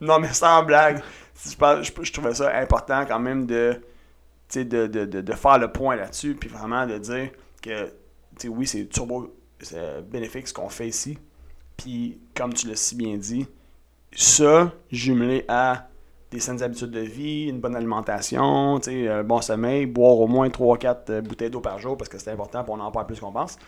non, 0.00 0.18
mais 0.18 0.32
sans 0.32 0.62
blague. 0.62 1.02
Je, 1.48 1.54
pense- 1.56 1.86
je, 1.86 1.92
je 2.02 2.12
trouvais 2.12 2.34
ça 2.34 2.54
important 2.56 3.04
quand 3.06 3.18
même 3.20 3.46
de, 3.46 3.80
de, 4.54 4.62
de, 4.62 4.86
de, 4.86 5.20
de 5.20 5.32
faire 5.32 5.58
le 5.58 5.70
point 5.70 5.96
là-dessus, 5.96 6.34
puis 6.34 6.48
vraiment 6.48 6.86
de 6.86 6.98
dire 6.98 7.30
que, 7.62 7.84
tu 7.86 7.90
sais, 8.38 8.48
oui, 8.48 8.66
c'est 8.66 8.86
turbo 8.86 9.32
c'est 9.60 10.02
bénéfique 10.08 10.48
ce 10.48 10.54
qu'on 10.54 10.68
fait 10.68 10.88
ici. 10.88 11.18
Puis, 11.76 12.18
comme 12.34 12.52
tu 12.54 12.68
l'as 12.68 12.76
si 12.76 12.94
bien 12.96 13.16
dit, 13.16 13.46
ça, 14.12 14.72
jumelé 14.90 15.44
à 15.48 15.88
des 16.30 16.40
saines 16.40 16.62
habitudes 16.62 16.90
de 16.90 17.00
vie, 17.00 17.48
une 17.48 17.60
bonne 17.60 17.76
alimentation, 17.76 18.80
un 18.86 19.22
bon 19.24 19.40
sommeil, 19.40 19.86
boire 19.86 20.18
au 20.18 20.26
moins 20.26 20.48
3-4 20.48 21.20
bouteilles 21.20 21.50
d'eau 21.50 21.60
par 21.60 21.78
jour 21.78 21.96
parce 21.96 22.08
que 22.08 22.18
c'est 22.18 22.30
important 22.30 22.64
pour 22.64 22.74
on 22.74 22.80
en 22.80 22.90
parle 22.90 23.06
plus 23.06 23.20
qu'on 23.20 23.32
pense, 23.32 23.58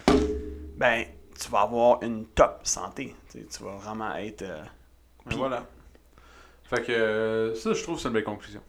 ben, 0.77 1.05
tu 1.41 1.51
vas 1.51 1.61
avoir 1.61 2.03
une 2.03 2.25
top 2.27 2.61
santé. 2.65 3.15
Tu 3.33 3.63
vas 3.63 3.77
vraiment 3.77 4.15
être. 4.17 4.43
euh, 4.43 4.63
Mais 5.27 5.37
voilà. 5.37 5.65
Fait 6.65 6.83
que 6.85 6.93
euh, 6.93 7.55
ça, 7.55 7.73
je 7.73 7.83
trouve 7.83 7.97
que 7.97 8.03
c'est 8.03 8.09
une 8.09 8.15
belle 8.15 8.25
conclusion. 8.25 8.61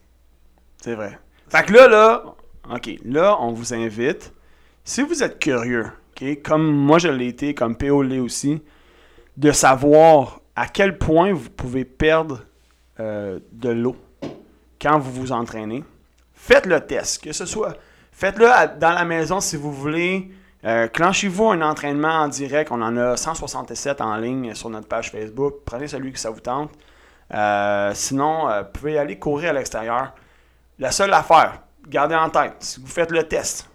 c'est 0.81 0.95
vrai. 0.95 1.17
Fait 1.49 1.63
que 1.65 1.73
là, 1.73 1.87
là, 1.87 2.23
OK, 2.71 2.91
là, 3.03 3.37
on 3.41 3.51
vous 3.53 3.73
invite. 3.73 4.33
Si 4.83 5.01
vous 5.01 5.23
êtes 5.23 5.39
curieux, 5.39 5.87
Comme 6.43 6.71
moi 6.71 6.99
je 6.99 7.07
l'ai 7.07 7.27
été, 7.27 7.53
comme 7.53 7.75
PO 7.75 8.03
l'est 8.03 8.19
aussi, 8.19 8.61
de 9.37 9.51
savoir 9.51 10.41
à 10.55 10.67
quel 10.67 10.97
point 10.97 11.31
vous 11.33 11.49
pouvez 11.49 11.85
perdre 11.85 12.41
euh, 12.99 13.39
de 13.51 13.69
l'eau 13.69 13.95
quand 14.81 14.99
vous 14.99 15.11
vous 15.11 15.31
entraînez, 15.31 15.83
faites 16.33 16.65
le 16.65 16.81
test. 16.81 17.23
Que 17.23 17.31
ce 17.31 17.45
soit, 17.45 17.77
faites-le 18.11 18.47
dans 18.79 18.91
la 18.91 19.05
maison 19.05 19.39
si 19.39 19.55
vous 19.55 19.71
voulez. 19.71 20.29
Euh, 20.65 20.87
clenchez-vous 20.87 21.49
un 21.49 21.61
entraînement 21.61 22.09
en 22.09 22.27
direct. 22.27 22.71
On 22.71 22.81
en 22.81 22.97
a 22.97 23.15
167 23.15 24.01
en 24.01 24.17
ligne 24.17 24.53
sur 24.53 24.69
notre 24.69 24.87
page 24.87 25.11
Facebook. 25.11 25.55
Prenez 25.65 25.87
celui 25.87 26.11
que 26.11 26.19
ça 26.19 26.29
vous 26.29 26.41
tente. 26.41 26.71
Euh, 27.33 27.91
sinon, 27.93 28.47
vous 28.47 28.65
pouvez 28.73 28.97
aller 28.97 29.17
courir 29.17 29.51
à 29.51 29.53
l'extérieur. 29.53 30.13
La 30.79 30.91
seule 30.91 31.13
affaire, 31.13 31.61
gardez 31.87 32.15
en 32.15 32.29
tête, 32.29 32.55
si 32.59 32.79
vous 32.79 32.87
faites 32.87 33.11
le 33.11 33.23
test, 33.23 33.69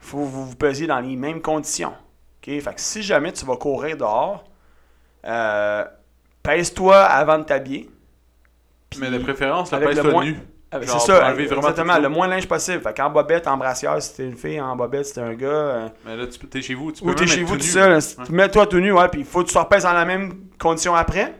faut 0.00 0.18
que 0.18 0.22
vous 0.24 0.46
vous 0.46 0.56
pesiez 0.56 0.86
dans 0.86 1.00
les 1.00 1.16
mêmes 1.16 1.40
conditions. 1.40 1.92
OK? 2.42 2.46
Fait 2.60 2.74
que 2.74 2.80
si 2.80 3.02
jamais 3.02 3.32
tu 3.32 3.44
vas 3.44 3.56
courir 3.56 3.96
dehors, 3.96 4.44
euh, 5.26 5.84
pèse-toi 6.42 6.96
avant 6.96 7.38
de 7.38 7.44
t'habiller. 7.44 7.90
Mais 8.98 9.10
de 9.10 9.18
préférence, 9.18 9.70
la 9.70 9.76
avec 9.76 9.88
pèse 9.90 9.96
le 9.98 10.02
toi 10.04 10.12
moins- 10.12 10.24
nu. 10.24 10.38
C'est 10.82 10.86
ça, 11.00 11.26
enlever 11.26 11.46
vraiment 11.46 11.62
exactement, 11.68 11.98
le 11.98 12.08
moins 12.08 12.26
de 12.28 12.32
linge 12.32 12.46
possible. 12.46 12.80
Fait 12.80 12.96
qu'en 12.96 13.10
bobette, 13.10 13.48
en 13.48 13.56
brassière, 13.56 14.00
si 14.00 14.14
t'es 14.14 14.24
une 14.24 14.36
fille, 14.36 14.60
en 14.60 14.76
bobette, 14.76 15.04
si 15.06 15.14
t'es 15.14 15.20
un 15.20 15.34
gars, 15.34 15.46
euh, 15.48 15.88
Mais 16.06 16.16
là, 16.16 16.26
tu 16.28 16.38
peux- 16.38 16.46
t'es 16.46 16.62
chez 16.62 16.74
vous. 16.74 16.92
Tu 16.92 17.02
ou 17.02 17.06
peux 17.08 17.14
t'es 17.16 17.24
même 17.24 17.34
chez 17.34 17.42
vous 17.42 17.56
tout 17.56 17.62
seul, 17.64 17.94
Ouais. 17.94 18.24
tu 18.24 18.32
mets-toi 18.32 18.66
tout 18.68 18.78
nu, 18.78 18.92
ouais, 18.92 19.08
puis 19.08 19.20
il 19.22 19.26
faut 19.26 19.42
que 19.42 19.48
tu 19.48 19.54
te 19.54 19.58
repèses 19.58 19.82
dans 19.82 19.92
la 19.92 20.04
même 20.04 20.46
condition 20.60 20.94
après. 20.94 21.34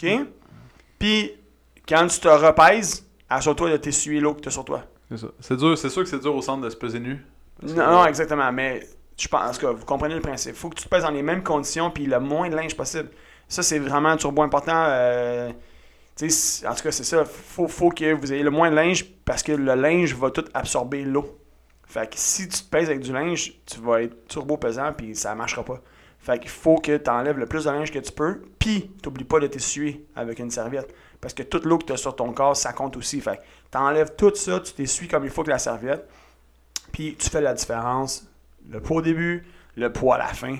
OK? 0.00 0.08
Puis, 0.96 1.32
quand 1.88 2.06
tu 2.06 2.20
te 2.20 2.28
repèses, 2.28 3.04
assure-toi 3.28 3.70
de 3.70 3.76
t'essuyer 3.78 4.20
l'eau 4.20 4.34
que 4.34 4.42
tu 4.42 4.48
as 4.48 4.52
sur 4.52 4.64
toi. 4.64 4.82
C'est 5.10 5.18
ça. 5.18 5.26
C'est 5.40 5.56
dur, 5.56 5.76
c'est 5.76 5.88
sûr 5.90 6.02
que 6.04 6.08
c'est 6.08 6.20
dur 6.20 6.34
au 6.36 6.42
centre 6.42 6.62
de 6.62 6.70
se 6.70 6.76
peser 6.76 7.00
nu. 7.00 7.24
Que- 7.60 7.66
Non, 7.72 7.90
non, 7.90 8.06
exactement, 8.06 8.50
mais 8.52 8.86
je 9.18 9.28
pense 9.28 9.58
que 9.58 9.66
vous 9.66 9.84
comprenez 9.84 10.14
le 10.14 10.20
principe. 10.20 10.52
Il 10.54 10.58
faut 10.58 10.68
que 10.68 10.76
tu 10.76 10.84
te 10.84 10.88
pèses 10.88 11.02
dans 11.02 11.10
les 11.10 11.22
mêmes 11.22 11.42
conditions 11.42 11.90
puis 11.90 12.06
le 12.06 12.20
moins 12.20 12.48
de 12.48 12.56
linge 12.56 12.76
possible. 12.76 13.10
Ça, 13.48 13.62
c'est 13.62 13.78
vraiment 13.78 14.10
un 14.10 14.16
turbo 14.16 14.42
important. 14.42 14.72
euh, 14.88 15.50
en 16.20 16.74
tout 16.74 16.82
cas, 16.82 16.90
c'est 16.90 17.04
ça. 17.04 17.24
Faut, 17.24 17.68
faut 17.68 17.90
que 17.90 18.12
vous 18.12 18.32
ayez 18.32 18.42
le 18.42 18.50
moins 18.50 18.70
de 18.70 18.74
linge 18.76 19.04
parce 19.24 19.42
que 19.42 19.52
le 19.52 19.74
linge 19.74 20.14
va 20.14 20.30
tout 20.30 20.44
absorber 20.54 21.02
l'eau. 21.02 21.38
Fait 21.86 22.10
que 22.10 22.18
si 22.18 22.48
tu 22.48 22.58
te 22.62 22.68
pèses 22.68 22.88
avec 22.90 23.00
du 23.00 23.12
linge, 23.12 23.54
tu 23.64 23.80
vas 23.80 24.02
être 24.02 24.26
turbo 24.28 24.56
pesant 24.56 24.92
puis 24.92 25.14
ça 25.16 25.34
marchera 25.34 25.64
pas. 25.64 25.80
Fait 26.18 26.38
qu'il 26.40 26.50
faut 26.50 26.76
que 26.76 26.96
tu 26.96 27.08
enlèves 27.10 27.38
le 27.38 27.46
plus 27.46 27.64
de 27.64 27.70
linge 27.70 27.90
que 27.92 28.00
tu 28.00 28.10
peux, 28.12 28.42
puis 28.58 28.90
t'oublies 29.02 29.24
pas 29.24 29.38
de 29.38 29.46
t'essuyer 29.46 30.04
avec 30.16 30.40
une 30.40 30.50
serviette. 30.50 30.92
Parce 31.20 31.32
que 31.32 31.42
toute 31.44 31.64
l'eau 31.64 31.78
que 31.78 31.84
tu 31.84 31.92
as 31.92 31.96
sur 31.96 32.14
ton 32.16 32.32
corps, 32.32 32.56
ça 32.56 32.72
compte 32.72 32.96
aussi. 32.96 33.20
Fait 33.20 33.36
que 33.36 33.42
t'enlèves 33.70 34.14
tout 34.16 34.34
ça, 34.34 34.58
tu 34.60 34.72
t'essuies 34.72 35.08
comme 35.08 35.24
il 35.24 35.30
faut 35.30 35.44
que 35.44 35.50
la 35.50 35.58
serviette, 35.58 36.06
puis 36.92 37.16
tu 37.18 37.28
fais 37.28 37.40
la 37.40 37.54
différence. 37.54 38.26
Le 38.68 38.80
poids 38.80 38.98
au 38.98 39.02
début, 39.02 39.44
le 39.76 39.92
poids 39.92 40.16
à 40.16 40.18
la 40.18 40.26
fin. 40.26 40.56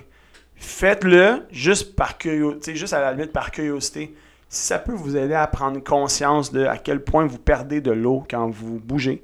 Faites-le 0.57 1.47
juste 1.51 1.95
par 1.95 2.19
curiosité, 2.19 2.75
juste 2.75 2.93
à 2.93 3.01
la 3.01 3.13
limite 3.13 3.33
par 3.33 3.51
curiosité. 3.51 4.15
Si 4.49 4.67
ça 4.67 4.79
peut 4.79 4.93
vous 4.93 5.17
aider 5.17 5.35
à 5.35 5.47
prendre 5.47 5.79
conscience 5.83 6.53
de 6.53 6.65
à 6.65 6.79
quel 6.79 7.05
point 7.05 7.27
vous 7.27 7.39
perdez 7.39 7.81
de 7.81 7.91
l'eau 7.91 8.25
quand 8.29 8.49
vous 8.49 8.81
bougez, 8.81 9.23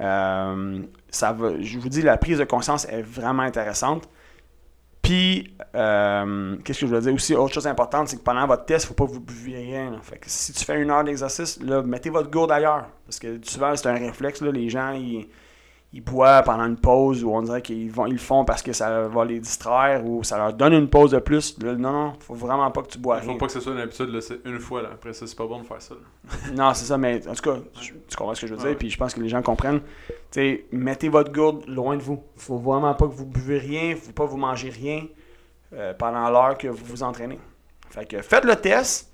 euh, 0.00 0.82
ça 1.10 1.32
va, 1.32 1.60
je 1.60 1.78
vous 1.78 1.88
dis, 1.88 2.02
la 2.02 2.16
prise 2.16 2.38
de 2.38 2.44
conscience 2.44 2.86
est 2.86 3.02
vraiment 3.02 3.42
intéressante. 3.42 4.08
Puis, 5.02 5.52
euh, 5.74 6.56
qu'est-ce 6.64 6.80
que 6.80 6.86
je 6.86 6.94
veux 6.94 7.00
dire 7.00 7.12
aussi? 7.12 7.34
Autre 7.34 7.52
chose 7.52 7.66
importante, 7.66 8.08
c'est 8.08 8.16
que 8.16 8.22
pendant 8.22 8.46
votre 8.46 8.64
test, 8.64 8.84
il 8.84 8.86
ne 8.86 8.88
faut 8.88 8.94
pas 8.94 9.06
que 9.06 9.14
vous 9.14 9.20
buviez 9.20 9.58
rien. 9.58 9.98
Fait 10.00 10.16
que 10.16 10.26
si 10.28 10.52
tu 10.52 10.64
fais 10.64 10.80
une 10.80 10.90
heure 10.90 11.02
d'exercice, 11.02 11.60
mettez 11.60 12.08
votre 12.08 12.30
gourde 12.30 12.52
ailleurs. 12.52 12.86
Parce 13.04 13.18
que 13.18 13.40
souvent, 13.42 13.74
c'est 13.74 13.88
un 13.88 13.94
réflexe. 13.94 14.40
Là, 14.40 14.52
les 14.52 14.68
gens, 14.68 14.92
ils, 14.92 15.26
ils 15.94 16.00
boivent 16.02 16.44
pendant 16.44 16.64
une 16.64 16.78
pause 16.78 17.22
ou 17.22 17.30
on 17.32 17.42
dirait 17.42 17.60
qu'ils 17.60 17.90
vont, 17.90 18.06
ils 18.06 18.12
le 18.14 18.18
font 18.18 18.44
parce 18.46 18.62
que 18.62 18.72
ça 18.72 19.08
va 19.08 19.24
les 19.26 19.38
distraire 19.40 20.04
ou 20.06 20.24
ça 20.24 20.38
leur 20.38 20.52
donne 20.54 20.72
une 20.72 20.88
pause 20.88 21.10
de 21.10 21.18
plus. 21.18 21.58
Là, 21.62 21.74
non, 21.74 21.92
non, 21.92 22.12
faut 22.18 22.34
vraiment 22.34 22.70
pas 22.70 22.80
que 22.82 22.88
tu 22.88 22.98
bois 22.98 23.18
Il 23.18 23.24
faut 23.24 23.28
rien. 23.30 23.38
pas 23.38 23.46
que 23.46 23.52
ce 23.52 23.60
soit 23.60 23.72
une 23.72 23.80
habitude, 23.80 24.20
c'est 24.20 24.40
une 24.46 24.58
fois. 24.58 24.80
Là. 24.82 24.88
Après 24.94 25.12
ça, 25.12 25.26
c'est 25.26 25.36
pas 25.36 25.46
bon 25.46 25.58
de 25.60 25.64
faire 25.66 25.82
ça. 25.82 25.94
Non, 26.54 26.72
c'est 26.72 26.86
ça, 26.86 26.96
mais 26.96 27.20
en 27.28 27.34
tout 27.34 27.42
cas, 27.42 27.58
tu 27.80 27.94
tu 28.08 28.16
comprends 28.16 28.34
ce 28.34 28.40
que 28.40 28.46
je 28.46 28.54
veux 28.54 28.58
dire, 28.60 28.68
Ouais. 28.70 28.74
puis 28.74 28.88
je 28.88 28.96
pense 28.96 29.12
que 29.12 29.20
les 29.20 29.28
gens 29.28 29.42
comprennent. 29.42 29.80
Tu 30.08 30.14
sais, 30.30 30.64
mettez 30.72 31.08
votre 31.10 31.30
gourde 31.30 31.64
loin 31.68 31.96
de 31.96 32.02
vous. 32.02 32.22
faut 32.36 32.56
vraiment 32.56 32.94
pas 32.94 33.06
que 33.06 33.12
vous 33.12 33.26
buvez 33.26 33.58
rien, 33.58 33.94
faut 33.94 34.12
pas 34.12 34.24
vous 34.24 34.38
manger 34.38 34.70
rien 34.70 35.04
euh, 35.74 35.92
pendant 35.92 36.30
l'heure 36.30 36.56
que 36.56 36.68
vous 36.68 36.84
vous 36.86 37.02
entraînez. 37.02 37.38
Fait 37.90 38.06
que 38.06 38.22
faites 38.22 38.44
le 38.46 38.56
test. 38.56 39.12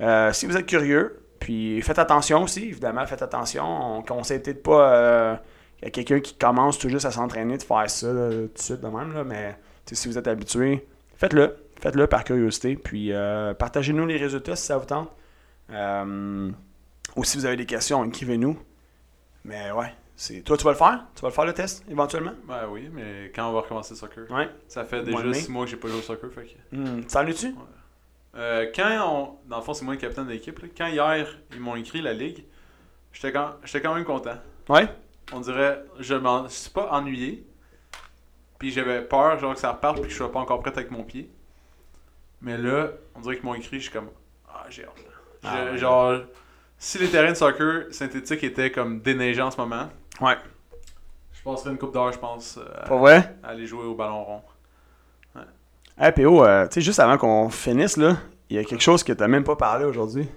Euh, 0.00 0.32
si 0.32 0.46
vous 0.46 0.56
êtes 0.56 0.66
curieux, 0.66 1.20
puis 1.40 1.80
faites 1.82 1.98
attention 1.98 2.42
aussi, 2.44 2.64
évidemment, 2.68 3.04
faites 3.06 3.22
attention. 3.22 3.64
On 3.98 4.02
conseille 4.02 4.38
peut-être 4.40 4.62
pas 4.62 4.92
euh, 4.92 5.36
à 5.82 5.90
quelqu'un 5.90 6.20
qui 6.20 6.34
commence 6.34 6.78
tout 6.78 6.88
juste 6.88 7.04
à 7.04 7.10
s'entraîner 7.10 7.58
de 7.58 7.62
faire 7.62 7.88
ça 7.90 8.12
là, 8.12 8.30
tout 8.30 8.36
de 8.54 8.58
suite 8.58 8.80
de 8.80 8.88
même, 8.88 9.12
là, 9.12 9.24
mais 9.24 9.58
tu 9.84 9.94
si 9.94 10.08
vous 10.08 10.18
êtes 10.18 10.28
habitué, 10.28 10.86
faites-le. 11.16 11.56
Faites-le 11.80 12.06
par 12.06 12.24
curiosité, 12.24 12.74
puis 12.74 13.12
euh, 13.12 13.52
partagez-nous 13.52 14.06
les 14.06 14.16
résultats 14.16 14.56
si 14.56 14.64
ça 14.64 14.78
vous 14.78 14.86
tente. 14.86 15.10
Euh, 15.70 16.50
ou 17.16 17.24
si 17.24 17.36
vous 17.36 17.44
avez 17.44 17.56
des 17.56 17.66
questions, 17.66 18.02
écrivez-nous. 18.04 18.58
Mais 19.44 19.70
ouais, 19.72 19.92
c'est 20.16 20.40
toi, 20.40 20.56
tu 20.56 20.64
vas 20.64 20.70
le 20.70 20.76
faire? 20.76 21.06
Tu 21.14 21.20
vas 21.20 21.28
le 21.28 21.34
faire 21.34 21.44
le 21.44 21.52
test 21.52 21.84
éventuellement? 21.90 22.32
Ben 22.48 22.66
oui, 22.70 22.88
mais 22.90 23.30
quand 23.34 23.50
on 23.50 23.52
va 23.52 23.60
recommencer 23.60 23.92
le 23.92 23.98
soccer 23.98 24.24
Ouais. 24.30 24.48
Ça 24.68 24.84
fait 24.84 25.02
déjà 25.02 25.22
mai. 25.22 25.34
6 25.34 25.50
mois 25.50 25.64
que 25.66 25.70
j'ai 25.70 25.76
pas 25.76 25.88
joué 25.88 25.98
au 25.98 26.02
soccer. 26.02 26.30
Fait 26.32 26.46
que... 26.46 26.76
Hmm, 26.76 27.02
Salut-tu? 27.06 27.54
Euh, 28.34 28.66
quand 28.74 28.98
on. 29.06 29.48
Dans 29.48 29.58
le 29.58 29.62
fond, 29.62 29.74
c'est 29.74 29.84
moi 29.84 29.94
le 29.94 30.00
capitaine 30.00 30.26
de 30.26 30.32
l'équipe. 30.32 30.58
Quand 30.76 30.86
hier, 30.86 31.28
ils 31.52 31.60
m'ont 31.60 31.76
écrit 31.76 32.00
la 32.00 32.14
ligue, 32.14 32.44
j'étais 33.12 33.32
quand... 33.32 33.52
j'étais 33.64 33.82
quand 33.82 33.94
même 33.94 34.04
content. 34.04 34.36
Ouais? 34.70 34.88
On 35.32 35.40
dirait, 35.40 35.82
je 35.98 36.14
m'en 36.14 36.48
suis 36.48 36.70
pas 36.70 36.88
ennuyé. 36.92 37.44
Puis 38.58 38.70
j'avais 38.70 39.02
peur, 39.02 39.38
genre 39.38 39.54
que 39.54 39.60
ça 39.60 39.72
reparte, 39.72 39.96
puis 39.96 40.04
que 40.04 40.10
je 40.10 40.16
sois 40.16 40.32
pas 40.32 40.40
encore 40.40 40.60
prêt 40.60 40.72
avec 40.74 40.90
mon 40.90 41.02
pied. 41.04 41.28
Mais 42.40 42.56
là, 42.56 42.88
on 43.14 43.20
dirait 43.20 43.36
qu'ils 43.36 43.44
m'ont 43.44 43.54
écrit, 43.54 43.78
je 43.78 43.84
suis 43.84 43.92
comme, 43.92 44.08
ah, 44.48 44.64
j'ai 44.70 44.84
hâte. 44.84 44.92
Ah 45.44 45.64
ouais. 45.64 45.78
Genre, 45.78 46.20
si 46.78 46.98
les 46.98 47.08
terrains 47.10 47.30
de 47.32 47.36
soccer 47.36 47.86
synthétiques 47.92 48.44
étaient 48.44 48.70
comme 48.70 49.00
déneigés 49.00 49.42
en 49.42 49.50
ce 49.50 49.56
moment, 49.58 49.88
Ouais. 50.20 50.36
je 51.34 51.42
passerais 51.42 51.70
une 51.70 51.78
coupe 51.78 51.92
d'heure, 51.92 52.12
je 52.12 52.18
pense, 52.18 52.58
euh, 52.58 52.86
Pas 52.86 52.96
vrai? 52.96 53.36
à 53.42 53.48
aller 53.48 53.66
jouer 53.66 53.84
au 53.84 53.94
ballon 53.94 54.24
rond. 54.24 54.42
Hey 55.98 56.12
PO, 56.12 56.44
euh, 56.44 56.66
tu 56.68 56.74
sais, 56.74 56.80
juste 56.82 57.00
avant 57.00 57.16
qu'on 57.16 57.48
finisse, 57.48 57.96
là, 57.96 58.16
il 58.50 58.56
y 58.56 58.58
a 58.58 58.64
quelque 58.64 58.82
chose 58.82 59.02
que 59.02 59.12
t'as 59.14 59.28
même 59.28 59.44
pas 59.44 59.56
parlé 59.56 59.84
aujourd'hui. 59.86 60.28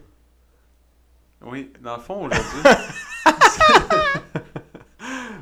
Oui, 1.41 1.71
dans 1.81 1.95
le 1.97 2.01
fond, 2.01 2.25
aujourd'hui. 2.25 2.61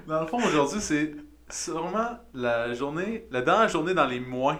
dans 0.08 0.22
le 0.22 0.28
fond, 0.28 0.38
aujourd'hui, 0.38 0.80
c'est 0.82 1.14
sûrement 1.49 2.18
la 2.34 2.74
journée, 2.74 3.28
la 3.32 3.41
dernière 3.41 3.70
journée 3.70 3.93
dans 3.93 4.05
les 4.05 4.20
moins 4.20 4.60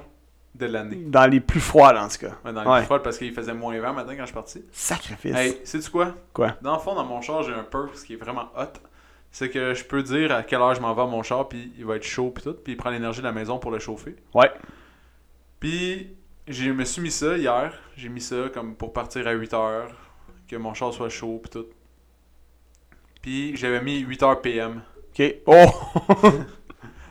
de 0.56 0.66
l'année. 0.66 1.04
Dans 1.06 1.26
les 1.28 1.39
plus 1.39 1.60
froides, 1.60 1.98
en 1.98 2.08
tout 2.08 2.18
cas. 2.18 2.36
Ouais, 2.43 2.52
dans 2.54 2.64
les 2.64 2.70
Ouais. 2.70 2.78
plus 2.80 2.86
froides 2.86 3.04
parce 3.04 3.18
qu'il 3.18 3.34
faisait 3.34 3.54
moins 3.54 3.80
20 3.80 3.93
matin 3.93 4.16
quand 4.16 4.22
je 4.22 4.26
suis 4.28 4.34
parti. 4.34 4.66
Sacrifice. 4.72 5.36
Hey, 5.36 5.62
sais-tu 5.64 5.89
quoi? 5.91 6.16
Quoi? 6.34 6.56
Dans 6.62 6.74
le 6.74 6.80
fond, 6.80 6.95
dans 6.95 7.06
mon 7.06 7.22
char, 7.22 7.43
j'ai 7.43 7.54
un 7.54 7.64
perk 7.64 7.93
qui 7.93 8.14
est 8.14 8.18
vraiment 8.18 8.50
hot. 8.58 8.80
C'est 9.32 9.50
que 9.50 9.74
je 9.74 9.84
peux 9.84 10.02
dire 10.02 10.32
à 10.32 10.41
quelle 10.41 10.62
heure 10.62 10.74
je 10.74 10.82
m'en 10.82 10.93
vais 10.93 11.02
à 11.04 11.06
mon 11.06 11.22
char, 11.22 11.48
puis 11.48 11.72
il 11.78 11.86
va 11.86 11.98
être 11.98 12.04
chaud, 12.04 12.32
puis 12.32 12.43
tout, 12.43 12.54
puis 12.54 12.74
il 12.74 12.78
prend 12.78 12.89
l'énergie 12.89 13.20
de 13.20 13.26
la 13.26 13.34
maison 13.34 13.60
pour 13.60 13.72
le 13.72 13.78
chauffer. 13.80 14.16
Ouais. 14.34 14.50
Puis, 15.60 16.16
je 16.48 16.72
me 16.72 16.86
suis 16.86 17.02
mis 17.02 17.12
ça 17.12 17.38
hier. 17.38 17.74
J'ai 17.95 18.10
mis 18.10 18.22
ça 18.22 18.50
comme 18.54 18.76
pour 18.76 18.93
partir 18.93 19.28
à 19.28 19.34
8 19.34 19.54
heures, 19.54 19.91
que 20.48 20.56
mon 20.56 20.74
char 20.74 20.93
soit 20.93 21.10
chaud, 21.10 21.39
puis 21.43 21.52
tout. 21.52 21.68
Puis, 23.22 23.56
j'avais 23.58 23.82
mis 23.82 24.00
8 24.00 24.24
heures 24.24 24.41
PM. 24.41 24.82
Ok. 25.18 25.36
Oh! 25.47 25.65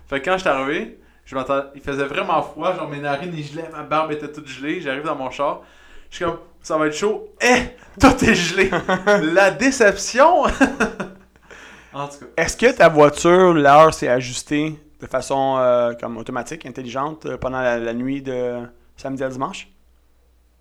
Fait 0.07 0.21
que 0.21 0.25
quand 0.27 0.35
je 0.35 0.43
suis 0.43 0.49
arrivé, 0.49 1.01
je 1.25 1.35
m'entends, 1.35 1.65
il 1.75 1.81
faisait 1.81 2.05
vraiment 2.05 2.41
froid, 2.43 2.75
genre 2.75 2.89
mes 2.89 3.01
narines 3.01 3.33
ils 3.37 3.45
gelaient, 3.45 3.69
ma 3.73 3.83
barbe 3.83 4.13
était 4.13 4.31
toute 4.31 4.47
gelée, 4.47 4.81
j'arrive 4.81 5.03
dans 5.03 5.17
mon 5.17 5.31
char, 5.31 5.63
je 6.11 6.17
suis 6.17 6.25
comme, 6.25 6.39
ça 6.63 6.79
va 6.79 6.87
être 6.87 6.95
chaud, 6.95 7.29
eh, 7.41 7.75
tout 8.01 8.25
est 8.25 8.35
gelé, 8.35 8.71
la 9.35 9.51
déception! 9.51 10.45
en 11.93 12.07
tout 12.09 12.19
cas, 12.21 12.27
Est-ce 12.37 12.57
que 12.57 12.71
ta 12.77 12.89
voiture, 12.89 13.55
l'heure 13.55 13.93
s'est 13.93 14.09
ajustée 14.09 14.79
de 15.01 15.07
façon 15.07 15.57
euh, 15.59 15.93
comme 15.95 16.17
automatique, 16.17 16.65
intelligente, 16.65 17.27
euh, 17.27 17.37
pendant 17.37 17.61
la, 17.61 17.79
la 17.79 17.93
nuit 17.95 18.23
de 18.23 18.61
samedi 18.97 19.25
à 19.25 19.29
dimanche? 19.29 19.69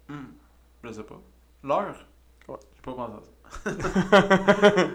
hmm, 0.09 0.25
je 0.83 0.91
sais 0.91 1.03
pas. 1.03 1.21
L'heure? 1.63 2.05
Ouais. 2.47 2.57
J'ai 2.75 2.81
pas 2.81 2.93
pensé 2.93 3.13
à 3.13 3.71
ça. 3.71 4.87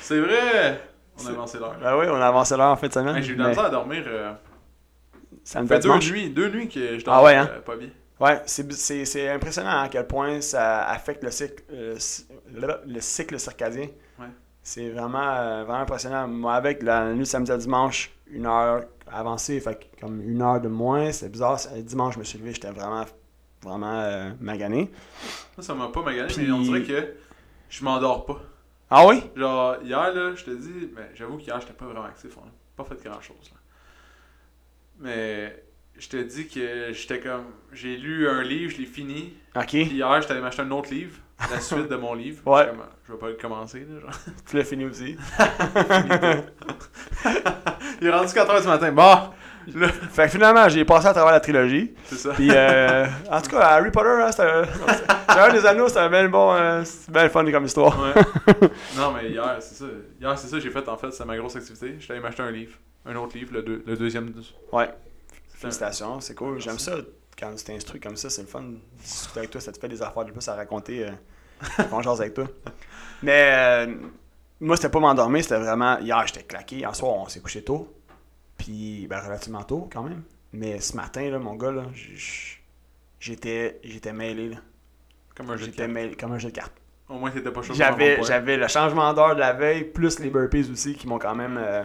C'est 0.00 0.20
vrai! 0.20 0.80
On 1.22 1.26
a 1.26 1.30
avancé 1.30 1.58
l'heure. 1.58 1.76
Ben 1.80 1.96
oui, 1.98 2.06
on 2.10 2.14
a 2.16 2.26
avancé 2.26 2.56
l'heure 2.56 2.70
en 2.72 2.76
fin 2.76 2.88
de 2.88 2.92
semaine. 2.92 3.22
J'ai 3.22 3.32
eu 3.32 3.36
de 3.36 3.42
la 3.42 3.48
misère 3.48 3.64
à 3.64 3.70
dormir. 3.70 4.04
euh, 4.06 4.32
ça 5.44 5.60
à 5.60 5.66
fait 5.66 5.80
deux 5.80 5.98
nuits, 5.98 6.30
deux 6.30 6.48
nuits 6.50 6.68
que 6.68 6.98
je 6.98 7.04
dors 7.04 7.14
Ah 7.14 7.22
ouais, 7.22 7.34
hein? 7.36 7.48
euh, 7.52 7.60
pas 7.60 7.76
bien. 7.76 7.88
Ouais, 8.20 8.42
c'est- 8.46 8.70
c'est 8.72 9.04
c'est 9.04 9.28
impressionnant 9.30 9.80
à 9.82 9.88
quel 9.88 10.06
point 10.06 10.40
ça 10.40 10.86
affecte 10.88 11.22
le 11.22 11.30
cycle, 11.30 11.62
euh, 11.72 11.96
le, 12.52 12.68
le 12.86 13.00
cycle 13.00 13.38
circadien. 13.38 13.86
Ouais. 14.18 14.26
C'est 14.62 14.90
vraiment, 14.90 15.22
euh, 15.30 15.64
vraiment 15.64 15.80
impressionnant. 15.82 16.26
Moi, 16.28 16.52
avec 16.54 16.82
la 16.82 17.12
nuit 17.12 17.20
de 17.20 17.24
samedi 17.24 17.52
à 17.52 17.56
dimanche, 17.56 18.10
une 18.30 18.46
heure 18.46 18.82
avancée, 19.10 19.60
fait 19.60 19.88
comme 20.00 20.20
une 20.20 20.42
heure 20.42 20.60
de 20.60 20.68
moins, 20.68 21.12
c'est 21.12 21.30
bizarre. 21.30 21.58
Dimanche, 21.76 22.14
je 22.14 22.18
me 22.18 22.24
suis 22.24 22.38
levé, 22.38 22.52
j'étais 22.52 22.70
vraiment, 22.70 23.04
vraiment 23.62 24.30
magané. 24.40 24.90
Moi, 25.56 25.62
ça 25.64 25.74
m'a 25.74 25.88
pas 25.88 26.02
magané, 26.02 26.28
Puis- 26.28 26.44
mais 26.46 26.52
on 26.52 26.60
dirait 26.60 26.82
que 26.82 27.14
je 27.70 27.84
m'endors 27.84 28.26
pas. 28.26 28.40
Ah 28.90 29.06
oui? 29.06 29.22
Genre, 29.36 29.76
hier, 29.82 30.14
là, 30.14 30.34
je 30.34 30.44
te 30.44 30.50
dis, 30.50 30.86
ben, 30.94 31.06
j'avoue 31.14 31.36
qu'hier, 31.36 31.60
j'étais 31.60 31.74
pas 31.74 31.84
vraiment 31.84 32.04
actif. 32.04 32.30
On 32.38 32.46
a 32.46 32.50
pas 32.76 32.84
fait 32.84 33.02
grand 33.04 33.20
chose. 33.20 33.50
Là. 33.52 33.58
Mais 35.00 35.62
je 35.98 36.08
te 36.08 36.16
dis 36.16 36.48
que 36.48 36.92
j'étais 36.92 37.20
comme. 37.20 37.44
J'ai 37.72 37.96
lu 37.96 38.28
un 38.28 38.42
livre, 38.42 38.72
je 38.72 38.78
l'ai 38.78 38.86
fini. 38.86 39.34
Ok. 39.54 39.68
Puis 39.68 39.84
hier, 39.84 40.20
j'étais 40.20 40.32
allé 40.32 40.40
m'acheter 40.40 40.62
un 40.62 40.70
autre 40.70 40.90
livre, 40.90 41.18
la 41.50 41.60
suite 41.60 41.88
de 41.88 41.96
mon 41.96 42.14
livre. 42.14 42.40
Ouais. 42.46 42.66
Comme, 42.66 42.84
Je 43.06 43.12
vais 43.12 43.18
pas 43.18 43.28
le 43.28 43.34
commencer. 43.34 43.86
Là, 43.88 44.00
genre. 44.00 44.10
Tu 44.48 44.56
l'as 44.56 44.64
fini 44.64 44.86
aussi. 44.86 45.16
Il 48.00 48.06
est 48.06 48.10
rendu 48.10 48.32
4h 48.32 48.62
du 48.62 48.68
matin. 48.68 48.92
Bon, 48.92 49.30
là, 49.74 49.88
Fait 49.88 50.24
que 50.24 50.30
finalement, 50.30 50.68
j'ai 50.68 50.84
passé 50.84 51.06
à 51.06 51.12
travers 51.12 51.32
la 51.32 51.40
trilogie. 51.40 51.94
c'est 52.06 52.16
ça. 52.16 52.30
Puis, 52.34 52.50
euh, 52.52 53.06
en 53.30 53.40
tout 53.40 53.50
cas, 53.50 53.60
Harry 53.60 53.90
Potter, 53.90 54.08
hein, 54.08 54.30
c'était 54.30 54.42
un- 54.44 54.64
un 55.44 55.52
des 55.52 55.66
anneaux, 55.66 55.88
c'était 55.88 56.08
bien 56.08 56.28
bon, 56.28 56.52
euh, 56.54 56.82
le 57.14 57.28
fun 57.28 57.50
comme 57.50 57.64
histoire. 57.64 57.98
Ouais. 58.00 58.22
Non, 58.96 59.12
mais 59.12 59.30
hier, 59.30 59.56
c'est 59.60 59.74
ça. 59.76 59.84
Hier, 60.20 60.38
c'est 60.38 60.48
ça 60.48 60.58
j'ai 60.58 60.70
fait 60.70 60.88
en 60.88 60.96
fait. 60.96 61.10
C'est 61.12 61.24
ma 61.24 61.36
grosse 61.36 61.56
activité. 61.56 61.96
J'étais 61.98 62.12
allé 62.14 62.22
m'acheter 62.22 62.42
un 62.42 62.50
livre. 62.50 62.72
Un 63.06 63.14
autre 63.16 63.36
livre, 63.36 63.52
le, 63.54 63.62
deux- 63.62 63.82
le 63.86 63.96
deuxième. 63.96 64.32
Ouais. 64.72 64.90
Félicitations, 65.54 66.20
c'est 66.20 66.34
cool. 66.34 66.60
J'aime 66.60 66.78
ça 66.78 66.92
quand 67.38 67.54
tu 67.54 67.64
t'instruis 67.64 68.00
comme 68.00 68.16
ça, 68.16 68.28
c'est 68.30 68.42
le 68.42 68.48
fun 68.48 68.62
de 68.62 68.76
discuter 69.00 69.38
avec 69.38 69.50
toi, 69.50 69.60
ça 69.60 69.70
te 69.72 69.78
fait 69.78 69.88
des 69.88 70.02
affaires 70.02 70.24
de 70.24 70.32
plus 70.32 70.48
à 70.48 70.54
raconter 70.54 71.06
euh, 71.06 71.10
quand 71.90 72.02
jase 72.02 72.20
avec 72.20 72.34
toi. 72.34 72.46
Mais 73.22 73.50
euh, 73.52 73.94
moi, 74.60 74.76
c'était 74.76 74.88
pas 74.88 74.98
m'endormir, 75.00 75.42
c'était 75.42 75.58
vraiment. 75.58 75.98
Hier, 76.00 76.20
j'étais 76.26 76.42
claqué. 76.42 76.76
Hier 76.76 76.94
soir, 76.96 77.12
on 77.14 77.28
s'est 77.28 77.40
couché 77.40 77.62
tôt. 77.62 77.92
Puis, 78.58 79.06
ben, 79.08 79.20
relativement 79.20 79.62
tôt 79.62 79.88
quand 79.90 80.02
même. 80.02 80.22
Mais 80.52 80.80
ce 80.80 80.94
matin, 80.96 81.30
là, 81.30 81.38
mon 81.38 81.54
gars, 81.54 81.70
là, 81.70 81.84
j'étais 83.20 83.80
j'étais 83.82 84.12
mêlé. 84.12 84.50
Là. 84.50 84.56
Comme 85.34 85.50
un 85.50 85.56
jeu 85.56 85.66
de 85.66 85.70
J'étais 85.70 85.78
cartes. 85.82 85.92
mêlé 85.92 86.14
comme 86.16 86.32
un 86.32 86.38
jeu 86.38 86.50
de 86.50 86.54
cartes. 86.54 86.72
Au 87.08 87.14
moins, 87.14 87.30
t'étais 87.30 87.50
pas 87.50 87.62
chaud. 87.62 87.72
J'avais, 87.74 88.22
j'avais 88.22 88.56
le 88.56 88.68
changement 88.68 89.14
d'heure 89.14 89.34
de 89.34 89.40
la 89.40 89.52
veille, 89.52 89.84
plus 89.84 90.18
les 90.18 90.28
burpees 90.30 90.70
aussi, 90.70 90.94
qui 90.94 91.06
m'ont 91.06 91.18
quand 91.18 91.34
même, 91.34 91.56
euh, 91.58 91.84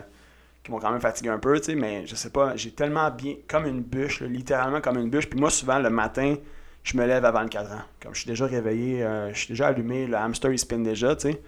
qui 0.63 0.71
m'ont 0.71 0.79
quand 0.79 0.91
même 0.91 0.99
fatigué 0.99 1.29
un 1.29 1.39
peu, 1.39 1.57
tu 1.59 1.67
sais, 1.67 1.75
mais 1.75 2.05
je 2.07 2.15
sais 2.15 2.29
pas, 2.29 2.55
j'ai 2.57 2.71
tellement 2.71 3.09
bien, 3.09 3.35
comme 3.47 3.65
une 3.65 3.81
bûche, 3.81 4.19
là, 4.19 4.27
littéralement 4.27 4.81
comme 4.81 4.97
une 4.97 5.09
bûche, 5.09 5.29
puis 5.29 5.39
moi, 5.39 5.49
souvent, 5.49 5.79
le 5.79 5.89
matin, 5.89 6.35
je 6.83 6.97
me 6.97 7.05
lève 7.05 7.23
avant 7.23 7.41
le 7.41 7.47
cadran. 7.47 7.79
Comme 8.01 8.13
je 8.13 8.19
suis 8.21 8.27
déjà 8.27 8.45
réveillé, 8.47 9.03
euh, 9.03 9.31
je 9.33 9.37
suis 9.39 9.47
déjà 9.49 9.67
allumé, 9.67 10.07
le 10.07 10.15
hamster, 10.17 10.51
il 10.51 10.59
spin 10.59 10.79
déjà, 10.79 11.15
tu 11.15 11.31
sais, 11.31 11.41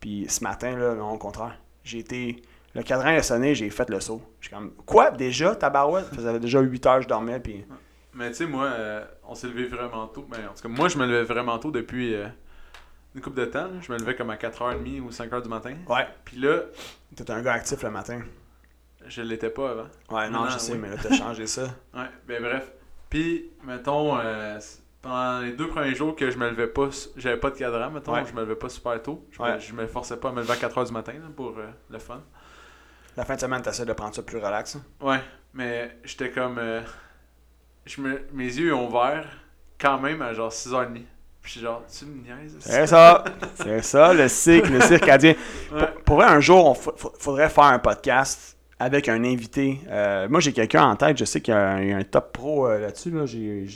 puis 0.00 0.24
ce 0.28 0.42
matin, 0.42 0.74
là, 0.78 0.94
non, 0.94 1.10
au 1.10 1.18
contraire, 1.18 1.58
j'ai 1.84 1.98
été, 1.98 2.40
le 2.74 2.82
cadran 2.82 3.08
a 3.16 3.22
sonné, 3.22 3.54
j'ai 3.54 3.70
fait 3.70 3.88
le 3.90 4.00
saut. 4.00 4.22
Je 4.40 4.46
suis 4.48 4.54
comme, 4.56 4.72
quoi, 4.86 5.10
déjà, 5.10 5.54
tabarouette? 5.56 6.06
Ça 6.06 6.16
faisait 6.16 6.38
déjà 6.40 6.60
8 6.60 6.86
heures 6.86 7.02
je 7.02 7.08
dormais, 7.08 7.40
puis... 7.40 7.64
Mais 8.14 8.28
tu 8.30 8.36
sais, 8.36 8.46
moi, 8.46 8.64
euh, 8.66 9.04
on 9.26 9.34
s'est 9.34 9.46
levé 9.46 9.66
vraiment 9.66 10.06
tôt. 10.08 10.26
Ben, 10.28 10.48
en 10.50 10.54
tout 10.54 10.62
cas, 10.62 10.68
moi, 10.68 10.88
je 10.88 10.98
me 10.98 11.06
levais 11.06 11.22
vraiment 11.24 11.58
tôt 11.58 11.70
depuis 11.70 12.14
euh, 12.14 12.26
une 13.14 13.20
couple 13.20 13.38
de 13.40 13.44
temps. 13.44 13.64
là. 13.68 13.80
Je 13.80 13.92
me 13.92 13.98
levais 13.98 14.16
comme 14.16 14.30
à 14.30 14.36
4h30 14.36 15.00
ou 15.00 15.10
5h 15.10 15.42
du 15.42 15.48
matin. 15.48 15.74
Ouais. 15.88 16.06
Puis 16.24 16.38
là, 16.38 16.62
T'es 17.14 17.30
un 17.30 17.42
gars 17.42 17.52
actif 17.52 17.82
le 17.82 17.90
matin. 17.90 18.20
je 19.06 19.22
l'étais 19.22 19.50
pas 19.50 19.70
avant. 19.70 19.86
Ouais, 20.10 20.28
non, 20.30 20.40
Non, 20.44 20.50
je 20.50 20.58
sais, 20.58 20.72
oui. 20.72 20.78
mais 20.82 20.90
là, 20.90 20.96
t'as 21.00 21.14
changé 21.14 21.46
ça. 21.46 21.62
Ouais, 21.94 22.06
ben 22.26 22.42
bref. 22.42 22.72
Puis, 23.08 23.50
mettons, 23.64 24.18
euh, 24.18 24.58
pendant 25.00 25.40
les 25.40 25.52
deux 25.52 25.68
premiers 25.68 25.94
jours 25.94 26.16
que 26.16 26.28
je 26.30 26.38
me 26.38 26.50
levais 26.50 26.66
pas, 26.66 26.88
j'avais 27.16 27.38
pas 27.38 27.50
de 27.50 27.56
cadran, 27.56 27.90
mettons, 27.90 28.12
Ouais. 28.14 28.24
je 28.28 28.34
me 28.34 28.40
levais 28.40 28.56
pas 28.56 28.68
super 28.68 29.00
tôt. 29.00 29.24
Je, 29.30 29.40
Ouais. 29.40 29.54
me, 29.54 29.58
je 29.60 29.72
me 29.74 29.86
forçais 29.86 30.16
pas 30.16 30.30
à 30.30 30.32
me 30.32 30.40
lever 30.40 30.52
à 30.52 30.56
4h 30.56 30.86
du 30.86 30.92
matin 30.92 31.12
là, 31.12 31.28
pour 31.36 31.54
le 31.88 31.98
fun. 31.98 32.20
La 33.18 33.24
fin 33.24 33.34
de 33.34 33.40
semaine, 33.40 33.60
t'essaies 33.62 33.84
de 33.84 33.92
prendre 33.92 34.14
ça 34.14 34.22
plus 34.22 34.38
relax. 34.38 34.76
hein? 34.76 34.82
Ouais, 35.00 35.18
mais 35.52 35.90
j'étais 36.04 36.30
comme. 36.30 36.56
euh, 36.58 36.80
me, 37.98 38.20
mes 38.32 38.44
yeux 38.44 38.72
ont 38.72 38.86
ouvert 38.88 39.26
quand 39.80 39.98
même 39.98 40.22
à 40.22 40.32
genre 40.32 40.52
6h30. 40.52 41.02
Puis 41.42 41.60
genre, 41.60 41.82
tu 41.86 42.04
me 42.04 42.22
niaises? 42.22 42.56
C'est 42.60 42.86
ça. 42.86 43.24
C'est 43.56 43.82
ça, 43.82 44.14
le 44.14 44.28
cycle, 44.28 44.72
le 44.72 44.80
circadien. 44.82 45.34
Ouais. 45.72 45.78
Pour, 45.80 46.02
pour 46.04 46.16
vrai, 46.18 46.26
un 46.26 46.38
jour, 46.38 46.76
fa- 46.76 46.92
faudrait 47.18 47.48
faire 47.48 47.64
un 47.64 47.80
podcast 47.80 48.56
avec 48.78 49.08
un 49.08 49.24
invité. 49.24 49.80
Euh, 49.88 50.28
moi, 50.28 50.38
j'ai 50.38 50.52
quelqu'un 50.52 50.84
en 50.84 50.94
tête. 50.94 51.18
Je 51.18 51.24
sais 51.24 51.40
qu'il 51.40 51.54
y 51.54 51.56
a 51.56 51.70
un, 51.70 51.80
il 51.82 51.88
y 51.88 51.92
a 51.92 51.96
un 51.96 52.04
top 52.04 52.32
pro 52.32 52.68
euh, 52.68 52.78
là-dessus. 52.78 53.10
Là. 53.10 53.22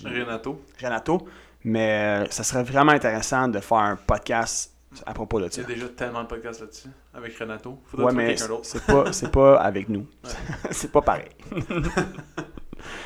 Renato. 0.08 0.62
Renato. 0.80 1.26
Mais 1.64 2.26
ça 2.30 2.44
serait 2.44 2.62
vraiment 2.62 2.92
intéressant 2.92 3.48
de 3.48 3.58
faire 3.58 3.78
un 3.78 3.96
podcast 3.96 4.71
à 5.06 5.14
propos 5.14 5.40
de 5.40 5.46
Il 5.46 5.48
y 5.50 5.52
ça. 5.52 5.60
a 5.62 5.64
déjà 5.64 5.88
tellement 5.88 6.22
de 6.22 6.28
podcasts 6.28 6.60
là-dessus 6.60 6.88
avec 7.14 7.36
Renato. 7.38 7.78
Faudrait 7.86 8.06
Ouais, 8.06 8.12
mais 8.12 8.26
quelqu'un 8.34 8.48
d'autre. 8.48 8.64
c'est 8.64 8.84
pas, 8.84 9.12
c'est 9.12 9.30
pas 9.32 9.56
avec 9.60 9.88
nous. 9.88 10.06
Ouais. 10.24 10.30
c'est 10.70 10.92
pas 10.92 11.02
pareil. 11.02 11.28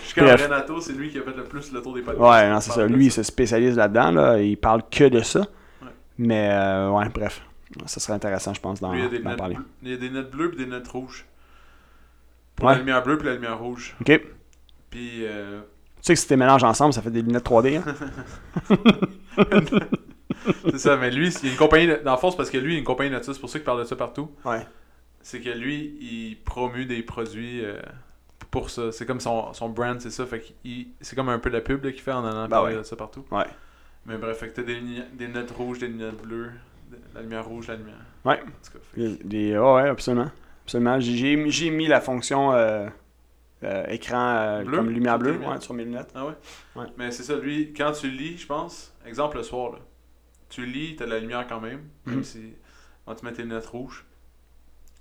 Jusqu'à. 0.02 0.36
Renato, 0.36 0.80
c'est 0.80 0.92
lui 0.94 1.10
qui 1.10 1.18
a 1.18 1.22
fait 1.22 1.36
le 1.36 1.44
plus 1.44 1.70
le 1.72 1.82
tour 1.82 1.94
des 1.94 2.02
podcasts. 2.02 2.22
Ouais, 2.28 2.50
non, 2.50 2.60
c'est 2.60 2.72
ça. 2.72 2.86
Lui, 2.86 3.06
il 3.06 3.12
se 3.12 3.22
spécialise 3.22 3.76
là-dedans. 3.76 4.10
Là. 4.10 4.40
Il 4.40 4.56
parle 4.56 4.82
que 4.90 5.04
de 5.08 5.20
ça. 5.20 5.40
Ouais. 5.40 5.88
Mais, 6.18 6.48
euh, 6.50 6.90
ouais, 6.90 7.08
bref. 7.10 7.42
Ça 7.84 8.00
serait 8.00 8.14
intéressant, 8.14 8.54
je 8.54 8.60
pense, 8.60 8.80
d'en, 8.80 8.88
parler. 9.36 9.58
il 9.82 9.90
y 9.90 9.94
a 9.94 9.96
des 9.98 10.08
lunettes 10.08 10.30
bleues 10.30 10.50
et 10.54 10.56
des 10.56 10.64
lunettes 10.64 10.88
rouges. 10.88 11.26
Pour 12.54 12.66
Ouais. 12.68 12.72
la 12.72 12.78
lumière 12.78 13.02
bleue 13.02 13.18
puis 13.18 13.26
la 13.26 13.34
lumière 13.34 13.58
rouge. 13.58 13.94
OK. 14.00 14.18
Puis, 14.88 15.26
euh, 15.26 15.60
Tu 15.96 16.00
sais 16.00 16.14
que 16.14 16.20
si 16.20 16.26
tu 16.26 16.32
les 16.32 16.36
mélanges 16.38 16.64
ensemble, 16.64 16.94
ça 16.94 17.02
fait 17.02 17.10
des 17.10 17.20
lunettes 17.20 17.44
3D. 17.44 17.76
hein? 17.76 17.84
c'est 20.70 20.78
ça, 20.78 20.96
mais 20.96 21.10
lui, 21.10 21.28
il 21.28 21.44
y 21.46 21.48
a 21.48 21.52
une 21.52 21.58
compagnie, 21.58 21.86
de- 21.86 22.00
dans 22.04 22.12
le 22.12 22.18
fond, 22.18 22.30
c'est 22.30 22.36
parce 22.36 22.50
que 22.50 22.58
lui, 22.58 22.72
il 22.72 22.74
y 22.74 22.76
a 22.76 22.78
une 22.80 22.84
compagnie 22.84 23.10
de 23.10 23.20
c'est 23.22 23.38
pour 23.40 23.48
ça 23.50 23.58
qu'il 23.58 23.64
parle 23.64 23.80
de 23.80 23.84
ça 23.84 23.96
partout. 23.96 24.30
Ouais. 24.44 24.66
C'est 25.22 25.40
que 25.40 25.50
lui, 25.50 25.96
il 26.00 26.36
promue 26.44 26.84
des 26.86 27.02
produits 27.02 27.64
euh, 27.64 27.80
pour 28.50 28.70
ça. 28.70 28.92
C'est 28.92 29.06
comme 29.06 29.20
son, 29.20 29.52
son 29.52 29.68
brand, 29.68 30.00
c'est 30.00 30.10
ça. 30.10 30.24
Fait 30.26 30.40
qu'il- 30.40 30.88
c'est 31.00 31.16
comme 31.16 31.28
un 31.28 31.38
peu 31.38 31.50
de 31.50 31.56
la 31.56 31.60
pub 31.62 31.84
là, 31.84 31.90
qu'il 31.92 32.02
fait 32.02 32.12
en 32.12 32.24
allant 32.24 32.42
Ben 32.44 32.48
parler 32.48 32.74
ouais. 32.74 32.78
de 32.80 32.84
ça 32.84 32.94
partout. 32.96 33.24
Ouais. 33.30 33.44
Mais 34.06 34.16
bref, 34.18 34.38
fait 34.38 34.48
que 34.50 34.54
t'as 34.56 34.62
des, 34.62 34.80
des 35.14 35.26
lunettes 35.26 35.50
rouges, 35.50 35.78
des 35.80 35.88
lunettes 35.88 36.22
bleues, 36.22 36.50
de- 36.90 36.98
la 37.14 37.22
lumière 37.22 37.44
rouge, 37.44 37.66
la 37.66 37.74
lumière. 37.76 37.94
Ouais. 38.24 38.40
En 38.40 38.44
tout 38.44 38.72
cas, 38.72 38.78
fait 38.94 39.00
Des, 39.00 39.16
des- 39.24 39.58
ouais, 39.58 39.74
ouais, 39.74 39.88
absolument. 39.88 40.30
Absolument. 40.64 41.00
J'ai, 41.00 41.50
j'ai 41.50 41.70
mis- 41.70 41.88
la 41.88 42.00
fonction 42.00 42.52
euh, 42.52 42.86
euh, 43.64 43.84
écran 43.88 44.36
euh, 44.36 44.62
Bleu? 44.64 44.76
comme 44.76 44.90
lumière 44.90 45.18
bleue 45.18 45.38
ouais, 45.38 45.60
sur 45.60 45.74
mes 45.74 45.84
lunettes. 45.84 46.10
Ah 46.14 46.26
ouais? 46.26 46.34
Ouais. 46.76 46.86
Mais 46.98 47.10
c'est 47.10 47.22
ça, 47.24 47.36
lui, 47.36 47.72
quand 47.76 47.90
tu 47.92 48.08
lis, 48.10 48.38
je 48.38 48.46
pense, 48.46 48.92
exemple 49.06 49.38
le 49.38 49.42
soir, 49.42 49.72
là, 49.72 49.78
tu 50.48 50.64
lis, 50.66 50.96
t'as 50.96 51.06
de 51.06 51.10
la 51.10 51.18
lumière 51.18 51.46
quand 51.48 51.60
même, 51.60 51.82
même 52.06 52.16
Mhm. 52.18 52.24
si 52.24 52.54
quand 53.04 53.14
tu 53.14 53.24
mets 53.24 53.32
tes 53.32 53.42
lunettes 53.42 53.66
rouges, 53.66 54.04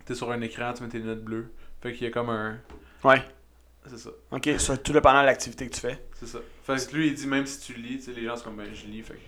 t'es 0.05 0.15
sur 0.15 0.31
un 0.31 0.41
écran, 0.41 0.73
tu 0.73 0.83
mets 0.83 0.89
tes 0.89 0.99
lunettes 0.99 1.23
bleues. 1.23 1.51
Fait 1.81 1.93
qu'il 1.93 2.03
y 2.03 2.07
a 2.07 2.11
comme 2.11 2.29
un. 2.29 2.57
Ouais. 3.03 3.21
C'est 3.87 3.97
ça, 3.99 4.09
OK, 4.31 4.49
sur 4.57 4.81
tout 4.81 4.93
dépendant 4.93 5.21
de 5.21 5.27
l'activité 5.27 5.67
que 5.69 5.73
tu 5.75 5.79
fais. 5.81 6.03
c'est 6.15 6.25
ça. 6.27 6.39
Fait 6.63 6.87
que 6.89 6.95
lui, 6.95 7.07
il 7.07 7.13
dit 7.13 7.27
même 7.27 7.45
si 7.45 7.59
tu 7.59 7.79
lis, 7.79 7.97
tu 7.97 8.01
sais, 8.05 8.11
les 8.13 8.25
gens 8.25 8.35
sont 8.35 8.45
comme 8.45 8.57
ben 8.57 8.73
je 8.73 8.85
lis, 8.87 9.03
fait. 9.03 9.19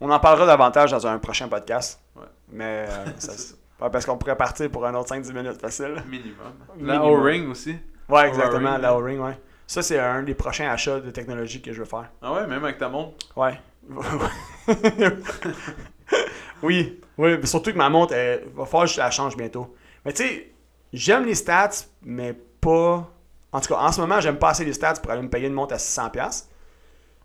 On 0.00 0.10
en 0.10 0.18
parlera 0.20 0.46
davantage 0.46 0.90
dans 0.90 1.06
un 1.06 1.18
prochain 1.18 1.48
podcast. 1.48 2.00
Ouais. 2.14 2.22
Mais 2.50 2.86
euh, 2.88 3.04
ça, 3.18 3.32
ça. 3.32 3.54
Parce 3.90 4.06
qu'on 4.06 4.16
pourrait 4.16 4.36
partir 4.36 4.70
pour 4.70 4.86
un 4.86 4.94
autre 4.94 5.14
5-10 5.14 5.32
minutes 5.34 5.60
facile. 5.60 6.02
Minimum. 6.08 6.54
La. 6.80 7.04
O-ring 7.04 7.48
aussi. 7.50 7.76
Ouais, 8.08 8.26
exactement, 8.28 8.78
la. 8.78 8.94
O-ring, 8.94 9.20
ouais. 9.20 9.38
Ça, 9.66 9.82
c'est 9.82 9.98
un 9.98 10.22
des 10.22 10.34
prochains 10.34 10.70
achats 10.70 11.00
de 11.00 11.10
technologie 11.10 11.60
que 11.60 11.72
je 11.72 11.80
veux 11.80 11.84
faire. 11.84 12.08
Ah 12.22 12.32
ouais, 12.32 12.46
même 12.46 12.64
avec 12.64 12.78
ta 12.78 12.88
montre. 12.88 13.16
Ouais. 13.36 13.60
oui, 16.62 17.00
oui, 17.18 17.38
mais 17.38 17.46
surtout 17.46 17.72
que 17.72 17.78
ma 17.78 17.88
montre, 17.88 18.14
elle, 18.14 18.44
va 18.54 18.64
falloir 18.64 18.86
que 18.86 18.92
je 18.92 18.98
la 18.98 19.10
change 19.10 19.36
bientôt. 19.36 19.74
Mais 20.04 20.12
tu 20.12 20.24
sais, 20.24 20.52
j'aime 20.92 21.24
les 21.24 21.34
stats, 21.34 21.86
mais 22.02 22.34
pas. 22.60 23.10
En 23.52 23.60
tout 23.60 23.72
cas, 23.72 23.80
en 23.80 23.92
ce 23.92 24.00
moment, 24.00 24.20
j'aime 24.20 24.38
pas 24.38 24.50
assez 24.50 24.64
les 24.64 24.72
stats 24.72 24.94
pour 24.94 25.10
aller 25.10 25.22
me 25.22 25.30
payer 25.30 25.46
une 25.46 25.54
montre 25.54 25.74
à 25.74 25.78
600$. 25.78 26.44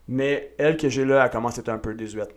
Mais 0.08 0.54
elle 0.58 0.78
que 0.78 0.90
j'ai 0.90 1.06
là, 1.06 1.24
elle 1.24 1.32
commence 1.32 1.58
à 1.58 1.62
être 1.62 1.70
un 1.70 1.78
peu 1.78 1.94
désuète. 1.94 2.36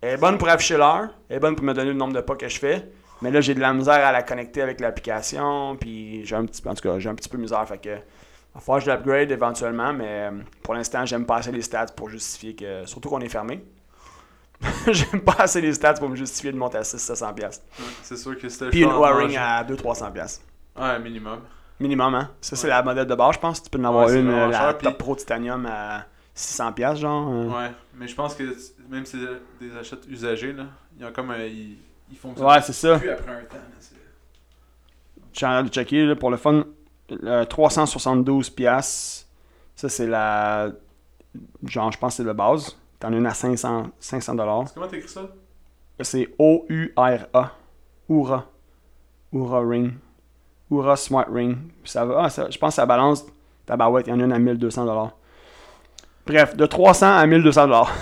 Elle 0.00 0.14
est 0.14 0.18
bonne 0.18 0.38
pour 0.38 0.48
afficher 0.48 0.76
l'heure, 0.76 1.08
elle 1.28 1.36
est 1.36 1.40
bonne 1.40 1.56
pour 1.56 1.64
me 1.64 1.72
donner 1.72 1.88
le 1.88 1.96
nombre 1.96 2.12
de 2.12 2.20
pas 2.20 2.36
que 2.36 2.48
je 2.48 2.58
fais. 2.58 2.88
Mais 3.22 3.30
là, 3.30 3.40
j'ai 3.40 3.54
de 3.54 3.60
la 3.60 3.72
misère 3.72 4.06
à 4.06 4.12
la 4.12 4.22
connecter 4.22 4.60
avec 4.60 4.80
l'application, 4.80 5.76
puis 5.76 6.26
j'ai 6.26 6.36
un 6.36 6.44
petit 6.44 6.60
peu, 6.60 6.68
en 6.68 6.74
tout 6.74 6.82
cas, 6.82 6.98
j'ai 6.98 7.08
un 7.08 7.14
petit 7.14 7.28
peu 7.28 7.38
misère. 7.38 7.66
Fait 7.66 7.78
que, 7.78 7.96
il 8.54 8.58
va 8.58 8.60
falloir 8.60 8.78
que 8.84 8.86
je 8.86 8.90
l'upgrade 8.90 9.30
éventuellement, 9.30 9.92
mais 9.92 10.06
euh, 10.08 10.30
pour 10.62 10.74
l'instant, 10.74 11.04
j'aime 11.04 11.26
pas 11.26 11.36
assez 11.36 11.50
les 11.52 11.62
stats 11.62 11.86
pour 11.96 12.08
justifier 12.08 12.54
que. 12.54 12.86
Surtout 12.86 13.08
qu'on 13.08 13.20
est 13.20 13.28
fermé. 13.28 13.64
j'aime 14.90 15.20
pas 15.20 15.36
assez 15.40 15.60
les 15.60 15.72
stats 15.74 15.94
pour 15.94 16.08
me 16.08 16.16
justifier 16.16 16.52
de 16.52 16.56
monter 16.56 16.78
à 16.78 16.82
600-700$. 16.82 17.42
Ouais, 17.42 17.50
c'est 18.02 18.16
sûr 18.16 18.38
que 18.38 18.48
c'était 18.48 18.70
Puis 18.70 18.82
une 18.82 18.92
O-ring 18.92 19.36
à 19.36 19.62
200-300$. 19.64 20.40
Ouais, 20.78 20.98
minimum. 21.00 21.40
Minimum, 21.80 22.14
hein. 22.14 22.30
Ça, 22.40 22.54
c'est 22.56 22.64
Ouais. 22.68 22.70
la 22.70 22.82
modèle 22.82 23.06
de 23.06 23.14
base, 23.14 23.34
je 23.34 23.40
pense. 23.40 23.62
Tu 23.62 23.68
peux 23.68 23.78
en 23.80 23.84
avoir 23.84 24.06
Ouais, 24.06 24.20
une, 24.20 24.30
euh, 24.30 24.46
la 24.46 24.58
cher, 24.70 24.78
Top 24.78 24.96
Pro 24.96 25.16
Titanium 25.16 25.66
à 25.66 26.06
600$, 26.36 26.96
genre. 26.96 27.28
euh. 27.32 27.48
Ouais, 27.48 27.72
mais 27.96 28.06
je 28.06 28.14
pense 28.14 28.34
que 28.36 28.44
même 28.88 29.04
si 29.04 29.18
c'est 29.18 29.66
des 29.68 29.76
achats 29.76 29.96
usagés, 30.08 30.52
là, 30.52 30.64
il 30.96 31.02
y 31.02 31.04
a 31.06 31.10
comme 31.10 31.30
un. 31.32 31.38
Ils, 31.44 31.76
ils 32.10 32.16
fonctionnent 32.16 32.48
Ouais, 32.48 32.60
c'est 32.62 32.72
ça. 32.72 32.98
plus 32.98 33.10
après 33.10 33.32
un 33.32 33.40
temps. 33.44 33.56
là, 33.56 33.60
c'est- 33.80 33.94
Je 35.32 35.36
suis 35.36 35.46
en 35.46 35.50
train 35.50 35.62
de 35.64 35.68
checker 35.68 36.06
là, 36.06 36.14
pour 36.16 36.30
le 36.30 36.36
fun. 36.36 36.64
Euh, 37.12 37.44
372 37.44 38.50
pièces. 38.50 39.28
Ça, 39.76 39.88
c'est 39.88 40.06
la. 40.06 40.68
Genre, 41.66 41.90
je 41.92 41.98
pense 41.98 42.12
que 42.14 42.16
c'est 42.18 42.26
la 42.26 42.32
base. 42.34 42.76
T'en 43.00 43.12
as 43.12 43.16
une 43.16 43.26
à 43.26 43.34
500 43.34 43.88
500 43.98 44.34
dollars. 44.36 44.64
Comment 44.72 44.86
t'écris 44.88 45.08
ça? 45.08 45.22
C'est 46.00 46.28
O-U-R-A. 46.38 47.52
Oura. 48.08 48.46
Oura 49.32 49.60
Ring. 49.60 49.92
Oura 50.70 50.96
Smart 50.96 51.26
Ring. 51.30 51.56
Puis 51.82 51.90
ça 51.90 52.04
va. 52.04 52.24
ah, 52.24 52.30
ça- 52.30 52.48
je 52.50 52.58
pense 52.58 52.70
que 52.70 52.74
ça 52.76 52.86
balance. 52.86 53.24
Tabarouette, 53.66 54.06
il 54.06 54.10
y 54.10 54.12
en 54.12 54.20
a 54.20 54.24
une 54.24 54.32
à 54.32 54.38
1200 54.38 54.84
dollars. 54.84 55.12
Bref, 56.26 56.56
de 56.56 56.66
300 56.66 57.16
à 57.16 57.26
1200 57.26 57.64
dollars. 57.66 57.92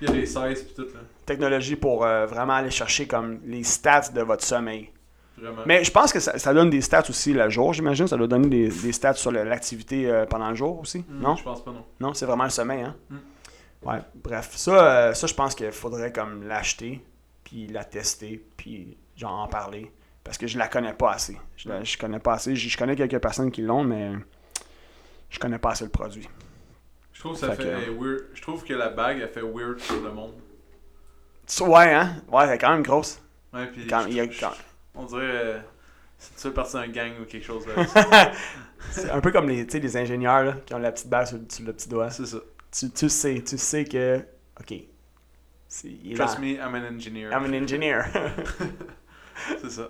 Il 0.00 0.08
y 0.08 0.10
a 0.10 0.14
les 0.14 0.26
16 0.26 0.62
pis 0.64 0.74
tout, 0.74 0.82
là. 0.82 1.00
Technologie 1.26 1.76
pour 1.76 2.04
euh, 2.04 2.26
vraiment 2.26 2.54
aller 2.54 2.70
chercher 2.70 3.06
comme 3.06 3.38
les 3.44 3.62
stats 3.62 4.10
de 4.12 4.20
votre 4.22 4.42
sommeil. 4.44 4.90
Vraiment. 5.38 5.62
Mais 5.66 5.82
je 5.82 5.90
pense 5.90 6.12
que 6.12 6.20
ça, 6.20 6.38
ça 6.38 6.52
donne 6.54 6.70
des 6.70 6.80
stats 6.82 7.04
aussi 7.08 7.32
le 7.32 7.48
jour, 7.50 7.72
j'imagine. 7.72 8.06
Ça 8.06 8.16
doit 8.16 8.26
donner 8.26 8.48
des, 8.48 8.68
des 8.68 8.92
stats 8.92 9.14
sur 9.14 9.32
l'activité 9.32 10.10
euh, 10.10 10.26
pendant 10.26 10.48
le 10.50 10.54
jour 10.54 10.80
aussi. 10.80 11.00
Hmm, 11.08 11.20
Non? 11.22 11.36
Je 11.36 11.42
pense 11.42 11.64
pas, 11.64 11.70
non. 11.72 11.84
Non, 12.00 12.14
c'est 12.14 12.26
vraiment 12.26 12.44
le 12.44 12.50
sommeil, 12.50 12.82
hein? 12.82 12.94
Mm. 13.10 13.16
Ouais, 13.84 13.98
bref. 14.14 14.50
Ça, 14.54 14.70
euh, 15.08 15.14
ça 15.14 15.26
je 15.26 15.34
pense 15.34 15.54
qu'il 15.56 15.72
faudrait 15.72 16.12
comme 16.12 16.46
l'acheter, 16.46 17.04
puis 17.42 17.66
la 17.66 17.82
tester, 17.84 18.44
puis 18.56 18.96
genre 19.16 19.40
en 19.40 19.48
parler. 19.48 19.90
Parce 20.22 20.38
que 20.38 20.46
je 20.46 20.56
la 20.56 20.68
connais 20.68 20.92
pas 20.92 21.12
assez. 21.12 21.36
Je, 21.56 21.68
la, 21.68 21.82
je 21.82 21.98
connais 21.98 22.20
pas 22.20 22.34
assez. 22.34 22.54
Je, 22.54 22.68
je 22.68 22.76
connais 22.78 22.94
quelques 22.94 23.18
personnes 23.18 23.50
qui 23.50 23.62
l'ont, 23.62 23.82
mais 23.82 24.12
je 25.30 25.38
connais 25.40 25.58
pas 25.58 25.70
assez 25.72 25.82
le 25.84 25.90
produit. 25.90 26.28
Je 27.12 27.20
trouve 27.20 27.32
que 27.32 27.38
ça 27.40 27.52
Fait 27.56 27.62
fait, 27.64 27.86
que- 27.86 27.90
weird. 27.90 28.24
Je 28.34 28.42
trouve 28.42 28.62
que 28.64 28.72
la 28.74 28.88
bague, 28.90 29.18
elle 29.20 29.28
fait 29.28 29.42
weird 29.42 29.80
sur 29.80 30.00
le 30.00 30.12
monde. 30.12 30.32
Ouais, 31.60 31.92
hein? 31.92 32.16
Ouais, 32.30 32.44
elle 32.44 32.50
est 32.54 32.58
quand 32.58 32.70
même 32.70 32.82
grosse. 32.82 33.20
Ouais, 33.52 33.66
pis 33.66 33.86
Quand- 33.88 34.02
je- 34.04 34.08
il 34.08 34.14
y 34.14 34.20
a- 34.20 34.30
je- 34.30 34.38
quand- 34.40 34.52
on 34.94 35.04
dirait. 35.04 35.20
euh, 35.22 35.58
c'est 36.18 36.34
tu 36.36 36.42
fais 36.42 36.50
partie 36.54 36.74
d'un 36.74 36.88
gang 36.88 37.12
ou 37.20 37.24
quelque 37.24 37.44
chose 37.44 37.64
là. 37.66 38.32
C'est 38.90 39.10
un 39.10 39.20
peu 39.20 39.30
comme 39.30 39.48
les, 39.48 39.64
les 39.64 39.96
ingénieurs 39.96 40.42
là, 40.44 40.54
qui 40.66 40.74
ont 40.74 40.78
la 40.78 40.90
petite 40.92 41.08
bague 41.08 41.26
sur, 41.26 41.38
sur 41.48 41.64
le 41.64 41.72
petit 41.72 41.88
doigt. 41.88 42.10
c'est 42.10 42.26
ça. 42.26 42.38
Tu, 42.76 42.90
tu 42.90 43.08
sais, 43.08 43.42
tu 43.46 43.56
sais 43.58 43.84
que. 43.84 44.20
Ok. 44.60 44.72
Est 44.72 46.14
Trust 46.16 46.38
me, 46.40 46.54
I'm 46.56 46.74
an 46.74 46.84
engineer. 46.94 47.30
I'm 47.32 47.44
an 47.44 47.54
engineer. 47.62 48.04
C'est 49.60 49.70
ça. 49.70 49.88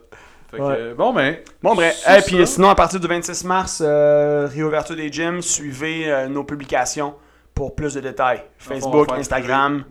Fait 0.50 0.60
Ouais. 0.60 0.74
que, 0.76 0.80
euh, 0.80 0.94
bon, 0.94 1.12
ben. 1.14 1.38
Bon, 1.62 1.74
bref. 1.74 2.04
Et 2.06 2.20
puis 2.22 2.36
ça- 2.38 2.46
sinon, 2.46 2.68
à 2.68 2.74
partir 2.74 3.00
du 3.00 3.06
26 3.06 3.44
mars, 3.44 3.82
euh, 3.84 4.46
réouverture 4.46 4.94
des 4.96 5.10
gyms, 5.10 5.40
suivez 5.42 6.12
euh, 6.12 6.28
nos 6.28 6.44
publications 6.44 7.14
pour 7.54 7.74
plus 7.74 7.94
de 7.94 8.00
détails. 8.00 8.42
Facebook, 8.58 9.08
faire 9.08 9.18
Instagram. 9.18 9.84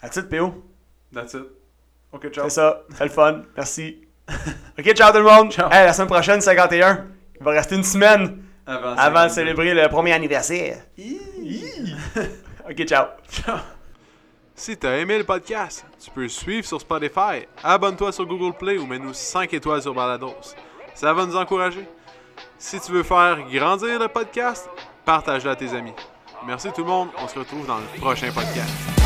À 0.00 0.08
titre, 0.08 0.28
PO. 0.28 0.54
That's 1.12 1.34
it. 1.34 1.42
Ok, 2.12 2.28
ciao. 2.30 2.44
C'est 2.44 2.54
ça. 2.54 2.82
C'est 2.96 3.04
le 3.04 3.10
fun. 3.10 3.42
Merci. 3.56 4.07
Ok, 4.78 4.92
ciao 4.94 5.10
tout 5.12 5.18
le 5.18 5.24
monde. 5.24 5.52
Ciao. 5.52 5.68
Hey, 5.70 5.86
la 5.86 5.92
semaine 5.92 6.08
prochaine, 6.08 6.40
51. 6.40 7.06
Il 7.40 7.44
va 7.44 7.52
rester 7.52 7.76
une 7.76 7.84
semaine 7.84 8.42
Avant, 8.66 8.94
avant 8.96 9.24
de 9.24 9.30
célébrer 9.30 9.74
le 9.74 9.88
premier 9.88 10.12
anniversaire. 10.12 10.78
ok, 12.68 12.84
ciao. 12.84 13.06
Si 14.54 14.76
t'as 14.76 14.96
aimé 14.96 15.18
le 15.18 15.24
podcast, 15.24 15.86
tu 16.02 16.10
peux 16.10 16.22
le 16.22 16.28
suivre 16.28 16.66
sur 16.66 16.80
Spotify, 16.80 17.46
abonne-toi 17.62 18.10
sur 18.10 18.26
Google 18.26 18.56
Play 18.58 18.76
ou 18.76 18.86
mets-nous 18.86 19.14
5 19.14 19.54
étoiles 19.54 19.82
sur 19.82 19.94
Balados. 19.94 20.34
Ça 20.94 21.12
va 21.12 21.24
nous 21.24 21.36
encourager. 21.36 21.86
Si 22.58 22.80
tu 22.80 22.90
veux 22.90 23.04
faire 23.04 23.38
grandir 23.52 24.00
le 24.00 24.08
podcast, 24.08 24.68
partage-le 25.04 25.50
à 25.52 25.56
tes 25.56 25.72
amis. 25.74 25.94
Merci 26.44 26.72
tout 26.72 26.82
le 26.82 26.88
monde, 26.88 27.08
on 27.22 27.28
se 27.28 27.38
retrouve 27.38 27.66
dans 27.68 27.78
le 27.78 28.00
prochain 28.00 28.32
podcast. 28.32 28.97